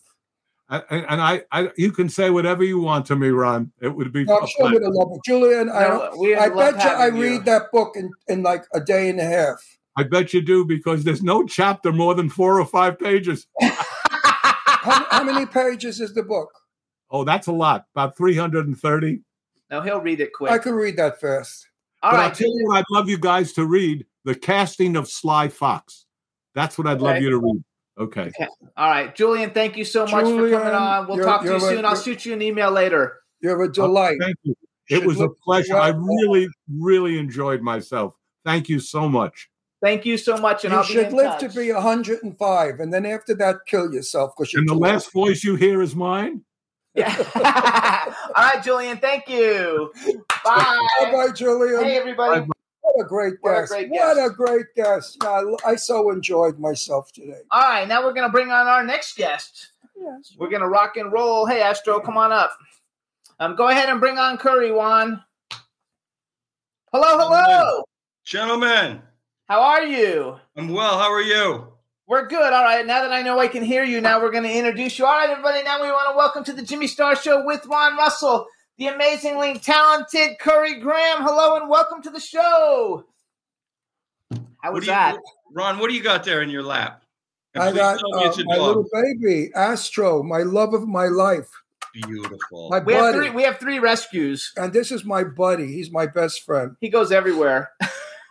I- 0.69 0.83
And, 0.89 1.05
and 1.07 1.21
I, 1.21 1.43
I, 1.51 1.71
you 1.77 1.91
can 1.93 2.09
say 2.09 2.29
whatever 2.29 2.61
you 2.63 2.79
want 2.81 3.05
to 3.05 3.15
me, 3.15 3.29
Ron. 3.29 3.71
It 3.81 3.89
would 3.95 4.11
be. 4.11 4.21
I'm 4.29 4.45
sure 4.47 4.69
we'd 4.69 4.81
love 4.81 5.09
it, 5.13 5.21
Julian. 5.25 5.69
I, 5.69 5.87
No, 5.87 6.11
we 6.19 6.35
I 6.35 6.47
love 6.47 6.75
bet 6.75 6.83
you 6.83 6.89
I 6.89 7.03
having 7.05 7.15
you. 7.21 7.23
read 7.23 7.45
that 7.45 7.71
book 7.71 7.95
in, 7.95 8.11
in 8.27 8.43
like 8.43 8.65
a 8.73 8.81
day 8.81 9.09
and 9.09 9.19
a 9.19 9.23
half. 9.25 9.63
I 9.95 10.03
bet 10.03 10.33
you 10.33 10.41
do 10.41 10.65
because 10.65 11.03
there's 11.05 11.23
no 11.23 11.45
chapter 11.45 11.91
more 11.93 12.13
than 12.15 12.29
four 12.29 12.59
or 12.59 12.65
five 12.65 12.99
pages. 12.99 13.47
How, 14.19 15.05
how 15.09 15.23
many 15.23 15.45
pages 15.45 15.99
is 15.99 16.13
the 16.13 16.23
book? 16.23 16.49
Oh, 17.11 17.23
that's 17.25 17.47
a 17.47 17.51
lot. 17.51 17.85
About 17.93 18.15
330. 18.15 19.21
no, 19.71 19.81
he'll 19.81 19.99
read 19.99 20.21
it 20.21 20.31
quick. 20.33 20.51
I 20.51 20.57
can 20.59 20.73
read 20.75 20.95
that 20.97 21.19
fast. 21.19 21.67
All 22.03 22.11
but 22.11 22.17
right, 22.17 22.23
I'll 22.25 22.31
tell 22.35 22.47
you 22.47 22.65
what 22.67 22.77
I'd 22.77 22.85
love 22.91 23.09
you 23.09 23.17
guys 23.17 23.51
to 23.53 23.65
read 23.65 24.05
The 24.27 24.35
Casting 24.35 24.97
of 24.97 25.07
Sly 25.07 25.47
Fox. 25.47 26.05
That's 26.53 26.77
what 26.77 26.85
I'd 26.85 26.99
love 26.99 27.21
you 27.21 27.29
to 27.29 27.37
read. 27.37 27.63
Okay. 27.97 28.29
All 28.75 28.89
right, 28.89 29.15
Julian, 29.15 29.51
thank 29.51 29.77
you 29.77 29.85
so 29.85 30.01
much 30.05 30.25
for 30.25 30.49
coming 30.49 30.73
on. 30.75 31.07
We'll 31.07 31.23
talk 31.23 31.43
to 31.43 31.47
you 31.47 31.55
a- 31.55 31.59
soon. 31.61 31.85
I'll 31.85 31.95
shoot 31.95 32.25
you 32.25 32.33
an 32.33 32.41
email 32.41 32.69
later. 32.69 33.21
You're 33.39 33.63
a 33.63 33.71
delight. 33.71 34.17
Oh, 34.21 34.25
Thank 34.25 34.35
you. 34.43 34.53
Should 34.89 35.03
It 35.03 35.07
was 35.07 35.21
a 35.21 35.29
pleasure. 35.29 35.77
I 35.77 35.89
really, 35.95 36.49
really 36.77 37.17
enjoyed 37.17 37.61
myself. 37.61 38.15
Thank 38.43 38.67
you 38.67 38.81
so 38.81 39.07
much. 39.07 39.49
Thank 39.81 40.05
you 40.05 40.17
so 40.17 40.35
much, 40.35 40.65
and 40.65 40.73
you 40.73 40.79
I'll 40.79 40.85
be 40.85 40.91
should 40.93 41.07
in 41.07 41.15
live 41.15 41.39
touch. 41.39 41.53
to 41.53 41.59
be 41.61 41.71
105, 41.71 42.79
and 42.81 42.93
then 42.93 43.05
after 43.05 43.33
that, 43.35 43.59
kill 43.65 43.93
yourself 43.93 44.33
because 44.35 44.51
you're 44.51 44.59
And 44.59 44.67
the 44.67 44.73
too 44.73 44.79
last 44.79 45.13
voice 45.13 45.41
you 45.41 45.55
hear 45.55 45.81
is 45.81 45.95
mine. 45.95 46.41
Yeah. 46.95 47.15
All 48.35 48.43
right, 48.43 48.61
Julian. 48.61 48.97
Thank 48.97 49.29
you. 49.29 49.93
Bye. 50.43 50.85
Bye 50.99 51.11
bye, 51.13 51.31
Julian. 51.33 51.85
Hey, 51.85 51.95
everybody. 51.95 52.41
What 52.41 52.56
a 52.99 53.07
great 53.07 53.35
What 53.41 53.51
a 53.51 53.61
guest. 53.61 53.71
great 53.71 53.89
What 53.89 54.15
guest. 54.15 54.31
a 54.31 54.33
great 54.33 54.65
guest. 54.75 55.17
I, 55.23 55.43
I 55.65 55.75
so 55.75 56.11
enjoyed 56.11 56.59
myself 56.59 57.11
today. 57.11 57.41
All 57.51 57.61
right, 57.61 57.87
now 57.87 58.03
we're 58.03 58.13
gonna 58.13 58.29
bring 58.31 58.51
on 58.51 58.67
our 58.67 58.83
next 58.83 59.17
guest. 59.17 59.71
Yes. 59.99 60.35
We're 60.37 60.49
gonna 60.49 60.69
rock 60.69 60.97
and 60.97 61.11
roll. 61.11 61.45
Hey, 61.45 61.61
Astro, 61.61 61.99
come 61.99 62.17
on 62.17 62.31
up. 62.31 62.51
Um, 63.39 63.55
go 63.55 63.67
ahead 63.69 63.89
and 63.89 63.99
bring 63.99 64.17
on 64.17 64.37
Currie, 64.37 64.71
Juan. 64.71 65.23
Hello, 66.91 67.17
hello. 67.17 67.83
Gentlemen, 68.25 69.01
How 69.47 69.61
are 69.61 69.83
you? 69.83 70.37
I'm 70.55 70.69
well. 70.69 70.97
How 70.97 71.11
are 71.11 71.21
you? 71.21 71.67
We're 72.07 72.27
good. 72.27 72.53
All 72.53 72.63
right. 72.63 72.85
Now 72.85 73.01
that 73.01 73.11
I 73.11 73.21
know 73.21 73.37
I 73.39 73.47
can 73.47 73.63
hear 73.63 73.83
you, 73.83 73.99
now 74.01 74.21
we're 74.21 74.31
going 74.31 74.43
to 74.45 74.51
introduce 74.57 74.97
you. 74.97 75.05
All 75.05 75.11
right, 75.13 75.29
everybody. 75.29 75.61
Now 75.63 75.81
we 75.81 75.89
want 75.89 76.09
to 76.11 76.17
welcome 76.17 76.43
to 76.45 76.53
the 76.53 76.61
Jimmy 76.61 76.87
Star 76.87 77.15
Show 77.17 77.45
with 77.45 77.65
Ron 77.65 77.97
Russell, 77.97 78.47
the 78.77 78.87
amazingly 78.87 79.57
talented 79.59 80.37
Currie 80.39 80.79
Graham. 80.79 81.23
Hello 81.23 81.55
and 81.55 81.69
welcome 81.69 82.01
to 82.03 82.09
the 82.09 82.19
show. 82.19 83.05
How 84.61 84.71
was 84.71 84.85
you, 84.85 84.91
that? 84.91 85.17
Ron? 85.55 85.79
What 85.79 85.89
do 85.89 85.95
you 85.95 86.03
got 86.03 86.23
there 86.23 86.41
in 86.41 86.49
your 86.49 86.63
lap? 86.63 87.01
And 87.55 87.63
I 87.63 87.71
got 87.71 87.97
uh, 87.97 88.01
my 88.13 88.23
dog. 88.25 88.37
little 88.47 88.85
baby, 88.91 89.49
Astro, 89.55 90.21
my 90.21 90.39
love 90.39 90.73
of 90.75 90.87
my 90.87 91.05
life, 91.07 91.47
Beautiful. 91.93 92.69
my 92.69 92.79
We 92.79 92.93
have 92.93 93.01
buddy. 93.13 93.17
three. 93.17 93.29
We 93.31 93.43
have 93.43 93.57
three 93.57 93.79
rescues. 93.79 94.51
and 94.57 94.71
this 94.71 94.91
is 94.91 95.03
my 95.05 95.23
buddy. 95.23 95.67
He's 95.67 95.91
my 95.91 96.05
best 96.05 96.43
friend. 96.43 96.75
He 96.81 96.89
goes 96.89 97.11
everywhere. 97.11 97.71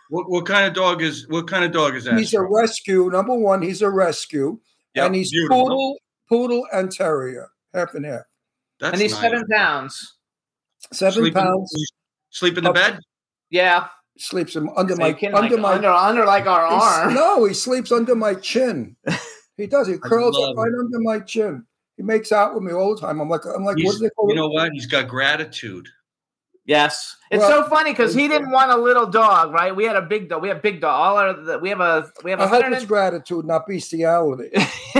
What, 0.09 0.29
what 0.29 0.45
kind 0.45 0.65
of 0.65 0.73
dog 0.73 1.01
is? 1.01 1.27
What 1.27 1.49
kind 1.49 1.65
of 1.65 1.73
dog 1.73 1.93
is 1.93 2.05
that? 2.05 2.17
He's 2.17 2.33
a 2.33 2.41
rescue. 2.41 3.09
Number 3.11 3.35
one, 3.35 3.61
he's 3.61 3.81
a 3.81 3.89
rescue, 3.89 4.57
Yep, 4.95 5.05
and 5.05 5.13
he's 5.15 5.31
beautiful. 5.31 5.63
poodle, 5.63 5.97
poodle, 6.29 6.65
and 6.71 6.89
terrier, 6.89 7.49
half 7.73 7.93
and 7.93 8.05
half. 8.05 8.21
That's 8.79 8.93
and 8.93 9.01
he's 9.01 9.11
nice. 9.11 9.19
seven 9.19 9.45
pounds. 9.51 10.15
Seven 10.93 11.21
Sleep 11.23 11.35
in- 11.37 11.43
pounds. 11.43 11.73
Sleep 12.29 12.57
in 12.57 12.63
the 12.63 12.71
bed. 12.73 12.99
Yeah. 13.49 13.87
Sleeps 14.19 14.55
him 14.55 14.69
under 14.75 14.95
So 14.95 15.01
my 15.01 15.07
you 15.19 15.35
under 15.35 15.55
like, 15.57 15.61
my 15.61 15.73
under, 15.75 15.89
under 15.89 16.25
like 16.25 16.45
our 16.47 16.65
arm. 16.65 17.13
No, 17.13 17.45
he 17.45 17.53
sleeps 17.53 17.91
under 17.91 18.15
my 18.15 18.33
chin. 18.35 18.95
He 19.57 19.65
does. 19.65 19.87
He 19.87 19.97
curls 19.97 20.37
up 20.37 20.55
right 20.55 20.71
under 20.71 20.99
my 20.99 21.19
chin. 21.19 21.65
He 21.97 22.03
makes 22.03 22.31
out 22.31 22.53
with 22.53 22.61
me 22.61 22.71
all 22.73 22.93
the 22.93 23.01
time. 23.01 23.19
I'm 23.19 23.27
like, 23.27 23.43
I'm 23.43 23.63
like, 23.65 23.75
what 23.77 23.79
He's- 23.79 23.95
do 23.95 24.03
they 24.03 24.09
call 24.11 24.29
you 24.29 24.35
know 24.35 24.47
what? 24.49 24.71
He's 24.71 24.85
got 24.85 25.07
gratitude. 25.07 25.87
Yes, 26.65 27.15
it's 27.31 27.39
Well- 27.41 27.63
so 27.63 27.69
funny 27.69 27.91
because 27.91 28.13
he 28.13 28.27
didn't 28.27 28.51
want 28.51 28.69
a 28.71 28.77
little 28.77 29.07
dog, 29.07 29.51
right? 29.53 29.75
We 29.75 29.85
had 29.85 29.95
a 29.95 30.01
big 30.03 30.29
dog. 30.29 30.43
We 30.43 30.49
have 30.49 30.61
big 30.61 30.79
dog. 30.81 30.91
All 30.93 31.17
our 31.17 31.59
we 31.59 31.69
have 31.69 31.79
a 31.79 32.11
we 32.23 32.29
have 32.29 32.39
a 32.39 32.43
I 32.43 32.47
hope 32.47 32.61
hundred. 32.61 32.75
it's 32.77 32.85
gratitude, 32.85 33.45
not 33.45 33.65
bestiality. 33.65 34.51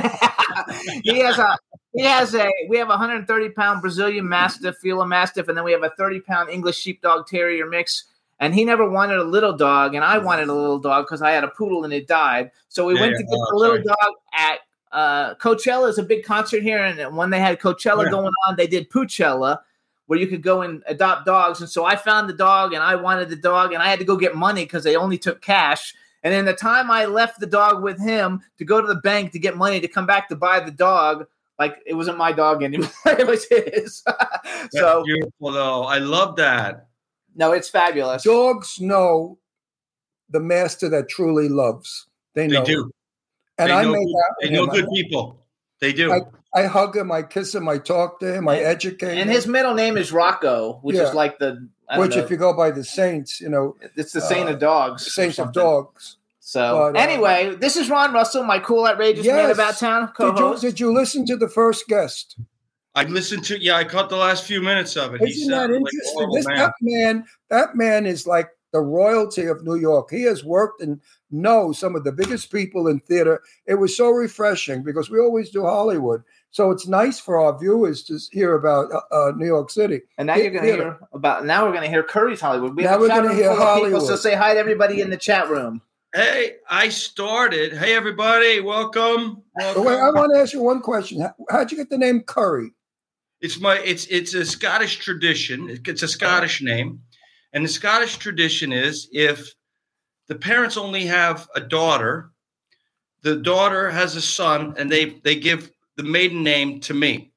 he 1.03 1.19
has 1.19 1.37
a 1.39 1.57
he 1.93 2.03
has 2.03 2.35
a 2.35 2.49
we 2.69 2.77
have 2.77 2.87
a 2.87 2.91
130 2.91 3.49
pound 3.49 3.81
Brazilian 3.81 4.27
Mastiff, 4.27 4.77
Fila 4.77 5.05
Mastiff, 5.07 5.47
and 5.47 5.57
then 5.57 5.63
we 5.65 5.71
have 5.71 5.83
a 5.83 5.91
30 5.97 6.19
pound 6.21 6.49
English 6.49 6.77
Sheepdog 6.77 7.27
Terrier 7.27 7.65
mix. 7.67 8.05
And 8.39 8.53
he 8.53 8.65
never 8.65 8.87
wanted 8.87 9.17
a 9.17 9.23
little 9.23 9.57
dog, 9.57 9.95
and 9.95 10.05
I 10.05 10.19
wanted 10.19 10.47
a 10.47 10.53
little 10.53 10.77
dog 10.77 11.05
because 11.05 11.23
I 11.23 11.31
had 11.31 11.43
a 11.43 11.47
poodle 11.47 11.85
and 11.85 11.91
it 11.93 12.07
died. 12.07 12.51
So 12.69 12.85
we 12.85 12.93
Yeah, 12.93 13.01
went 13.01 13.17
to 13.17 13.23
get 13.23 13.31
Oh, 13.33 13.47
the 13.49 13.55
little 13.57 13.75
sorry. 13.77 13.83
dog 13.85 14.13
at 14.33 14.59
uh, 14.91 15.35
Coachella. 15.35 15.89
is 15.89 15.97
a 15.97 16.03
big 16.03 16.23
concert 16.23 16.61
here, 16.61 16.77
and 16.83 17.17
when 17.17 17.31
they 17.31 17.39
had 17.39 17.59
Coachella 17.59 18.03
Yeah. 18.03 18.11
going 18.11 18.31
on, 18.47 18.55
they 18.55 18.67
did 18.67 18.91
Poochella, 18.91 19.59
where 20.05 20.19
you 20.19 20.27
could 20.27 20.43
go 20.43 20.61
and 20.61 20.83
adopt 20.85 21.25
dogs. 21.25 21.61
And 21.61 21.69
so 21.69 21.83
I 21.83 21.95
found 21.95 22.29
the 22.29 22.33
dog, 22.33 22.73
and 22.73 22.83
I 22.83 22.93
wanted 22.95 23.29
the 23.29 23.35
dog, 23.37 23.73
and 23.73 23.81
I 23.81 23.87
had 23.89 23.97
to 23.99 24.05
go 24.05 24.15
get 24.15 24.35
money 24.35 24.65
because 24.65 24.83
they 24.83 24.95
only 24.95 25.17
took 25.17 25.41
cash. 25.41 25.95
And 26.27 26.35
in 26.35 26.43
the 26.43 26.53
time 26.53 26.91
I 26.91 27.05
left 27.05 27.39
the 27.39 27.45
dog 27.47 27.81
with 27.81 27.97
him 28.01 28.41
to 28.57 28.65
go 28.65 28.81
to 28.81 28.87
the 28.87 28.95
bank 28.99 29.31
to 29.31 29.39
get 29.39 29.55
money 29.55 29.79
to 29.79 29.87
come 29.87 30.05
back 30.05 30.27
to 30.27 30.35
buy 30.35 30.59
the 30.59 30.71
dog, 30.71 31.25
like 31.57 31.77
it 31.85 31.93
wasn't 31.93 32.17
my 32.17 32.33
dog 32.33 32.63
anymore; 32.63 32.89
it 33.05 33.25
was 33.25 33.45
his. 33.47 34.03
That's 34.05 34.77
so 34.77 35.05
beautiful, 35.05 35.51
though. 35.53 35.83
I 35.83 35.99
love 35.99 36.35
that. 36.35 36.87
no, 37.33 37.53
it's 37.53 37.69
fabulous. 37.69 38.23
Dogs 38.23 38.81
know 38.81 39.37
the 40.29 40.41
master 40.41 40.89
that 40.89 41.07
truly 41.07 41.47
loves. 41.47 42.07
They 42.33 42.47
They 42.47 42.55
know. 42.55 42.65
do. 42.65 42.91
And 43.57 43.69
they 43.69 43.73
I 43.75 43.83
know 43.83 43.93
make 43.93 44.05
good, 44.05 44.15
out 44.17 44.35
they 44.41 44.49
know 44.49 44.63
him. 44.65 44.69
good 44.71 44.87
people. 44.93 45.39
They 45.79 45.93
do. 45.93 46.11
I, 46.11 46.21
I 46.53 46.65
hug 46.65 46.97
him, 46.97 47.09
I 47.09 47.21
kiss 47.23 47.55
him, 47.55 47.69
I 47.69 47.77
talk 47.77 48.19
to 48.19 48.33
him, 48.35 48.49
I 48.49 48.57
educate 48.57 49.11
And 49.17 49.29
him. 49.29 49.35
his 49.35 49.47
middle 49.47 49.73
name 49.75 49.95
is 49.95 50.11
Rocco, 50.11 50.79
which 50.81 50.97
Yeah. 50.97 51.03
is 51.07 51.13
like 51.15 51.39
the 51.39 51.69
I 51.89 51.99
which, 51.99 52.15
know, 52.17 52.21
if 52.21 52.29
you 52.29 52.35
go 52.35 52.53
by 52.53 52.71
the 52.71 52.83
saints, 52.83 53.39
you 53.39 53.47
know, 53.47 53.77
it's 53.95 54.11
the 54.11 54.19
saint 54.19 54.49
uh, 54.49 54.53
of 54.53 54.59
dogs. 54.59 55.07
or 55.07 55.09
saints 55.11 55.39
of 55.39 55.53
dogs. 55.53 56.16
So 56.47 56.93
But, 56.93 56.97
uh, 56.97 57.03
anyway, 57.03 57.55
this 57.59 57.75
is 57.75 57.89
Ron 57.89 58.13
Russell, 58.13 58.41
my 58.41 58.57
cool 58.59 58.87
outrageous 58.87 59.27
man 59.27 59.51
about 59.51 59.77
town 59.77 60.03
Did 60.03 60.23
you, 60.23 60.31
co-host. 60.31 60.61
did 60.61 60.79
you 60.79 60.93
listen 60.93 61.25
to 61.25 61.35
the 61.35 61.49
first 61.49 61.89
guest? 61.89 62.39
I 62.95 63.03
listened 63.03 63.43
to 63.45 63.61
yeah, 63.61 63.75
I 63.75 63.83
caught 63.83 64.09
the 64.09 64.15
last 64.15 64.45
few 64.45 64.61
minutes 64.61 64.95
of 64.95 65.13
it. 65.13 65.19
He 65.19 65.31
Isn't 65.31 65.49
that 65.49 65.57
sounded 65.57 65.81
like 65.81 65.93
interesting? 65.93 66.31
This 66.31 66.47
man. 66.47 66.57
that 66.57 66.73
man, 66.79 67.25
that 67.49 67.75
man 67.75 68.05
is 68.05 68.25
like 68.25 68.47
the 68.71 68.79
royalty 68.79 69.45
of 69.45 69.65
New 69.65 69.75
York. 69.75 70.09
He 70.09 70.21
has 70.21 70.45
worked 70.45 70.81
and 70.81 71.01
knows 71.31 71.79
some 71.79 71.97
of 71.97 72.05
the 72.05 72.13
biggest 72.13 72.49
people 72.49 72.87
in 72.87 73.01
theater. 73.01 73.41
It 73.65 73.75
was 73.75 73.97
so 73.97 74.11
refreshing 74.11 74.83
because 74.83 75.09
we 75.09 75.19
always 75.19 75.49
do 75.49 75.63
Hollywood. 75.63 76.23
So 76.51 76.71
it's 76.71 76.87
nice 76.87 77.19
for 77.19 77.37
our 77.41 77.59
viewers 77.59 78.03
to 78.03 78.17
hear 78.31 78.55
about 78.55 78.89
uh, 78.93 79.01
uh, 79.11 79.31
New 79.35 79.47
York 79.47 79.69
City. 79.69 79.99
And 80.17 80.27
now 80.27 80.35
you're 80.35 80.51
going 80.51 80.63
to 80.63 80.71
hear 80.71 80.99
about. 81.11 81.45
Now 81.45 81.65
we're 81.65 81.73
going 81.73 81.83
to 81.83 81.89
hear 81.89 82.03
Currie's 82.03 82.39
Hollywood. 82.39 82.73
We 82.73 82.83
Now 82.83 82.91
have 82.91 83.01
we're 83.01 83.09
gonna 83.09 83.35
hear 83.35 83.53
full 83.53 83.55
of 83.55 83.57
people, 83.57 83.65
Hollywood. 83.65 84.03
so 84.03 84.15
say 84.15 84.33
hi 84.33 84.53
to 84.53 84.59
everybody 84.61 85.01
in 85.01 85.09
the 85.09 85.17
chat 85.17 85.49
room. 85.49 85.81
Hey, 86.17 86.55
I 86.67 86.89
started. 86.89 87.77
Hey, 87.77 87.93
everybody, 87.95 88.59
welcome. 88.59 89.43
But 89.55 89.77
wait, 89.81 89.99
I 89.99 90.09
want 90.09 90.33
to 90.33 90.41
ask 90.41 90.51
you 90.51 90.63
one 90.63 90.79
question. 90.79 91.21
How, 91.21 91.35
how'd 91.47 91.71
you 91.71 91.77
get 91.77 91.91
the 91.91 91.97
name 91.99 92.21
Currie? 92.21 92.71
It's 93.39 93.59
my 93.59 93.77
it's 93.77 94.07
it's 94.07 94.33
a 94.33 94.43
Scottish 94.43 94.97
tradition. 94.97 95.79
It's 95.85 96.01
a 96.01 96.07
Scottish 96.07 96.59
name, 96.63 97.03
and 97.53 97.63
the 97.63 97.69
Scottish 97.69 98.17
tradition 98.17 98.71
is 98.71 99.07
if 99.11 99.53
the 100.27 100.33
parents 100.33 100.75
only 100.75 101.05
have 101.05 101.47
a 101.53 101.61
daughter, 101.61 102.31
the 103.21 103.35
daughter 103.35 103.91
has 103.91 104.15
a 104.15 104.21
son, 104.21 104.73
and 104.75 104.91
they 104.91 105.19
they 105.23 105.35
give 105.35 105.69
the 105.97 106.03
maiden 106.03 106.41
name 106.41 106.79
to 106.79 106.95
me. 106.95 107.31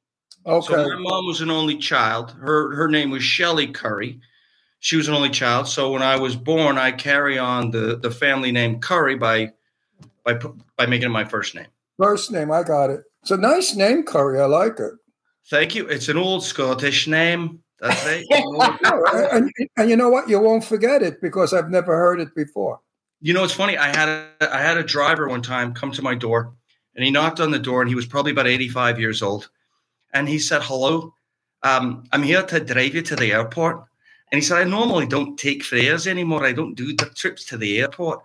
Okay. 0.47 0.73
So 0.73 0.89
my 0.89 0.97
mom 0.97 1.27
was 1.27 1.43
an 1.43 1.51
only 1.51 1.77
child. 1.77 2.31
Her 2.31 2.75
her 2.75 2.89
name 2.89 3.11
was 3.11 3.23
Shelley 3.23 3.67
Currie. 3.67 4.23
She 4.81 4.97
was 4.97 5.09
an 5.09 5.15
only 5.15 5.31
child. 5.31 5.69
So 5.69 5.93
when 5.93 6.03
I 6.03 6.17
was 6.17 6.35
born, 6.35 6.79
I 6.79 6.91
carry 6.91 7.39
on 7.39 7.71
the 7.71 7.97
the 7.97 8.11
family 8.11 8.51
name 8.51 8.81
Currie 8.81 9.17
by 9.17 9.53
by 10.25 10.35
by 10.77 10.87
making 10.87 11.07
it 11.07 11.13
my 11.13 11.25
first 11.25 11.55
name. 11.55 11.67
First 11.99 12.33
name, 12.33 12.51
I 12.51 12.63
got 12.63 12.91
it. 12.91 13.03
It's 13.23 13.31
a 13.31 13.37
nice 13.37 13.77
name, 13.77 14.05
Currie. 14.05 14.41
I 14.41 14.47
like 14.47 14.81
it. 14.81 14.93
Thank 15.51 15.75
you. 15.75 15.87
It's 15.87 16.09
an 16.09 16.17
old 16.17 16.43
Scottish 16.43 17.07
name. 17.07 17.63
That's. 17.81 18.25
Oh, 18.33 19.29
and, 19.33 19.51
and 19.77 19.91
you 19.91 19.97
know 19.97 20.09
what? 20.09 20.29
You 20.29 20.41
won't 20.41 20.65
forget 20.65 21.03
it 21.03 21.21
because 21.21 21.53
I've 21.53 21.71
never 21.71 21.95
heard 21.97 22.21
it 22.21 22.35
before. 22.35 22.81
You 23.21 23.35
know, 23.35 23.45
it's 23.45 23.53
funny. 23.53 23.77
I 23.77 23.95
had 23.95 24.09
a, 24.09 24.55
I 24.55 24.63
had 24.63 24.79
a 24.79 24.83
driver 24.83 25.29
one 25.29 25.43
time 25.43 25.75
come 25.75 25.93
to 25.93 26.03
my 26.03 26.15
door, 26.15 26.55
and 26.95 27.05
he 27.05 27.11
knocked 27.11 27.41
on 27.41 27.51
the 27.51 27.59
door, 27.59 27.83
and 27.83 27.89
he 27.89 27.95
was 27.95 28.07
probably 28.07 28.33
about 28.33 28.47
eighty 28.47 28.69
five 28.69 28.99
years 28.99 29.23
old, 29.23 29.51
and 30.15 30.27
he 30.27 30.39
said, 30.39 30.63
"Hello, 30.63 31.13
um, 31.63 32.05
I'm 32.13 32.23
here 32.23 32.43
to 32.43 32.61
drive 32.61 32.95
you 32.95 33.03
to 33.03 33.17
the 33.17 33.33
airport." 33.33 33.85
And 34.33 34.41
he 34.41 34.43
said, 34.47 34.59
"I 34.59 34.65
normally 34.65 35.07
don't 35.07 35.37
take 35.39 35.65
fares 35.65 36.07
anymore. 36.07 36.45
I 36.45 36.53
don't 36.53 36.75
do 36.75 36.95
the 36.95 37.07
trips 37.07 37.45
to 37.47 37.57
the 37.57 37.81
airport, 37.81 38.21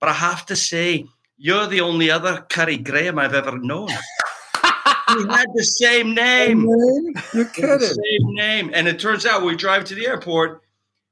but 0.00 0.08
I 0.08 0.12
have 0.12 0.44
to 0.46 0.56
say, 0.56 1.06
you're 1.38 1.66
the 1.66 1.80
only 1.80 2.10
other 2.10 2.44
Currie 2.50 2.76
Graham 2.78 3.18
I've 3.18 3.34
ever 3.34 3.58
known." 3.58 3.88
he 4.58 5.26
had 5.28 5.46
the 5.54 5.64
same 5.64 6.14
name. 6.14 6.64
You're 6.64 7.44
The 7.44 7.50
kidding. 7.54 7.78
same 7.80 8.34
name. 8.34 8.70
And 8.74 8.86
it 8.88 8.98
turns 9.00 9.24
out 9.24 9.44
we 9.44 9.56
drive 9.56 9.84
to 9.86 9.94
the 9.94 10.06
airport, 10.06 10.62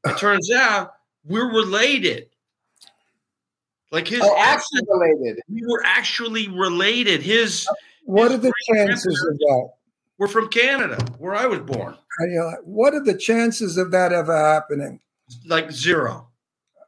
it 0.05 0.19
turns 0.19 0.51
out 0.51 0.93
we're 1.25 1.51
related. 1.51 2.29
Like 3.91 4.09
his 4.09 4.21
Oh, 4.23 4.35
actually 4.37 4.81
accent- 4.81 4.89
related. 4.91 5.41
we 5.49 5.63
were 5.67 5.83
actually 5.85 6.49
related. 6.49 7.23
His 7.23 7.67
What 8.05 8.33
are 8.33 8.37
the 8.37 8.53
chances 8.75 9.25
of 9.31 9.39
that? 9.39 9.71
we're 10.19 10.29
from 10.29 10.49
Canada, 10.49 10.99
where 11.19 11.35
I 11.35 11.47
was 11.47 11.61
born. 11.61 11.97
And 12.19 12.33
you're 12.33 12.45
like, 12.45 12.61
what 12.65 12.95
are 12.95 13.03
the 13.03 13.17
chances 13.17 13.77
of 13.77 13.91
that 13.91 14.13
ever 14.13 14.37
happening? 14.37 15.01
Like 15.47 15.71
zero. 15.73 16.29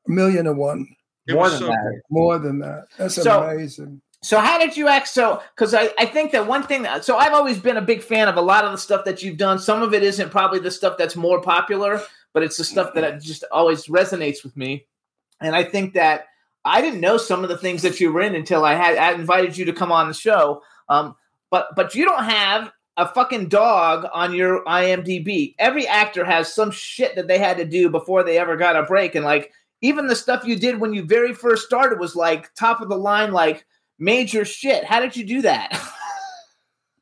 A 0.07 0.11
million 0.11 0.45
to 0.45 0.53
one. 0.53 0.87
It 1.27 1.35
More 1.35 1.51
than 1.51 1.59
so 1.59 1.67
that. 1.67 1.79
great. 1.83 1.99
More 2.11 2.39
than 2.39 2.59
that. 2.61 2.85
That's 2.97 3.15
So- 3.17 3.43
amazing. 3.43 4.01
So 4.23 4.39
how 4.41 4.59
did 4.59 4.77
you 4.77 4.89
act? 4.89 5.07
So 5.09 5.41
because 5.55 5.73
I, 5.73 5.91
I 6.01 6.07
think 6.07 6.33
that 6.33 6.49
one 6.49 6.63
thing 6.65 6.83
that 6.83 7.05
so 7.05 7.17
I've 7.17 7.35
always 7.35 7.59
been 7.61 7.77
a 7.77 7.83
big 7.83 8.03
fan 8.03 8.27
of 8.29 8.37
a 8.37 8.41
lot 8.41 8.65
of 8.65 8.73
the 8.73 8.79
stuff 8.79 9.05
that 9.05 9.23
you've 9.23 9.37
done. 9.37 9.59
Some 9.59 9.83
of 9.83 9.95
it 9.95 10.03
isn't 10.03 10.31
probably 10.31 10.59
the 10.59 10.71
stuff 10.71 10.97
that's 10.99 11.15
more 11.15 11.41
popular, 11.41 12.03
but 12.33 12.43
it's 12.43 12.57
the 12.57 12.65
stuff 12.65 12.93
that 12.95 13.21
just 13.23 13.45
always 13.53 13.87
resonates 13.87 14.43
with 14.43 14.57
me. 14.57 14.85
And 15.41 15.55
I 15.55 15.63
think 15.63 15.95
that 15.95 16.25
I 16.65 16.81
didn't 16.81 17.01
know 17.01 17.19
some 17.19 17.45
of 17.45 17.51
the 17.51 17.59
things 17.59 17.83
that 17.83 18.01
you 18.01 18.11
were 18.13 18.21
in 18.23 18.35
until 18.35 18.65
I 18.65 18.75
had 18.75 18.97
I 18.97 19.13
invited 19.13 19.57
you 19.57 19.65
to 19.67 19.73
come 19.73 19.93
on 19.93 20.09
the 20.09 20.15
show. 20.15 20.61
Um, 20.89 21.15
but 21.51 21.69
but 21.77 21.95
you 21.95 22.05
don't 22.05 22.25
have 22.25 22.73
a 22.97 23.07
fucking 23.07 23.49
dog 23.49 24.07
on 24.13 24.35
your 24.35 24.65
IMDb. 24.65 25.55
Every 25.59 25.87
actor 25.87 26.25
has 26.25 26.53
some 26.53 26.71
shit 26.71 27.15
that 27.17 27.29
they 27.29 27.39
had 27.39 27.59
to 27.59 27.65
do 27.65 27.91
before 27.91 28.23
they 28.23 28.39
ever 28.39 28.57
got 28.57 28.77
a 28.77 28.83
break, 28.83 29.15
and 29.15 29.25
like 29.25 29.53
even 29.83 30.07
the 30.07 30.17
stuff 30.17 30.45
you 30.45 30.57
did 30.57 30.81
when 30.81 30.95
you 30.95 31.05
very 31.05 31.35
first 31.35 31.67
started 31.67 32.01
was 32.01 32.17
like 32.17 32.55
top 32.55 32.81
of 32.81 32.89
the 32.89 32.97
line, 32.97 33.33
like 33.33 33.67
major 33.99 34.45
shit. 34.45 34.85
How 34.85 35.01
did 35.01 35.17
you 35.17 35.27
do 35.27 35.43
that? 35.43 35.69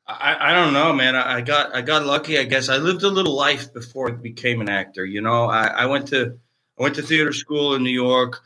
I, 0.07 0.51
I 0.51 0.53
don't 0.53 0.73
know, 0.73 0.93
man. 0.93 1.15
I, 1.15 1.37
I 1.37 1.41
got 1.41 1.73
I 1.73 1.81
got 1.81 2.05
lucky, 2.05 2.37
I 2.37 2.43
guess. 2.43 2.69
I 2.69 2.77
lived 2.77 3.03
a 3.03 3.09
little 3.09 3.35
life 3.35 3.73
before 3.73 4.09
I 4.09 4.13
became 4.13 4.61
an 4.61 4.69
actor. 4.69 5.05
You 5.05 5.21
know, 5.21 5.45
I, 5.45 5.67
I 5.67 5.85
went 5.87 6.09
to 6.09 6.37
I 6.77 6.83
went 6.83 6.95
to 6.95 7.01
theater 7.01 7.33
school 7.33 7.73
in 7.73 7.83
New 7.83 7.89
York, 7.89 8.41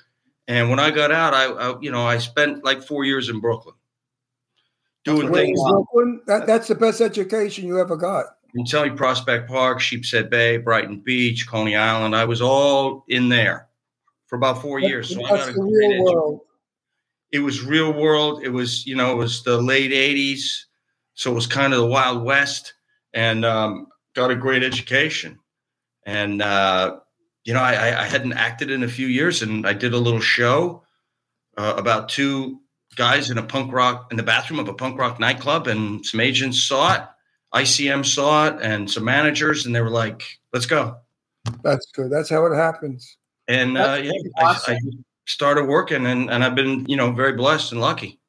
and 0.47 0.69
when 0.69 0.79
I 0.79 0.91
got 0.91 1.11
out, 1.11 1.33
I, 1.33 1.45
I 1.45 1.79
you 1.81 1.91
know 1.91 2.05
I 2.05 2.19
spent 2.19 2.63
like 2.63 2.83
four 2.83 3.03
years 3.03 3.27
in 3.27 3.41
Brooklyn 3.41 3.75
doing 5.15 5.33
things. 5.33 5.59
Brooklyn, 5.61 6.21
that, 6.27 6.47
that's 6.47 6.67
the 6.67 6.75
best 6.75 7.01
education 7.01 7.65
you 7.67 7.79
ever 7.79 7.95
got. 7.97 8.25
I'm 8.57 8.65
telling 8.65 8.91
you, 8.91 8.97
Prospect 8.97 9.47
Park, 9.47 9.79
Sheepshead 9.79 10.29
Bay, 10.29 10.57
Brighton 10.57 10.99
Beach, 11.01 11.47
Coney 11.47 11.75
Island. 11.75 12.15
I 12.15 12.25
was 12.25 12.41
all 12.41 13.03
in 13.07 13.29
there 13.29 13.67
for 14.27 14.35
about 14.37 14.61
four 14.61 14.79
years. 14.79 15.13
So 15.13 15.23
I 15.23 15.29
got 15.29 15.49
a 15.49 15.53
the 15.53 15.59
great 15.59 15.71
real 15.71 15.91
education. 15.91 16.03
world. 16.15 16.41
It 17.31 17.39
was 17.39 17.63
real 17.63 17.93
world. 17.93 18.41
It 18.43 18.49
was, 18.49 18.87
you 18.87 18.95
know, 18.95 19.11
it 19.11 19.15
was 19.15 19.43
the 19.43 19.61
late 19.61 19.91
80s. 19.91 20.63
So 21.13 21.31
it 21.31 21.35
was 21.35 21.45
kind 21.45 21.73
of 21.73 21.79
the 21.79 21.85
Wild 21.85 22.23
West 22.23 22.73
and 23.13 23.45
um, 23.45 23.87
got 24.15 24.31
a 24.31 24.35
great 24.35 24.63
education. 24.63 25.37
And, 26.05 26.41
uh, 26.41 26.97
you 27.43 27.53
know, 27.53 27.61
I, 27.61 27.73
I- 27.73 28.01
I 28.01 28.05
hadn't 28.05 28.33
acted 28.33 28.71
in 28.71 28.81
a 28.83 28.87
few 28.87 29.05
years 29.07 29.43
and 29.43 29.67
I 29.67 29.73
did 29.73 29.93
a 29.93 29.97
little 29.97 30.19
show 30.21 30.81
uh, 31.55 31.75
about 31.77 32.09
two 32.09 32.61
guys 32.99 33.31
in 33.31 33.37
a 33.37 33.43
punk 33.43 33.71
rock, 33.71 34.09
in 34.11 34.17
the 34.17 34.23
bathroom 34.23 34.59
of 34.59 34.67
a 34.67 34.73
punk 34.73 34.99
rock 34.99 35.19
nightclub. 35.21 35.67
And 35.67 36.05
some 36.05 36.19
agents 36.19 36.61
saw 36.61 36.95
it, 36.95 37.01
ICM 37.55 38.05
saw 38.05 38.47
it, 38.47 38.61
and 38.61 38.91
some 38.91 39.05
managers, 39.05 39.65
and 39.65 39.73
they 39.73 39.81
were 39.81 39.89
like, 39.89 40.21
let's 40.53 40.65
go. 40.65 40.97
That's 41.63 41.89
good. 41.93 42.11
That's 42.11 42.29
how 42.29 42.45
it 42.45 42.55
happens. 42.55 43.17
And 43.47 43.77
uh, 43.77 44.01
yeah, 44.03 44.11
awesome. 44.37 44.73
I, 44.73 44.75
I 44.75 44.79
started 45.25 45.65
working 45.65 46.05
and, 46.05 46.29
and 46.29 46.43
I've 46.43 46.55
been, 46.55 46.85
you 46.87 46.97
know, 46.97 47.11
very 47.11 47.33
blessed 47.33 47.71
and 47.71 47.79
lucky. 47.81 48.19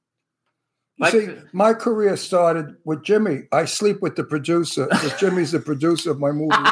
You 0.99 1.11
see, 1.11 1.29
my 1.53 1.75
career 1.75 2.17
started 2.17 2.77
with 2.85 3.03
Jimmy. 3.03 3.45
I 3.53 3.65
sleep 3.65 4.01
with 4.03 4.17
the 4.17 4.25
producer 4.25 4.87
because 4.87 5.19
Jimmy's 5.19 5.51
the 5.51 5.59
producer 5.59 6.11
of 6.11 6.21
my 6.21 6.31
movies. 6.31 6.57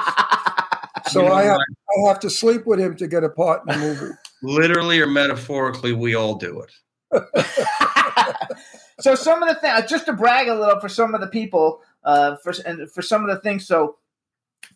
So 1.10 1.22
You 1.22 1.28
know 1.28 1.34
I 1.34 1.42
have? 1.44 1.56
I 1.56 2.08
have 2.08 2.20
to 2.20 2.28
sleep 2.28 2.66
with 2.66 2.78
him 2.78 2.94
to 2.96 3.06
get 3.06 3.24
a 3.24 3.30
part 3.30 3.62
in 3.62 3.68
the 3.68 3.86
movie. 3.86 4.14
Literally 4.42 5.00
or 5.00 5.06
metaphorically, 5.06 5.92
we 5.92 6.14
all 6.14 6.34
do 6.34 6.60
it. 6.60 6.70
so 9.00 9.14
some 9.14 9.42
of 9.42 9.48
the 9.48 9.56
things, 9.60 9.90
just 9.90 10.06
to 10.06 10.12
brag 10.12 10.48
a 10.48 10.54
little 10.54 10.80
for 10.80 10.88
some 10.88 11.14
of 11.14 11.20
the 11.20 11.26
people, 11.28 11.80
uh, 12.04 12.36
for 12.36 12.52
and 12.66 12.90
for 12.90 13.02
some 13.02 13.28
of 13.28 13.34
the 13.34 13.40
things. 13.40 13.66
So 13.66 13.96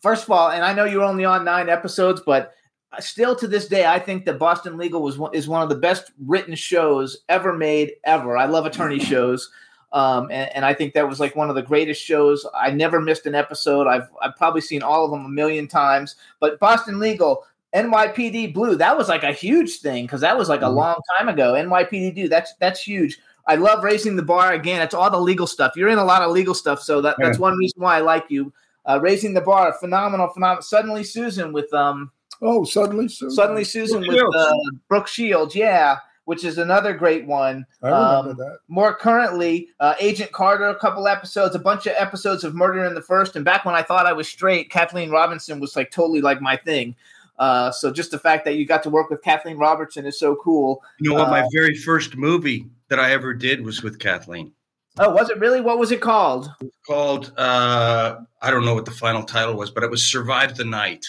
first 0.00 0.24
of 0.24 0.30
all, 0.30 0.50
and 0.50 0.64
I 0.64 0.72
know 0.74 0.84
you're 0.84 1.04
only 1.04 1.24
on 1.24 1.44
nine 1.44 1.68
episodes, 1.68 2.22
but 2.24 2.52
still 3.00 3.34
to 3.36 3.46
this 3.46 3.68
day, 3.68 3.86
I 3.86 3.98
think 3.98 4.24
that 4.26 4.38
Boston 4.38 4.76
Legal 4.76 5.02
was 5.02 5.18
one, 5.18 5.34
is 5.34 5.48
one 5.48 5.62
of 5.62 5.68
the 5.68 5.76
best 5.76 6.12
written 6.18 6.54
shows 6.54 7.18
ever 7.28 7.52
made 7.52 7.92
ever. 8.04 8.36
I 8.36 8.46
love 8.46 8.66
attorney 8.66 8.98
shows. 9.04 9.50
Um, 9.92 10.30
and, 10.30 10.50
and 10.56 10.64
I 10.64 10.72
think 10.72 10.94
that 10.94 11.06
was 11.06 11.20
like 11.20 11.36
one 11.36 11.50
of 11.50 11.54
the 11.54 11.62
greatest 11.62 12.02
shows. 12.02 12.46
I 12.54 12.70
never 12.70 12.98
missed 12.98 13.26
an 13.26 13.34
episode. 13.34 13.86
I've 13.86 14.08
I've 14.22 14.36
probably 14.36 14.62
seen 14.62 14.82
all 14.82 15.04
of 15.04 15.10
them 15.10 15.26
a 15.26 15.28
million 15.28 15.68
times. 15.68 16.16
But 16.40 16.58
Boston 16.58 16.98
Legal, 16.98 17.44
NYPD 17.74 18.52
Blue, 18.54 18.76
that 18.76 18.96
was 18.96 19.08
like 19.08 19.22
a 19.22 19.32
huge 19.32 19.78
thing 19.80 20.04
because 20.04 20.20
that 20.20 20.36
was 20.36 20.48
like 20.48 20.62
a 20.62 20.68
long 20.68 20.96
time 21.18 21.28
ago. 21.28 21.54
NYPD 21.54 22.14
Blue, 22.14 22.28
that's 22.28 22.54
that's 22.60 22.82
huge. 22.82 23.18
I 23.46 23.56
love 23.56 23.82
raising 23.82 24.14
the 24.14 24.22
bar 24.22 24.52
again. 24.52 24.80
It's 24.82 24.94
all 24.94 25.10
the 25.10 25.18
legal 25.20 25.46
stuff. 25.48 25.72
You're 25.74 25.88
in 25.88 25.98
a 25.98 26.04
lot 26.04 26.22
of 26.22 26.30
legal 26.30 26.54
stuff, 26.54 26.80
so 26.80 27.00
that, 27.00 27.16
that's 27.18 27.38
one 27.38 27.56
reason 27.56 27.82
why 27.82 27.96
I 27.96 28.00
like 28.00 28.26
you. 28.28 28.52
Uh, 28.86 29.00
raising 29.02 29.34
the 29.34 29.40
bar, 29.40 29.72
phenomenal, 29.80 30.28
phenomenal. 30.28 30.62
Suddenly 30.62 31.02
Susan 31.04 31.52
with 31.52 31.72
um, 31.74 32.10
Oh, 32.40 32.64
suddenly 32.64 33.08
Susan. 33.08 33.30
suddenly 33.30 33.64
Susan 33.64 34.00
Brooke 34.00 34.10
with 34.10 34.16
Shields. 34.18 34.36
uh, 34.36 34.54
Brooke 34.88 35.06
Shields, 35.08 35.54
yeah, 35.56 35.96
which 36.24 36.44
is 36.44 36.58
another 36.58 36.92
great 36.92 37.24
one. 37.26 37.64
I 37.82 37.86
remember 37.88 38.30
Um, 38.30 38.36
that. 38.36 38.58
more 38.68 38.94
currently, 38.94 39.68
uh, 39.80 39.94
Agent 40.00 40.30
Carter, 40.32 40.66
a 40.68 40.74
couple 40.76 41.06
episodes, 41.08 41.54
a 41.56 41.60
bunch 41.60 41.86
of 41.86 41.94
episodes 41.96 42.44
of 42.44 42.54
Murder 42.54 42.84
in 42.84 42.94
the 42.94 43.02
First, 43.02 43.34
and 43.36 43.44
back 43.44 43.64
when 43.64 43.74
I 43.74 43.82
thought 43.82 44.06
I 44.06 44.12
was 44.12 44.28
straight, 44.28 44.70
Kathleen 44.70 45.10
Robertson 45.10 45.58
was 45.60 45.74
like 45.76 45.90
totally 45.90 46.20
like 46.20 46.40
my 46.40 46.56
thing. 46.56 46.94
Uh, 47.42 47.72
so 47.72 47.90
just 47.90 48.12
the 48.12 48.18
fact 48.20 48.44
that 48.44 48.54
you 48.54 48.64
got 48.64 48.84
to 48.84 48.88
work 48.88 49.10
with 49.10 49.20
Kathleen 49.20 49.58
Robertson 49.58 50.06
is 50.06 50.16
so 50.16 50.36
cool. 50.36 50.80
You 51.00 51.10
know 51.10 51.16
what? 51.16 51.28
My 51.28 51.40
Uh, 51.40 51.48
very 51.52 51.74
first 51.74 52.16
movie 52.16 52.66
that 52.88 53.00
I 53.00 53.10
ever 53.10 53.34
did 53.34 53.64
was 53.64 53.82
with 53.82 53.98
Kathleen. 53.98 54.52
oh, 55.00 55.10
was 55.10 55.28
it 55.28 55.40
really? 55.40 55.60
What 55.60 55.76
was 55.76 55.90
it 55.90 56.00
called? 56.00 56.52
called 56.86 57.32
uh 57.36 58.20
I 58.40 58.50
don't 58.52 58.64
know 58.64 58.76
what 58.76 58.84
the 58.84 58.92
final 58.92 59.24
title 59.24 59.54
was, 59.54 59.72
but 59.72 59.82
it 59.82 59.90
was 59.90 60.04
Survive 60.04 60.56
the 60.56 60.64
Night. 60.64 61.04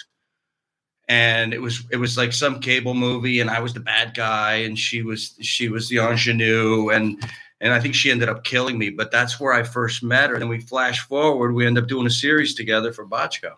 And 1.07 1.53
it 1.53 1.61
was 1.61 1.85
it 1.91 1.97
was 1.97 2.17
like 2.17 2.33
some 2.33 2.59
cable 2.59 2.95
movie 2.95 3.39
and 3.39 3.51
I 3.51 3.59
was 3.59 3.75
the 3.75 3.79
bad 3.93 4.15
guy 4.15 4.53
and 4.65 4.79
she 4.79 5.03
was 5.03 5.35
she 5.39 5.69
was 5.69 5.87
the 5.87 5.99
ingenue 5.99 6.89
and 6.89 7.23
and 7.61 7.73
I 7.73 7.79
think 7.79 7.93
she 7.93 8.09
ended 8.09 8.27
up 8.27 8.43
killing 8.43 8.79
me, 8.79 8.89
but 8.89 9.11
that's 9.11 9.39
where 9.39 9.53
I 9.53 9.61
first 9.61 10.01
met 10.01 10.29
her. 10.29 10.35
And 10.35 10.41
then 10.41 10.49
we 10.49 10.61
flash 10.61 11.01
forward, 11.01 11.53
we 11.53 11.67
end 11.67 11.77
up 11.77 11.87
doing 11.87 12.07
a 12.07 12.09
series 12.23 12.55
together 12.55 12.91
for 12.91 13.05
Bochco. 13.05 13.53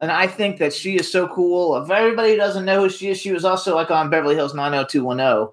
And 0.00 0.12
I 0.12 0.26
think 0.26 0.58
that 0.58 0.72
she 0.72 0.96
is 0.96 1.10
so 1.10 1.26
cool. 1.28 1.76
If 1.76 1.90
everybody 1.90 2.36
doesn't 2.36 2.64
know 2.64 2.82
who 2.82 2.88
she 2.88 3.08
is, 3.08 3.18
she 3.18 3.32
was 3.32 3.44
also 3.44 3.74
like 3.74 3.90
on 3.90 4.10
Beverly 4.10 4.36
Hills 4.36 4.54
90210. 4.54 5.52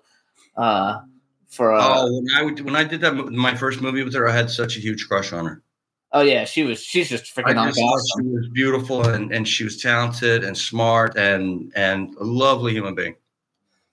Uh, 0.56 1.02
for 1.50 1.74
uh, 1.74 1.80
oh, 1.82 2.14
when 2.14 2.28
I 2.36 2.44
would, 2.44 2.60
when 2.62 2.76
I 2.76 2.84
did 2.84 3.02
that 3.02 3.14
my 3.14 3.56
first 3.56 3.82
movie 3.82 4.04
with 4.04 4.14
her, 4.14 4.28
I 4.28 4.34
had 4.34 4.50
such 4.50 4.78
a 4.78 4.80
huge 4.80 5.08
crush 5.08 5.34
on 5.34 5.46
her. 5.46 5.64
oh 6.12 6.22
yeah, 6.22 6.46
she 6.46 6.64
was. 6.64 6.84
She's 6.84 7.10
just 7.10 7.38
I 7.38 7.42
freaking 7.42 7.66
just 7.68 7.80
awesome. 7.80 8.24
she 8.24 8.30
was 8.30 8.50
beautiful 8.54 9.08
and, 9.08 9.32
and 9.32 9.48
she 9.48 9.64
was 9.64 9.82
talented 9.82 10.44
and 10.44 10.58
smart 10.58 11.18
and 11.18 11.72
and 11.76 12.14
a 12.18 12.24
lovely 12.24 12.74
human 12.74 12.94
being. 12.94 13.16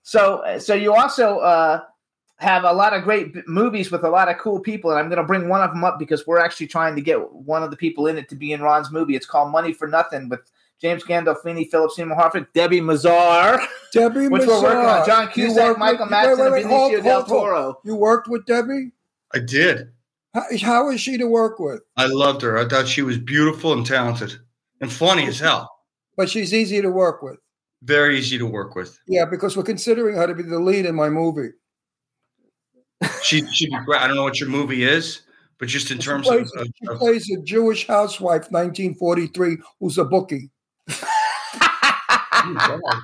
So, 0.03 0.43
so 0.59 0.73
you 0.73 0.93
also 0.93 1.39
uh, 1.39 1.81
have 2.43 2.63
a 2.65 2.71
lot 2.73 2.93
of 2.93 3.03
great 3.03 3.33
b- 3.33 3.41
movies 3.47 3.91
with 3.91 4.03
a 4.03 4.09
lot 4.09 4.29
of 4.29 4.37
cool 4.37 4.59
people, 4.59 4.91
and 4.91 4.99
I'm 4.99 5.07
going 5.09 5.17
to 5.17 5.23
bring 5.23 5.49
one 5.49 5.61
of 5.61 5.71
them 5.71 5.83
up 5.83 5.97
because 5.97 6.27
we're 6.27 6.39
actually 6.39 6.67
trying 6.67 6.95
to 6.95 7.01
get 7.01 7.31
one 7.33 7.63
of 7.63 7.71
the 7.71 7.77
people 7.77 8.07
in 8.07 8.17
it 8.17 8.29
to 8.29 8.35
be 8.35 8.51
in 8.53 8.61
Ron's 8.61 8.91
movie. 8.91 9.15
It's 9.15 9.25
called 9.25 9.51
Money 9.51 9.73
for 9.73 9.87
Nothing 9.87 10.29
with 10.29 10.41
James 10.81 11.03
Gandolfini, 11.03 11.69
Philip 11.71 11.91
Seymour 11.91 12.15
Hoffman, 12.17 12.45
Debi 12.53 12.81
Mazar, 12.81 13.65
Debbie 13.93 14.27
which 14.29 14.45
we're 14.45 14.61
working 14.61 14.85
on. 14.85 15.05
John 15.05 15.27
You 15.35 15.47
Cusack, 15.47 15.77
Michael 15.77 16.05
with- 16.05 16.13
Madsen, 16.13 16.37
wait, 16.37 16.37
wait, 16.37 16.45
and 16.45 16.53
wait, 16.53 16.65
hold- 16.65 16.91
Benicio 16.93 17.03
del 17.03 17.13
hold, 17.21 17.27
hold. 17.27 17.43
Toro. 17.43 17.79
You 17.85 17.95
worked 17.95 18.27
with 18.27 18.45
Debbie? 18.45 18.91
I 19.33 19.39
did. 19.39 19.91
How, 20.33 20.43
how 20.61 20.89
is 20.91 20.99
she 20.99 21.17
to 21.17 21.25
work 21.27 21.59
with? 21.59 21.81
I 21.95 22.07
loved 22.07 22.41
her. 22.41 22.57
I 22.57 22.67
thought 22.67 22.87
she 22.87 23.01
was 23.03 23.17
beautiful 23.17 23.73
and 23.73 23.85
talented 23.85 24.33
and 24.81 24.91
funny 24.91 25.25
as 25.27 25.39
hell. 25.39 25.69
But 26.17 26.29
she's 26.29 26.53
easy 26.53 26.81
to 26.81 26.89
work 26.91 27.21
with. 27.23 27.37
Very 27.83 28.17
easy 28.17 28.37
to 28.37 28.45
work 28.45 28.75
with. 28.75 28.97
Yeah, 29.07 29.25
because 29.25 29.55
we're 29.57 29.63
considering 29.63 30.15
her 30.15 30.25
to 30.27 30.33
be 30.35 30.43
the 30.43 30.59
lead 30.59 30.85
in 30.85 30.95
my 30.95 31.09
movie. 31.09 31.49
She 33.21 33.45
she'd 33.51 33.69
be 33.69 33.77
great. 33.85 34.01
I 34.01 34.07
don't 34.07 34.15
know 34.15 34.23
what 34.23 34.39
your 34.39 34.49
movie 34.49 34.83
is, 34.83 35.21
but 35.59 35.67
just 35.67 35.91
in 35.91 35.97
terms 35.97 36.27
She 36.27 36.33
of, 36.33 36.39
plays, 36.47 36.51
of, 36.57 36.67
she 36.67 36.87
of 36.87 36.97
plays 36.99 37.31
a 37.31 37.41
Jewish 37.41 37.87
housewife, 37.87 38.51
1943, 38.51 39.57
who's 39.79 39.97
a 39.97 40.05
bookie. 40.05 40.49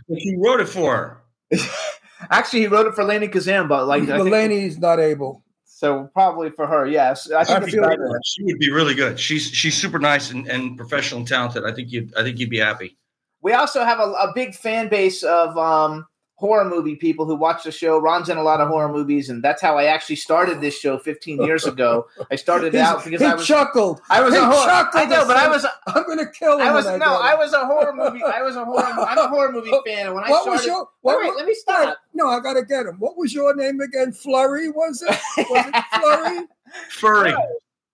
he 0.08 0.36
wrote 0.38 0.60
it 0.60 0.70
for 0.70 0.96
her. 0.96 1.58
Actually, 2.32 2.62
he 2.62 2.68
wrote 2.68 2.86
it 2.88 2.96
for 2.96 3.04
Lainie 3.04 3.32
Kazan, 3.32 3.68
but 3.68 3.88
like 3.88 4.04
I 4.04 4.18
think- 4.18 4.30
Mulaney's 4.30 4.78
not 4.78 5.00
able. 5.00 5.44
so 5.66 6.10
probably 6.14 6.50
for 6.52 6.68
her. 6.68 6.86
Yes, 6.86 7.32
I 7.32 7.44
think 7.46 7.60
I 7.60 7.64
it's 7.64 7.72
feel 7.74 8.20
she 8.26 8.44
would 8.44 8.60
be 8.60 8.70
really 8.70 8.94
good. 8.94 9.20
She's 9.20 9.48
she's 9.50 9.76
super 9.76 10.00
nice 10.00 10.30
and, 10.32 10.48
and 10.48 10.76
professional 10.78 11.20
and 11.20 11.28
talented. 11.28 11.64
I 11.66 11.72
think 11.74 11.92
you 11.92 12.10
I 12.18 12.24
think 12.24 12.38
you'd 12.40 12.50
be 12.50 12.60
happy. 12.60 12.98
We 13.42 13.54
also 13.54 13.86
have 13.86 14.00
a, 14.00 14.12
a 14.12 14.34
big 14.36 14.54
fan 14.54 14.90
base 14.90 15.24
of 15.24 15.58
um, 15.58 16.06
horror 16.40 16.64
movie 16.64 16.96
people 16.96 17.26
who 17.26 17.36
watch 17.36 17.64
the 17.66 17.72
show. 17.72 18.00
Ron's 18.00 18.30
in 18.30 18.38
a 18.38 18.42
lot 18.42 18.62
of 18.62 18.70
horror 18.70 18.88
movies, 18.92 19.30
and 19.30 19.44
that's 19.44 19.62
how 19.62 19.78
I 19.78 19.86
actually 19.86 20.16
started 20.16 20.62
this 20.62 20.80
show 20.80 20.98
15 20.98 21.44
years 21.44 21.66
ago. 21.66 22.08
I 22.32 22.38
started 22.38 22.74
out 22.76 23.04
because 23.04 23.22
I 23.22 23.36
was 23.36 23.46
chuckled. 23.46 24.00
I 24.10 24.22
was 24.22 24.34
He 24.34 24.40
a 24.40 24.46
horror. 24.46 24.66
chuckled 24.66 25.04
I 25.04 25.06
know, 25.06 25.28
but 25.28 25.36
I 25.36 25.50
was 25.50 25.66
I'm 25.88 26.04
going 26.06 26.18
to 26.20 26.28
kill 26.32 26.58
him. 26.58 26.62
I 26.68 26.72
was 26.72 26.86
no, 26.86 26.98
get 26.98 27.02
I 27.02 27.36
was 27.36 27.52
a 27.52 27.66
horror 27.66 27.94
movie. 27.94 28.24
I 28.24 28.42
was 28.42 28.56
a 28.56 28.64
horror. 28.64 28.84
I'm 28.86 29.18
a 29.18 29.28
horror 29.30 29.52
movie 29.52 29.72
fan. 29.86 30.08
And 30.08 30.16
when 30.16 30.24
I 30.24 30.30
What 30.30 30.44
started, 30.44 30.58
was 30.60 30.66
your? 30.66 30.80
wait, 31.04 31.16
What, 31.16 31.20
wait, 31.24 31.36
let 31.36 31.46
me 31.46 31.54
stop. 31.54 31.98
No, 32.14 32.28
I 32.30 32.40
got 32.40 32.54
to 32.54 32.64
get 32.64 32.86
him. 32.86 32.96
What 33.00 33.18
was 33.18 33.34
your 33.34 33.54
name 33.54 33.82
again? 33.82 34.14
Flurry, 34.14 34.70
was 34.70 35.02
it? 35.02 35.10
Was 35.50 35.66
it 35.68 35.84
Flurry? 36.02 36.48
Furry. 36.90 37.34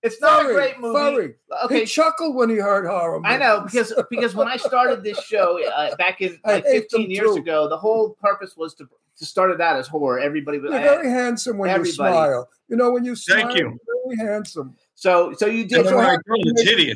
It's 0.06 0.22
not 0.22 0.44
Furry, 0.44 0.52
a 0.52 0.56
great 0.56 0.80
movie. 0.80 1.16
Furry. 1.16 1.36
Okay, 1.66 1.80
He 1.82 1.86
chuckled 1.86 2.36
when 2.36 2.50
he 2.50 2.58
heard 2.58 2.86
horror. 2.86 3.22
I 3.26 3.38
know 3.38 3.62
because 3.62 3.92
because 4.10 4.36
when 4.36 4.48
I 4.48 4.58
started 4.58 5.04
this 5.04 5.20
show 5.24 5.60
uh, 5.68 5.96
back 5.96 6.22
in 6.22 6.40
like 6.46 6.64
15 6.66 7.10
years 7.12 7.32
too. 7.36 7.42
ago, 7.42 7.68
the 7.68 7.78
whole 7.78 8.12
purpose 8.22 8.56
was 8.56 8.74
to 8.76 8.88
to 9.18 9.26
start 9.26 9.50
it 9.52 9.62
out 9.62 9.78
as 9.78 9.88
horror. 9.88 10.20
Everybody 10.20 10.60
was 10.60 10.72
You're 10.72 10.80
very 10.82 11.10
handsome 11.10 11.58
when 11.58 11.70
Everybody. 11.70 11.90
you 11.90 11.96
smile. 11.96 12.50
You 12.68 12.76
know, 12.76 12.92
when 12.92 13.04
you 13.06 13.16
smile, 13.16 13.38
Thank 13.48 13.58
you. 13.58 13.80
you're 13.88 14.16
very 14.18 14.30
handsome. 14.32 14.76
so 14.94 15.34
so 15.38 15.46
you 15.48 15.66
did 15.66 15.80
And 15.80 15.88
then 15.88 15.96
when 15.96 16.06
I 16.06 16.18
grow, 16.26 16.36
it's 16.40 16.62
hideous. 16.62 16.96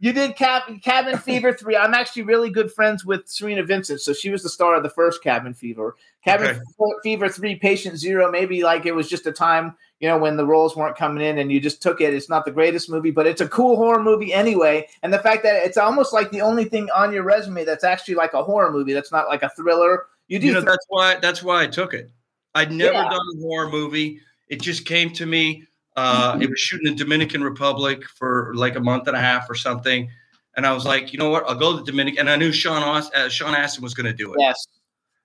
You 0.00 0.12
did 0.12 0.36
Cab- 0.36 0.80
Cabin 0.82 1.18
Fever 1.18 1.52
3. 1.52 1.76
I'm 1.76 1.92
actually 1.92 2.22
really 2.22 2.50
good 2.50 2.72
friends 2.72 3.04
with 3.04 3.26
Cerina 3.26 3.66
Vincent. 3.66 4.00
So 4.00 4.12
she 4.12 4.30
was 4.30 4.44
the 4.44 4.48
star 4.48 4.76
of 4.76 4.84
the 4.84 4.88
first 4.90 5.22
Cabin 5.24 5.54
Fever. 5.54 5.96
Cabin 6.24 6.50
Okay. 6.50 6.58
Fe- 6.58 7.00
Fever 7.02 7.28
3, 7.28 7.56
Patient 7.56 7.96
Zero. 7.98 8.30
Maybe 8.30 8.62
like 8.62 8.86
it 8.86 8.94
was 8.94 9.08
just 9.08 9.26
a 9.26 9.32
time, 9.32 9.74
you 9.98 10.08
know, 10.08 10.16
when 10.16 10.36
the 10.36 10.46
roles 10.46 10.76
weren't 10.76 10.96
coming 10.96 11.24
in 11.24 11.38
and 11.38 11.50
you 11.50 11.60
just 11.60 11.82
took 11.82 12.00
it. 12.00 12.14
It's 12.14 12.28
not 12.28 12.44
the 12.44 12.52
greatest 12.52 12.88
movie, 12.88 13.10
but 13.10 13.26
it's 13.26 13.40
a 13.40 13.48
cool 13.48 13.74
horror 13.74 14.00
movie 14.02 14.32
anyway. 14.32 14.86
And 15.02 15.12
the 15.12 15.18
fact 15.18 15.42
that 15.42 15.64
it's 15.66 15.76
almost 15.76 16.12
like 16.12 16.30
the 16.30 16.42
only 16.42 16.64
thing 16.66 16.88
on 16.94 17.12
your 17.12 17.24
resume 17.24 17.64
that's 17.64 17.82
actually 17.84 18.14
like 18.14 18.34
a 18.34 18.44
horror 18.44 18.70
movie 18.70 18.92
that's 18.92 19.10
not 19.10 19.26
like 19.26 19.42
a 19.42 19.50
thriller. 19.50 20.06
You 20.28 20.38
do 20.38 20.46
You 20.46 20.52
know, 20.54 20.60
thr- 20.60 20.66
that's 20.66 20.86
why 20.88 21.16
that's 21.16 21.42
why 21.42 21.62
I 21.64 21.66
took 21.66 21.92
it. 21.92 22.10
I'd 22.54 22.70
never 22.70 22.92
Yeah. 22.92 23.08
done 23.08 23.26
a 23.36 23.40
horror 23.40 23.68
movie. 23.68 24.20
It 24.48 24.62
just 24.62 24.84
came 24.86 25.10
to 25.14 25.26
me. 25.26 25.64
Uh, 25.98 26.38
it 26.40 26.48
was 26.48 26.60
shooting 26.60 26.86
in 26.86 26.96
Dominican 26.96 27.42
Republic 27.42 28.04
for 28.04 28.52
like 28.54 28.76
a 28.76 28.80
month 28.80 29.08
and 29.08 29.16
a 29.16 29.20
half 29.20 29.50
or 29.50 29.54
something, 29.54 30.08
and 30.56 30.66
I 30.66 30.72
was 30.72 30.84
like, 30.84 31.12
you 31.12 31.18
know 31.18 31.30
what? 31.30 31.44
I'll 31.48 31.54
go 31.54 31.72
to 31.72 31.78
the 31.78 31.84
Dominican. 31.84 32.20
And 32.20 32.30
I 32.30 32.36
knew 32.36 32.52
Sean 32.52 32.82
Aus- 32.82 33.12
uh, 33.14 33.28
Sean 33.28 33.54
Astin 33.54 33.82
was 33.82 33.94
going 33.94 34.06
to 34.06 34.12
do 34.12 34.32
it. 34.32 34.38
yes. 34.40 34.66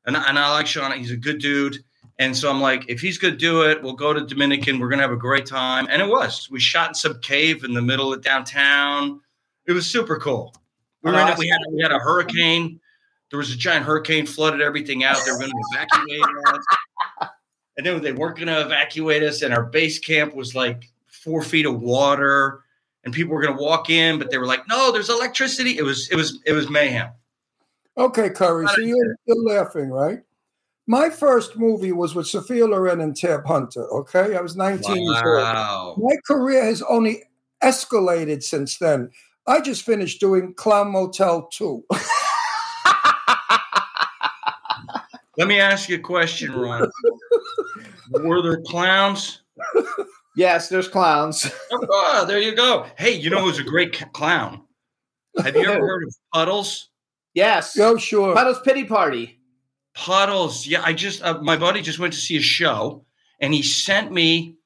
and 0.05 0.17
I, 0.17 0.29
and 0.29 0.37
I 0.37 0.51
like 0.51 0.67
Sean. 0.67 0.91
He's 0.91 1.11
a 1.11 1.17
good 1.17 1.39
dude. 1.39 1.77
And 2.19 2.35
so 2.35 2.49
I'm 2.49 2.61
like, 2.61 2.85
if 2.87 3.01
he's 3.01 3.17
going 3.17 3.33
to 3.33 3.37
do 3.37 3.63
it, 3.63 3.81
we'll 3.81 3.93
go 3.93 4.13
to 4.13 4.25
Dominican. 4.25 4.79
We're 4.79 4.89
going 4.89 4.99
to 4.99 5.03
have 5.03 5.11
a 5.11 5.17
great 5.17 5.45
time. 5.45 5.87
And 5.89 6.01
it 6.01 6.07
was. 6.07 6.49
We 6.51 6.59
shot 6.59 6.89
in 6.89 6.93
some 6.95 7.19
cave 7.21 7.63
in 7.63 7.73
the 7.73 7.81
middle 7.81 8.13
of 8.13 8.21
downtown. 8.21 9.19
It 9.65 9.73
was 9.73 9.87
super 9.87 10.17
cool. 10.17 10.53
We, 11.01 11.11
were 11.11 11.19
in 11.19 11.27
it, 11.27 11.37
we, 11.37 11.47
had, 11.47 11.59
we 11.71 11.81
had 11.81 11.91
a 11.91 11.99
hurricane. 11.99 12.79
There 13.31 13.39
was 13.39 13.51
a 13.51 13.57
giant 13.57 13.85
hurricane, 13.85 14.27
flooded 14.27 14.61
everything 14.61 15.03
out. 15.03 15.17
They 15.25 15.31
were 15.31 15.39
going 15.39 15.51
to 15.51 15.63
evacuate 15.73 16.21
us. 16.53 16.65
And 17.77 17.85
then 17.85 18.01
they 18.01 18.13
weren't 18.13 18.35
going 18.35 18.47
to 18.47 18.61
evacuate 18.61 19.23
us. 19.23 19.41
And 19.41 19.53
our 19.53 19.63
base 19.63 19.99
camp 19.99 20.35
was 20.35 20.53
like 20.53 20.91
four 21.07 21.41
feet 21.41 21.65
of 21.65 21.81
water. 21.81 22.61
And 23.03 23.13
people 23.13 23.33
were 23.33 23.41
going 23.41 23.57
to 23.57 23.61
walk 23.61 23.89
in, 23.89 24.17
but 24.17 24.31
they 24.31 24.37
were 24.37 24.45
like, 24.45 24.67
no, 24.69 24.91
there's 24.91 25.09
electricity. 25.09 25.77
It 25.77 25.83
was, 25.83 26.09
it 26.09 26.15
was, 26.15 26.39
it 26.45 26.53
was 26.53 26.69
mayhem. 26.69 27.09
Okay, 27.97 28.29
Currie. 28.29 28.67
So 28.67 28.81
you're, 28.81 29.15
you're 29.25 29.43
laughing, 29.43 29.89
right? 29.89 30.19
My 30.87 31.09
first 31.09 31.57
movie 31.57 31.91
was 31.91 32.13
with 32.15 32.27
Sophia 32.27 32.65
Loren 32.65 33.01
and 33.01 33.15
Tab 33.15 33.45
Hunter. 33.45 33.87
Okay, 33.93 34.35
I 34.35 34.41
was 34.41 34.55
19 34.55 34.95
years 34.95 35.21
old. 35.25 35.25
Wow. 35.25 35.95
My 35.97 36.15
career 36.27 36.63
has 36.63 36.81
only 36.83 37.23
escalated 37.63 38.43
since 38.43 38.77
then. 38.77 39.09
I 39.47 39.61
just 39.61 39.83
finished 39.83 40.19
doing 40.19 40.53
Clown 40.53 40.91
Motel 40.91 41.47
2. 41.47 41.83
Let 45.37 45.47
me 45.47 45.59
ask 45.59 45.89
you 45.89 45.95
a 45.95 45.99
question, 45.99 46.53
Ron. 46.53 46.89
Were 48.11 48.41
there 48.41 48.61
clowns? 48.67 49.41
Yes, 50.35 50.69
there's 50.69 50.87
clowns. 50.87 51.49
Oh, 51.71 52.25
there 52.27 52.39
you 52.39 52.55
go. 52.55 52.85
Hey, 52.97 53.13
you 53.13 53.29
know 53.29 53.41
who's 53.41 53.59
a 53.59 53.63
great 53.63 53.93
clown? 54.13 54.61
Have 55.37 55.55
you 55.55 55.63
ever 55.63 55.85
heard 55.85 56.03
of 56.03 56.15
Puddles? 56.33 56.89
Yes. 57.33 57.75
Yo, 57.75 57.97
sure. 57.97 58.35
Puddles 58.35 58.59
Pity 58.61 58.85
Party. 58.85 59.39
Puddles. 59.95 60.67
Yeah, 60.67 60.81
I 60.83 60.93
just 60.93 61.23
uh, 61.23 61.39
my 61.41 61.57
buddy 61.57 61.81
just 61.81 61.99
went 61.99 62.13
to 62.13 62.19
see 62.19 62.37
a 62.37 62.41
show, 62.41 63.05
and 63.39 63.53
he 63.53 63.61
sent 63.61 64.11
me 64.11 64.57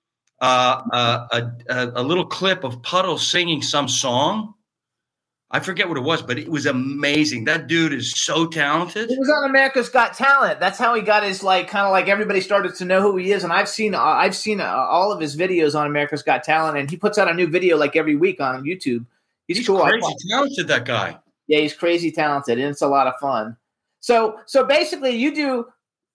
uh, 0.42 0.82
uh, 0.92 1.28
a, 1.32 1.74
a 1.74 1.92
a 2.02 2.04
little 2.04 2.26
clip 2.26 2.64
of 2.64 2.82
Puddles 2.82 3.26
singing 3.26 3.62
some 3.62 3.88
song. 3.88 4.54
I 5.50 5.62
forget 5.62 5.88
what 5.88 5.98
it 5.98 6.04
was, 6.04 6.22
but 6.22 6.38
it 6.38 6.50
was 6.50 6.66
amazing. 6.66 7.46
That 7.46 7.68
dude 7.68 7.94
is 7.94 8.12
so 8.12 8.48
talented. 8.48 9.10
He 9.10 9.18
was 9.18 9.30
on 9.30 9.50
America's 9.50 9.88
Got 9.88 10.14
Talent. 10.14 10.60
That's 10.60 10.78
how 10.78 10.94
he 10.94 11.02
got 11.02 11.24
his 11.24 11.42
like 11.42 11.70
kind 11.70 11.86
of 11.86 11.94
like 11.94 12.10
everybody 12.10 12.42
started 12.42 12.76
to 12.76 12.86
know 12.86 13.02
who 13.02 13.16
he 13.16 13.32
is. 13.32 13.46
And 13.46 13.54
I've 13.54 13.70
seen 13.70 13.96
uh, 13.96 14.02
I've 14.02 14.36
seen 14.36 14.60
uh, 14.60 14.66
all 14.66 15.12
of 15.12 15.22
his 15.22 15.38
videos 15.38 15.74
on 15.74 15.88
America's 15.88 16.22
Got 16.22 16.44
Talent, 16.44 16.78
and 16.78 16.90
he 16.90 16.98
puts 16.98 17.18
out 17.18 17.30
a 17.30 17.34
new 17.34 17.48
video 17.48 17.78
like 17.78 17.96
every 17.96 18.18
week 18.18 18.42
on 18.42 18.64
YouTube. 18.66 19.06
He's, 19.48 19.60
He's 19.60 19.68
cool. 19.68 19.80
Crazy 19.80 20.16
talented. 20.30 20.68
That 20.68 20.84
guy. 20.84 21.18
Yeah, 21.48 21.60
he's 21.60 21.74
crazy 21.74 22.12
talented, 22.12 22.60
and 22.60 22.68
it's 22.68 22.82
a 22.82 22.88
lot 22.88 23.08
of 23.08 23.14
fun. 23.22 23.56
So 24.02 24.40
so 24.48 24.66
basically, 24.66 25.12
you 25.12 25.34
do 25.34 25.66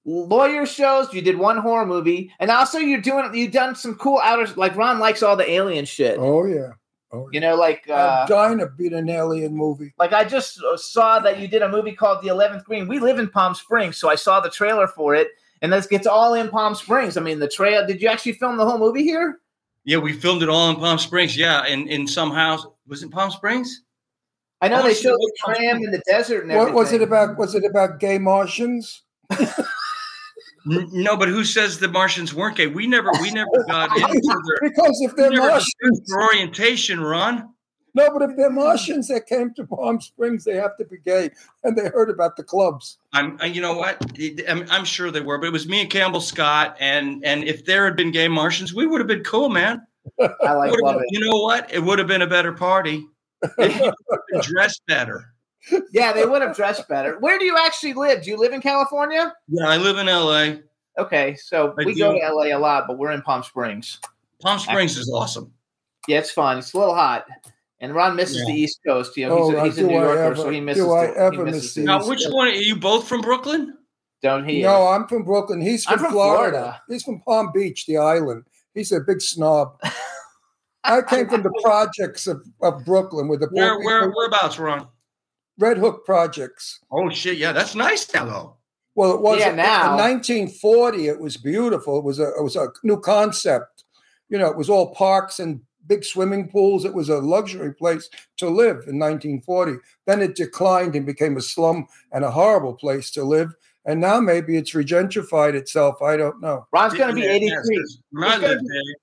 lawyer 0.04 0.66
shows. 0.66 1.12
You 1.14 1.22
did 1.22 1.38
one 1.38 1.56
horror 1.56 1.86
movie, 1.86 2.30
and 2.38 2.50
also 2.50 2.76
you're 2.76 3.00
doing 3.00 3.34
you've 3.34 3.52
done 3.52 3.76
some 3.76 3.94
cool 3.94 4.20
outer 4.22 4.52
like 4.56 4.76
Ron 4.76 4.98
likes 4.98 5.22
all 5.22 5.36
the 5.36 5.50
alien 5.50 5.86
shit. 5.86 6.18
Oh, 6.18 6.44
yeah. 6.44 6.72
Oh, 7.14 7.28
You 7.30 7.40
know, 7.40 7.54
like 7.56 7.84
uh, 7.90 8.20
I'm 8.22 8.28
dying 8.28 8.58
to 8.58 8.66
beat 8.68 8.92
an 8.94 9.08
alien 9.10 9.54
movie. 9.54 9.92
like 9.98 10.12
I 10.14 10.24
just 10.24 10.62
uh, 10.62 10.76
saw 10.78 11.18
that 11.20 11.38
you 11.38 11.46
did 11.46 11.60
a 11.62 11.68
movie 11.68 11.92
called 11.92 12.22
The 12.22 12.28
Eleventh 12.28 12.64
Green. 12.64 12.88
We 12.88 12.98
live 13.00 13.18
in 13.18 13.28
Palm 13.28 13.54
Springs, 13.54 13.98
so 13.98 14.08
I 14.08 14.14
saw 14.14 14.40
the 14.40 14.48
trailer 14.48 14.86
for 14.88 15.14
it, 15.14 15.28
and 15.60 15.70
this 15.72 15.86
gets 15.86 16.06
all 16.06 16.32
in 16.34 16.48
Palm 16.48 16.74
Springs. 16.74 17.16
I 17.18 17.20
mean, 17.20 17.38
the 17.38 17.48
trail. 17.48 17.86
Did 17.86 18.00
you 18.00 18.08
actually 18.08 18.32
film 18.32 18.56
the 18.56 18.64
whole 18.64 18.78
movie 18.78 19.02
here? 19.02 19.38
Yeah, 19.84 19.98
we 19.98 20.12
filmed 20.14 20.42
it 20.42 20.48
all 20.48 20.70
in 20.70 20.76
Palm 20.76 20.96
Springs. 20.98 21.36
Yeah, 21.36 21.66
in 21.66 21.86
in 21.88 22.06
some 22.06 22.30
house. 22.30 22.66
Was 22.86 23.02
it 23.02 23.10
Palm 23.10 23.30
Springs? 23.30 23.82
I 24.62 24.68
know 24.68 24.82
they 24.82 24.94
showed 24.94 25.18
the 25.18 25.32
tram 25.44 25.82
in 25.82 25.90
the 25.90 26.00
desert 26.06 26.42
and 26.44 26.50
What 26.52 26.60
everything. 26.68 26.74
was 26.76 26.92
it 26.92 27.02
about? 27.02 27.36
Was 27.36 27.54
it 27.54 27.64
about 27.64 27.98
gay 28.00 28.18
Martians? 28.18 29.02
N- 30.70 30.88
No, 30.92 31.16
but 31.16 31.28
who 31.28 31.44
says 31.44 31.78
the 31.78 31.88
Martians 31.88 32.32
weren't 32.34 32.56
gay? 32.56 32.66
We 32.66 32.86
never, 32.86 33.10
we 33.20 33.30
never 33.30 33.50
got 33.68 33.96
into 33.96 34.20
their, 34.22 34.70
Because 34.70 35.00
if 35.02 35.16
they're 35.16 35.32
Martians, 35.32 35.72
discussed 35.80 36.02
their 36.08 36.22
orientation, 36.22 37.00
Ron. 37.00 37.48
no, 37.94 38.10
but 38.16 38.22
if 38.30 38.36
they're 38.36 38.50
Martians 38.50 39.08
that 39.08 39.26
came 39.26 39.52
to 39.54 39.66
Palm 39.66 40.00
Springs, 40.00 40.44
they 40.44 40.54
have 40.56 40.76
to 40.78 40.84
be 40.84 40.98
gay, 40.98 41.30
and 41.64 41.76
they 41.76 41.88
heard 41.88 42.10
about 42.10 42.36
the 42.36 42.42
clubs. 42.44 42.98
I'm, 43.12 43.38
uh, 43.40 43.46
you 43.46 43.60
know 43.60 43.76
what? 43.76 44.04
I'm, 44.48 44.66
I'm 44.70 44.84
sure 44.84 45.10
they 45.10 45.20
were, 45.20 45.38
but 45.38 45.46
it 45.48 45.52
was 45.52 45.66
me 45.68 45.80
and 45.82 45.90
Campbell 45.90 46.20
Scott, 46.20 46.76
and 46.80 47.24
and 47.24 47.44
if 47.44 47.64
there 47.64 47.84
had 47.84 47.96
been 47.96 48.10
gay 48.12 48.28
Martians, 48.28 48.72
we 48.72 48.86
would 48.86 49.00
have 49.00 49.08
been 49.08 49.24
cool, 49.24 49.48
man. 49.48 49.82
I 50.20 50.52
like 50.54 50.72
love 50.82 50.96
been- 50.96 51.04
it. 51.04 51.08
You 51.10 51.20
know 51.28 51.38
what? 51.42 51.72
It 51.72 51.80
would 51.82 51.98
have 51.98 52.08
been 52.08 52.22
a 52.22 52.26
better 52.26 52.52
party. 52.52 53.06
They 53.58 53.68
would 53.68 53.94
have 54.34 54.42
dressed 54.44 54.82
better. 54.86 55.31
Yeah, 55.92 56.12
they 56.12 56.24
would 56.26 56.42
have 56.42 56.56
dressed 56.56 56.88
better. 56.88 57.18
Where 57.20 57.38
do 57.38 57.44
you 57.44 57.56
actually 57.56 57.94
live? 57.94 58.22
Do 58.24 58.30
you 58.30 58.36
live 58.36 58.52
in 58.52 58.60
California? 58.60 59.32
Yeah, 59.48 59.68
I 59.68 59.76
live 59.76 59.98
in 59.98 60.08
L.A. 60.08 60.60
Okay, 60.98 61.36
so 61.36 61.74
I 61.78 61.84
we 61.84 61.94
do. 61.94 62.00
go 62.00 62.12
to 62.12 62.18
LA 62.34 62.56
a 62.56 62.58
lot, 62.58 62.84
but 62.86 62.98
we're 62.98 63.12
in 63.12 63.22
Palm 63.22 63.42
Springs. 63.42 63.98
Palm 64.40 64.58
Springs 64.58 64.96
is 64.98 65.08
awesome. 65.10 65.52
Yeah, 66.08 66.18
it's 66.18 66.30
fun. 66.32 66.58
It's 66.58 66.74
a 66.74 66.78
little 66.78 66.94
hot. 66.94 67.26
And 67.80 67.94
Ron 67.94 68.16
misses 68.16 68.38
Yeah. 68.40 68.46
the 68.54 68.60
East 68.60 68.80
Coast. 68.86 69.16
You 69.16 69.28
know, 69.28 69.36
he's, 69.46 69.54
Oh, 69.54 69.56
a, 69.56 69.60
uh, 69.60 69.64
he's 69.64 69.78
a 69.78 69.82
New 69.84 69.96
I 69.96 70.02
Yorker, 70.02 70.18
ever- 70.22 70.36
so 70.36 70.50
he 70.50 70.60
misses. 70.60 70.84
do 70.84 70.92
I 70.92 71.06
the, 71.06 71.16
ever 71.16 71.32
he 71.36 71.42
misses 71.44 71.62
miss 71.62 71.74
the 71.74 71.80
the 71.82 71.86
Now, 71.86 72.06
which 72.08 72.24
one 72.28 72.48
are 72.48 72.52
you 72.52 72.76
both 72.76 73.08
from 73.08 73.20
Brooklyn? 73.20 73.76
Don't 74.22 74.48
he? 74.48 74.62
No, 74.62 74.86
I'm 74.88 75.06
from 75.08 75.24
Brooklyn. 75.24 75.60
He's 75.60 75.86
I'm 75.86 75.94
from, 75.94 76.06
from 76.06 76.12
Florida. 76.12 76.50
Florida. 76.58 76.82
He's 76.88 77.02
from 77.04 77.20
Palm 77.20 77.50
Beach, 77.54 77.86
the 77.86 77.96
island. 77.98 78.44
He's 78.74 78.92
a 78.92 79.00
big 79.00 79.20
snob. 79.20 79.80
I 80.84 81.02
came 81.02 81.28
from 81.28 81.42
the 81.44 81.60
projects 81.62 82.26
of, 82.26 82.44
of 82.60 82.84
Brooklyn 82.84 83.28
with 83.28 83.40
the 83.40 83.48
Where, 83.52 83.76
poor 83.76 83.84
where, 83.84 84.10
whereabouts, 84.10 84.58
Ron? 84.58 84.86
Red 85.58 85.78
Hook 85.78 86.04
projects. 86.04 86.80
Oh 86.90 87.08
shit, 87.10 87.38
yeah, 87.38 87.52
that's 87.52 87.74
nice 87.74 88.12
now 88.14 88.24
though. 88.24 88.56
Well, 88.94 89.14
it 89.14 89.20
was 89.22 89.40
Yeah, 89.40 89.54
now. 89.54 89.92
in 89.92 89.96
1940. 89.98 91.06
It 91.08 91.18
was 91.20 91.36
beautiful. 91.36 91.98
It 91.98 92.04
was 92.04 92.18
a 92.18 92.28
it 92.28 92.42
was 92.42 92.56
a 92.56 92.68
new 92.84 93.00
concept. 93.00 93.84
You 94.28 94.38
know, 94.38 94.48
it 94.48 94.56
was 94.56 94.68
all 94.70 94.94
parks 94.94 95.38
and 95.40 95.60
big 95.86 96.04
swimming 96.04 96.48
pools. 96.48 96.84
It 96.84 96.94
was 96.94 97.08
a 97.08 97.18
luxury 97.18 97.74
place 97.74 98.08
to 98.38 98.48
live 98.48 98.76
in 98.86 98.98
1940. 98.98 99.74
Then 100.06 100.22
it 100.22 100.36
declined 100.36 100.94
and 100.94 101.04
became 101.06 101.36
a 101.36 101.42
slum 101.42 101.86
and 102.12 102.24
a 102.24 102.30
horrible 102.30 102.74
place 102.74 103.10
to 103.12 103.24
live. 103.24 103.54
And 103.84 104.00
now 104.00 104.20
maybe 104.20 104.56
it's 104.56 104.72
regentrified 104.74 105.54
itself. 105.54 106.00
I 106.00 106.16
don't 106.16 106.40
know. 106.40 106.66
Ron's 106.72 106.94
going 106.94 107.08
to 107.08 107.14
be 107.20 107.26
83. 107.26 107.48
yes, 107.50 107.68
He's 107.68 107.98
gonna 108.20 108.38
be- 108.38 108.68
there. 108.68 108.94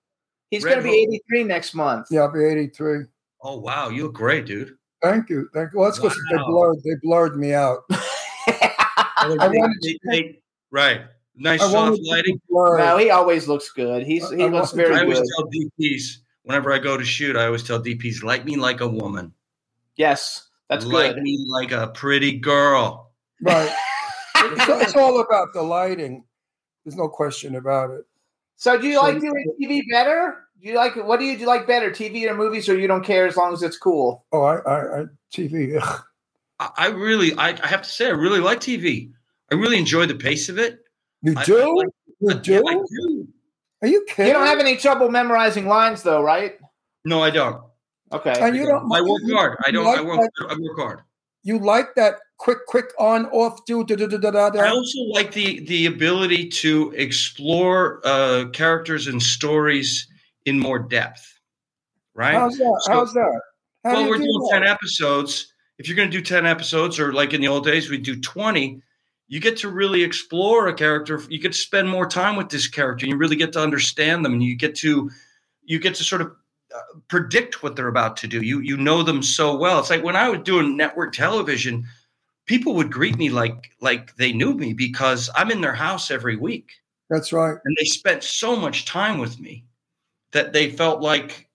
He's 0.51 0.63
Red 0.63 0.71
going 0.71 0.85
to 0.85 0.91
be 0.91 0.99
Hook. 1.05 1.21
83 1.31 1.43
next 1.43 1.73
month. 1.75 2.07
Yeah, 2.09 2.21
I'll 2.21 2.31
be 2.31 2.43
83. 2.45 3.05
Oh 3.43 3.59
wow, 3.59 3.89
you 3.89 4.03
look 4.03 4.13
great, 4.13 4.45
dude. 4.45 4.75
Thank 5.01 5.29
you. 5.29 5.49
Thank 5.53 5.73
you. 5.73 5.79
Well, 5.79 5.89
that's 5.89 5.99
because 5.99 6.17
they 6.31 6.37
blurred 6.37 6.77
they 6.83 6.95
blurred 7.01 7.37
me 7.37 7.53
out. 7.53 7.79
I 7.91 9.27
wanted 9.53 9.75
They- 9.81 9.99
they- 10.11 10.41
right, 10.71 11.01
nice 11.35 11.61
I 11.61 11.69
soft 11.71 11.99
lighting. 12.03 12.35
be. 12.35 12.41
No, 12.53 12.97
he 12.97 13.09
always 13.09 13.47
looks 13.47 13.71
good. 13.71 14.03
He's 14.03 14.29
he 14.31 14.43
I 14.43 14.47
looks 14.47 14.73
want- 14.73 14.75
very 14.75 14.95
I 14.95 15.01
always 15.01 15.19
good. 15.19 15.27
tell 15.37 15.49
DPs 15.49 16.03
whenever 16.43 16.71
I 16.71 16.79
go 16.79 16.97
to 16.97 17.05
shoot, 17.05 17.35
I 17.35 17.45
always 17.45 17.63
tell 17.63 17.81
DPs, 17.81 18.23
like 18.23 18.45
me 18.45 18.55
like 18.55 18.81
a 18.81 18.87
woman, 18.87 19.33
Yes, 19.97 20.47
that's 20.69 20.85
like 20.85 21.15
good. 21.15 21.23
me 21.23 21.45
like 21.47 21.71
a 21.71 21.87
pretty 21.87 22.39
girl. 22.39 23.11
Right. 23.41 23.71
it's, 24.37 24.67
it's 24.87 24.95
all 24.95 25.19
about 25.21 25.53
the 25.53 25.61
lighting. 25.61 26.23
There's 26.83 26.95
no 26.95 27.07
question 27.09 27.55
about 27.55 27.91
it. 27.91 28.05
So, 28.55 28.77
do 28.79 28.87
you 28.87 28.95
So- 28.95 29.01
like 29.03 29.19
doing 29.19 29.53
TV 29.61 29.81
better? 29.91 30.47
Do 30.61 30.67
you 30.67 30.75
like 30.75 30.95
what 30.95 31.19
do 31.19 31.25
you 31.25 31.37
do 31.37 31.45
like 31.45 31.67
better, 31.67 31.89
TV 31.89 32.29
or 32.29 32.35
movies, 32.35 32.67
or 32.67 32.77
you 32.77 32.87
don't 32.87 33.03
care 33.03 33.25
as 33.27 33.37
long 33.37 33.53
as 33.53 33.63
it's 33.63 33.77
cool? 33.77 34.25
Oh, 34.31 34.41
I, 34.43 34.57
I, 34.59 35.01
I 35.01 35.03
TV. 35.33 35.79
ugh. 35.81 36.03
I, 36.59 36.69
I 36.77 36.87
really, 36.87 37.33
I, 37.35 37.49
I 37.63 37.67
have 37.67 37.81
to 37.83 37.89
say, 37.89 38.07
I 38.07 38.11
really 38.11 38.41
like 38.41 38.59
TV. 38.59 39.11
I 39.51 39.55
really 39.55 39.77
enjoy 39.77 40.05
the 40.05 40.15
pace 40.15 40.49
of 40.49 40.59
it. 40.59 40.79
You 41.21 41.35
do? 41.45 41.61
I 41.61 41.65
like- 41.71 41.87
you 42.19 42.33
do? 42.33 42.51
Yeah, 42.53 42.59
I 42.67 42.73
do. 42.73 43.27
Are 43.81 43.87
you 43.87 44.05
kidding? 44.09 44.27
You 44.27 44.33
don't 44.33 44.45
have 44.45 44.59
any 44.59 44.75
trouble 44.75 45.09
memorizing 45.09 45.65
lines, 45.67 46.03
though, 46.03 46.21
right? 46.21 46.55
No, 47.05 47.23
I 47.23 47.29
don't. 47.29 47.63
Okay. 48.11 48.33
and 48.37 48.53
you 48.55 48.65
don't. 48.65 48.91
I 48.93 48.99
work 49.01 49.21
you- 49.23 49.35
hard. 49.35 49.57
I 49.65 49.71
don't. 49.71 49.85
Like 49.85 49.99
I 49.99 50.01
work. 50.01 50.19
that, 50.19 50.47
I 50.49 50.55
work 50.59 50.77
hard. 50.77 50.99
you 51.43 51.59
like 51.59 51.95
that 51.95 52.15
quick, 52.37 52.65
quick 52.67 52.87
on 52.99 53.27
off 53.27 53.63
do 53.65 53.85
da 53.85 53.95
da 53.95 54.07
da 54.07 54.17
da 54.17 54.49
da. 54.49 54.59
I 54.59 54.69
also 54.69 54.99
like 55.13 55.31
the 55.31 55.61
the 55.61 55.85
ability 55.85 56.49
to 56.49 56.91
explore 56.97 58.01
uh, 58.03 58.49
characters 58.51 59.07
and 59.07 59.23
stories 59.23 60.08
in 60.49 60.59
more 60.59 60.79
depth. 60.79 61.39
Right? 62.13 62.33
How's 62.33 62.57
that? 62.57 62.81
So- 62.85 62.91
How's 62.91 63.13
that? 63.13 63.41
How 63.85 63.93
well, 63.93 64.09
we're 64.09 64.17
do 64.17 64.23
doing 64.23 64.47
that? 64.51 64.59
ten 64.59 64.63
episodes. 64.67 65.53
If 65.77 65.87
you're 65.87 65.95
going 65.95 66.11
to 66.11 66.17
do 66.17 66.21
ten 66.23 66.45
episodes, 66.45 66.99
or 66.99 67.13
like 67.13 67.33
in 67.33 67.39
the 67.39 67.47
old 67.47 67.63
days, 67.63 67.89
we 67.89 67.97
do 67.97 68.19
twenty. 68.19 68.81
You 69.29 69.39
get 69.39 69.55
to 69.57 69.69
really 69.69 70.03
explore 70.03 70.67
a 70.67 70.73
character. 70.73 71.21
You 71.29 71.39
get 71.39 71.53
to 71.53 71.57
spend 71.57 71.87
more 71.87 72.05
time 72.07 72.35
with 72.35 72.49
this 72.49 72.67
character. 72.67 73.05
You 73.05 73.15
really 73.15 73.37
get 73.37 73.53
to 73.53 73.61
understand 73.61 74.25
them, 74.25 74.33
and 74.33 74.43
you 74.43 74.57
get 74.57 74.75
to 74.77 75.09
you 75.63 75.79
get 75.79 75.95
to 75.95 76.03
sort 76.03 76.21
of 76.21 76.31
uh, 76.75 76.79
predict 77.07 77.63
what 77.63 77.77
they're 77.77 77.87
about 77.87 78.17
to 78.17 78.27
do. 78.27 78.41
You 78.41 78.59
you 78.59 78.75
know 78.75 79.01
them 79.03 79.23
so 79.23 79.55
well. 79.55 79.79
It's 79.79 79.89
like 79.89 80.03
when 80.03 80.17
I 80.17 80.27
was 80.27 80.41
doing 80.41 80.75
network 80.75 81.13
television, 81.13 81.85
people 82.45 82.73
would 82.73 82.91
greet 82.91 83.17
me 83.17 83.29
like 83.29 83.71
like 83.79 84.13
they 84.17 84.33
knew 84.33 84.53
me 84.55 84.73
because 84.73 85.29
I'm 85.35 85.51
in 85.51 85.61
their 85.61 85.75
house 85.75 86.11
every 86.11 86.35
week 86.35 86.71
That's 87.09 87.31
right. 87.31 87.55
and 87.63 87.77
they 87.79 87.85
spent 87.85 88.23
so 88.23 88.55
much 88.57 88.83
time 88.85 89.19
with 89.19 89.39
me 89.39 89.63
that 90.31 90.53
they 90.53 90.69
felt 90.71 91.01
like 91.01 91.49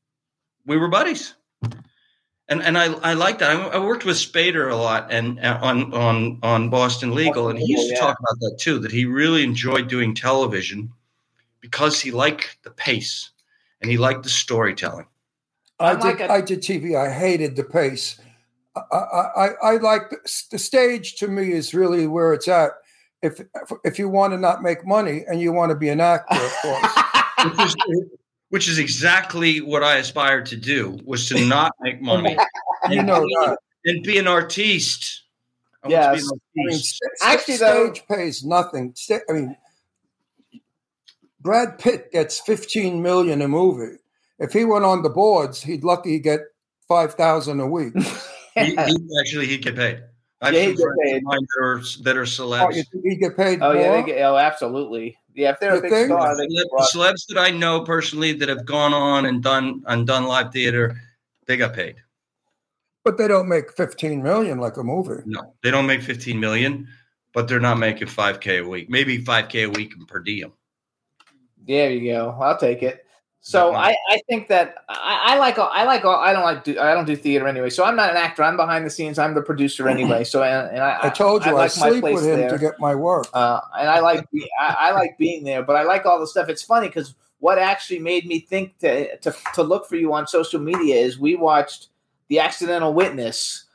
we 0.67 0.77
were 0.77 0.89
buddies. 0.89 1.35
And 2.49 2.63
and 2.63 2.77
I 2.77 2.93
I 2.95 3.15
like 3.15 3.39
that. 3.39 3.57
I, 3.57 3.69
I 3.69 3.79
worked 3.79 4.05
with 4.05 4.17
Spader 4.17 4.71
a 4.71 4.77
lot 4.77 5.11
and 5.11 5.41
uh, 5.41 5.59
on 5.63 5.95
on 5.95 6.39
on 6.43 6.69
Boston 6.69 7.15
Legal, 7.15 7.49
and 7.49 7.59
he 7.59 7.65
used 7.67 7.89
to 7.89 7.95
Yeah. 7.95 8.01
talk 8.01 8.19
about 8.19 8.39
that 8.41 8.59
too. 8.61 8.79
That 8.81 8.93
he 8.93 9.07
really 9.07 9.43
enjoyed 9.43 9.89
doing 9.89 10.15
television 10.15 10.93
because 11.61 12.01
he 12.03 12.11
liked 12.11 12.59
the 12.63 12.71
pace 12.71 13.31
and 13.81 13.91
he 13.91 13.97
liked 13.97 14.25
the 14.25 14.29
storytelling. 14.29 15.07
I 15.81 15.93
I'm 15.93 15.97
did. 15.97 16.05
like 16.05 16.21
a- 16.21 16.33
I 16.33 16.41
did 16.43 16.61
TV. 16.61 16.95
I 16.97 17.11
hated 17.11 17.57
the 17.57 17.65
pace. 17.65 18.21
I, 18.77 18.81
I, 18.97 19.21
I, 19.47 19.49
I 19.63 19.77
like 19.79 20.11
the, 20.11 20.19
the 20.51 20.59
stage. 20.59 21.17
To 21.17 21.29
me, 21.29 21.51
is 21.53 21.73
really 21.73 22.07
where 22.07 22.35
it's 22.35 22.47
at. 22.49 22.73
If 23.23 23.41
if 23.85 23.99
you 23.99 24.11
want 24.11 24.35
to 24.35 24.37
not 24.39 24.63
make 24.63 24.87
money 24.87 25.25
and 25.27 25.41
you 25.41 25.51
want 25.53 25.71
to 25.71 25.77
be 25.77 25.89
an 25.89 26.01
actor, 26.03 26.37
of 26.37 26.53
course. 26.61 26.93
Which 27.57 27.59
is, 27.69 27.77
which 28.51 28.69
is 28.69 28.79
exactly 28.79 29.61
what 29.61 29.83
I 29.83 29.97
aspired 29.97 30.47
to 30.47 30.57
do 30.57 30.99
was 31.05 31.29
to 31.29 31.45
not 31.47 31.73
make 31.81 32.01
money 32.01 32.37
you 32.91 33.03
know 33.03 33.21
that. 33.21 33.59
and 33.85 34.03
be 34.03 34.19
an 34.19 34.27
artiste. 34.29 35.23
I 35.83 35.89
want 35.89 36.13
be 36.13 36.19
Yes. 36.19 36.23
an 36.23 36.29
I 36.31 36.41
mean, 36.55 36.67
artiste. 36.69 36.99
st- 37.03 37.13
Actually, 37.23 37.57
though- 37.59 37.93
stage 37.93 38.07
pays 38.09 38.45
nothing. 38.45 38.95
I 39.29 39.33
mean, 39.33 39.57
Brad 41.41 41.79
Pitt 41.79 42.11
gets 42.13 42.41
15 42.41 43.03
million 43.03 43.43
a 43.43 43.49
movie. 43.49 43.97
If 44.39 44.53
he 44.53 44.65
went 44.65 44.85
on 44.85 45.03
the 45.03 45.11
boards, 45.11 45.63
he'd 45.63 45.85
lucky 45.85 46.19
get 46.19 46.41
5,000 46.89 47.61
a 47.61 47.67
week. 47.67 47.93
he, 48.55 48.65
he 48.77 48.97
actually 49.21 49.47
he'd 49.47 49.63
get 49.63 49.77
paid. 49.77 50.03
I 50.41 50.47
have 50.47 50.55
Yeah, 50.55 50.61
some 50.63 50.71
he'd 50.71 50.77
get 50.79 50.87
paid. 51.05 51.23
that 51.25 51.47
are 51.63 51.81
that 52.03 52.17
are 52.17 52.23
Oh, 52.23 52.25
celebs. 52.25 52.75
you 52.77 52.85
he'd 53.05 53.17
get 53.21 53.37
paid 53.37 53.61
Oh 53.63 53.73
more? 53.73 53.81
yeah, 53.83 53.93
they 53.93 54.03
get, 54.07 54.23
oh 54.23 54.37
absolutely. 54.37 55.17
Yeah, 55.35 55.51
if 55.51 55.61
they're 55.61 55.77
a 55.77 55.81
big 55.81 55.91
think? 55.91 56.07
star, 56.09 56.37
they 56.37 56.47
Celeb- 56.47 56.51
get 56.57 56.71
brought- 56.71 56.89
celebs 56.91 57.27
that 57.29 57.39
I 57.39 57.51
know 57.51 57.81
personally 57.83 58.33
that 58.35 58.49
have 58.49 58.65
gone 58.65 58.95
on 58.95 59.27
and 59.27 59.43
done 59.43 59.83
and 59.87 60.07
done 60.07 60.25
live 60.25 60.53
theater, 60.53 60.97
they 61.47 61.57
got 61.57 61.75
paid. 61.75 61.97
but 63.05 63.19
they 63.19 63.29
don't 63.29 63.49
make 63.49 63.71
15 63.71 64.23
million 64.23 64.59
like 64.59 64.79
a 64.79 64.83
movie. 64.83 65.23
No, 65.27 65.55
they 65.63 65.71
don't 65.71 65.85
make 65.87 66.01
15 66.01 66.41
million, 66.41 66.89
but 67.35 67.47
they're 67.49 67.61
not 67.61 67.79
making 67.79 68.09
5k 68.09 68.61
a 68.61 68.67
week. 68.67 68.89
Maybe 68.89 69.19
5k 69.23 69.65
a 69.65 69.67
week 69.71 69.93
and 69.95 70.09
per 70.09 70.21
diem. 70.21 70.53
There 71.67 71.91
you 71.91 72.13
go. 72.13 72.31
I'll 72.41 72.57
take 72.57 72.83
it. 72.83 73.05
So 73.47 73.73
Yeah. 73.73 73.77
I, 73.77 73.97
I 74.09 74.21
think 74.27 74.49
that 74.49 74.85
I, 74.89 75.35
I 75.35 75.39
like 75.39 75.59
I 75.59 75.85
like 75.85 76.03
all, 76.03 76.17
I 76.17 76.33
don't 76.33 76.45
like 76.45 76.65
do, 76.65 76.81
I 76.81 76.95
don't 76.95 77.05
do 77.05 77.15
theater 77.15 77.47
anyway. 77.47 77.69
So 77.69 77.85
I'm 77.85 77.95
not 77.95 78.09
an 78.09 78.17
actor. 78.17 78.43
I'm 78.43 78.57
behind 78.57 78.87
the 78.87 78.91
scenes. 78.91 79.19
I'm 79.19 79.35
the 79.35 79.43
producer 79.43 79.87
anyway. 79.87 80.25
So 80.25 80.43
and, 80.43 80.71
and 80.71 80.81
I, 80.83 80.99
I 81.03 81.11
told 81.11 81.45
you 81.45 81.51
I, 81.51 81.55
like 81.55 81.77
my 81.77 81.91
sleep 81.91 82.05
with 82.05 82.25
him 82.25 82.41
there. 82.41 82.49
to 82.49 82.57
get 82.57 82.81
my 82.81 82.95
work. 82.95 83.27
uh, 83.35 83.61
and 83.79 83.91
I 83.91 84.01
like 84.01 84.31
be, 84.31 84.49
I, 84.59 84.77
I 84.79 84.91
like 84.93 85.19
being 85.19 85.45
there, 85.45 85.63
but 85.63 85.77
I 85.77 85.83
like 85.83 86.07
all 86.07 86.19
the 86.19 86.27
stuff. 86.27 86.49
It's 86.49 86.63
funny 86.63 86.87
because 86.87 87.17
what 87.41 87.59
actually 87.59 87.99
made 87.99 88.25
me 88.25 88.41
think 88.41 88.79
to, 88.79 89.15
to 89.19 89.35
to 89.55 89.63
look 89.63 89.87
for 89.87 89.97
you 89.97 90.15
on 90.15 90.27
social 90.27 90.59
media 90.59 90.97
is 90.97 91.19
we 91.19 91.37
watched 91.37 91.89
the 92.29 92.39
Accidental 92.39 92.95
Witness. 92.95 93.67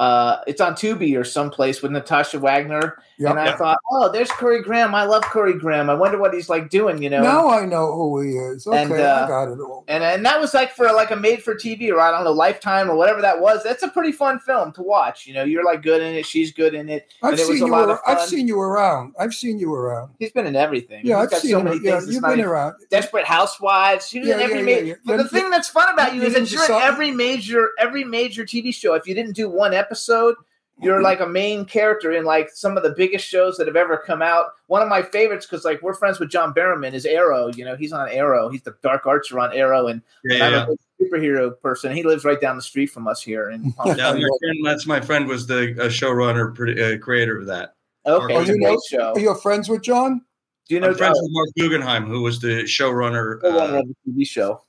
Uh, 0.00 0.38
it's 0.48 0.60
on 0.60 0.74
Tubi 0.74 1.16
or 1.16 1.22
someplace 1.22 1.82
with 1.82 1.92
Natasha 1.92 2.40
Wagner, 2.40 3.00
Yeah. 3.18 3.30
and 3.30 3.40
I 3.40 3.56
thought, 3.56 3.78
oh, 3.90 4.12
there's 4.12 4.30
Currie 4.30 4.62
Graham. 4.62 4.94
I 4.94 5.02
love 5.04 5.22
Currie 5.24 5.58
Graham. 5.58 5.90
I 5.90 5.94
wonder 5.94 6.18
what 6.18 6.32
he's 6.32 6.48
like 6.48 6.70
doing. 6.70 7.02
You 7.02 7.10
know, 7.10 7.22
Now 7.22 7.48
I 7.48 7.66
know 7.66 7.92
who 7.92 8.20
he 8.20 8.30
is. 8.36 8.66
Okay, 8.66 8.82
And, 8.82 8.92
uh, 8.92 9.22
I 9.24 9.28
got 9.28 9.48
it 9.52 9.58
all. 9.60 9.84
and 9.88 10.04
and 10.04 10.24
that 10.24 10.40
was 10.40 10.54
like 10.54 10.70
for 10.72 10.86
like 10.92 11.10
a 11.10 11.16
made 11.16 11.42
for 11.42 11.54
TV 11.54 11.90
or 11.90 12.00
I 12.00 12.10
don't 12.12 12.22
know 12.24 12.30
Lifetime 12.32 12.88
or 12.88 12.94
whatever 12.96 13.20
that 13.22 13.40
was. 13.40 13.62
That's 13.64 13.82
a 13.82 13.88
pretty 13.88 14.12
fun 14.12 14.38
film 14.38 14.70
to 14.72 14.82
watch. 14.82 15.26
You 15.26 15.34
know, 15.34 15.42
you're 15.44 15.64
like 15.64 15.82
good 15.82 16.00
in 16.00 16.14
it. 16.14 16.26
She's 16.26 16.52
good 16.52 16.74
in 16.74 16.88
it. 16.88 17.12
I've 17.22 17.32
and 17.32 17.40
it 17.40 17.48
was 17.48 17.58
seen 17.58 17.62
a 17.64 17.66
you. 17.66 17.72
lot 17.72 17.88
ar- 17.88 17.94
of. 17.96 18.00
I've 18.06 18.20
seen 18.22 18.46
you 18.46 18.60
around. 18.60 19.14
I've 19.18 19.34
seen 19.34 19.58
you 19.58 19.74
around. 19.74 20.12
He's 20.20 20.30
been 20.30 20.46
in 20.46 20.54
everything. 20.56 21.04
Yeah, 21.04 21.22
He's 21.22 21.32
I've 21.32 21.38
seen 21.40 21.50
so 21.50 21.62
many 21.62 21.80
Yeah, 21.82 21.92
things. 21.92 22.04
It's 22.04 22.12
you've 22.14 22.22
been 22.22 22.40
around. 22.40 22.74
Desperate 22.90 23.24
Housewives. 23.26 24.08
She 24.08 24.20
was 24.20 24.28
in 24.28 24.38
Yeah, 24.38 24.44
every 24.44 24.58
yeah, 24.58 24.64
major. 24.64 24.86
yeah, 24.86 24.94
yeah. 25.04 25.16
But 25.16 25.16
the 25.24 25.28
thing 25.28 25.50
that's 25.50 25.68
fun 25.68 25.92
about 25.92 26.14
you, 26.14 26.20
you 26.22 26.28
is 26.28 26.34
that 26.34 26.50
you're 26.52 26.64
in 26.76 26.82
every 26.82 27.10
major 27.10 27.70
every 27.80 28.04
major 28.04 28.44
TV 28.44 28.72
show. 28.72 28.94
If 28.94 29.06
you 29.08 29.14
didn't 29.14 29.32
do 29.32 29.48
one 29.50 29.74
episode, 29.74 30.36
you're 30.80 31.02
like 31.02 31.20
a 31.20 31.26
main 31.26 31.64
character 31.64 32.12
in 32.12 32.24
like 32.24 32.50
some 32.54 32.76
of 32.76 32.82
the 32.82 32.90
biggest 32.96 33.26
shows 33.26 33.56
that 33.56 33.66
have 33.66 33.76
ever 33.76 33.96
come 33.96 34.22
out. 34.22 34.46
One 34.68 34.80
of 34.82 34.88
my 34.88 35.02
favorites 35.02 35.44
because 35.46 35.64
like 35.64 35.82
we're 35.82 35.94
friends 35.94 36.20
with 36.20 36.30
John 36.30 36.54
Barrowman 36.54 36.92
is 36.92 37.04
Arrow. 37.04 37.48
You 37.48 37.64
know, 37.64 37.74
he's 37.76 37.92
on 37.92 38.08
Arrow. 38.08 38.48
He's 38.48 38.62
the 38.62 38.76
Dark 38.82 39.06
Archer 39.06 39.38
on 39.40 39.52
Arrow, 39.52 39.88
and 39.88 40.02
Yeah, 40.24 40.46
I'm 40.46 40.52
yeah. 40.52 40.62
a 40.64 40.66
big 40.66 41.10
superhero 41.12 41.60
person. 41.60 41.92
He 41.94 42.02
lives 42.02 42.24
right 42.24 42.40
down 42.40 42.56
the 42.56 42.62
street 42.62 42.86
from 42.90 43.08
us 43.08 43.22
here 43.22 43.50
in 43.50 43.72
Palm 43.72 43.96
Yeah, 43.96 44.12
Beach. 44.12 44.22
my 44.22 44.38
friend, 44.40 44.58
that's 44.66 44.86
my 44.86 45.00
friend 45.00 45.26
was 45.28 45.46
the 45.46 45.72
uh, 45.80 45.88
showrunner, 45.88 46.50
uh, 46.52 46.98
creator 47.02 47.38
of 47.38 47.46
that. 47.46 47.74
Okay, 48.06 48.34
Oh, 48.34 48.40
it's 48.40 48.50
a 48.50 48.52
you 48.54 48.58
know, 48.60 48.78
show. 48.88 49.12
are 49.14 49.18
you 49.20 49.34
friends 49.36 49.68
with 49.68 49.82
John? 49.82 50.22
Do 50.68 50.74
you 50.74 50.80
know 50.80 50.88
I'm 50.88 50.94
friends 50.96 51.18
with 51.20 51.30
Marc 51.32 51.48
Guggenheim, 51.58 52.06
who 52.06 52.22
was 52.22 52.40
the 52.40 52.64
showrunner. 52.64 53.40
Co-runner 53.40 53.76
Uh, 53.76 53.80
of 53.80 53.88
the 53.88 54.12
TV 54.12 54.26
show. 54.26 54.62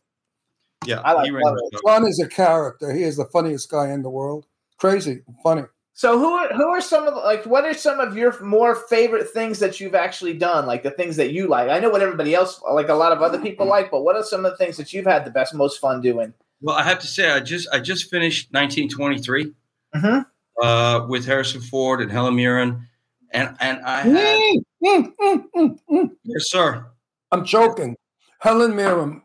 yeah, 0.85 1.01
I 1.01 1.11
like 1.13 1.25
he 1.25 1.31
ran 1.31 1.43
love 1.43 1.55
the 1.55 1.69
it. 1.73 1.73
show. 1.85 1.91
John 1.91 2.07
is 2.07 2.19
a 2.23 2.27
character. 2.27 2.91
He 2.93 3.03
is 3.03 3.17
the 3.17 3.25
funniest 3.25 3.69
guy 3.69 3.91
in 3.91 4.01
the 4.01 4.09
world. 4.09 4.45
Crazy, 4.77 5.21
funny. 5.43 5.63
So 5.99 6.17
who 6.17 6.29
are 6.29 6.47
who 6.53 6.69
are 6.69 6.79
some 6.79 7.09
of 7.09 7.15
like 7.15 7.45
what 7.45 7.65
are 7.65 7.73
some 7.73 7.99
of 7.99 8.15
your 8.15 8.41
more 8.41 8.73
favorite 8.73 9.31
things 9.31 9.59
that 9.59 9.81
you've 9.81 9.95
actually 9.95 10.31
done? 10.33 10.65
Like 10.65 10.81
the 10.81 10.91
things 10.91 11.17
that 11.17 11.33
you 11.33 11.49
like. 11.49 11.67
I 11.67 11.77
know 11.79 11.89
what 11.89 12.01
everybody 12.01 12.33
else 12.33 12.61
like 12.71 12.87
a 12.87 12.93
lot 12.93 13.11
of 13.11 13.21
other 13.21 13.37
people 13.37 13.65
like, 13.67 13.91
but 13.91 14.03
what 14.03 14.15
are 14.15 14.23
some 14.23 14.45
of 14.45 14.51
the 14.51 14.57
things 14.57 14.77
that 14.77 14.93
you've 14.93 15.05
had 15.05 15.25
the 15.25 15.29
best 15.29 15.53
most 15.53 15.81
fun 15.81 15.99
doing? 15.99 16.33
Well, 16.61 16.77
I 16.77 16.83
have 16.83 16.99
to 16.99 17.07
say, 17.07 17.29
I 17.29 17.41
just 17.41 17.67
I 17.73 17.81
just 17.81 18.09
finished 18.09 18.47
1923 18.53 19.51
Mhm. 19.97 20.25
uh, 20.63 21.05
with 21.09 21.25
Harrison 21.25 21.59
Ford 21.59 21.99
and 21.99 22.09
Helen 22.09 22.37
Mirren, 22.37 22.87
and 23.31 23.57
and 23.59 23.81
I 23.83 23.99
had 23.99 24.39
Mm, 24.39 24.63
mm, 24.81 25.13
mm, 25.21 25.43
mm, 25.53 25.79
mm. 25.91 26.09
yes, 26.23 26.49
sir. 26.49 26.85
I'm 27.33 27.43
joking. 27.43 27.97
Helen 28.39 28.73
Mirren. 28.73 29.21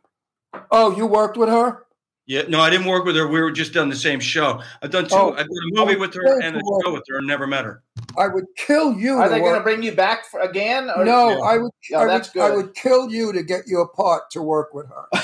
Oh, 0.73 0.91
you 0.97 1.07
worked 1.07 1.37
with 1.37 1.51
her? 1.51 1.84
Yeah, 2.27 2.43
no, 2.49 2.59
I 2.61 2.71
didn't 2.71 2.87
work 2.87 3.05
with 3.05 3.17
her. 3.17 3.29
We 3.29 3.39
were 3.43 3.51
just 3.51 3.77
on 3.77 3.91
the 3.91 3.97
same 3.97 4.19
show. 4.19 4.63
I've 4.81 4.91
done 4.91 5.07
two. 5.07 5.15
Oh, 5.15 5.33
I've 5.33 5.47
done 5.47 5.71
a 5.75 5.79
movie 5.79 5.97
with 5.97 6.15
her 6.15 6.41
and 6.41 6.57
a 6.57 6.59
to 6.59 6.65
work. 6.65 6.83
show 6.87 6.93
with 6.95 7.03
her, 7.11 7.19
and 7.19 7.27
never 7.27 7.47
met 7.47 7.67
her. 7.67 7.83
I 8.19 8.29
would 8.29 8.47
kill 8.57 8.95
you. 8.95 9.19
Are 9.19 9.29
to 9.29 9.35
they 9.35 9.41
going 9.41 9.57
to 9.57 9.61
bring 9.63 9.83
you 9.83 9.93
back 9.93 10.25
for, 10.31 10.41
again? 10.41 10.89
Or, 10.97 11.05
No, 11.05 11.29
Yeah. 11.31 11.39
I 11.45 11.59
would. 11.59 11.71
Oh, 11.93 11.99
I 11.99 12.07
that's 12.07 12.35
would. 12.35 12.43
I 12.43 12.57
would 12.57 12.75
kill 12.75 13.11
you 13.13 13.33
to 13.35 13.43
get 13.43 13.65
you 13.67 13.83
apart 13.83 14.31
to 14.31 14.43
work 14.43 14.73
with 14.73 14.87
her. 14.89 15.05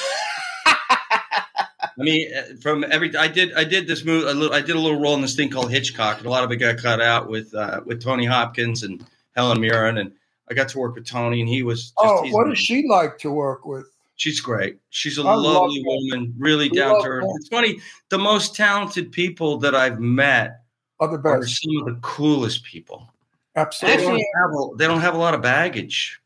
I 0.66 2.02
mean, 2.02 2.30
uh, 2.34 2.42
from 2.62 2.84
every 2.90 3.14
I 3.16 3.28
did 3.28 3.52
I 3.54 3.64
did 3.64 3.86
this 3.86 4.04
movie. 4.04 4.26
A 4.26 4.32
little, 4.34 4.54
I 4.54 4.60
did 4.60 4.76
a 4.76 4.78
little 4.78 5.00
role 5.00 5.14
in 5.14 5.20
this 5.22 5.34
thing 5.34 5.50
called 5.50 5.70
Hitchcock, 5.70 6.18
and 6.18 6.26
a 6.26 6.30
lot 6.30 6.44
of 6.44 6.52
it 6.52 6.56
got 6.56 6.78
cut 6.78 7.00
out 7.00 7.28
with 7.28 7.54
uh, 7.54 7.80
with 7.84 8.02
Tony 8.02 8.24
Hopkins 8.26 8.82
and 8.82 9.04
Helen 9.34 9.60
Mirren, 9.60 9.98
and 9.98 10.12
I 10.50 10.54
got 10.54 10.68
to 10.70 10.78
work 10.78 10.94
with 10.94 11.06
Tony, 11.06 11.40
and 11.40 11.48
he 11.48 11.62
was. 11.62 11.84
Just, 11.84 11.94
Oh, 11.98 12.22
he's 12.22 12.32
what 12.32 12.42
amazing. 12.46 12.54
does 12.54 12.64
she 12.64 12.88
like 12.88 13.18
to 13.18 13.30
work 13.30 13.64
with? 13.66 13.86
She's 14.20 14.38
great. 14.38 14.76
She's 14.90 15.16
a 15.16 15.22
I 15.22 15.34
lovely 15.34 15.80
her. 15.80 15.86
woman, 15.86 16.34
really 16.36 16.68
down 16.68 17.00
to 17.02 17.08
earth. 17.08 17.24
her. 17.24 17.30
It's 17.36 17.48
funny. 17.48 17.80
The 18.10 18.18
most 18.18 18.54
talented 18.54 19.10
people 19.12 19.56
that 19.60 19.74
I've 19.74 19.98
met 19.98 20.60
Are 20.98 21.08
the 21.08 21.26
are 21.26 21.46
some 21.46 21.76
of 21.78 21.86
the 21.86 21.98
coolest 22.02 22.62
people. 22.64 23.10
They 23.54 23.62
Absolutely. 23.62 24.04
don't 24.04 24.12
have 24.42 24.50
a, 24.50 24.76
they 24.76 24.86
don't 24.86 25.00
have 25.00 25.14
a 25.14 25.18
lot 25.18 25.32
of 25.32 25.40
baggage. 25.40 26.20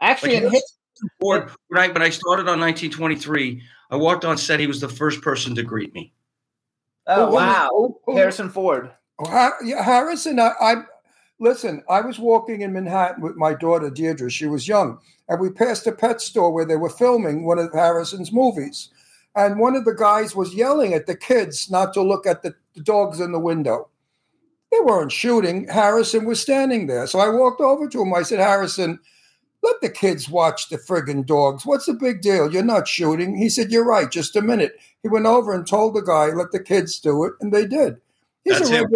Actually, 0.00 0.34
Like, 0.36 0.44
in 0.44 0.50
Hitch, 0.52 0.62
Ford, 1.20 1.50
when 1.66 1.82
I 1.82 1.88
when 1.88 2.02
I 2.02 2.10
started 2.10 2.42
on 2.42 2.60
1923, 2.60 3.60
I 3.90 3.96
walked 3.96 4.24
on 4.24 4.38
set. 4.38 4.60
He 4.60 4.68
was 4.68 4.80
the 4.80 4.88
first 4.88 5.20
person 5.20 5.56
to 5.56 5.64
greet 5.64 5.92
me. 5.94 6.12
oh 7.08 7.26
Who- 7.26 7.34
wow, 7.34 7.68
who- 7.72 8.00
who- 8.06 8.16
Harrison 8.16 8.50
Ford. 8.50 8.92
Oh, 9.18 9.28
Har- 9.28 9.58
yeah, 9.64 9.82
Harrison, 9.82 10.38
I, 10.38 10.52
I 10.60 10.74
listen. 11.38 11.82
I 11.88 12.00
was 12.00 12.18
walking 12.18 12.62
in 12.62 12.72
Manhattan 12.72 13.22
with 13.22 13.36
my 13.36 13.54
daughter 13.54 13.90
Deirdre. 13.90 14.30
She 14.30 14.46
was 14.46 14.68
young, 14.68 14.98
and 15.28 15.40
we 15.40 15.50
passed 15.50 15.86
a 15.86 15.92
pet 15.92 16.20
store 16.20 16.52
where 16.52 16.64
they 16.64 16.76
were 16.76 16.90
filming 16.90 17.44
one 17.44 17.58
of 17.58 17.72
Harrison's 17.72 18.32
movies. 18.32 18.90
And 19.34 19.58
one 19.58 19.76
of 19.76 19.84
the 19.84 19.94
guys 19.94 20.34
was 20.34 20.54
yelling 20.54 20.94
at 20.94 21.06
the 21.06 21.16
kids 21.16 21.70
not 21.70 21.92
to 21.94 22.02
look 22.02 22.26
at 22.26 22.42
the, 22.42 22.54
the 22.74 22.82
dogs 22.82 23.20
in 23.20 23.32
the 23.32 23.38
window. 23.38 23.88
They 24.72 24.80
weren't 24.80 25.12
shooting. 25.12 25.68
Harrison 25.68 26.24
was 26.24 26.40
standing 26.40 26.86
there. 26.86 27.06
So 27.06 27.18
I 27.18 27.28
walked 27.28 27.60
over 27.60 27.86
to 27.86 28.02
him. 28.02 28.14
I 28.14 28.22
said, 28.22 28.40
Harrison, 28.40 28.98
let 29.62 29.80
the 29.80 29.90
kids 29.90 30.28
watch 30.28 30.68
the 30.68 30.78
friggin' 30.78 31.26
dogs. 31.26 31.66
What's 31.66 31.86
the 31.86 31.94
big 31.94 32.22
deal? 32.22 32.52
You're 32.52 32.62
not 32.62 32.88
shooting. 32.88 33.36
He 33.36 33.48
said, 33.48 33.70
You're 33.70 33.84
right. 33.84 34.10
Just 34.10 34.36
a 34.36 34.42
minute. 34.42 34.78
He 35.02 35.08
went 35.08 35.26
over 35.26 35.52
and 35.52 35.66
told 35.66 35.94
the 35.94 36.02
guy, 36.02 36.26
Let 36.26 36.52
the 36.52 36.62
kids 36.62 36.98
do 36.98 37.24
it. 37.24 37.34
And 37.40 37.52
they 37.52 37.66
did. 37.66 37.96
He's 38.44 38.58
That's 38.58 38.70
a 38.70 38.78
him. 38.78 38.86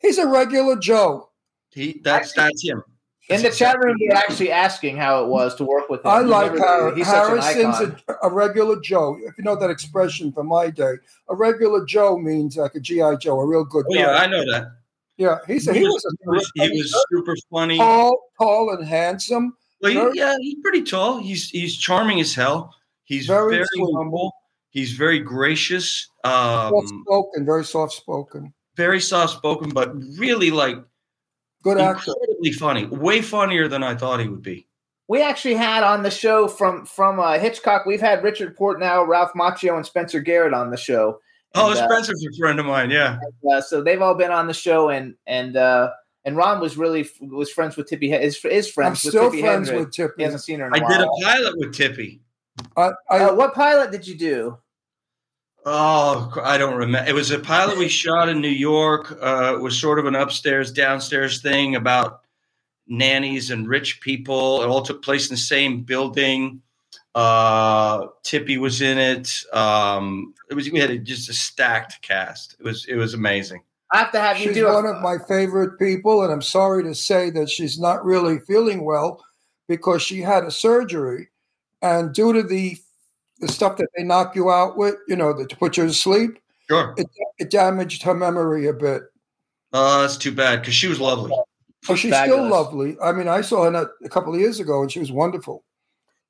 he's 0.00 0.18
a 0.18 0.26
regular 0.26 0.76
Joe. 0.76 1.28
He 1.72 2.00
that's 2.04 2.32
that's 2.32 2.62
him. 2.62 2.82
In 3.28 3.40
the 3.40 3.50
chat 3.50 3.78
room, 3.78 3.96
they're 4.00 4.16
actually 4.18 4.50
asking 4.50 4.96
how 4.96 5.24
it 5.24 5.28
was 5.28 5.54
to 5.54 5.64
work 5.64 5.88
with 5.88 6.00
him. 6.00 6.08
I 6.10 6.18
like 6.20 6.52
never- 6.54 6.94
He's 6.94 7.06
such 7.06 7.28
Harrison's 7.28 7.80
a, 8.08 8.14
a 8.24 8.30
regular 8.30 8.78
Joe. 8.80 9.16
If 9.24 9.38
you 9.38 9.44
know 9.44 9.56
that 9.56 9.70
expression 9.70 10.32
from 10.32 10.48
my 10.48 10.68
day, 10.70 10.94
a 11.30 11.34
regular 11.34 11.86
Joe 11.86 12.18
means 12.18 12.56
like 12.56 12.74
a 12.74 12.80
GI 12.80 13.16
Joe, 13.20 13.40
a 13.40 13.46
real 13.46 13.64
good 13.64 13.86
Oh 13.88 13.94
guy. 13.94 14.00
yeah, 14.00 14.10
I 14.16 14.26
know 14.26 14.44
that. 14.50 14.66
yeah, 15.16 15.38
he's 15.46 15.66
a, 15.68 15.72
He 15.72 15.78
he 15.80 15.86
was, 15.86 16.04
was, 16.26 16.52
a, 16.58 16.62
he 16.64 16.70
was 16.82 17.04
super 17.10 17.34
funny. 17.50 17.78
tall, 17.78 18.18
tall 18.38 18.70
and 18.74 18.86
handsome. 18.86 19.56
Well, 19.80 19.92
very- 19.94 20.12
he, 20.12 20.18
yeah, 20.18 20.36
he's 20.40 20.56
pretty 20.60 20.82
tall. 20.82 21.18
He's 21.18 21.48
he's 21.48 21.76
charming 21.78 22.20
as 22.20 22.34
hell. 22.34 22.74
He's 23.04 23.26
Very 23.28 23.54
very, 23.56 23.66
sweet. 23.72 23.94
humble. 23.96 24.32
He's 24.70 24.92
very 24.92 25.20
gracious. 25.20 26.08
Soft 26.26 26.74
Um, 26.74 27.02
spoken, 27.06 27.46
very 27.46 27.64
soft 27.64 27.92
spoken. 27.94 28.52
very 28.76 29.00
soft 29.00 29.34
spoken, 29.36 29.70
but 29.70 29.94
really 30.18 30.50
like 30.50 30.76
Good 31.62 31.78
actor. 31.78 32.12
incredibly 32.16 32.52
funny. 32.52 32.86
Way 32.86 33.22
funnier 33.22 33.68
than 33.68 33.82
I 33.82 33.94
thought 33.94 34.20
he 34.20 34.28
would 34.28 34.42
be. 34.42 34.66
We 35.08 35.22
actually 35.22 35.54
had 35.54 35.82
on 35.82 36.02
the 36.02 36.10
show 36.10 36.48
from 36.48 36.86
from 36.86 37.20
uh, 37.20 37.38
Hitchcock. 37.38 37.84
We've 37.86 38.00
had 38.00 38.22
Richard 38.22 38.56
Portnow, 38.56 39.06
Ralph 39.06 39.32
Macchio, 39.34 39.76
and 39.76 39.84
Spencer 39.84 40.20
Garrett 40.20 40.54
on 40.54 40.70
the 40.70 40.76
show. 40.76 41.20
Oh, 41.54 41.70
And, 41.70 41.78
uh, 41.78 41.88
Spencer's 41.88 42.24
a 42.24 42.38
friend 42.38 42.58
of 42.58 42.64
mine. 42.66 42.90
Yeah. 42.90 43.18
Uh, 43.50 43.60
so 43.60 43.82
they've 43.82 44.00
all 44.00 44.14
been 44.14 44.30
on 44.30 44.46
the 44.46 44.54
show, 44.54 44.88
and 44.88 45.14
and 45.26 45.56
uh, 45.56 45.90
and 46.24 46.36
Ron 46.36 46.60
was 46.60 46.76
really 46.78 47.08
was 47.20 47.50
friends 47.50 47.76
with 47.76 47.90
Tippi. 47.90 48.18
Is 48.18 48.42
is 48.44 48.70
friends. 48.70 48.86
I'm 48.86 48.92
with 48.92 48.98
still 49.00 49.30
Tippi 49.30 49.40
friends 49.40 49.68
Hedren. 49.68 49.78
with 49.80 49.90
Tippi. 49.90 50.12
He 50.16 50.22
hasn't 50.22 50.42
seen 50.44 50.60
her 50.60 50.66
in 50.68 50.72
a 50.74 50.76
I 50.78 50.80
while. 50.80 50.90
did 50.98 51.00
a 51.00 51.24
pilot 51.26 51.58
with 51.58 51.74
Tippi. 51.74 52.20
I, 52.76 52.90
I, 53.10 53.18
Uh, 53.24 53.34
what 53.34 53.54
pilot 53.54 53.90
did 53.90 54.06
you 54.06 54.16
do? 54.16 54.58
Oh, 55.64 56.32
I 56.42 56.58
don't 56.58 56.76
remember. 56.76 57.08
It 57.08 57.14
was 57.14 57.30
a 57.30 57.38
pilot 57.38 57.78
we 57.78 57.88
shot 57.88 58.28
in 58.28 58.40
New 58.40 58.48
York. 58.48 59.16
Uh, 59.22 59.54
it 59.54 59.60
was 59.60 59.78
sort 59.78 59.98
of 59.98 60.06
an 60.06 60.16
upstairs, 60.16 60.72
downstairs 60.72 61.40
thing 61.40 61.76
about 61.76 62.22
nannies 62.88 63.50
and 63.50 63.68
rich 63.68 64.00
people. 64.00 64.62
It 64.62 64.66
all 64.66 64.82
took 64.82 65.02
place 65.02 65.28
in 65.28 65.34
the 65.34 65.40
same 65.40 65.82
building. 65.82 66.62
Uh, 67.14 68.06
Tippi 68.24 68.58
was 68.58 68.82
in 68.82 68.98
it. 68.98 69.30
Um, 69.52 70.34
it 70.50 70.54
was 70.54 70.70
we 70.70 70.80
had 70.80 70.90
a, 70.90 70.98
just 70.98 71.28
a 71.28 71.32
stacked 71.32 72.02
cast. 72.02 72.56
It 72.58 72.64
was 72.64 72.86
it 72.86 72.96
was 72.96 73.14
amazing. 73.14 73.62
I 73.92 73.98
have 73.98 74.12
to 74.12 74.20
have 74.20 74.38
you 74.38 74.54
do 74.54 74.66
one 74.66 74.86
a, 74.86 74.92
of 74.92 75.02
my 75.02 75.18
favorite 75.28 75.78
people, 75.78 76.22
and 76.22 76.32
I'm 76.32 76.42
sorry 76.42 76.82
to 76.84 76.94
say 76.94 77.30
that 77.30 77.50
she's 77.50 77.78
not 77.78 78.04
really 78.04 78.38
feeling 78.40 78.84
well 78.84 79.22
because 79.68 80.02
she 80.02 80.20
had 80.20 80.44
a 80.44 80.50
surgery, 80.50 81.28
and 81.82 82.14
due 82.14 82.32
to 82.32 82.42
the 82.42 82.78
the 83.42 83.48
stuff 83.52 83.76
that 83.76 83.88
they 83.96 84.02
knock 84.04 84.34
you 84.34 84.50
out 84.50 84.78
with, 84.78 84.94
you 85.08 85.16
know, 85.16 85.32
that 85.34 85.50
to 85.50 85.56
put 85.56 85.76
you 85.76 85.84
to 85.86 85.92
sleep, 85.92 86.38
Sure. 86.70 86.94
it, 86.96 87.06
it 87.38 87.50
damaged 87.50 88.02
her 88.04 88.14
memory 88.14 88.66
a 88.68 88.72
bit. 88.72 89.02
Uh, 89.72 90.00
that's 90.02 90.16
too 90.16 90.32
bad 90.32 90.60
because 90.60 90.74
she 90.74 90.86
was 90.88 91.00
lovely. 91.00 91.32
Oh, 91.88 91.94
she's 91.96 92.12
Fabulous. 92.12 92.38
still 92.40 92.48
lovely. 92.48 92.96
I 93.02 93.12
mean, 93.12 93.26
I 93.28 93.40
saw 93.40 93.64
her 93.64 93.70
not, 93.70 93.88
a 94.04 94.08
couple 94.08 94.32
of 94.32 94.40
years 94.40 94.60
ago, 94.60 94.80
and 94.80 94.90
she 94.90 95.00
was 95.00 95.10
wonderful. 95.10 95.64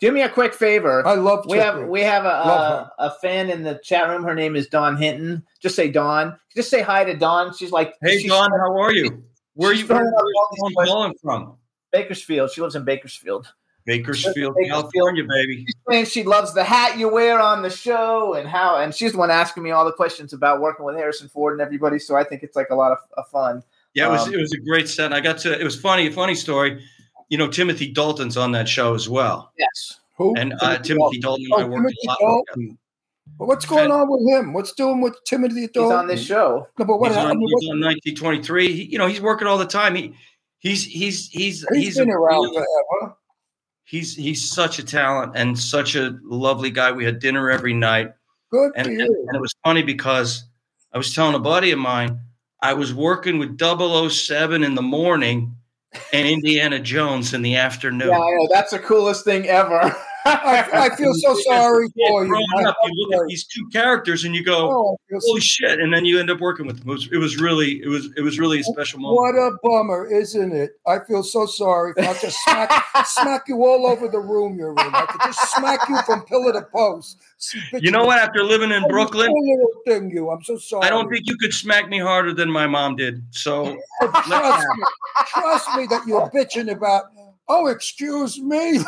do 0.01 0.11
me 0.11 0.23
a 0.23 0.29
quick 0.29 0.55
favor. 0.55 1.07
I 1.07 1.15
love. 1.15 1.45
we 1.47 1.59
have 1.59 1.75
Tippi. 1.75 1.89
we 1.89 2.01
have 2.01 2.25
a, 2.25 2.29
Love 2.29 2.89
a 2.99 3.07
a 3.07 3.11
fan 3.21 3.51
in 3.51 3.63
the 3.63 3.79
chat 3.85 4.09
room. 4.09 4.25
Her 4.25 4.35
name 4.35 4.57
is 4.57 4.67
Dawn 4.69 4.97
Hinton. 4.97 5.45
Just 5.61 5.77
say 5.77 5.91
Dawn. 5.91 6.39
Just 6.57 6.71
say 6.71 6.81
hi 6.81 7.05
to 7.05 7.15
Dawn. 7.15 7.55
She's 7.55 7.71
like, 7.71 7.95
Hey, 8.03 8.19
she's 8.21 8.31
Don, 8.31 8.51
how 8.51 8.81
are 8.81 8.93
you? 8.93 9.23
Where 9.55 9.71
are 9.71 9.75
you? 9.75 9.87
Where, 9.87 9.99
throwing 9.99 10.07
up 10.09 10.15
all 10.15 10.49
these 10.53 10.61
where's 10.63 10.75
questions. 10.75 10.89
Dawn 10.89 11.15
calling 11.25 11.45
from? 11.47 11.57
Bakersfield. 11.93 12.51
She 12.51 12.63
lives 12.63 12.75
in 12.75 12.85
Bakersfield. 12.85 13.53
Bakersfield, 13.85 14.55
Bakersfield. 14.55 14.93
California, 14.93 15.25
baby. 15.25 15.65
She's 15.67 15.75
saying 15.91 16.05
she 16.07 16.23
loves 16.23 16.55
the 16.55 16.65
hat 16.65 16.99
you 16.99 17.09
wear 17.09 17.41
on 17.41 17.63
the 17.63 17.71
show 17.71 18.35
and 18.35 18.49
how, 18.49 18.77
and 18.79 18.95
she's 18.95 19.13
the 19.13 19.19
one 19.19 19.31
asking 19.31 19.63
me 19.63 19.71
all 19.71 19.85
the 19.85 19.93
questions 19.93 20.33
about 20.33 20.61
working 20.61 20.85
with 20.85 20.97
Harrison 20.97 21.29
Ford 21.29 21.53
and 21.55 21.61
everybody. 21.61 21.99
So 21.99 22.15
I 22.17 22.25
think 22.25 22.43
it's 22.43 22.55
like 22.57 22.71
a 22.71 22.75
lot 22.75 22.93
of, 22.93 22.99
of 23.17 23.29
fun. 23.29 23.63
Yeah, 23.95 24.09
it 24.09 24.13
was 24.13 24.29
Um, 24.29 24.35
it 24.35 24.37
was 24.39 24.53
a 24.53 24.59
great 24.61 24.89
set. 24.89 25.07
And 25.07 25.15
I 25.15 25.21
got 25.21 25.39
to 25.39 25.59
it 25.61 25.65
was 25.65 25.79
funny, 25.79 26.07
a 26.07 26.13
funny 26.13 26.35
story. 26.35 26.83
You 27.29 27.39
know, 27.39 27.49
Timothy 27.49 27.91
Dalton's 27.93 28.37
on 28.37 28.53
that 28.53 28.69
show 28.69 28.95
as 28.95 29.09
well. 29.09 29.53
Yes. 29.59 30.01
Who? 30.19 30.35
And 30.37 30.55
uh, 30.61 30.79
Timothy 30.79 31.19
Dalton 31.19 31.45
and 31.51 31.55
I 31.55 31.63
Oh, 31.65 31.67
worked 31.69 31.77
Timothy 31.77 31.97
a 32.05 32.09
lot. 32.09 32.19
with 32.21 32.47
Dalton. 32.57 32.79
But 33.39 33.49
what's 33.49 33.65
going 33.65 33.91
on 33.91 34.09
with 34.11 34.29
him? 34.29 34.53
What's 34.53 34.73
doing 34.73 35.01
with 35.01 35.17
Timothy 35.25 35.67
Dalton? 35.69 35.69
He's 35.69 35.73
Dalton? 35.75 35.99
on 35.99 36.07
this 36.07 36.25
show. 36.25 36.69
No, 36.79 36.85
but 36.85 36.99
what 37.01 37.09
he's 37.09 37.17
on, 37.17 37.25
happened? 37.27 37.43
he's 37.61 37.71
on 37.71 37.81
1923. 37.81 38.73
He, 38.73 38.83
you 38.85 38.99
know, 38.99 39.07
he's 39.07 39.21
working 39.21 39.49
all 39.49 39.59
the 39.59 39.65
time. 39.67 39.95
He 39.95 40.15
He's 40.59 40.85
he's 40.85 41.29
he's 41.31 41.67
He's 41.73 41.83
he's 41.85 41.99
been 41.99 42.09
around 42.11 42.53
forever. 42.55 43.17
He's 43.93 44.17
he's 44.17 44.51
such 44.51 44.79
a 44.79 44.85
talent 44.85 45.33
and 45.37 45.57
such 45.57 45.95
a 45.95 46.19
lovely 46.25 46.71
guy. 46.71 46.91
We 46.91 47.05
had 47.05 47.21
dinner 47.21 47.51
every 47.51 47.75
night, 47.75 48.13
Good 48.51 48.73
and, 48.75 48.87
for 48.87 48.93
you. 48.93 49.25
and 49.29 49.37
it 49.37 49.41
was 49.41 49.55
funny 49.63 49.83
because 49.83 50.45
I 50.93 50.99
was 50.99 51.15
telling 51.15 51.35
a 51.35 51.39
buddy 51.39 51.71
of 51.71 51.79
mine 51.79 52.19
I 52.63 52.75
was 52.75 52.95
working 52.95 53.39
with 53.39 53.59
007 53.61 54.63
in 54.63 54.75
the 54.77 54.83
morning 54.83 55.57
and 56.13 56.29
Indiana 56.29 56.79
Jones 56.79 57.35
in 57.35 57.43
the 57.43 57.57
afternoon. 57.57 58.09
Yeah, 58.09 58.19
I. 58.19 58.47
That's 58.51 58.71
the 58.71 58.79
coolest 58.79 59.25
thing 59.25 59.47
ever. 59.47 59.95
I, 60.25 60.69
I 60.91 60.97
feel 60.97 61.13
so 61.15 61.35
sorry 61.49 61.89
for 61.89 62.25
you. 62.25 62.29
Growing 62.29 62.67
up, 62.67 62.77
you 62.85 63.07
look 63.09 63.23
at 63.23 63.29
these 63.29 63.45
two 63.45 63.67
characters 63.73 64.25
and 64.25 64.35
you 64.35 64.45
go, 64.45 64.71
Oh, 64.71 64.97
I 65.11 65.19
so- 65.19 65.27
"Holy 65.29 65.41
shit!" 65.41 65.81
And 65.81 65.93
then 65.93 66.05
you 66.05 66.19
end 66.19 66.31
up 66.31 66.41
working 66.41 66.67
with 66.67 66.81
them. 66.81 66.89
It 66.89 66.93
was, 66.93 67.09
it 67.13 67.19
was 67.19 67.41
really, 67.41 67.83
it 67.83 67.89
was, 67.89 68.09
it 68.17 68.23
was 68.23 68.39
really 68.39 68.61
a 68.61 68.65
special 68.65 69.01
moment. 69.01 69.17
What 69.17 69.35
a 69.35 69.51
bummer, 69.63 70.07
isn't 70.07 70.53
it? 70.53 70.73
I 70.87 70.99
feel 71.07 71.23
so 71.23 71.47
sorry. 71.47 71.93
I'll 71.99 72.15
just 72.15 72.39
smack, 72.45 72.85
smack 73.07 73.45
you 73.49 73.65
all 73.65 73.87
over 73.87 74.09
the 74.09 74.21
room 74.21 74.57
you're 74.59 74.73
in. 74.73 74.79
I 74.79 75.07
could 75.07 75.21
just 75.23 75.55
smack 75.57 75.81
you 75.89 76.01
from 76.03 76.25
pillar 76.27 76.53
to 76.53 76.63
post. 76.73 77.19
You 77.73 77.91
know 77.91 78.05
what? 78.05 78.19
After 78.19 78.45
living 78.45 78.71
in 78.71 78.87
Brooklyn, 78.89 79.33
little 79.33 79.83
thing, 79.87 80.11
you. 80.11 80.31
I'm 80.31 80.43
so 80.45 80.57
sorry. 80.57 80.87
I 80.87 80.91
don't 80.91 81.11
think 81.11 81.27
you 81.27 81.37
could 81.37 81.53
smack 81.53 81.89
me 81.89 81.99
harder 81.99 82.33
than 82.33 82.51
my 82.51 82.67
mom 82.67 82.97
did. 82.97 83.23
So 83.31 83.77
oh, 84.03 84.23
Trust 84.27 84.67
me, 84.77 84.85
trust 85.27 85.77
me 85.77 85.87
that 85.87 86.07
you're 86.07 86.31
bitching 86.31 86.71
about. 86.71 87.05
Oh, 87.49 87.67
excuse 87.67 88.41
me. 88.41 88.79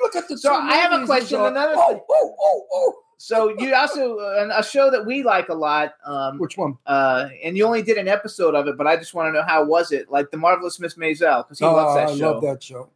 Look 0.00 0.16
at 0.16 0.28
the. 0.28 0.38
So 0.38 0.52
I 0.54 0.76
have 0.76 0.92
a 1.02 1.04
question. 1.06 1.38
he's. 1.40 1.48
Another 1.48 1.74
Oh, 1.76 1.88
thing. 1.88 2.00
oh, 2.10 2.34
oh, 2.40 2.66
oh. 2.72 2.94
So 3.20 3.48
you 3.58 3.74
also 3.74 4.18
uh, 4.18 4.48
a 4.56 4.62
show 4.62 4.90
that 4.92 5.04
we 5.04 5.24
like 5.24 5.48
a 5.48 5.54
lot. 5.54 5.94
Um, 6.04 6.38
Which 6.38 6.56
one? 6.56 6.78
uh, 6.86 7.28
and 7.42 7.56
you 7.56 7.66
only 7.66 7.82
did 7.82 7.98
an 7.98 8.06
episode 8.06 8.54
of 8.54 8.68
it, 8.68 8.76
but 8.78 8.86
I 8.86 8.96
just 8.96 9.12
want 9.12 9.26
to 9.28 9.32
know 9.32 9.44
how 9.44 9.64
was 9.64 9.90
it? 9.90 10.08
Like 10.08 10.30
the 10.30 10.36
marvelous 10.36 10.78
Miss 10.78 10.94
Maisel 10.94 11.44
because 11.44 11.58
he 11.58 11.64
Oh, 11.64 11.72
loves 11.74 11.94
that 11.96 12.08
I 12.10 12.16
show. 12.16 12.28
I 12.28 12.32
love 12.34 12.42
that 12.42 12.62
show. 12.62 12.90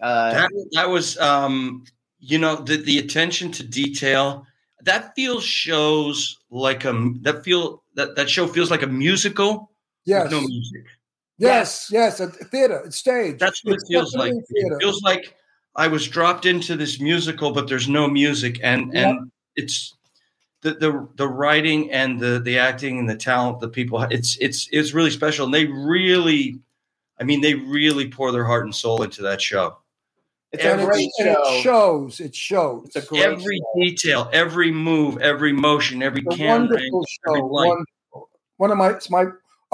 Uh, 0.00 0.32
that 0.32 0.50
that 0.72 0.88
was, 0.88 1.18
um, 1.18 1.84
you 2.20 2.38
know, 2.38 2.56
the 2.56 2.76
the 2.78 2.98
attention 2.98 3.52
to 3.52 3.62
detail. 3.62 4.46
That 4.82 5.14
feels 5.14 5.44
shows 5.44 6.38
like 6.50 6.84
a 6.86 6.92
that 7.22 7.44
feel 7.44 7.82
that 7.96 8.16
that 8.16 8.30
show 8.30 8.46
feels 8.46 8.70
like 8.70 8.82
a 8.82 8.86
musical 8.86 9.70
Yes. 10.06 10.30
no 10.30 10.40
music. 10.40 10.84
Yes, 11.36 11.88
yes, 11.92 12.20
a 12.20 12.28
theater, 12.28 12.80
a 12.86 12.92
stage. 12.92 13.38
That's 13.38 13.62
what 13.64 13.74
It's 13.74 13.84
it 13.84 13.88
feels 13.92 14.14
like. 14.14 14.32
theater. 14.32 14.76
It 14.76 14.80
feels 14.80 15.02
like 15.02 15.34
I 15.76 15.88
was 15.88 16.06
dropped 16.08 16.46
into 16.46 16.76
this 16.76 17.00
musical, 17.00 17.52
but 17.52 17.68
there's 17.68 17.88
no 17.88 18.08
music, 18.08 18.60
and 18.62 18.92
Yeah. 18.92 19.08
and 19.10 19.30
it's 19.56 19.94
the 20.62 20.74
the 20.74 21.08
the 21.16 21.28
writing 21.28 21.90
and 21.90 22.18
the 22.20 22.38
the 22.40 22.58
acting 22.58 22.98
and 22.98 23.08
the 23.08 23.16
talent 23.16 23.60
the 23.60 23.68
people. 23.68 24.00
It's 24.10 24.36
it's 24.40 24.68
it's 24.72 24.94
really 24.94 25.10
special, 25.10 25.44
and 25.46 25.54
they 25.54 25.66
really, 25.66 26.58
I 27.20 27.24
mean, 27.24 27.40
they 27.40 27.54
really 27.54 28.08
pour 28.08 28.32
their 28.32 28.44
heart 28.44 28.64
and 28.64 28.74
soul 28.74 29.02
into 29.02 29.22
that 29.22 29.40
show. 29.42 29.78
it's 30.52 30.64
and, 30.64 30.80
a 30.80 30.84
great 30.84 31.06
it's, 31.06 31.18
and 31.20 31.28
show. 31.34 31.42
it 31.42 31.62
shows. 31.62 32.20
It 32.20 32.34
shows. 32.36 32.82
It's 32.86 32.96
a 32.96 33.02
great 33.08 33.22
Every 33.22 33.56
show. 33.58 33.80
detail, 33.82 34.30
every 34.32 34.70
move, 34.70 35.18
every 35.18 35.52
motion, 35.52 36.02
every 36.02 36.22
It's 36.24 36.34
a 36.36 36.38
camera, 36.38 36.68
wonderful 36.76 37.04
show. 37.04 37.30
every 37.34 37.40
light. 37.42 37.68
Wonderful. 37.68 38.30
One 38.58 38.70
of 38.70 38.78
my 38.78 38.90
it's 38.90 39.10
my 39.10 39.24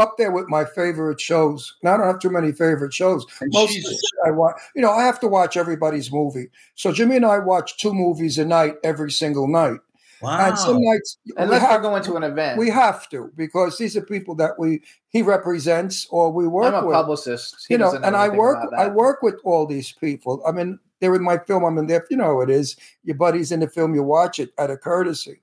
up 0.01 0.15
there 0.19 0.33
with 0.33 0.49
my 0.49 0.65
favorite 0.65 1.21
shows. 1.21 1.77
Now 1.83 1.95
I 1.95 1.97
don't 1.99 2.07
have 2.07 2.19
too 2.19 2.31
many 2.31 2.51
favorite 2.53 2.93
shows. 2.95 3.25
And 3.41 3.51
Most 3.53 3.77
of 3.77 3.85
the 3.85 3.91
shit 3.91 4.27
I 4.27 4.31
watch, 4.33 4.57
you 4.75 4.83
know, 4.83 4.91
I 4.91 5.05
have 5.05 5.21
to 5.21 5.29
watch 5.29 5.57
everybody's 5.57 6.11
movie. 6.13 6.49
So 6.75 6.91
Jimmy 6.93 7.17
and 7.17 7.27
I 7.27 7.39
watch 7.39 7.77
two 7.79 7.93
movies 7.95 8.39
a 8.39 8.45
night 8.45 8.75
every 8.83 9.13
single 9.13 9.47
night. 9.47 9.79
Wow. 10.23 10.49
And 10.49 10.59
some 10.59 10.77
Wow. 10.77 10.93
nights 10.93 11.17
we 11.25 11.33
Unless 11.39 11.63
have, 11.63 11.71
we're 11.83 11.89
going 11.91 12.03
to 12.03 12.17
an 12.17 12.25
event. 12.25 12.59
we 12.59 12.69
have 12.69 13.09
to 13.11 13.31
because 13.37 13.79
these 13.79 13.97
are 13.97 14.03
people 14.03 14.35
that 14.35 14.59
we 14.59 14.83
he 15.09 15.23
represents 15.23 16.07
or 16.11 16.31
we 16.31 16.47
work 16.47 16.75
I'm 16.75 16.85
a 16.85 16.87
with. 16.87 16.95
publicist. 16.95 17.65
He 17.69 17.75
you 17.75 17.79
know, 17.79 17.87
doesn't 17.87 18.05
and 18.05 18.17
I 18.17 18.29
work 18.29 18.59
I 18.77 18.89
work 18.89 19.23
with 19.23 19.37
all 19.45 19.67
these 19.67 19.93
people. 19.93 20.43
I 20.47 20.53
mean, 20.53 20.79
they're 21.01 21.15
in 21.15 21.23
my 21.25 21.39
film. 21.39 21.65
I'm 21.65 21.79
in 21.79 21.87
there. 21.87 22.05
You 22.11 22.19
know 22.19 22.25
how 22.37 22.41
it 22.43 22.51
is. 22.51 22.77
Your 23.05 23.17
buddy's 23.17 23.51
in 23.51 23.61
the 23.61 23.69
film. 23.69 23.95
You 23.95 24.03
watch 24.03 24.39
it 24.39 24.51
out 24.59 24.71
of 24.71 24.83
courtesy, 24.83 25.41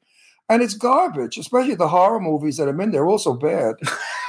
and 0.47 0.61
it's 0.61 0.75
garbage. 0.75 1.39
Especially 1.39 1.73
the 1.73 1.88
horror 1.88 2.19
movies 2.19 2.57
that 2.57 2.69
I'm 2.69 2.79
in. 2.81 2.91
They're 2.91 3.07
also 3.07 3.34
bad. 3.34 3.73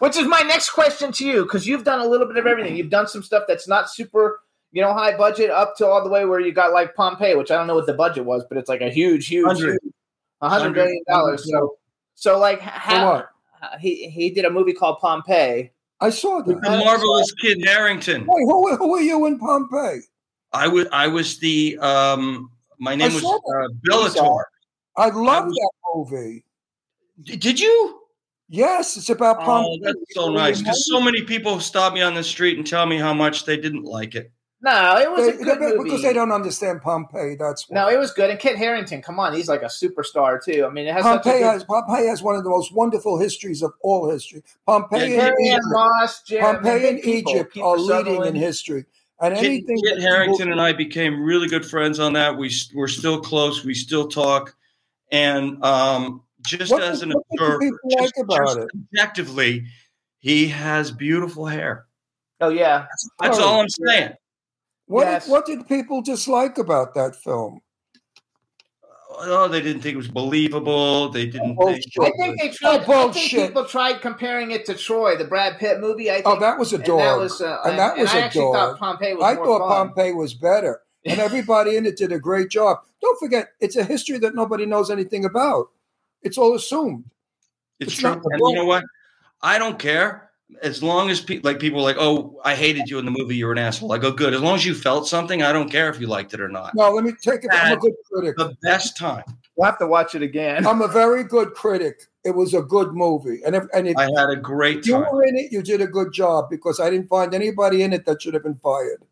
Which 0.00 0.16
is 0.16 0.26
my 0.26 0.40
next 0.40 0.70
question 0.70 1.12
to 1.12 1.24
you, 1.26 1.42
because 1.44 1.66
you've 1.66 1.84
done 1.84 2.00
a 2.00 2.06
little 2.06 2.26
bit 2.26 2.36
of 2.36 2.46
everything. 2.46 2.74
You've 2.76 2.90
done 2.90 3.06
some 3.06 3.22
stuff 3.22 3.44
that's 3.46 3.68
not 3.68 3.88
super, 3.90 4.40
you 4.72 4.82
know, 4.82 4.92
high 4.92 5.16
budget, 5.16 5.50
up 5.50 5.76
to 5.76 5.86
all 5.86 6.02
the 6.02 6.10
way 6.10 6.24
where 6.24 6.40
you 6.40 6.52
got 6.52 6.72
like 6.72 6.94
Pompeii, 6.94 7.34
which 7.36 7.50
I 7.50 7.56
don't 7.56 7.66
know 7.66 7.74
what 7.74 7.86
the 7.86 7.94
budget 7.94 8.24
was, 8.24 8.44
but 8.48 8.58
it's 8.58 8.68
like 8.68 8.80
a 8.80 8.90
huge, 8.90 9.28
huge, 9.28 9.46
Hundred. 9.46 9.78
huge- 9.82 9.94
a 10.42 10.48
hundred 10.48 10.72
million 10.74 11.02
dollars. 11.06 11.46
So, 11.50 11.76
so 12.14 12.38
like, 12.38 12.60
how 12.60 13.10
what? 13.12 13.30
uh, 13.62 13.76
he 13.78 14.08
he 14.08 14.30
did 14.30 14.46
a 14.46 14.50
movie 14.50 14.72
called 14.72 14.98
Pompeii. 15.00 15.70
I 16.00 16.08
saw 16.08 16.40
The 16.40 16.54
that. 16.54 16.78
marvelous 16.82 17.30
Kit 17.34 17.58
Harington. 17.66 18.22
Wait, 18.26 18.42
who, 18.44 18.74
who 18.76 18.94
are 18.96 19.02
you 19.02 19.26
in 19.26 19.38
Pompeii? 19.38 20.00
I 20.54 20.66
was 20.66 20.86
I 20.92 21.08
was 21.08 21.38
the 21.40 21.76
um 21.78 22.50
my 22.78 22.94
name 22.94 23.10
I 23.10 23.14
was 23.14 23.22
saw 23.22 23.36
uh, 23.36 23.40
that. 23.44 23.70
Bellator. 23.86 24.42
I 24.96 25.10
love 25.10 25.44
was- 25.48 25.54
that 25.56 25.70
movie. 25.94 26.44
D- 27.22 27.36
Did 27.36 27.60
you? 27.60 27.99
Yes, 28.52 28.96
it's 28.96 29.08
about 29.10 29.36
Oh, 29.42 29.44
Pompeii. 29.44 29.80
that's 29.82 29.98
so 30.14 30.28
nice 30.32 30.58
because 30.58 30.86
so 30.90 31.00
many 31.00 31.22
people 31.22 31.60
stop 31.60 31.92
me 31.94 32.02
on 32.02 32.14
the 32.14 32.24
street 32.24 32.58
and 32.58 32.66
tell 32.66 32.84
me 32.84 32.98
how 32.98 33.14
much 33.14 33.44
they 33.44 33.56
didn't 33.56 33.84
like 33.84 34.16
it. 34.16 34.32
No, 34.62 34.96
it 34.98 35.10
was 35.10 35.24
They- 35.26 35.32
a 35.32 35.36
good 35.44 35.60
they- 35.60 35.66
movie. 35.76 35.84
because 35.84 36.02
they 36.02 36.12
don't 36.12 36.32
understand 36.32 36.82
Pompeii. 36.82 37.36
That's 37.36 37.70
why. 37.70 37.76
No, 37.76 37.88
it 37.88 37.96
was 37.98 38.10
good. 38.12 38.28
And 38.28 38.38
Kit 38.38 38.56
Harington, 38.58 39.00
come 39.02 39.18
on, 39.20 39.32
he's 39.34 39.48
like 39.48 39.62
a 39.62 39.66
superstar 39.66 40.42
too. 40.44 40.66
I 40.66 40.70
mean, 40.70 40.86
it 40.88 40.92
has 40.92 41.02
such 41.04 41.20
a 41.20 41.22
Pompeii 41.22 41.38
good. 41.40 41.46
has 41.52 41.64
Pompeii 41.64 42.06
has 42.08 42.22
one 42.22 42.34
of 42.34 42.42
the 42.44 42.50
most 42.50 42.74
wonderful 42.74 43.18
histories 43.18 43.62
of 43.62 43.72
all 43.82 44.10
history. 44.10 44.42
Pompeii 44.66 45.14
Yeah, 45.14 45.28
and 45.28 45.36
Carrie 45.36 45.46
Egypt, 45.46 45.62
Moss, 45.68 46.22
Jim, 46.24 46.40
Pompeii 46.42 46.88
and 46.88 47.02
people. 47.02 47.32
Egypt 47.32 47.54
Kiefer 47.54 47.64
are 47.64 47.78
leading 47.78 48.24
in 48.26 48.34
history. 48.34 48.84
And 49.22 49.34
Kit, 49.34 49.44
anything 49.44 49.78
Kit 49.82 49.94
that 49.96 50.02
Harington 50.02 50.36
people- 50.38 50.52
and 50.52 50.60
I 50.60 50.72
became 50.72 51.22
really 51.22 51.46
good 51.48 51.64
friends 51.64 52.00
on 52.00 52.14
that. 52.14 52.36
We 52.36 52.50
we're 52.74 52.88
still 52.88 53.20
close. 53.20 53.64
We 53.64 53.74
still 53.74 54.08
talk, 54.08 54.54
and 55.12 55.64
um, 55.64 56.22
just 56.46 56.70
What 56.72 56.82
as 56.82 57.00
did- 57.00 57.10
an 57.10 57.14
what 57.14 57.24
observer, 57.32 57.58
people 57.60 57.78
just, 57.90 58.02
like 58.16 58.24
about 58.24 58.46
just 58.46 58.58
it? 58.58 58.68
objectively, 58.92 59.64
he 60.18 60.48
has 60.48 60.90
beautiful 60.90 61.46
hair. 61.46 61.86
Oh 62.40 62.48
yeah, 62.48 62.86
That's 63.20 63.38
Oh, 63.38 63.44
all 63.44 63.60
I'm 63.60 63.68
saying. 63.68 64.12
What, 64.86 65.06
Yes. 65.06 65.24
did, 65.26 65.30
what 65.30 65.46
did 65.46 65.68
people 65.68 66.02
dislike 66.02 66.58
about 66.58 66.94
that 66.94 67.14
film? 67.14 67.60
Oh, 69.22 69.48
they 69.48 69.60
didn't 69.60 69.82
think 69.82 69.94
it 69.94 69.98
was 69.98 70.08
believable. 70.08 71.08
They 71.10 71.26
didn't. 71.26 71.56
Bullshit. 71.56 71.84
Think, 71.92 72.14
I 72.14 72.26
think 72.26 72.40
they 72.40 72.48
Oh, 72.48 72.52
tried. 72.82 73.08
I 73.08 73.12
think 73.12 73.30
people 73.30 73.64
tried 73.66 74.00
comparing 74.00 74.52
it 74.52 74.64
to 74.66 74.74
Troy, 74.74 75.16
the 75.16 75.24
Brad 75.24 75.58
Pitt 75.58 75.80
movie. 75.80 76.10
I 76.10 76.14
think, 76.14 76.26
Oh, 76.26 76.40
that 76.40 76.58
was 76.58 76.72
a 76.72 76.76
and 76.76 76.84
dog. 76.84 76.98
that 77.00 77.18
was, 77.18 77.40
uh, 77.42 77.58
And 77.66 77.78
that 77.78 77.98
was 77.98 78.10
I 78.14 78.18
a 78.18 78.20
actually 78.22 78.40
dog. 78.42 78.54
thought 78.54 78.78
Pompeii 78.78 79.14
was 79.14 79.24
I 79.24 79.34
more 79.34 79.44
thought 79.46 79.68
fun. 79.68 79.88
Pompeii 79.88 80.12
was 80.12 80.32
better. 80.34 80.80
And 81.04 81.18
everybody 81.20 81.76
in 81.76 81.86
it 81.86 81.96
did 81.96 82.12
a 82.12 82.18
great 82.18 82.48
job. 82.50 82.78
Don't 83.02 83.18
forget, 83.18 83.48
it's 83.60 83.76
a 83.76 83.84
history 83.84 84.18
that 84.18 84.34
nobody 84.34 84.64
knows 84.64 84.90
anything 84.90 85.24
about. 85.24 85.68
It's 86.22 86.38
all 86.38 86.54
assumed. 86.54 87.04
It's, 87.78 87.92
It's 87.92 88.00
true. 88.00 88.10
not 88.10 88.22
And 88.24 88.40
you 88.40 88.54
know 88.54 88.64
what? 88.66 88.84
I 89.42 89.58
don't 89.58 89.78
care. 89.78 90.30
As 90.62 90.82
long 90.82 91.10
as 91.10 91.20
pe- 91.20 91.38
like 91.40 91.60
people 91.60 91.78
are 91.78 91.84
like, 91.84 91.96
oh, 91.98 92.40
I 92.44 92.56
hated 92.56 92.90
you 92.90 92.98
in 92.98 93.04
the 93.04 93.10
movie. 93.12 93.36
You're 93.36 93.52
an 93.52 93.58
asshole. 93.58 93.92
I 93.92 93.98
go, 93.98 94.10
good. 94.10 94.34
As 94.34 94.40
long 94.40 94.56
as 94.56 94.66
you 94.66 94.74
felt 94.74 95.06
something, 95.06 95.42
I 95.42 95.52
don't 95.52 95.70
care 95.70 95.88
if 95.88 96.00
you 96.00 96.08
liked 96.08 96.34
it 96.34 96.40
or 96.40 96.48
not. 96.48 96.74
No, 96.74 96.90
let 96.90 97.04
me 97.04 97.12
take 97.22 97.44
it. 97.44 97.50
I'm 97.52 97.78
a 97.78 97.80
good 97.80 97.94
critic. 98.12 98.36
The 98.36 98.56
best 98.62 98.96
time. 98.96 99.22
We'll 99.56 99.66
have 99.66 99.78
to 99.78 99.86
watch 99.86 100.14
it 100.16 100.22
again. 100.22 100.66
I'm 100.66 100.82
a 100.82 100.88
very 100.88 101.22
good 101.22 101.54
critic. 101.54 102.02
It 102.24 102.32
was 102.34 102.52
a 102.52 102.62
good 102.62 102.92
movie. 102.94 103.40
And 103.46 103.54
if, 103.54 103.64
and 103.72 103.86
if 103.86 103.96
I 103.96 104.04
had 104.16 104.30
a 104.30 104.36
great 104.36 104.84
you 104.86 104.94
time. 104.94 105.06
were 105.12 105.22
in 105.24 105.36
it, 105.36 105.52
you 105.52 105.62
did 105.62 105.80
a 105.80 105.86
good 105.86 106.12
job 106.12 106.50
because 106.50 106.80
I 106.80 106.90
didn't 106.90 107.08
find 107.08 107.32
anybody 107.32 107.82
in 107.82 107.92
it 107.92 108.04
that 108.06 108.20
should 108.20 108.34
have 108.34 108.42
been 108.42 108.56
fired. 108.56 109.02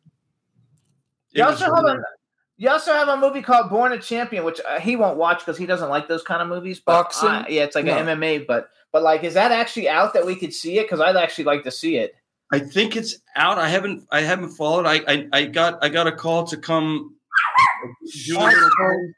It 1.32 1.38
You 1.38 1.44
was 1.44 1.62
also 1.62 1.74
have 1.74 1.84
a 1.84 1.86
really- 1.86 2.04
you 2.58 2.68
also 2.68 2.92
have 2.92 3.08
a 3.08 3.16
movie 3.16 3.40
called 3.40 3.70
Born 3.70 3.92
a 3.92 3.98
Champion, 3.98 4.44
which 4.44 4.60
uh, 4.68 4.78
he 4.80 4.96
won't 4.96 5.16
watch 5.16 5.38
because 5.38 5.56
he 5.56 5.64
doesn't 5.64 5.88
like 5.88 6.08
those 6.08 6.22
kind 6.22 6.42
of 6.42 6.48
movies. 6.48 6.80
But 6.84 6.92
Boxing? 7.04 7.28
I- 7.28 7.48
yeah, 7.48 7.64
it's 7.64 7.74
like 7.74 7.84
No. 7.86 7.96
an 7.96 8.06
MMA. 8.06 8.46
But 8.46 8.68
but 8.92 9.02
like, 9.02 9.24
is 9.24 9.34
that 9.34 9.52
actually 9.52 9.88
out 9.88 10.12
that 10.14 10.26
we 10.26 10.34
could 10.36 10.52
see 10.52 10.78
it? 10.78 10.82
Because 10.84 11.00
I'd 11.00 11.16
actually 11.16 11.44
like 11.44 11.62
to 11.64 11.70
see 11.70 11.96
it. 11.96 12.14
I 12.52 12.58
think 12.58 12.96
it's 12.96 13.18
out. 13.36 13.58
I 13.58 13.68
haven't. 13.68 14.06
I 14.10 14.20
haven't 14.20 14.50
followed. 14.50 14.86
I. 14.86 15.00
I, 15.06 15.28
I 15.32 15.44
got. 15.46 15.82
I 15.84 15.88
got 15.88 16.06
a 16.06 16.12
call 16.12 16.44
to 16.46 16.56
come. 16.56 17.14
Do 18.26 18.38
a 18.38 18.40
little 18.40 18.70
thing. 18.80 19.14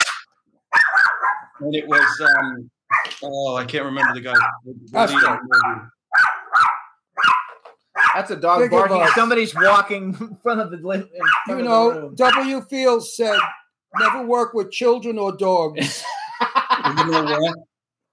and 1.60 1.74
it 1.74 1.86
was. 1.88 2.20
um 2.36 2.70
Oh, 3.22 3.54
I 3.56 3.64
can't 3.64 3.84
remember 3.84 4.14
the 4.14 4.20
guy. 4.20 4.34
The- 8.14 8.22
the 8.26 8.26
That's 8.26 8.30
lead 8.30 8.30
right. 8.30 8.30
of 8.30 8.30
the 8.30 8.30
movie. 8.30 8.30
That's 8.30 8.30
a 8.30 8.36
dog 8.36 8.58
Think 8.60 8.70
barking. 8.72 9.06
Somebody's 9.14 9.54
walking 9.54 10.02
in 10.20 10.36
front 10.42 10.60
of 10.60 10.70
the 10.70 10.76
li- 10.76 10.82
front 10.82 11.10
You 11.48 11.52
of 11.54 11.58
the 11.58 11.64
know, 11.64 11.90
room. 11.90 12.14
W. 12.14 12.60
Fields 12.62 13.12
said, 13.14 13.38
never 13.98 14.24
work 14.26 14.54
with 14.54 14.70
children 14.70 15.18
or 15.18 15.36
dogs. 15.36 16.04
You 16.96 17.10
know 17.10 17.24
what? 17.24 17.56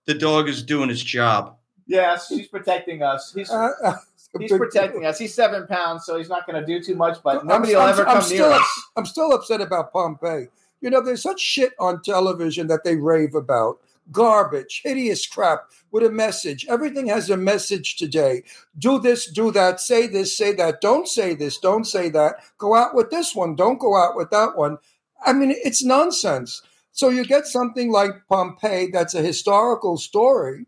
The 0.07 0.13
dog 0.13 0.49
is 0.49 0.61
doing 0.61 0.89
his 0.89 1.01
job. 1.01 1.55
Yes, 1.87 2.27
he's 2.27 2.47
protecting 2.47 3.01
us. 3.01 3.31
He's 3.33 3.49
Uh, 3.49 3.69
uh, 3.83 3.93
he's 4.39 4.51
big- 4.51 4.59
protecting 4.59 5.05
us. 5.05 5.17
He's 5.17 5.33
seven 5.33 5.65
pounds, 5.67 6.05
so 6.05 6.17
he's 6.17 6.27
not 6.27 6.45
going 6.45 6.59
to 6.59 6.65
do 6.65 6.83
too 6.83 6.95
much. 6.95 7.17
But 7.23 7.37
I'm- 7.37 7.47
nobody 7.47 7.73
will 7.75 7.81
I'm- 7.81 7.89
ever 7.91 8.05
I'm 8.07 8.15
come 8.15 8.23
still, 8.23 8.49
near 8.49 8.57
ups- 8.57 8.65
us. 8.77 8.83
I'm 8.97 9.05
still 9.05 9.31
upset 9.31 9.61
about 9.61 9.93
Pompeii. 9.93 10.47
You 10.81 10.89
know, 10.89 11.01
there's 11.01 11.23
such 11.23 11.39
shit 11.39 11.73
on 11.79 12.01
television 12.01 12.67
that 12.67 12.83
they 12.83 12.97
rave 12.97 13.35
about. 13.35 13.79
Garbage, 14.11 14.81
hideous 14.83 15.25
crap 15.27 15.61
with 15.91 16.03
a 16.03 16.09
message. 16.09 16.65
Everything 16.67 17.07
has 17.07 17.29
a 17.29 17.37
message 17.37 17.97
today. 17.97 18.43
Do 18.77 18.99
this, 18.99 19.31
do 19.31 19.51
that, 19.51 19.79
say 19.79 20.07
this, 20.07 20.35
say 20.37 20.53
that. 20.53 20.81
Don't 20.81 21.07
say 21.07 21.35
this, 21.35 21.57
don't 21.57 21.85
say 21.85 22.09
that. 22.09 22.35
Go 22.57 22.75
out 22.75 22.95
with 22.95 23.09
this 23.09 23.35
one, 23.35 23.55
don't 23.55 23.79
go 23.79 23.95
out 23.95 24.15
with 24.15 24.29
that 24.31 24.55
one. 24.55 24.77
I 25.25 25.33
mean, 25.33 25.53
it's 25.55 25.83
nonsense. 25.83 26.61
So 26.91 27.09
you 27.09 27.25
get 27.25 27.45
something 27.45 27.91
like 27.91 28.11
Pompeii 28.27 28.89
that's 28.91 29.13
a 29.13 29.21
historical 29.21 29.97
story, 29.97 30.65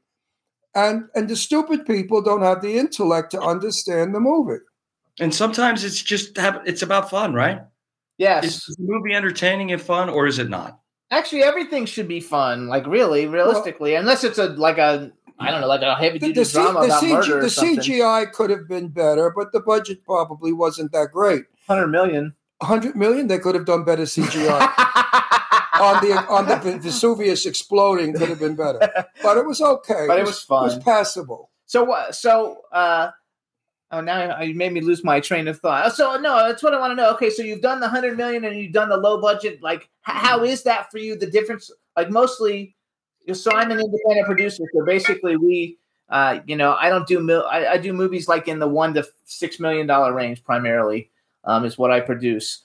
and 0.75 1.05
and 1.15 1.27
the 1.27 1.35
stupid 1.35 1.87
people 1.87 2.21
don't 2.21 2.43
have 2.43 2.61
the 2.61 2.77
intellect 2.77 3.31
to 3.31 3.41
understand 3.41 4.13
the 4.13 4.19
movie. 4.19 4.63
And 5.19 5.33
sometimes 5.33 5.83
it's 5.83 6.01
just 6.01 6.37
it's 6.37 6.83
about 6.83 7.09
fun, 7.09 7.33
right? 7.33 7.61
Yes. 8.19 8.45
Is 8.45 8.75
the 8.77 8.83
movie 8.83 9.13
entertaining 9.13 9.71
and 9.71 9.81
fun, 9.81 10.07
or 10.09 10.27
is 10.27 10.37
it 10.37 10.49
not? 10.49 10.79
Actually, 11.11 11.43
everything 11.43 11.85
should 11.85 12.07
be 12.07 12.19
fun. 12.19 12.67
Like 12.67 12.85
really, 12.85 13.25
realistically, 13.25 13.95
unless 13.95 14.23
it's 14.23 14.37
a 14.37 14.47
like 14.47 14.77
a 14.77 15.11
I 15.39 15.51
don't 15.51 15.61
know, 15.61 15.67
like 15.67 15.81
a 15.81 15.95
heavy 15.95 16.19
The, 16.19 16.27
duty 16.27 16.39
the, 16.39 16.45
C- 16.45 16.53
drama 16.53 16.79
about 16.81 17.01
CG 17.01 17.11
murder 17.11 17.37
or 17.37 17.41
the. 17.41 17.47
CGI 17.47 18.31
could 18.31 18.49
have 18.49 18.67
been 18.67 18.89
better, 18.89 19.31
but 19.35 19.51
the 19.51 19.61
budget 19.61 20.03
probably 20.05 20.51
wasn't 20.51 20.91
that 20.91 21.11
great. 21.13 21.45
Hundred 21.67 21.87
million. 21.87 22.35
100 22.59 22.95
million, 22.95 23.27
they 23.27 23.39
could 23.39 23.55
have 23.55 23.65
done 23.65 23.85
better 23.85 24.03
CGI. 24.03 24.59
on 25.79 26.05
the 26.05 26.25
on 26.29 26.45
the 26.45 26.79
Vesuvius 26.79 27.45
exploding 27.45 28.13
could 28.13 28.29
have 28.29 28.39
been 28.39 28.55
better, 28.55 28.79
but 29.23 29.37
it 29.37 29.45
was 29.45 29.61
okay. 29.61 30.05
But 30.07 30.19
it 30.19 30.25
was 30.25 30.41
fun. 30.41 30.63
It 30.63 30.75
was 30.75 30.83
passable. 30.83 31.49
So 31.65 31.83
what? 31.85 32.15
So 32.15 32.61
uh, 32.71 33.11
oh, 33.91 34.01
now 34.01 34.41
you 34.41 34.55
made 34.55 34.73
me 34.73 34.81
lose 34.81 35.03
my 35.03 35.19
train 35.19 35.47
of 35.47 35.59
thought. 35.59 35.93
So 35.95 36.17
no, 36.17 36.47
that's 36.47 36.63
what 36.63 36.73
I 36.73 36.79
want 36.79 36.91
to 36.91 36.95
know. 36.95 37.11
Okay, 37.13 37.29
so 37.29 37.43
you've 37.43 37.61
done 37.61 37.79
the 37.79 37.89
hundred 37.89 38.17
million 38.17 38.45
and 38.45 38.55
you've 38.57 38.73
done 38.73 38.89
the 38.89 38.97
low 38.97 39.19
budget. 39.19 39.61
Like, 39.61 39.89
how 40.01 40.43
is 40.43 40.63
that 40.63 40.91
for 40.91 40.97
you? 40.97 41.15
The 41.17 41.27
difference, 41.27 41.71
like, 41.95 42.09
mostly. 42.09 42.75
So 43.33 43.51
I'm 43.51 43.69
an 43.69 43.79
independent 43.79 44.25
producer. 44.25 44.63
So 44.73 44.85
basically, 44.85 45.35
we, 45.35 45.77
uh, 46.09 46.39
you 46.47 46.55
know, 46.55 46.75
I 46.79 46.89
don't 46.89 47.07
do 47.07 47.19
mil- 47.19 47.45
I, 47.49 47.67
I 47.67 47.77
do 47.77 47.93
movies 47.93 48.27
like 48.27 48.47
in 48.47 48.59
the 48.59 48.67
one 48.67 48.93
to 48.95 49.07
six 49.25 49.59
million 49.59 49.85
dollar 49.85 50.13
range 50.13 50.43
primarily. 50.43 51.11
Um, 51.45 51.63
is 51.63 51.77
what 51.77 51.89
I 51.89 52.01
produce. 52.01 52.63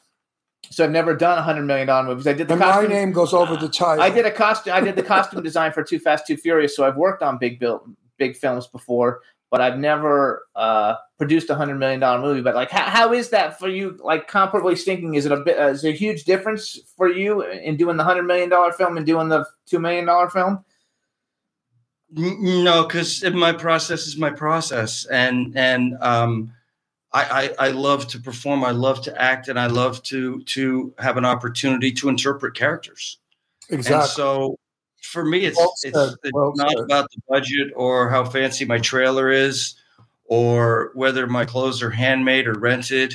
So 0.71 0.85
I've 0.85 0.91
never 0.91 1.15
done 1.15 1.39
a 1.39 1.43
hundred 1.43 1.63
million 1.63 1.87
dollar 1.87 2.07
movies. 2.07 2.27
I 2.27 2.33
did 2.33 2.49
the 2.49 2.55
And 2.55 2.61
my 2.61 2.87
name 2.87 3.13
goes 3.13 3.33
over 3.33 3.57
the 3.57 3.69
title. 3.69 4.03
I 4.03 4.11
did 4.11 4.27
a 4.27 4.31
costume. 4.31 4.75
I 4.75 4.81
did 4.81 4.97
the 4.97 5.03
costume 5.03 5.43
design 5.43 5.73
for 5.73 5.83
Too 5.83 5.99
Fast, 5.99 6.27
Too 6.27 6.37
Furious. 6.37 6.75
So 6.77 6.85
I've 6.85 6.97
worked 6.97 7.23
on 7.23 7.39
big 7.39 7.61
bill, 7.61 7.87
big 8.19 8.37
films 8.37 8.67
before, 8.67 9.21
but 9.55 9.61
I've 9.61 9.79
never 9.79 10.49
uh, 10.57 10.97
produced 11.17 11.49
a 11.49 11.55
hundred 11.55 11.77
million 11.77 12.01
dollar 12.01 12.21
movie. 12.21 12.41
But 12.41 12.57
like, 12.57 12.73
how, 12.73 12.91
how 12.91 13.13
is 13.13 13.29
that 13.29 13.57
for 13.57 13.69
you? 13.69 13.97
Like, 14.03 14.29
comparably 14.29 14.77
speaking, 14.77 15.15
is 15.15 15.27
it 15.27 15.31
a 15.31 15.37
bit? 15.37 15.57
Uh, 15.57 15.69
is 15.69 15.85
it 15.85 15.91
a 15.91 15.97
huge 15.97 16.25
difference 16.25 16.77
for 16.97 17.09
you 17.09 17.43
in 17.43 17.77
doing 17.77 17.97
the 17.97 18.03
hundred 18.03 18.25
million 18.25 18.49
dollar 18.49 18.73
film 18.73 18.97
and 18.97 19.07
doing 19.07 19.29
the 19.29 19.47
two 19.65 19.79
million 19.79 20.07
dollar 20.07 20.29
film? 20.29 20.65
No, 22.11 22.83
because 22.83 23.23
my 23.33 23.53
process 23.53 24.09
is 24.09 24.17
my 24.17 24.31
process, 24.31 25.07
and 25.07 25.57
and 25.57 25.97
um, 26.01 26.53
I, 27.13 27.53
I 27.61 27.67
I 27.67 27.71
love 27.71 28.09
to 28.09 28.19
perform. 28.19 28.65
I 28.65 28.73
love 28.73 29.03
to 29.03 29.23
act, 29.23 29.47
and 29.47 29.57
I 29.57 29.69
love 29.69 30.03
to 30.03 30.43
to 30.43 30.93
have 30.99 31.17
an 31.17 31.25
opportunity 31.25 31.93
to 31.93 32.09
interpret 32.09 32.57
characters. 32.57 33.19
Exactly. 33.71 33.95
And 33.95 34.11
so 34.11 34.59
for 35.05 35.25
me, 35.25 35.45
it's 35.45 35.57
Well 35.59 35.75
it's, 35.83 36.17
it's 36.23 36.33
well 36.33 36.53
not 36.57 36.71
said. 36.71 36.81
about 36.81 37.11
the 37.11 37.21
budget 37.29 37.73
or 37.77 38.09
how 38.11 38.25
fancy 38.25 38.65
my 38.65 38.79
trailer 38.79 39.31
is, 39.31 39.75
or 40.25 40.91
whether 40.95 41.27
my 41.27 41.45
clothes 41.45 41.83
are 41.83 41.91
handmade 41.91 42.47
or 42.47 42.55
rented. 42.55 43.15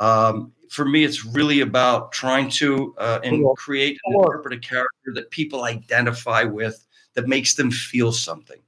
Um, 0.00 0.52
for 0.70 0.84
me, 0.84 1.04
it's 1.04 1.24
really 1.24 1.60
about 1.60 2.12
trying 2.12 2.50
to 2.50 2.94
uh, 2.98 3.20
and 3.22 3.42
Cool. 3.42 3.54
create 3.56 3.98
and 4.04 4.14
Cool. 4.14 4.24
interpret 4.24 4.54
a 4.54 4.58
character 4.58 5.12
that 5.14 5.30
people 5.30 5.64
identify 5.64 6.42
with, 6.42 6.84
that 7.14 7.28
makes 7.28 7.54
them 7.54 7.70
feel 7.70 8.12
something. 8.12 8.58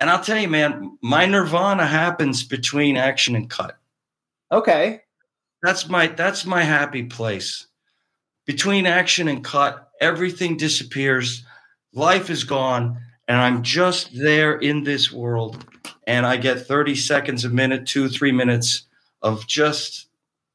And 0.00 0.10
I'll 0.10 0.22
tell 0.22 0.38
you, 0.38 0.48
man, 0.48 0.98
my 1.02 1.26
nirvana 1.26 1.86
happens 1.86 2.44
between 2.44 2.96
action 2.96 3.34
and 3.34 3.48
cut. 3.50 3.76
Okay. 4.52 5.02
That's 5.62 5.88
my 5.88 6.06
that's 6.06 6.46
my 6.46 6.62
happy 6.62 7.04
place. 7.04 7.66
Between 8.46 8.86
action 8.86 9.28
and 9.28 9.42
cut, 9.44 9.90
everything 10.00 10.56
disappears. 10.56 11.44
Life 11.98 12.30
is 12.30 12.44
gone, 12.44 12.96
and 13.26 13.36
I'm 13.36 13.64
just 13.64 14.16
there 14.16 14.56
in 14.58 14.84
this 14.84 15.10
world. 15.10 15.64
And 16.06 16.24
I 16.24 16.36
get 16.36 16.64
30 16.64 16.94
seconds 16.94 17.44
a 17.44 17.48
minute, 17.48 17.86
two, 17.86 18.08
three 18.08 18.30
minutes 18.30 18.84
of 19.20 19.44
just 19.48 20.06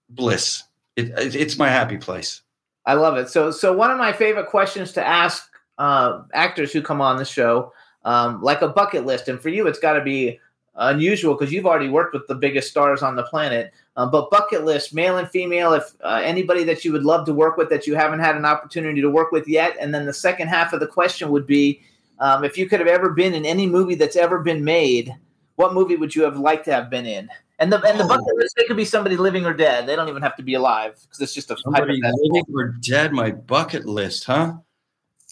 bliss. 0.10 0.64
It, 0.96 1.10
it- 1.10 1.36
it's 1.36 1.58
my 1.58 1.68
happy 1.68 1.98
place. 1.98 2.42
I 2.86 2.94
love 2.94 3.18
it. 3.18 3.28
So, 3.30 3.52
so 3.52 3.74
one 3.74 3.92
of 3.92 3.98
my 3.98 4.14
favorite 4.14 4.48
questions 4.48 4.94
to 4.94 5.06
ask 5.06 5.50
uh, 5.78 6.22
actors 6.34 6.72
who 6.72 6.82
come 6.82 7.02
on 7.02 7.18
the 7.18 7.26
show, 7.26 7.74
um, 8.06 8.42
like 8.42 8.62
a 8.62 8.70
bucket 8.70 9.06
list, 9.06 9.28
and 9.28 9.42
for 9.42 9.50
you, 9.50 9.68
it's 9.68 9.80
got 9.80 9.94
to 9.94 10.02
be 10.04 10.40
unusual 10.76 11.34
because 11.36 11.52
you've 11.52 11.66
already 11.66 11.90
worked 11.90 12.14
with 12.14 12.26
the 12.28 12.36
biggest 12.36 12.70
stars 12.70 13.04
on 13.04 13.18
the 13.18 13.24
planet. 13.24 13.74
Uh, 13.96 14.08
but 14.08 14.32
bucket 14.32 14.66
list, 14.66 14.94
male 14.94 15.18
and 15.18 15.30
female, 15.30 15.74
if 15.74 15.94
uh, 16.04 16.20
anybody 16.24 16.64
that 16.64 16.84
you 16.84 16.92
would 16.92 17.04
love 17.04 17.26
to 17.26 17.34
work 17.34 17.58
with 17.58 17.70
that 17.70 17.86
you 17.86 17.96
haven't 17.96 18.20
had 18.20 18.36
an 18.36 18.46
opportunity 18.46 19.02
to 19.02 19.10
work 19.10 19.32
with 19.32 19.48
yet, 19.48 19.78
and 19.80 19.94
then 19.94 20.06
the 20.06 20.14
second 20.14 20.48
half 20.48 20.74
of 20.74 20.80
the 20.80 20.88
question 20.88 21.30
would 21.30 21.46
be, 21.46 21.82
um, 22.20 22.44
if 22.44 22.58
you 22.58 22.68
could 22.68 22.80
have 22.80 22.90
ever 22.90 23.12
been 23.12 23.34
in 23.34 23.46
any 23.46 23.68
movie 23.68 23.96
that's 23.96 24.16
ever 24.16 24.40
been 24.40 24.64
made, 24.64 25.14
what 25.56 25.74
movie 25.74 25.96
would 25.96 26.16
you 26.16 26.24
have 26.24 26.38
liked 26.38 26.66
to 26.66 26.74
have 26.74 26.90
been 26.90 27.06
in? 27.06 27.30
And 27.60 27.72
the 27.72 27.80
and 27.84 28.00
the 28.00 28.04
Oh. 28.04 28.08
bucket 28.08 28.36
list, 28.36 28.56
they 28.58 28.66
could 28.66 28.78
be 28.78 28.86
somebody 28.86 29.16
living 29.16 29.46
or 29.46 29.54
dead. 29.54 29.86
They 29.86 29.96
don't 29.96 30.10
even 30.10 30.24
have 30.24 30.36
to 30.38 30.44
be 30.44 30.56
alive 30.56 31.00
because 31.04 31.22
it's 31.22 31.34
just 31.36 31.52
a 31.52 31.58
Somebody 31.58 32.02
living 32.02 32.44
or 32.56 32.70
dead, 32.82 33.14
my 33.14 33.32
bucket 33.32 33.86
list, 33.86 34.26
huh? 34.26 34.54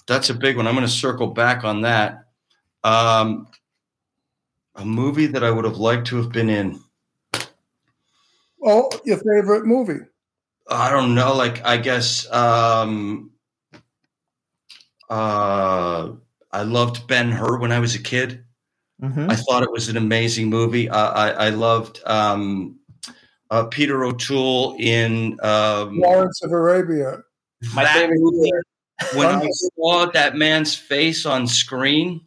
That's 0.07 0.29
a 0.29 0.33
big 0.35 0.55
one. 0.55 0.67
I'm 0.67 0.75
going 0.75 0.85
to 0.85 0.91
circle 0.91 1.27
back 1.27 1.63
on 1.63 1.81
that. 1.81 2.25
Um, 2.83 3.47
a 4.75 4.85
movie 4.85 5.27
that 5.27 5.43
I 5.43 5.51
would 5.51 5.65
have 5.65 5.77
liked 5.77 6.07
to 6.07 6.17
have 6.17 6.31
been 6.31 6.49
in. 6.49 6.79
Oh, 8.61 8.89
your 9.05 9.17
favorite 9.17 9.65
movie? 9.65 10.05
I 10.69 10.89
don't 10.91 11.15
know. 11.15 11.35
Like, 11.35 11.65
I 11.65 11.77
guess 11.77 12.31
um, 12.31 13.31
uh, 15.09 16.11
I 16.51 16.63
loved 16.63 17.07
Ben 17.07 17.31
Hur 17.31 17.59
when 17.59 17.71
I 17.71 17.79
was 17.79 17.95
a 17.95 18.01
kid. 18.01 18.43
Mm-hmm. 19.01 19.31
I 19.31 19.35
thought 19.35 19.63
it 19.63 19.71
was 19.71 19.89
an 19.89 19.97
amazing 19.97 20.49
movie. 20.49 20.89
I, 20.89 21.29
I, 21.29 21.29
I 21.29 21.49
loved 21.49 22.01
um, 22.05 22.79
uh, 23.49 23.65
Peter 23.65 24.03
O'Toole 24.05 24.75
in 24.79 25.39
um, 25.41 25.99
Lawrence 25.99 26.41
of 26.43 26.51
Arabia. 26.51 27.17
My 27.73 27.83
that 27.83 27.95
favorite 27.95 28.19
movie. 28.19 28.51
movie. 28.51 29.17
When 29.17 29.27
I 29.27 29.47
saw 29.51 30.05
that 30.11 30.35
man's 30.35 30.75
face 30.75 31.25
on 31.25 31.47
screen 31.47 32.21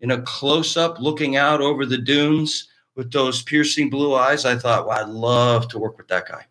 in 0.00 0.10
a 0.10 0.20
close 0.22 0.76
up 0.76 1.00
looking 1.00 1.36
out 1.36 1.62
over 1.62 1.86
the 1.86 1.96
dunes 1.96 2.68
with 3.00 3.10
those 3.12 3.42
piercing 3.42 3.88
blue 3.88 4.14
eyes, 4.14 4.44
I 4.44 4.56
thought, 4.58 4.86
wow, 4.86 4.96
I'd 5.00 5.08
love 5.08 5.68
to 5.68 5.78
work 5.78 5.96
with 5.96 6.08
that 6.08 6.28
guy. 6.28 6.44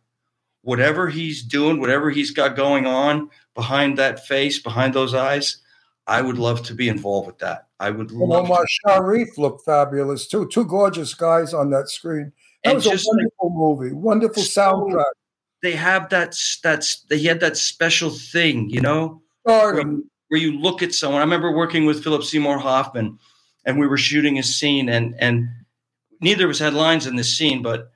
Whatever 0.63 1.07
he's 1.07 1.43
doing, 1.43 1.79
whatever 1.79 2.09
he's 2.09 2.31
got 2.31 2.55
going 2.55 2.87
on 2.87 3.29
behind 3.53 3.99
that 3.99 4.25
face, 4.25 4.57
behind 4.57 4.95
those 4.95 5.13
eyes, 5.13 5.57
I 6.07 6.23
would 6.23 6.39
love 6.39 6.63
to 6.63 6.73
be 6.73 6.89
involved 6.89 7.27
with 7.27 7.37
that. 7.37 7.67
I 7.79 7.91
would 7.91 8.09
And 8.09 8.19
love 8.19 8.45
Omar 8.45 8.63
to. 8.65 8.67
Sharif 8.67 9.37
looked 9.37 9.63
fabulous 9.63 10.27
too. 10.27 10.47
Two 10.47 10.65
gorgeous 10.65 11.13
guys 11.13 11.53
on 11.53 11.69
that 11.69 11.87
screen. 11.87 12.31
That 12.63 12.71
And 12.71 12.75
was 12.77 12.87
a 12.87 12.89
just 12.89 13.05
like- 13.07 13.17
wonderful 13.17 13.49
movie. 13.51 13.93
Wonderful 13.93 14.41
soundtrack. 14.41 15.03
They 15.61 15.73
have 15.73 16.09
that, 16.09 16.35
that's, 16.63 17.01
they 17.11 17.19
had 17.19 17.41
that 17.41 17.57
special 17.57 18.09
thing, 18.09 18.71
you 18.71 18.81
know? 18.81 19.21
Stardom. 19.47 20.09
where 20.29 20.41
you 20.41 20.57
look 20.59 20.81
at 20.81 20.95
someone. 20.95 21.21
I 21.21 21.23
remember 21.25 21.51
working 21.51 21.85
with 21.85 22.03
Philip 22.03 22.23
Seymour 22.23 22.57
Hoffman, 22.57 23.19
and 23.65 23.79
we 23.79 23.85
were 23.85 23.97
shooting 23.97 24.39
a 24.39 24.43
scene, 24.43 24.89
and 24.89 25.15
and 25.19 25.47
neither 26.19 26.45
of 26.45 26.51
us 26.51 26.59
had 26.59 26.73
lines 26.73 27.07
in 27.07 27.15
this 27.15 27.37
scene, 27.37 27.61
but 27.61 27.91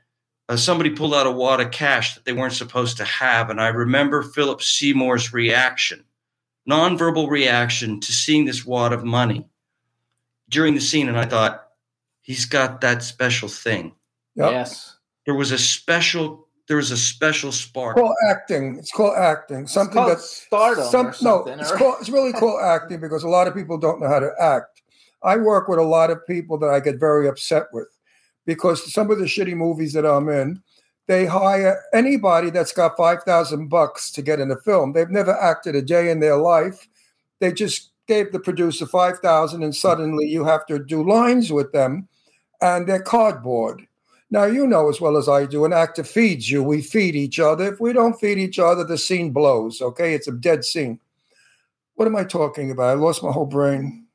uh, 0.49 0.57
somebody 0.57 0.89
pulled 0.89 1.13
out 1.13 1.27
a 1.27 1.31
wad 1.31 1.61
of 1.61 1.71
cash 1.71 2.15
that 2.15 2.25
they 2.25 2.33
weren't 2.33 2.53
supposed 2.53 2.97
to 2.97 3.05
have, 3.05 3.49
and 3.49 3.61
I 3.61 3.69
remember 3.69 4.23
Philip 4.23 4.61
Seymour's 4.61 5.33
reaction, 5.33 6.03
nonverbal 6.69 7.29
reaction 7.29 7.99
to 8.01 8.11
seeing 8.11 8.45
this 8.45 8.65
wad 8.65 8.93
of 8.93 9.03
money 9.03 9.47
during 10.49 10.75
the 10.75 10.81
scene, 10.81 11.07
and 11.07 11.17
I 11.17 11.25
thought 11.25 11.67
he's 12.21 12.45
got 12.45 12.81
that 12.81 13.03
special 13.03 13.49
thing. 13.49 13.93
Yep. 14.35 14.51
Yes. 14.51 14.97
There 15.25 15.35
was 15.35 15.51
a 15.51 15.57
special. 15.57 16.47
There 16.67 16.77
was 16.77 16.91
a 16.91 16.97
special 16.97 17.51
spark. 17.51 17.97
It's 17.97 18.01
called 18.01 18.15
acting. 18.29 18.77
It's 18.77 18.91
called 18.91 19.17
acting. 19.17 19.67
Something 19.67 19.95
called 19.95 20.11
that's 20.11 20.29
stardom 20.29 20.85
Some, 20.85 21.07
or 21.07 21.09
no, 21.09 21.13
something, 21.13 21.59
it's 21.59 21.71
called. 21.71 21.95
It's 21.99 22.09
really 22.09 22.31
called 22.31 22.61
acting 22.63 23.01
because 23.01 23.23
a 23.23 23.27
lot 23.27 23.47
of 23.47 23.53
people 23.53 23.77
don't 23.77 23.99
know 23.99 24.07
how 24.07 24.19
to 24.19 24.31
act. 24.39 24.81
I 25.23 25.37
work 25.37 25.67
with 25.67 25.79
a 25.79 25.83
lot 25.83 26.09
of 26.09 26.25
people 26.25 26.57
that 26.59 26.69
I 26.69 26.79
get 26.79 26.99
very 26.99 27.27
upset 27.27 27.63
with 27.73 27.87
because 28.45 28.91
some 28.91 29.11
of 29.11 29.19
the 29.19 29.25
shitty 29.25 29.55
movies 29.55 29.93
that 29.93 30.05
I'm 30.05 30.29
in, 30.29 30.61
they 31.07 31.25
hire 31.25 31.81
anybody 31.93 32.49
that's 32.49 32.71
got 32.71 32.97
five 32.97 33.23
thousand 33.23 33.67
bucks 33.67 34.11
to 34.11 34.21
get 34.21 34.39
in 34.39 34.51
a 34.51 34.57
film. 34.57 34.93
They've 34.93 35.09
never 35.09 35.37
acted 35.39 35.75
a 35.75 35.81
day 35.81 36.09
in 36.09 36.19
their 36.19 36.37
life. 36.37 36.87
They 37.39 37.51
just 37.51 37.91
gave 38.07 38.31
the 38.31 38.39
producer 38.39 38.85
five 38.85 39.19
thousand, 39.19 39.63
and 39.63 39.75
suddenly 39.75 40.25
you 40.27 40.45
have 40.45 40.65
to 40.67 40.79
do 40.79 41.07
lines 41.07 41.51
with 41.51 41.71
them, 41.71 42.07
and 42.61 42.87
they're 42.87 43.01
cardboard. 43.01 43.85
Now 44.31 44.45
you 44.45 44.65
know 44.65 44.89
as 44.89 44.99
well 44.99 45.17
as 45.17 45.29
I 45.29 45.45
do, 45.45 45.65
an 45.65 45.73
actor 45.73 46.03
feeds 46.03 46.49
you. 46.49 46.63
We 46.63 46.81
feed 46.81 47.15
each 47.15 47.39
other. 47.39 47.71
If 47.71 47.79
we 47.79 47.93
don't 47.93 48.19
feed 48.19 48.39
each 48.39 48.57
other, 48.57 48.83
the 48.83 48.97
scene 48.97 49.31
blows. 49.31 49.81
Okay, 49.81 50.13
it's 50.13 50.27
a 50.27 50.31
dead 50.31 50.65
scene. 50.65 50.99
What 51.95 52.07
am 52.07 52.15
I 52.15 52.23
talking 52.23 52.71
about? 52.71 52.89
I 52.89 52.93
lost 52.93 53.21
my 53.21 53.31
whole 53.31 53.45
brain. 53.45 54.07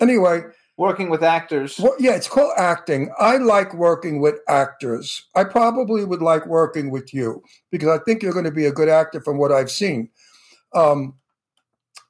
Anyway, 0.00 0.42
working 0.76 1.10
with 1.10 1.22
actors. 1.22 1.78
Well, 1.78 1.94
yeah, 1.98 2.12
it's 2.12 2.28
called 2.28 2.52
acting. 2.56 3.12
I 3.18 3.36
like 3.36 3.74
working 3.74 4.20
with 4.20 4.36
actors. 4.48 5.26
I 5.34 5.44
probably 5.44 6.04
would 6.04 6.22
like 6.22 6.46
working 6.46 6.90
with 6.90 7.14
you 7.14 7.42
because 7.70 7.88
I 7.88 8.02
think 8.04 8.22
you're 8.22 8.32
going 8.32 8.44
to 8.44 8.50
be 8.50 8.66
a 8.66 8.72
good 8.72 8.88
actor 8.88 9.20
from 9.20 9.38
what 9.38 9.52
I've 9.52 9.70
seen. 9.70 10.10
Um, 10.74 11.14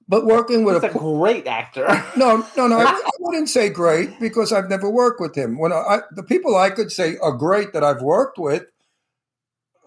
but 0.08 0.26
working 0.26 0.64
with 0.64 0.82
He's 0.82 0.94
a 0.94 0.98
great 0.98 1.46
actor. 1.46 1.86
no, 2.16 2.46
no, 2.56 2.66
no. 2.66 2.78
I, 2.78 2.84
I 2.84 3.10
wouldn't 3.20 3.48
say 3.48 3.68
great 3.68 4.18
because 4.20 4.52
I've 4.52 4.68
never 4.68 4.88
worked 4.88 5.20
with 5.20 5.34
him. 5.34 5.58
When 5.58 5.72
I, 5.72 5.76
I 5.76 6.00
the 6.12 6.22
people 6.22 6.56
I 6.56 6.70
could 6.70 6.92
say 6.92 7.16
are 7.18 7.32
great 7.32 7.72
that 7.72 7.84
I've 7.84 8.02
worked 8.02 8.38
with, 8.38 8.64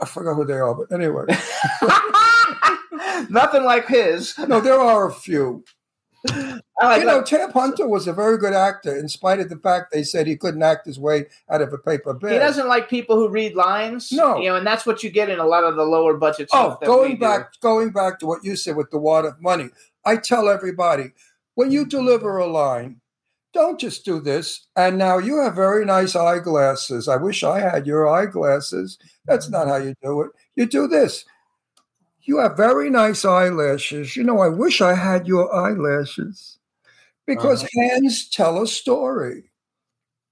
I 0.01 0.05
forgot 0.05 0.35
who 0.35 0.45
they 0.45 0.53
are. 0.53 0.73
But 0.73 0.91
anyway, 0.91 1.25
Nothing 3.29 3.63
like 3.63 3.87
his. 3.87 4.37
no, 4.39 4.59
there 4.59 4.79
are 4.79 5.07
a 5.07 5.13
few. 5.13 5.63
Like 6.81 6.99
you 7.01 7.07
know. 7.07 7.23
Tab 7.23 7.53
Hunter 7.53 7.87
was 7.87 8.07
a 8.07 8.13
very 8.13 8.37
good 8.37 8.53
actor, 8.53 8.95
in 8.95 9.09
spite 9.09 9.39
of 9.39 9.49
the 9.49 9.57
fact 9.57 9.91
they 9.91 10.03
said 10.03 10.27
he 10.27 10.37
couldn't 10.37 10.61
act 10.61 10.85
his 10.85 10.99
way 10.99 11.25
out 11.49 11.61
of 11.61 11.73
a 11.73 11.77
paper 11.77 12.13
bag. 12.13 12.33
He 12.33 12.37
doesn't 12.37 12.67
like 12.67 12.87
people 12.89 13.15
who 13.15 13.29
read 13.29 13.55
lines. 13.55 14.11
No. 14.11 14.37
you 14.37 14.49
know, 14.49 14.57
and 14.57 14.67
that's 14.67 14.85
what 14.85 15.03
you 15.03 15.09
get 15.09 15.29
in 15.29 15.39
a 15.39 15.45
lot 15.45 15.63
of 15.63 15.75
the 15.75 15.83
lower 15.83 16.15
budget 16.15 16.49
Oh, 16.53 16.77
going 16.85 17.11
we 17.11 17.15
do. 17.15 17.21
back, 17.21 17.59
going 17.61 17.89
back 17.91 18.19
to 18.19 18.27
what 18.27 18.43
you 18.43 18.55
said 18.55 18.75
with 18.75 18.91
the 18.91 18.99
wad 18.99 19.25
of 19.25 19.41
money, 19.41 19.69
I 20.05 20.17
tell 20.17 20.47
everybody 20.47 21.13
when 21.55 21.71
you 21.71 21.85
deliver 21.85 22.37
a 22.37 22.45
line, 22.45 23.01
don't 23.53 23.79
just 23.79 24.05
do 24.05 24.19
this. 24.21 24.67
And 24.75 24.99
now 24.99 25.17
you 25.17 25.41
have 25.41 25.55
very 25.55 25.83
nice 25.83 26.15
eyeglasses. 26.15 27.07
I 27.07 27.15
wish 27.15 27.43
I 27.43 27.59
had 27.59 27.87
your 27.87 28.07
eyeglasses. 28.07 28.99
That's 29.25 29.49
not 29.49 29.67
how 29.67 29.77
you 29.77 29.95
do 30.03 30.21
it. 30.21 30.31
You 30.55 30.67
do 30.67 30.87
this. 30.87 31.25
You 32.27 32.39
have 32.39 32.57
very 32.57 32.89
nice 32.89 33.23
eyelashes. 33.23 34.17
You 34.17 34.23
know, 34.23 34.39
I 34.39 34.49
wish 34.49 34.81
I 34.81 34.93
had 34.93 35.27
your 35.27 35.53
eyelashes 35.53 36.59
because 37.25 37.63
uh-huh. 37.63 37.89
hands 37.89 38.29
tell 38.29 38.61
a 38.61 38.67
story. 38.67 39.49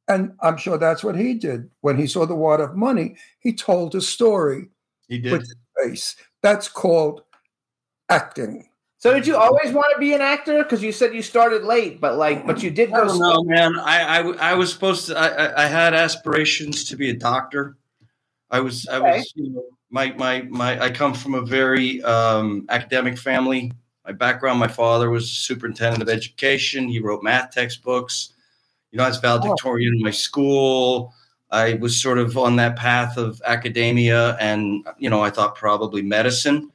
And 0.07 0.34
I'm 0.41 0.57
sure 0.57 0.77
that's 0.77 1.03
what 1.03 1.17
he 1.17 1.34
did. 1.34 1.72
When 1.81 1.97
he 1.97 2.05
saw 2.05 2.26
the 2.26 2.35
wad 2.35 2.59
of 2.59 2.76
money, 2.76 3.15
he 3.39 3.53
told 3.53 3.95
a 3.95 4.01
story 4.01 4.69
He 5.07 5.19
did. 5.19 5.31
with 5.31 5.41
his 5.41 5.55
face. 5.81 6.15
That's 6.43 6.67
called 6.67 7.23
acting. 8.09 8.69
So 8.97 9.13
did 9.13 9.26
you 9.26 9.38
always 9.38 9.72
want 9.72 9.93
to 9.93 9.99
be 9.99 10.13
an 10.13 10.22
actor? 10.22 10.63
Because 10.63 10.84
you 10.84 10.91
said 10.91 11.13
you 11.13 11.22
started 11.22 11.63
late, 11.63 12.01
but 12.01 12.17
like, 12.17 12.45
but 12.45 12.61
you 12.61 12.72
did 12.72 12.91
I 12.91 12.97
go. 12.97 13.07
don't 13.07 13.19
know, 13.19 13.43
man. 13.43 13.80
I, 13.80 14.19
I 14.19 14.51
I 14.51 14.53
was 14.55 14.72
supposed 14.72 15.07
to. 15.07 15.17
I, 15.17 15.27
I 15.27 15.63
I 15.63 15.67
had 15.67 15.93
aspirations 15.93 16.84
to 16.85 16.95
be 16.95 17.09
a 17.09 17.15
doctor. 17.15 17.77
I 18.51 18.59
was 18.59 18.88
I 18.88 18.99
was 18.99 19.31
you 19.35 19.49
know, 19.49 19.63
my 19.89 20.11
my 20.13 20.41
my. 20.43 20.80
I 20.81 20.89
come 20.91 21.13
from 21.13 21.35
a 21.35 21.41
very 21.41 22.03
um, 22.03 22.65
academic 22.69 23.17
family. 23.17 23.72
My 24.05 24.11
background: 24.11 24.59
my 24.59 24.67
father 24.67 25.09
was 25.09 25.30
superintendent 25.30 26.03
of 26.03 26.09
education. 26.09 26.88
He 26.88 26.99
wrote 26.99 27.23
math 27.23 27.51
textbooks. 27.51 28.34
You 28.91 28.97
know, 28.97 29.05
I 29.05 29.09
was 29.09 29.17
valedictorian 29.17 29.95
in 29.95 30.01
my 30.01 30.11
school. 30.11 31.13
I 31.51 31.73
was 31.76 31.99
sort 31.99 32.17
of 32.17 32.38
on 32.38 32.55
that 32.57 32.76
path 32.76 33.17
of 33.17 33.41
academia, 33.45 34.35
and 34.39 34.85
you 34.97 35.09
know, 35.09 35.22
I 35.22 35.30
thought 35.30 35.55
probably 35.55 36.01
medicine. 36.01 36.72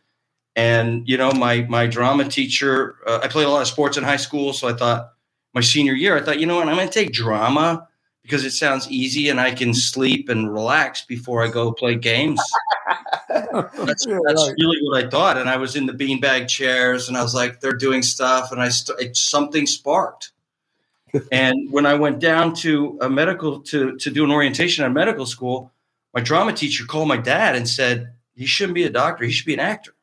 And 0.57 1.09
you 1.09 1.17
know, 1.17 1.31
my 1.33 1.63
my 1.63 1.87
drama 1.87 2.29
teacher. 2.29 2.97
Uh, 3.07 3.21
I 3.23 3.29
played 3.29 3.47
a 3.47 3.51
lot 3.51 3.63
of 3.63 3.69
sports 3.69 3.97
in 3.97 4.05
high 4.05 4.17
school, 4.17 4.53
so 4.53 4.69
I 4.69 4.73
thought 4.73 5.13
my 5.55 5.61
senior 5.61 5.95
year, 5.95 6.17
I 6.17 6.23
thought, 6.23 6.39
you 6.39 6.47
know 6.47 6.57
what, 6.57 6.69
I'm 6.69 6.77
going 6.77 6.89
to 6.89 6.93
take 6.93 7.13
drama 7.13 7.89
because 8.31 8.45
it 8.45 8.53
sounds 8.53 8.89
easy 8.89 9.29
and 9.29 9.41
I 9.41 9.51
can 9.51 9.75
sleep 9.75 10.29
and 10.29 10.53
relax 10.53 11.05
before 11.05 11.43
I 11.43 11.49
go 11.49 11.73
play 11.73 11.97
games. 11.97 12.41
That's, 13.29 14.07
that's 14.07 14.07
right. 14.07 14.55
really 14.61 14.79
what 14.83 15.05
I 15.05 15.09
thought. 15.09 15.37
And 15.37 15.49
I 15.49 15.57
was 15.57 15.75
in 15.75 15.87
the 15.87 15.93
beanbag 15.93 16.47
chairs 16.47 17.09
and 17.09 17.17
I 17.17 17.23
was 17.23 17.35
like, 17.35 17.61
they're 17.61 17.73
doing 17.73 18.03
stuff. 18.03 18.53
And 18.53 18.61
I 18.61 18.69
st- 18.69 19.01
it, 19.01 19.17
something 19.17 19.67
sparked. 19.67 20.33
and 21.33 21.71
when 21.73 21.87
I 21.87 21.95
went 21.95 22.21
down 22.21 22.55
to 22.57 22.99
a 23.01 23.11
medical 23.11 23.61
to, 23.63 23.97
to 23.97 24.11
do 24.11 24.25
an 24.25 24.31
orientation 24.31 24.85
at 24.85 24.93
medical 24.93 25.27
school, 25.27 25.73
my 26.15 26.21
drama 26.21 26.53
teacher 26.53 26.85
called 26.85 27.09
my 27.09 27.17
dad 27.17 27.57
and 27.57 27.69
said, 27.69 28.13
he 28.35 28.47
shouldn't 28.47 28.75
be 28.75 28.85
a 28.85 28.91
doctor. 28.91 29.25
He 29.25 29.33
should 29.33 29.47
be 29.47 29.55
an 29.55 29.61
actor. 29.61 29.95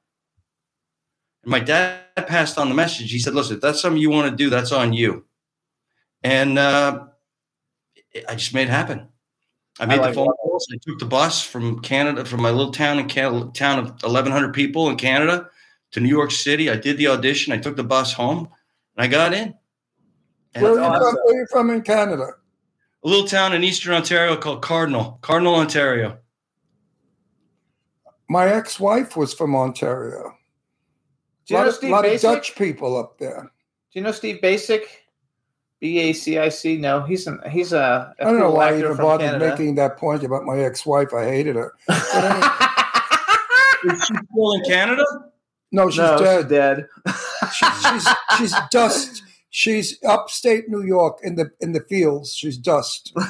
And 1.43 1.51
my 1.51 1.59
dad 1.59 2.01
passed 2.15 2.57
on 2.57 2.67
the 2.67 2.75
message. 2.75 3.11
He 3.11 3.19
said, 3.19 3.33
listen, 3.33 3.55
if 3.57 3.61
that's 3.61 3.81
something 3.81 4.01
you 4.01 4.09
want 4.09 4.29
to 4.29 4.35
do, 4.35 4.49
that's 4.49 4.71
on 4.71 4.93
you. 4.93 5.25
And 6.23 6.57
uh, 6.57 7.07
I 8.27 8.35
just 8.35 8.53
made 8.53 8.67
it 8.67 8.71
happen. 8.71 9.07
I 9.79 9.85
made 9.85 9.99
like 9.99 10.09
the 10.09 10.15
phone 10.15 10.27
calls. 10.27 10.67
I 10.73 10.77
took 10.81 10.99
the 10.99 11.05
bus 11.05 11.43
from 11.43 11.81
Canada, 11.81 12.25
from 12.25 12.41
my 12.41 12.49
little 12.49 12.71
town 12.71 12.99
in 12.99 13.07
Canada, 13.07 13.51
town 13.53 13.79
of 13.79 13.85
1,100 14.01 14.53
people 14.53 14.89
in 14.89 14.97
Canada 14.97 15.49
to 15.91 15.99
New 15.99 16.09
York 16.09 16.31
City. 16.31 16.69
I 16.69 16.75
did 16.77 16.97
the 16.97 17.07
audition. 17.07 17.53
I 17.53 17.57
took 17.57 17.75
the 17.75 17.83
bus 17.83 18.13
home, 18.13 18.49
and 18.95 19.05
I 19.05 19.07
got 19.07 19.33
in. 19.33 19.53
And 20.55 20.63
Where 20.63 20.71
are, 20.73 20.75
you 20.75 20.83
a 20.83 20.99
from, 20.99 21.15
where 21.23 21.35
are 21.35 21.39
you 21.39 21.47
from 21.51 21.69
in 21.69 21.81
Canada? 21.83 22.29
A 23.03 23.07
little 23.07 23.27
town 23.27 23.53
in 23.53 23.63
Eastern 23.63 23.93
Ontario 23.93 24.35
called 24.35 24.63
Cardinal, 24.63 25.19
Cardinal, 25.21 25.55
Ontario. 25.55 26.17
My 28.27 28.47
ex-wife 28.49 29.15
was 29.15 29.33
from 29.33 29.55
Ontario. 29.55 30.33
Do 31.45 31.53
you 31.53 31.57
lot 31.57 31.63
know 31.63 31.69
of, 31.69 31.75
Steve 31.75 31.91
lot 31.91 32.05
of 32.05 32.21
Dutch 32.21 32.55
people 32.55 32.97
up 32.97 33.19
there. 33.19 33.43
Do 33.43 33.99
you 33.99 34.01
know 34.01 34.11
Steve 34.11 34.39
Bacic? 34.41 34.81
B 35.79 35.99
A 35.99 36.13
C 36.13 36.37
I 36.39 36.49
C. 36.49 36.77
No, 36.77 37.01
he's 37.03 37.27
an 37.27 37.39
he's 37.49 37.71
a. 37.73 38.13
a 38.19 38.23
I 38.25 38.31
don't 38.31 38.39
know 38.39 38.51
why 38.51 38.65
I 38.69 38.73
actor 38.73 38.85
even 38.85 38.97
bothered 38.97 39.29
Canada. 39.31 39.49
making 39.49 39.75
that 39.75 39.97
point 39.97 40.23
about 40.23 40.43
my 40.43 40.57
ex-wife. 40.59 41.13
I 41.13 41.25
hated 41.25 41.55
her. 41.55 41.73
Is 43.85 44.03
she 44.05 44.15
still 44.31 44.53
in 44.53 44.63
Canada? 44.65 45.03
No, 45.71 45.89
she's 45.89 45.99
No, 45.99 46.17
she's 46.17 46.25
dead. 46.25 46.47
dead. 46.49 46.87
She's 47.53 48.07
she's 48.37 48.55
dust. 48.71 49.23
She's 49.49 49.97
upstate 50.03 50.67
New 50.69 50.83
York 50.83 51.19
in 51.23 51.35
the 51.35 51.51
in 51.61 51.73
the 51.73 51.81
fields. 51.81 52.33
She's 52.33 52.57
dust. 52.57 53.11
Well, 53.15 53.27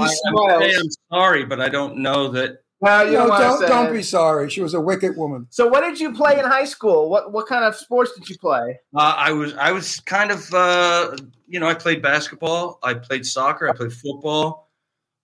I, 0.00 0.14
I 0.26 0.32
would 0.32 0.62
say 0.62 0.76
I'm 0.76 0.88
sorry, 1.10 1.44
but 1.44 1.60
I 1.60 1.68
don't 1.68 1.98
know 1.98 2.28
that. 2.32 2.58
No, 2.82 3.02
you 3.04 3.12
No, 3.12 3.26
don't, 3.28 3.40
don't 3.40 3.58
say 3.60 3.68
don't 3.68 3.86
it. 3.86 3.92
be 3.92 4.02
sorry. 4.02 4.50
She 4.50 4.60
was 4.60 4.74
a 4.74 4.80
wicked 4.80 5.16
woman. 5.16 5.46
So, 5.50 5.66
what 5.66 5.80
did 5.80 5.98
you 5.98 6.12
play 6.12 6.38
in 6.38 6.44
high 6.44 6.64
school? 6.66 7.08
What 7.08 7.32
what 7.32 7.46
kind 7.46 7.64
of 7.64 7.74
sports 7.74 8.12
did 8.12 8.28
you 8.28 8.36
play? 8.38 8.78
Uh, 8.94 9.14
I 9.16 9.32
was 9.32 9.54
I 9.54 9.72
was 9.72 10.00
kind 10.00 10.30
of 10.30 10.52
uh, 10.52 11.16
you 11.48 11.58
know 11.58 11.66
I 11.66 11.74
played 11.74 12.02
basketball, 12.02 12.78
I 12.82 12.94
played 12.94 13.24
soccer, 13.24 13.68
I 13.68 13.72
played 13.72 13.92
football, 13.94 14.70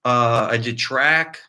uh, 0.05 0.49
I 0.51 0.57
did 0.57 0.79
track, 0.79 1.41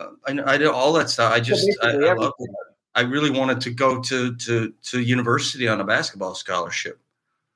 uh, 0.00 0.08
I, 0.26 0.54
I 0.54 0.56
did 0.56 0.68
all 0.68 0.92
that 0.94 1.10
stuff. 1.10 1.32
I 1.32 1.40
just 1.40 1.68
I, 1.82 1.90
I 1.90 2.12
loved 2.14 2.34
it. 2.38 2.50
I 2.94 3.02
really 3.02 3.28
wanted 3.30 3.60
to 3.60 3.70
go 3.70 4.00
to 4.00 4.34
to 4.36 4.72
to 4.84 5.00
university 5.00 5.68
on 5.68 5.80
a 5.82 5.84
basketball 5.84 6.34
scholarship. 6.34 6.98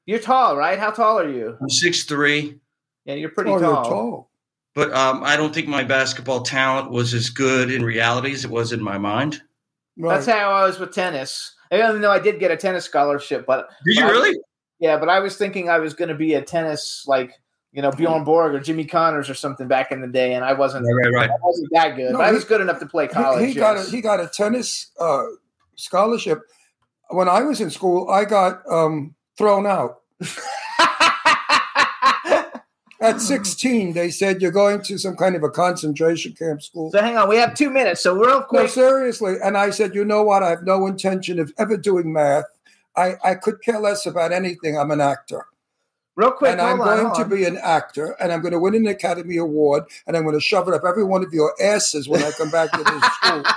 You're 0.05 0.19
tall, 0.19 0.55
right? 0.57 0.79
How 0.79 0.91
tall 0.91 1.19
are 1.19 1.31
you? 1.31 1.57
I'm 1.61 1.71
six 1.71 2.05
three, 2.05 2.59
Yeah, 3.07 3.15
you're 3.15 3.31
pretty 3.31 3.51
Oh, 3.53 3.59
tall. 3.59 3.73
you're 3.75 3.85
tall. 3.85 4.30
But 4.75 4.93
um, 4.93 5.23
I 5.25 5.37
don't 5.37 5.55
think 5.55 5.69
my 5.69 5.85
basketball 5.85 6.43
talent 6.43 6.91
was 6.91 7.13
as 7.15 7.31
good 7.31 7.71
in 7.71 7.83
reality 7.85 8.33
as 8.33 8.45
it 8.45 8.51
was 8.51 8.73
in 8.73 8.83
my 8.83 8.99
mind. 8.99 9.41
Right. 9.99 10.15
That's 10.15 10.27
how 10.27 10.51
I 10.53 10.67
was 10.67 10.79
with 10.79 10.95
tennis. 10.95 11.55
Even 11.73 12.01
though 12.01 12.11
I 12.11 12.19
did 12.19 12.41
get 12.41 12.51
a 12.51 12.57
tennis 12.57 12.85
scholarship, 12.85 13.47
but 13.47 13.69
Did 13.85 13.97
you 13.97 14.03
but 14.03 14.09
I- 14.09 14.11
really? 14.13 14.39
yeah, 14.79 14.97
but 14.99 15.09
I 15.09 15.21
was 15.21 15.37
thinking 15.37 15.69
I 15.69 15.79
was 15.79 15.95
going 15.95 16.09
to 16.09 16.15
be 16.15 16.35
a 16.35 16.43
tennis 16.43 17.05
like 17.07 17.33
you 17.73 17.81
know 17.83 17.93
Bjorn 17.93 18.25
Borg 18.25 18.55
or 18.55 18.61
Jimmy 18.61 18.85
Connors 18.85 19.31
or 19.31 19.35
something 19.35 19.69
back 19.69 19.93
in 19.93 20.01
the 20.01 20.09
day, 20.09 20.35
and 20.35 20.45
I 20.45 20.53
wasn't. 20.55 20.85
Right, 20.85 21.13
right, 21.13 21.15
right. 21.15 21.31
I 21.31 21.35
wasn't 21.43 21.69
that 21.73 21.95
good, 21.97 22.13
No, 22.13 22.19
but 22.19 22.27
I 22.27 22.33
was 22.33 22.45
good 22.45 22.61
enough 22.61 22.81
to 22.81 22.87
play 22.87 23.07
college. 23.07 23.41
he, 23.47 23.53
he 23.53 23.55
got 23.55 23.77
a, 23.77 23.89
he 23.91 24.01
got 24.01 24.19
a 24.21 24.27
tennis 24.29 24.91
uh, 24.99 25.23
scholarship. 25.77 26.41
When 27.11 27.29
I 27.29 27.43
was 27.43 27.61
in 27.61 27.71
school, 27.71 28.09
I 28.11 28.25
got 28.25 28.63
um, 28.71 29.15
thrown 29.37 29.67
out. 29.67 30.01
At 33.01 33.21
16, 33.21 33.95
they 33.95 34.11
said 34.11 34.43
you're 34.43 34.51
going 34.51 34.83
to 34.83 34.99
some 34.99 35.17
kind 35.17 35.35
of 35.35 35.43
a 35.43 35.49
concentration 35.51 36.35
camp 36.35 36.61
school. 36.63 36.91
so 36.91 37.01
hang 37.01 37.17
on, 37.17 37.29
we 37.31 37.37
have 37.37 37.55
two 37.55 37.71
minutes. 37.71 38.03
So 38.03 38.15
real 38.15 38.41
No, 38.41 38.43
quick, 38.43 38.69
seriously. 38.69 39.37
And 39.43 39.57
I 39.57 39.71
said, 39.71 39.95
you 39.95 40.05
know 40.05 40.23
what? 40.23 40.43
I 40.43 40.51
have 40.51 40.65
no 40.65 40.87
intention 40.87 41.39
of 41.39 41.51
ever 41.57 41.77
doing 41.79 42.13
math. 42.13 42.45
I, 42.97 43.15
I 43.25 43.37
could 43.37 43.63
care 43.63 43.81
less 43.81 44.05
about 44.05 44.33
anything. 44.33 44.79
I'm 44.79 44.91
an 44.91 45.01
actor. 45.01 45.47
real 46.17 46.33
quick, 46.33 46.53
and 46.53 46.61
I'm 46.61 46.77
hold 46.77 46.81
on, 46.81 46.87
going 46.87 47.07
hold 47.07 47.17
to 47.17 47.23
on. 47.23 47.31
be 47.31 47.45
an 47.45 47.57
actor, 47.57 48.17
and 48.21 48.31
I'm 48.33 48.43
going 48.43 48.53
to 48.53 48.59
win 48.59 48.75
an 48.75 48.87
Academy 48.87 49.39
Award, 49.39 49.85
and 50.07 50.15
I'm 50.17 50.25
going 50.25 50.35
to 50.35 50.41
shove 50.41 50.69
it 50.69 50.75
up 50.75 50.83
every 50.87 51.05
one 51.05 51.25
of 51.25 51.33
your 51.33 51.55
asses 51.63 52.07
when 52.09 52.23
I 52.23 52.31
come 52.33 52.51
back 52.51 52.71
to 52.73 52.85
this 52.85 53.05
school. 53.15 53.43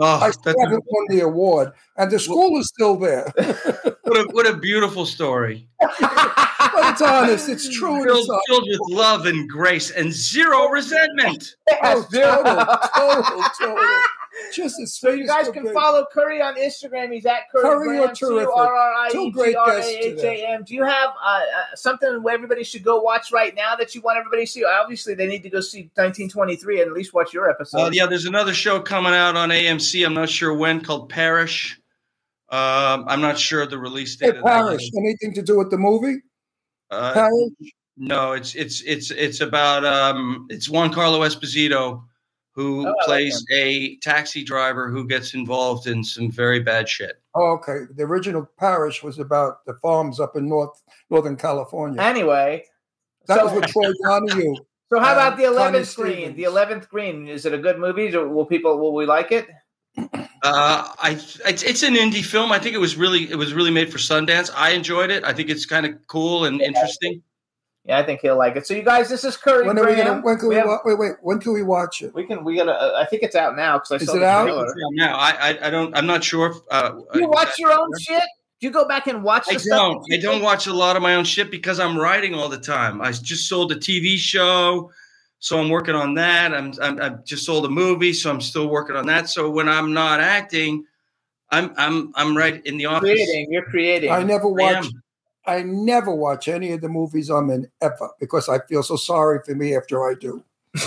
Oh, 0.00 0.06
I 0.20 0.30
still 0.30 0.54
that's 0.54 0.56
a, 0.56 0.62
haven't 0.62 0.84
won 0.88 1.06
the 1.10 1.20
award, 1.22 1.70
and 1.98 2.10
the 2.10 2.18
school 2.18 2.58
is 2.58 2.66
still 2.68 2.96
there. 2.96 3.30
what, 3.36 4.16
a, 4.16 4.28
what 4.30 4.46
a 4.46 4.56
beautiful 4.56 5.04
story. 5.04 5.68
but 7.00 7.30
it's 7.30 7.46
honest. 7.46 7.48
It's 7.48 7.68
true. 7.76 7.94
and 7.96 8.04
Filled, 8.04 8.28
It's 8.30 8.48
filled 8.48 8.64
with 8.68 8.80
love 8.96 9.26
and 9.26 9.48
grace 9.48 9.90
and 9.90 10.12
zero 10.12 10.68
resentment. 10.68 11.56
Oh, 11.84 12.06
total, 12.12 12.66
total, 12.94 13.42
total. 13.58 13.98
Just 14.54 14.80
as 14.80 14.94
So 14.94 15.10
you 15.10 15.26
guys 15.26 15.48
can 15.50 15.72
follow 15.74 16.06
Currie 16.12 16.40
on 16.40 16.54
Instagram. 16.56 17.12
He's 17.12 17.26
at 17.26 17.50
Currie, 17.50 17.62
Currie, 17.62 17.96
you're 17.96 18.04
Graham, 18.06 18.14
terrific. 18.14 18.48
C-U-R-R-I-E-G-R-A-H-A-M. 18.48 19.10
Two 19.12 19.32
great 19.32 19.56
guests 19.66 20.68
Do 20.68 20.74
you 20.74 20.84
have 20.84 21.10
uh, 21.22 21.26
uh, 21.26 21.40
something 21.74 22.22
where 22.22 22.34
everybody 22.34 22.64
should 22.64 22.82
go 22.82 23.00
watch 23.00 23.30
right 23.32 23.54
now 23.54 23.74
that 23.76 23.94
you 23.94 24.00
want 24.00 24.18
everybody 24.18 24.44
to 24.46 24.50
see? 24.50 24.64
Obviously, 24.64 25.14
they 25.14 25.26
need 25.26 25.42
to 25.42 25.50
go 25.50 25.60
see 25.60 25.82
1923 25.94 26.80
and 26.82 26.88
at 26.90 26.94
least 26.94 27.12
watch 27.12 27.32
your 27.34 27.50
episode. 27.50 27.78
Uh, 27.78 27.90
yeah, 27.92 28.06
there's 28.06 28.26
another 28.26 28.54
show 28.54 28.80
coming 28.80 29.12
out 29.12 29.36
on 29.36 29.50
AMC. 29.50 30.04
I'm 30.04 30.14
not 30.14 30.30
sure 30.30 30.54
when 30.54 30.80
called 30.82 31.08
Parish. 31.08 31.78
Um, 32.48 33.04
I'm 33.08 33.20
not 33.20 33.38
sure 33.38 33.62
of 33.62 33.70
the 33.70 33.78
release 33.78 34.18
Hey, 34.20 34.26
date. 34.26 34.36
of 34.38 34.44
that 34.44 34.50
Paris, 34.50 34.90
yet. 34.92 35.00
anything 35.00 35.34
to 35.34 35.42
do 35.42 35.56
with 35.58 35.70
the 35.70 35.78
movie? 35.78 36.20
Uh, 36.92 37.12
Paris? 37.14 37.50
no, 37.96 38.32
it's 38.32 38.54
it's 38.54 38.82
it's 38.82 39.10
it's 39.10 39.40
about 39.40 39.84
um, 39.84 40.46
it's 40.50 40.68
Giancarlo 40.68 41.20
Esposito 41.26 42.04
who 42.54 42.86
Oh, 42.86 42.90
I 42.90 42.92
like 42.92 43.06
plays 43.06 43.46
a 43.50 43.96
taxi 43.96 44.44
driver 44.44 44.90
who 44.90 45.08
gets 45.08 45.32
involved 45.32 45.86
in 45.86 46.04
some 46.04 46.30
very 46.30 46.60
bad 46.60 46.86
shit. 46.86 47.20
Oh, 47.34 47.52
okay. 47.52 47.86
The 47.94 48.02
original 48.02 48.46
Parish 48.58 49.02
was 49.02 49.18
about 49.18 49.64
the 49.64 49.72
farms 49.80 50.20
up 50.20 50.36
in 50.36 50.48
North 50.48 50.82
Northern 51.08 51.36
California. 51.36 52.00
Anyway, 52.00 52.64
that 53.26 53.38
so- 53.38 53.44
was 53.46 53.54
with 53.54 53.66
Troy 53.70 53.92
Donahue. 54.04 54.54
So 54.92 55.00
how 55.00 55.12
about 55.14 55.38
the 55.38 55.44
eleventh 55.44 55.96
green? 55.96 56.36
The 56.36 56.42
eleventh 56.44 56.90
green 56.90 57.26
is 57.26 57.46
it 57.46 57.54
a 57.54 57.58
good 57.58 57.78
movie? 57.78 58.14
Will 58.14 58.44
people 58.44 58.78
will 58.78 58.92
we 58.92 59.06
like 59.06 59.32
it? 59.32 59.48
Uh, 60.42 60.88
I 60.98 61.10
it's, 61.46 61.62
it's 61.62 61.82
an 61.82 61.94
indie 61.94 62.24
film. 62.24 62.50
I 62.50 62.58
think 62.58 62.74
it 62.74 62.78
was 62.80 62.96
really 62.96 63.30
it 63.30 63.36
was 63.36 63.54
really 63.54 63.70
made 63.70 63.92
for 63.92 63.98
Sundance. 63.98 64.50
I 64.54 64.70
enjoyed 64.70 65.10
it. 65.10 65.22
I 65.24 65.32
think 65.32 65.50
it's 65.50 65.66
kind 65.66 65.86
of 65.86 65.94
cool 66.08 66.44
and 66.46 66.60
interesting. 66.60 67.22
Yeah, 67.84 67.98
I 67.98 68.04
think 68.04 68.20
he'll 68.20 68.36
like 68.38 68.54
it. 68.56 68.66
So 68.66 68.74
you 68.74 68.82
guys, 68.82 69.08
this 69.08 69.24
is 69.24 69.36
Currie 69.36 69.66
When 69.66 69.76
are 69.78 69.86
we 69.86 69.96
gonna? 69.96 70.20
When 70.20 70.38
can 70.38 70.48
we? 70.48 70.54
have- 70.56 70.66
wa- 70.66 70.80
wait, 70.84 70.98
wait. 70.98 71.12
When 71.20 71.40
can 71.40 71.52
we 71.52 71.62
watch 71.64 72.00
it? 72.02 72.14
we 72.14 72.24
can 72.24 72.44
we 72.44 72.56
gotta. 72.56 72.72
Uh, 72.72 73.00
I 73.00 73.06
think 73.06 73.22
it's 73.22 73.34
out 73.36 73.56
now 73.56 73.78
because 73.78 73.92
I 73.92 73.96
Is 73.96 74.06
saw 74.06 74.14
it 74.16 74.18
the 74.20 74.26
out? 74.26 74.44
trailer. 74.44 74.66
Now 74.92 75.16
I, 75.16 75.30
I 75.30 75.66
I 75.66 75.70
don't 75.70 75.96
I'm 75.96 76.06
not 76.06 76.22
sure. 76.24 76.50
If, 76.50 76.56
uh, 76.70 76.92
You 77.14 77.28
watch 77.28 77.58
your 77.58 77.72
own 77.72 77.90
shit. 78.00 78.22
Do 78.60 78.68
you 78.68 78.72
go 78.72 78.86
back 78.86 79.08
and 79.08 79.24
watch? 79.24 79.46
I 79.48 79.56
stuff 79.56 79.76
don't. 79.76 80.12
I 80.12 80.18
don't 80.18 80.42
watch 80.42 80.68
a 80.68 80.72
lot 80.72 80.94
of 80.94 81.02
my 81.02 81.16
own 81.16 81.24
shit 81.24 81.50
because 81.50 81.80
I'm 81.80 81.98
writing 81.98 82.34
all 82.34 82.48
the 82.48 82.58
time. 82.60 83.00
I 83.00 83.10
just 83.10 83.48
sold 83.48 83.72
a 83.72 83.76
TV 83.76 84.16
show, 84.16 84.92
so 85.42 85.58
I'm 85.58 85.70
working 85.70 85.96
on 85.96 86.14
that. 86.14 86.54
I'm, 86.54 86.72
I'm 86.80 87.02
I 87.02 87.08
just 87.24 87.44
sold 87.44 87.64
a 87.64 87.68
movie, 87.68 88.12
so 88.12 88.30
I'm 88.30 88.40
still 88.40 88.68
working 88.68 88.94
on 88.94 89.06
that. 89.06 89.28
So 89.28 89.50
when 89.50 89.68
I'm 89.68 89.92
not 89.92 90.20
acting, 90.20 90.84
I'm 91.50 91.74
I'm 91.76 92.12
I'm 92.14 92.36
right 92.36 92.64
in 92.64 92.76
the 92.76 92.86
office. 92.86 93.10
Creating. 93.10 93.48
You're 93.52 93.64
creating. 93.64 94.12
I 94.12 94.22
never 94.22 94.46
watch. 94.46 94.86
I 95.44 95.62
never 95.62 96.14
watch 96.14 96.46
any 96.46 96.70
of 96.70 96.80
the 96.80 96.88
movies 96.88 97.28
I'm 97.28 97.50
in 97.50 97.68
ever 97.80 98.10
because 98.20 98.48
I 98.48 98.60
feel 98.68 98.84
so 98.84 98.94
sorry 98.94 99.40
for 99.44 99.56
me 99.56 99.76
after 99.76 100.08
I 100.08 100.14
do. 100.14 100.44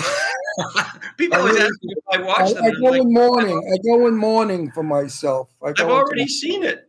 People 1.18 1.36
I 1.36 1.40
always 1.41 1.56
really- 1.56 1.65
ask 1.65 1.73
me 1.84 1.94
if 1.98 2.03
I 2.14 2.22
watch 2.23 2.40
I, 2.40 2.53
them. 2.53 2.64
I 2.64 2.68
I'm 2.69 2.80
go 2.82 2.90
like, 2.91 3.02
in 3.02 3.14
mourning. 3.14 3.73
I 3.73 3.77
go 3.86 4.07
in 4.07 4.15
mourning 4.15 4.72
for 4.72 4.84
myself. 4.84 5.49
I 5.61 5.73
go 5.73 5.84
I've 5.84 5.90
already 5.91 6.27
seen 6.27 6.64
it. 6.64 6.88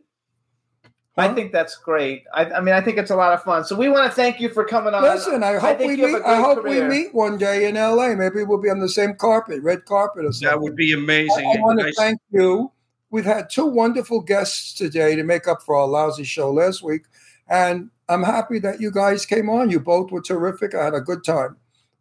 I 1.17 1.33
think 1.33 1.51
that's 1.51 1.75
great. 1.77 2.25
I, 2.33 2.45
I 2.45 2.61
mean, 2.61 2.75
I 2.75 2.81
think 2.81 2.97
it's 2.97 3.09
a 3.09 3.15
lot 3.15 3.33
of 3.33 3.41
fun. 3.43 3.63
So 3.65 3.75
we 3.75 3.89
want 3.89 4.09
to 4.09 4.15
thank 4.15 4.39
you 4.39 4.49
for 4.49 4.63
coming 4.63 4.93
on. 4.93 5.01
Listen, 5.01 5.41
I 5.43 5.57
hope 5.57 5.79
think 5.79 5.97
we 5.99 6.05
meet. 6.05 6.13
a 6.13 6.17
I 6.17 6.19
great 6.19 6.37
hope 6.45 6.61
career. 6.63 6.87
we 6.87 6.95
meet 7.03 7.13
one 7.15 7.37
day 7.37 7.67
in 7.67 7.75
L.A. 7.75 8.15
Maybe 8.15 8.43
we'll 8.43 8.61
be 8.61 8.69
on 8.69 8.79
the 8.79 8.89
same 8.89 9.15
carpet, 9.15 9.63
red 9.63 9.85
carpet 9.85 10.25
or 10.25 10.31
something. 10.31 10.47
That 10.49 10.61
would 10.61 10.75
be 10.75 10.93
amazing. 10.93 11.45
I, 11.57 11.59
want 11.59 11.79
to 11.79 11.85
Nice- 11.85 11.95
thank 11.97 12.19
you. 12.31 12.71
We've 13.09 13.25
had 13.25 13.49
two 13.49 13.65
wonderful 13.65 14.21
guests 14.21 14.73
today 14.73 15.15
to 15.15 15.23
make 15.23 15.47
up 15.47 15.63
for 15.63 15.75
our 15.75 15.87
lousy 15.87 16.23
show 16.25 16.51
last 16.51 16.83
week, 16.83 17.03
and 17.49 17.89
I'm 18.09 18.21
happy 18.23 18.59
that 18.59 18.79
you 18.81 18.91
guys 18.91 19.25
came 19.25 19.49
on. 19.49 19.69
You 19.69 19.79
both 19.79 20.11
were 20.11 20.21
terrific. 20.21 20.75
I 20.75 20.83
had 20.85 20.93
a 20.93 21.01
good 21.01 21.23
time. 21.23 21.55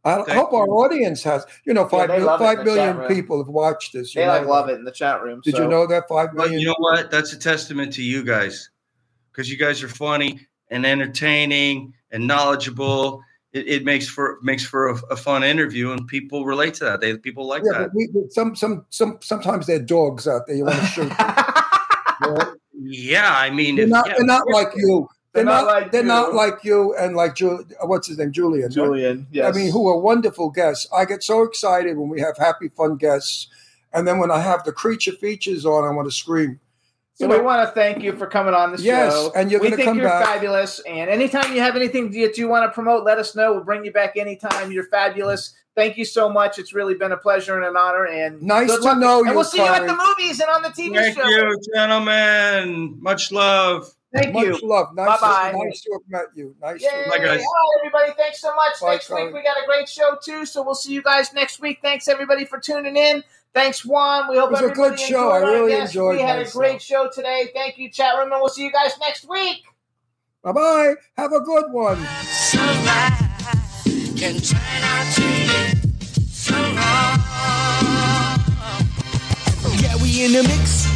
I 0.05 0.17
Thank 0.23 0.31
hope 0.39 0.53
our 0.53 0.67
audience 0.69 1.23
has. 1.25 1.47
You 1.65 1.75
know, 1.75 1.87
five 1.89 2.09
they 2.09 2.19
mil- 2.19 2.27
love 2.27 2.41
it 2.41 2.45
in 2.45 2.49
five 2.49 2.59
the 2.59 2.65
million 2.65 2.97
chat 2.99 3.09
people 3.09 3.39
have 3.39 3.49
watched 3.49 3.93
this. 3.93 4.15
You 4.15 4.21
They 4.21 4.27
know 4.27 4.33
like 4.33 4.47
love 4.47 4.69
it 4.69 4.75
in 4.75 4.85
the 4.85 4.93
chat 4.93 5.23
room. 5.23 5.41
Did 5.43 5.57
so- 5.57 5.63
you 5.63 5.69
know 5.69 5.87
that 5.87 6.05
five 6.09 6.29
Well, 6.35 6.51
you 6.51 6.67
know 6.67 6.75
what? 6.79 7.11
That's 7.11 7.33
a 7.33 7.39
testament 7.39 7.93
to 7.95 8.03
you 8.03 8.23
guys 8.25 8.69
because 9.37 9.51
you 9.51 9.59
guys 9.59 9.83
are 9.83 9.89
funny 9.89 10.41
and 10.71 10.87
entertaining 10.87 11.93
and 12.11 12.27
knowledgeable. 12.27 13.21
It, 13.53 13.69
it 13.69 13.85
makes 13.85 14.09
for 14.09 14.39
makes 14.43 14.65
for 14.65 14.89
a, 14.89 14.95
a 15.11 15.17
fun 15.17 15.45
interview, 15.45 15.93
and 15.93 16.07
people 16.09 16.45
relate 16.45 16.75
to 16.75 16.85
that. 16.85 17.01
They 17.01 17.17
people 17.17 17.47
like 17.47 17.63
yeah, 17.65 17.79
that. 17.79 17.89
but 17.89 17.95
we, 17.95 18.09
but 18.13 18.33
some 18.33 18.57
some 18.57 18.87
some 18.91 19.19
sometimes 19.23 19.67
there 19.67 19.77
are 19.77 19.83
dogs 19.83 20.27
out 20.27 20.47
there 20.47 20.57
you 20.57 20.65
want 20.65 20.79
to 20.79 20.87
shoot. 20.87 21.13
You 22.23 22.35
know? 22.35 22.55
Yeah, 22.79 23.35
I 23.35 23.51
mean, 23.51 23.77
They're 23.77 23.85
if- 23.85 23.91
not, 23.91 24.07
yeah, 24.09 24.15
they're 24.19 24.27
not 24.27 24.49
like 24.51 24.69
you. 24.77 25.09
They're, 25.33 25.45
They're 25.45 25.53
not 25.53 25.65
not. 25.65 25.67
like 25.67 25.93
they're 25.93 26.03
not 26.03 26.29
you. 26.31 26.37
like 26.37 26.65
you 26.65 26.95
and 26.97 27.15
like 27.15 27.35
Jul- 27.35 27.65
what's 27.83 28.09
his 28.09 28.17
name, 28.19 28.33
Julian. 28.33 28.65
right? 28.69 28.73
Julian. 28.73 29.27
Yes. 29.31 29.55
I 29.55 29.59
mean, 29.59 29.71
who 29.71 29.87
are 29.89 29.99
wonderful 29.99 30.49
guests. 30.51 30.89
I 30.95 31.05
get 31.05 31.23
so 31.23 31.43
excited 31.43 31.97
when 31.99 32.09
we 32.09 32.21
have 32.21 32.37
happy, 32.39 32.69
fun 32.71 32.97
guests, 32.97 33.49
and 33.93 34.09
then 34.09 34.19
when 34.19 34.31
I 34.31 34.41
have 34.41 34.65
the 34.65 34.73
creature 34.73 35.13
features 35.13 35.67
on, 35.67 35.85
I 35.85 35.91
want 35.91 36.09
to 36.09 36.15
scream. 36.15 36.59
So 37.19 37.25
You 37.25 37.31
we 37.39 37.41
want 37.41 37.67
to 37.67 37.75
thank 37.75 38.03
you 38.03 38.13
for 38.15 38.27
coming 38.27 38.53
on 38.53 38.73
the 38.73 38.79
Yes, 38.83 39.11
show. 39.15 39.33
and 39.35 39.51
you're 39.51 39.59
we 39.61 39.71
think 39.71 39.85
come 39.85 39.97
you're 39.97 40.07
back. 40.07 40.23
fabulous. 40.27 40.81
And 40.81 41.09
anytime 41.09 41.51
you 41.55 41.61
have 41.63 41.75
anything 41.75 42.11
that 42.11 42.37
you 42.37 42.47
want 42.47 42.69
to 42.71 42.75
promote, 42.75 43.05
let 43.05 43.17
us 43.17 43.35
know. 43.35 43.55
We'll 43.55 43.65
bring 43.65 43.87
you 43.87 43.91
back 43.93 44.19
anytime. 44.19 44.71
You're 44.71 44.85
fabulous. 44.85 45.55
Thank 45.75 45.97
you 45.97 46.05
so 46.05 46.29
much. 46.29 46.59
It's 46.59 46.75
really 46.75 46.95
been 46.95 47.13
a 47.13 47.17
pleasure 47.17 47.57
and 47.57 47.65
an 47.65 47.75
honor. 47.75 48.05
And 48.05 48.43
Nice 48.43 48.69
to 48.75 48.81
luck. 48.83 48.99
know 48.99 49.21
And 49.21 49.29
you, 49.31 49.35
we'll 49.35 49.45
see 49.45 49.59
you 49.59 49.65
at 49.67 49.87
the 49.87 49.97
movies 49.97 50.41
and 50.41 50.51
on 50.51 50.61
the 50.61 50.69
TV 50.69 50.95
Thank 50.95 51.17
show. 51.17 51.23
Thank 51.23 51.33
you, 51.33 51.59
gentlemen. 51.75 52.97
Much 53.01 53.33
love. 53.33 53.91
Thank 54.15 54.35
much 54.35 54.45
you. 54.45 54.59
love. 54.63 54.95
Nice, 54.95 55.21
Bye-bye. 55.21 55.53
To, 55.53 55.59
nice 55.65 55.81
to 55.83 55.93
have 55.93 56.01
met 56.09 56.27
you. 56.35 56.55
Nice 56.61 56.83
Yay. 56.83 56.89
to 57.05 57.11
Bye, 57.11 57.19
guys. 57.19 57.29
All 57.29 57.37
right, 57.39 57.79
everybody. 57.81 58.13
Thanks 58.17 58.41
so 58.41 58.55
much. 58.55 58.79
Bye, 58.81 58.93
next 58.93 59.11
week 59.11 59.33
we 59.33 59.43
got 59.43 59.57
a 59.63 59.67
great 59.67 59.89
show 59.89 60.17
too. 60.23 60.45
So 60.47 60.63
we'll 60.63 60.75
see 60.75 60.93
you 60.93 61.03
guys 61.03 61.33
next 61.35 61.61
week. 61.61 61.79
Thanks 61.83 62.09
everybody 62.09 62.45
for 62.45 62.59
tuning 62.59 62.97
in. 62.97 63.23
Thanks 63.57 63.87
Juan. 63.87 64.29
We 64.29 64.37
hope 64.37 64.51
It 64.51 64.53
was 64.53 64.61
a 64.61 64.65
everybody 64.65 64.91
good 64.91 65.01
show. 65.01 65.33
enjoyed 65.33 65.43
I 65.49 65.51
really 65.55 65.71
guests. 65.71 65.95
enjoyed 65.95 66.17
We 66.17 66.23
had 66.23 66.37
myself. 66.41 66.55
a 66.55 66.59
great 66.59 66.83
show 66.83 67.09
today. 67.11 67.51
Thank 67.55 67.79
you, 67.79 67.91
chat 67.91 68.15
room, 68.19 68.31
and 68.31 68.39
we'll 68.43 68.51
see 68.51 68.63
you 68.65 68.71
guys 68.71 68.93
next 69.01 69.27
week. 69.27 69.63
Bye 70.43 70.53
bye. 70.53 70.95
Have 71.17 71.33
a 71.33 71.41
good 71.41 71.73
one. 71.73 71.97
can 74.15 74.37
turn 74.43 74.61
out 74.61 75.15
to 75.15 75.23
be 75.23 76.05
so 76.27 76.55
wrong. 76.55 77.19
Yeah, 79.81 79.97
we 80.03 80.27
in 80.27 80.33
the 80.35 80.43
mix. 80.43 80.96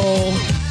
Oh. 0.03 0.70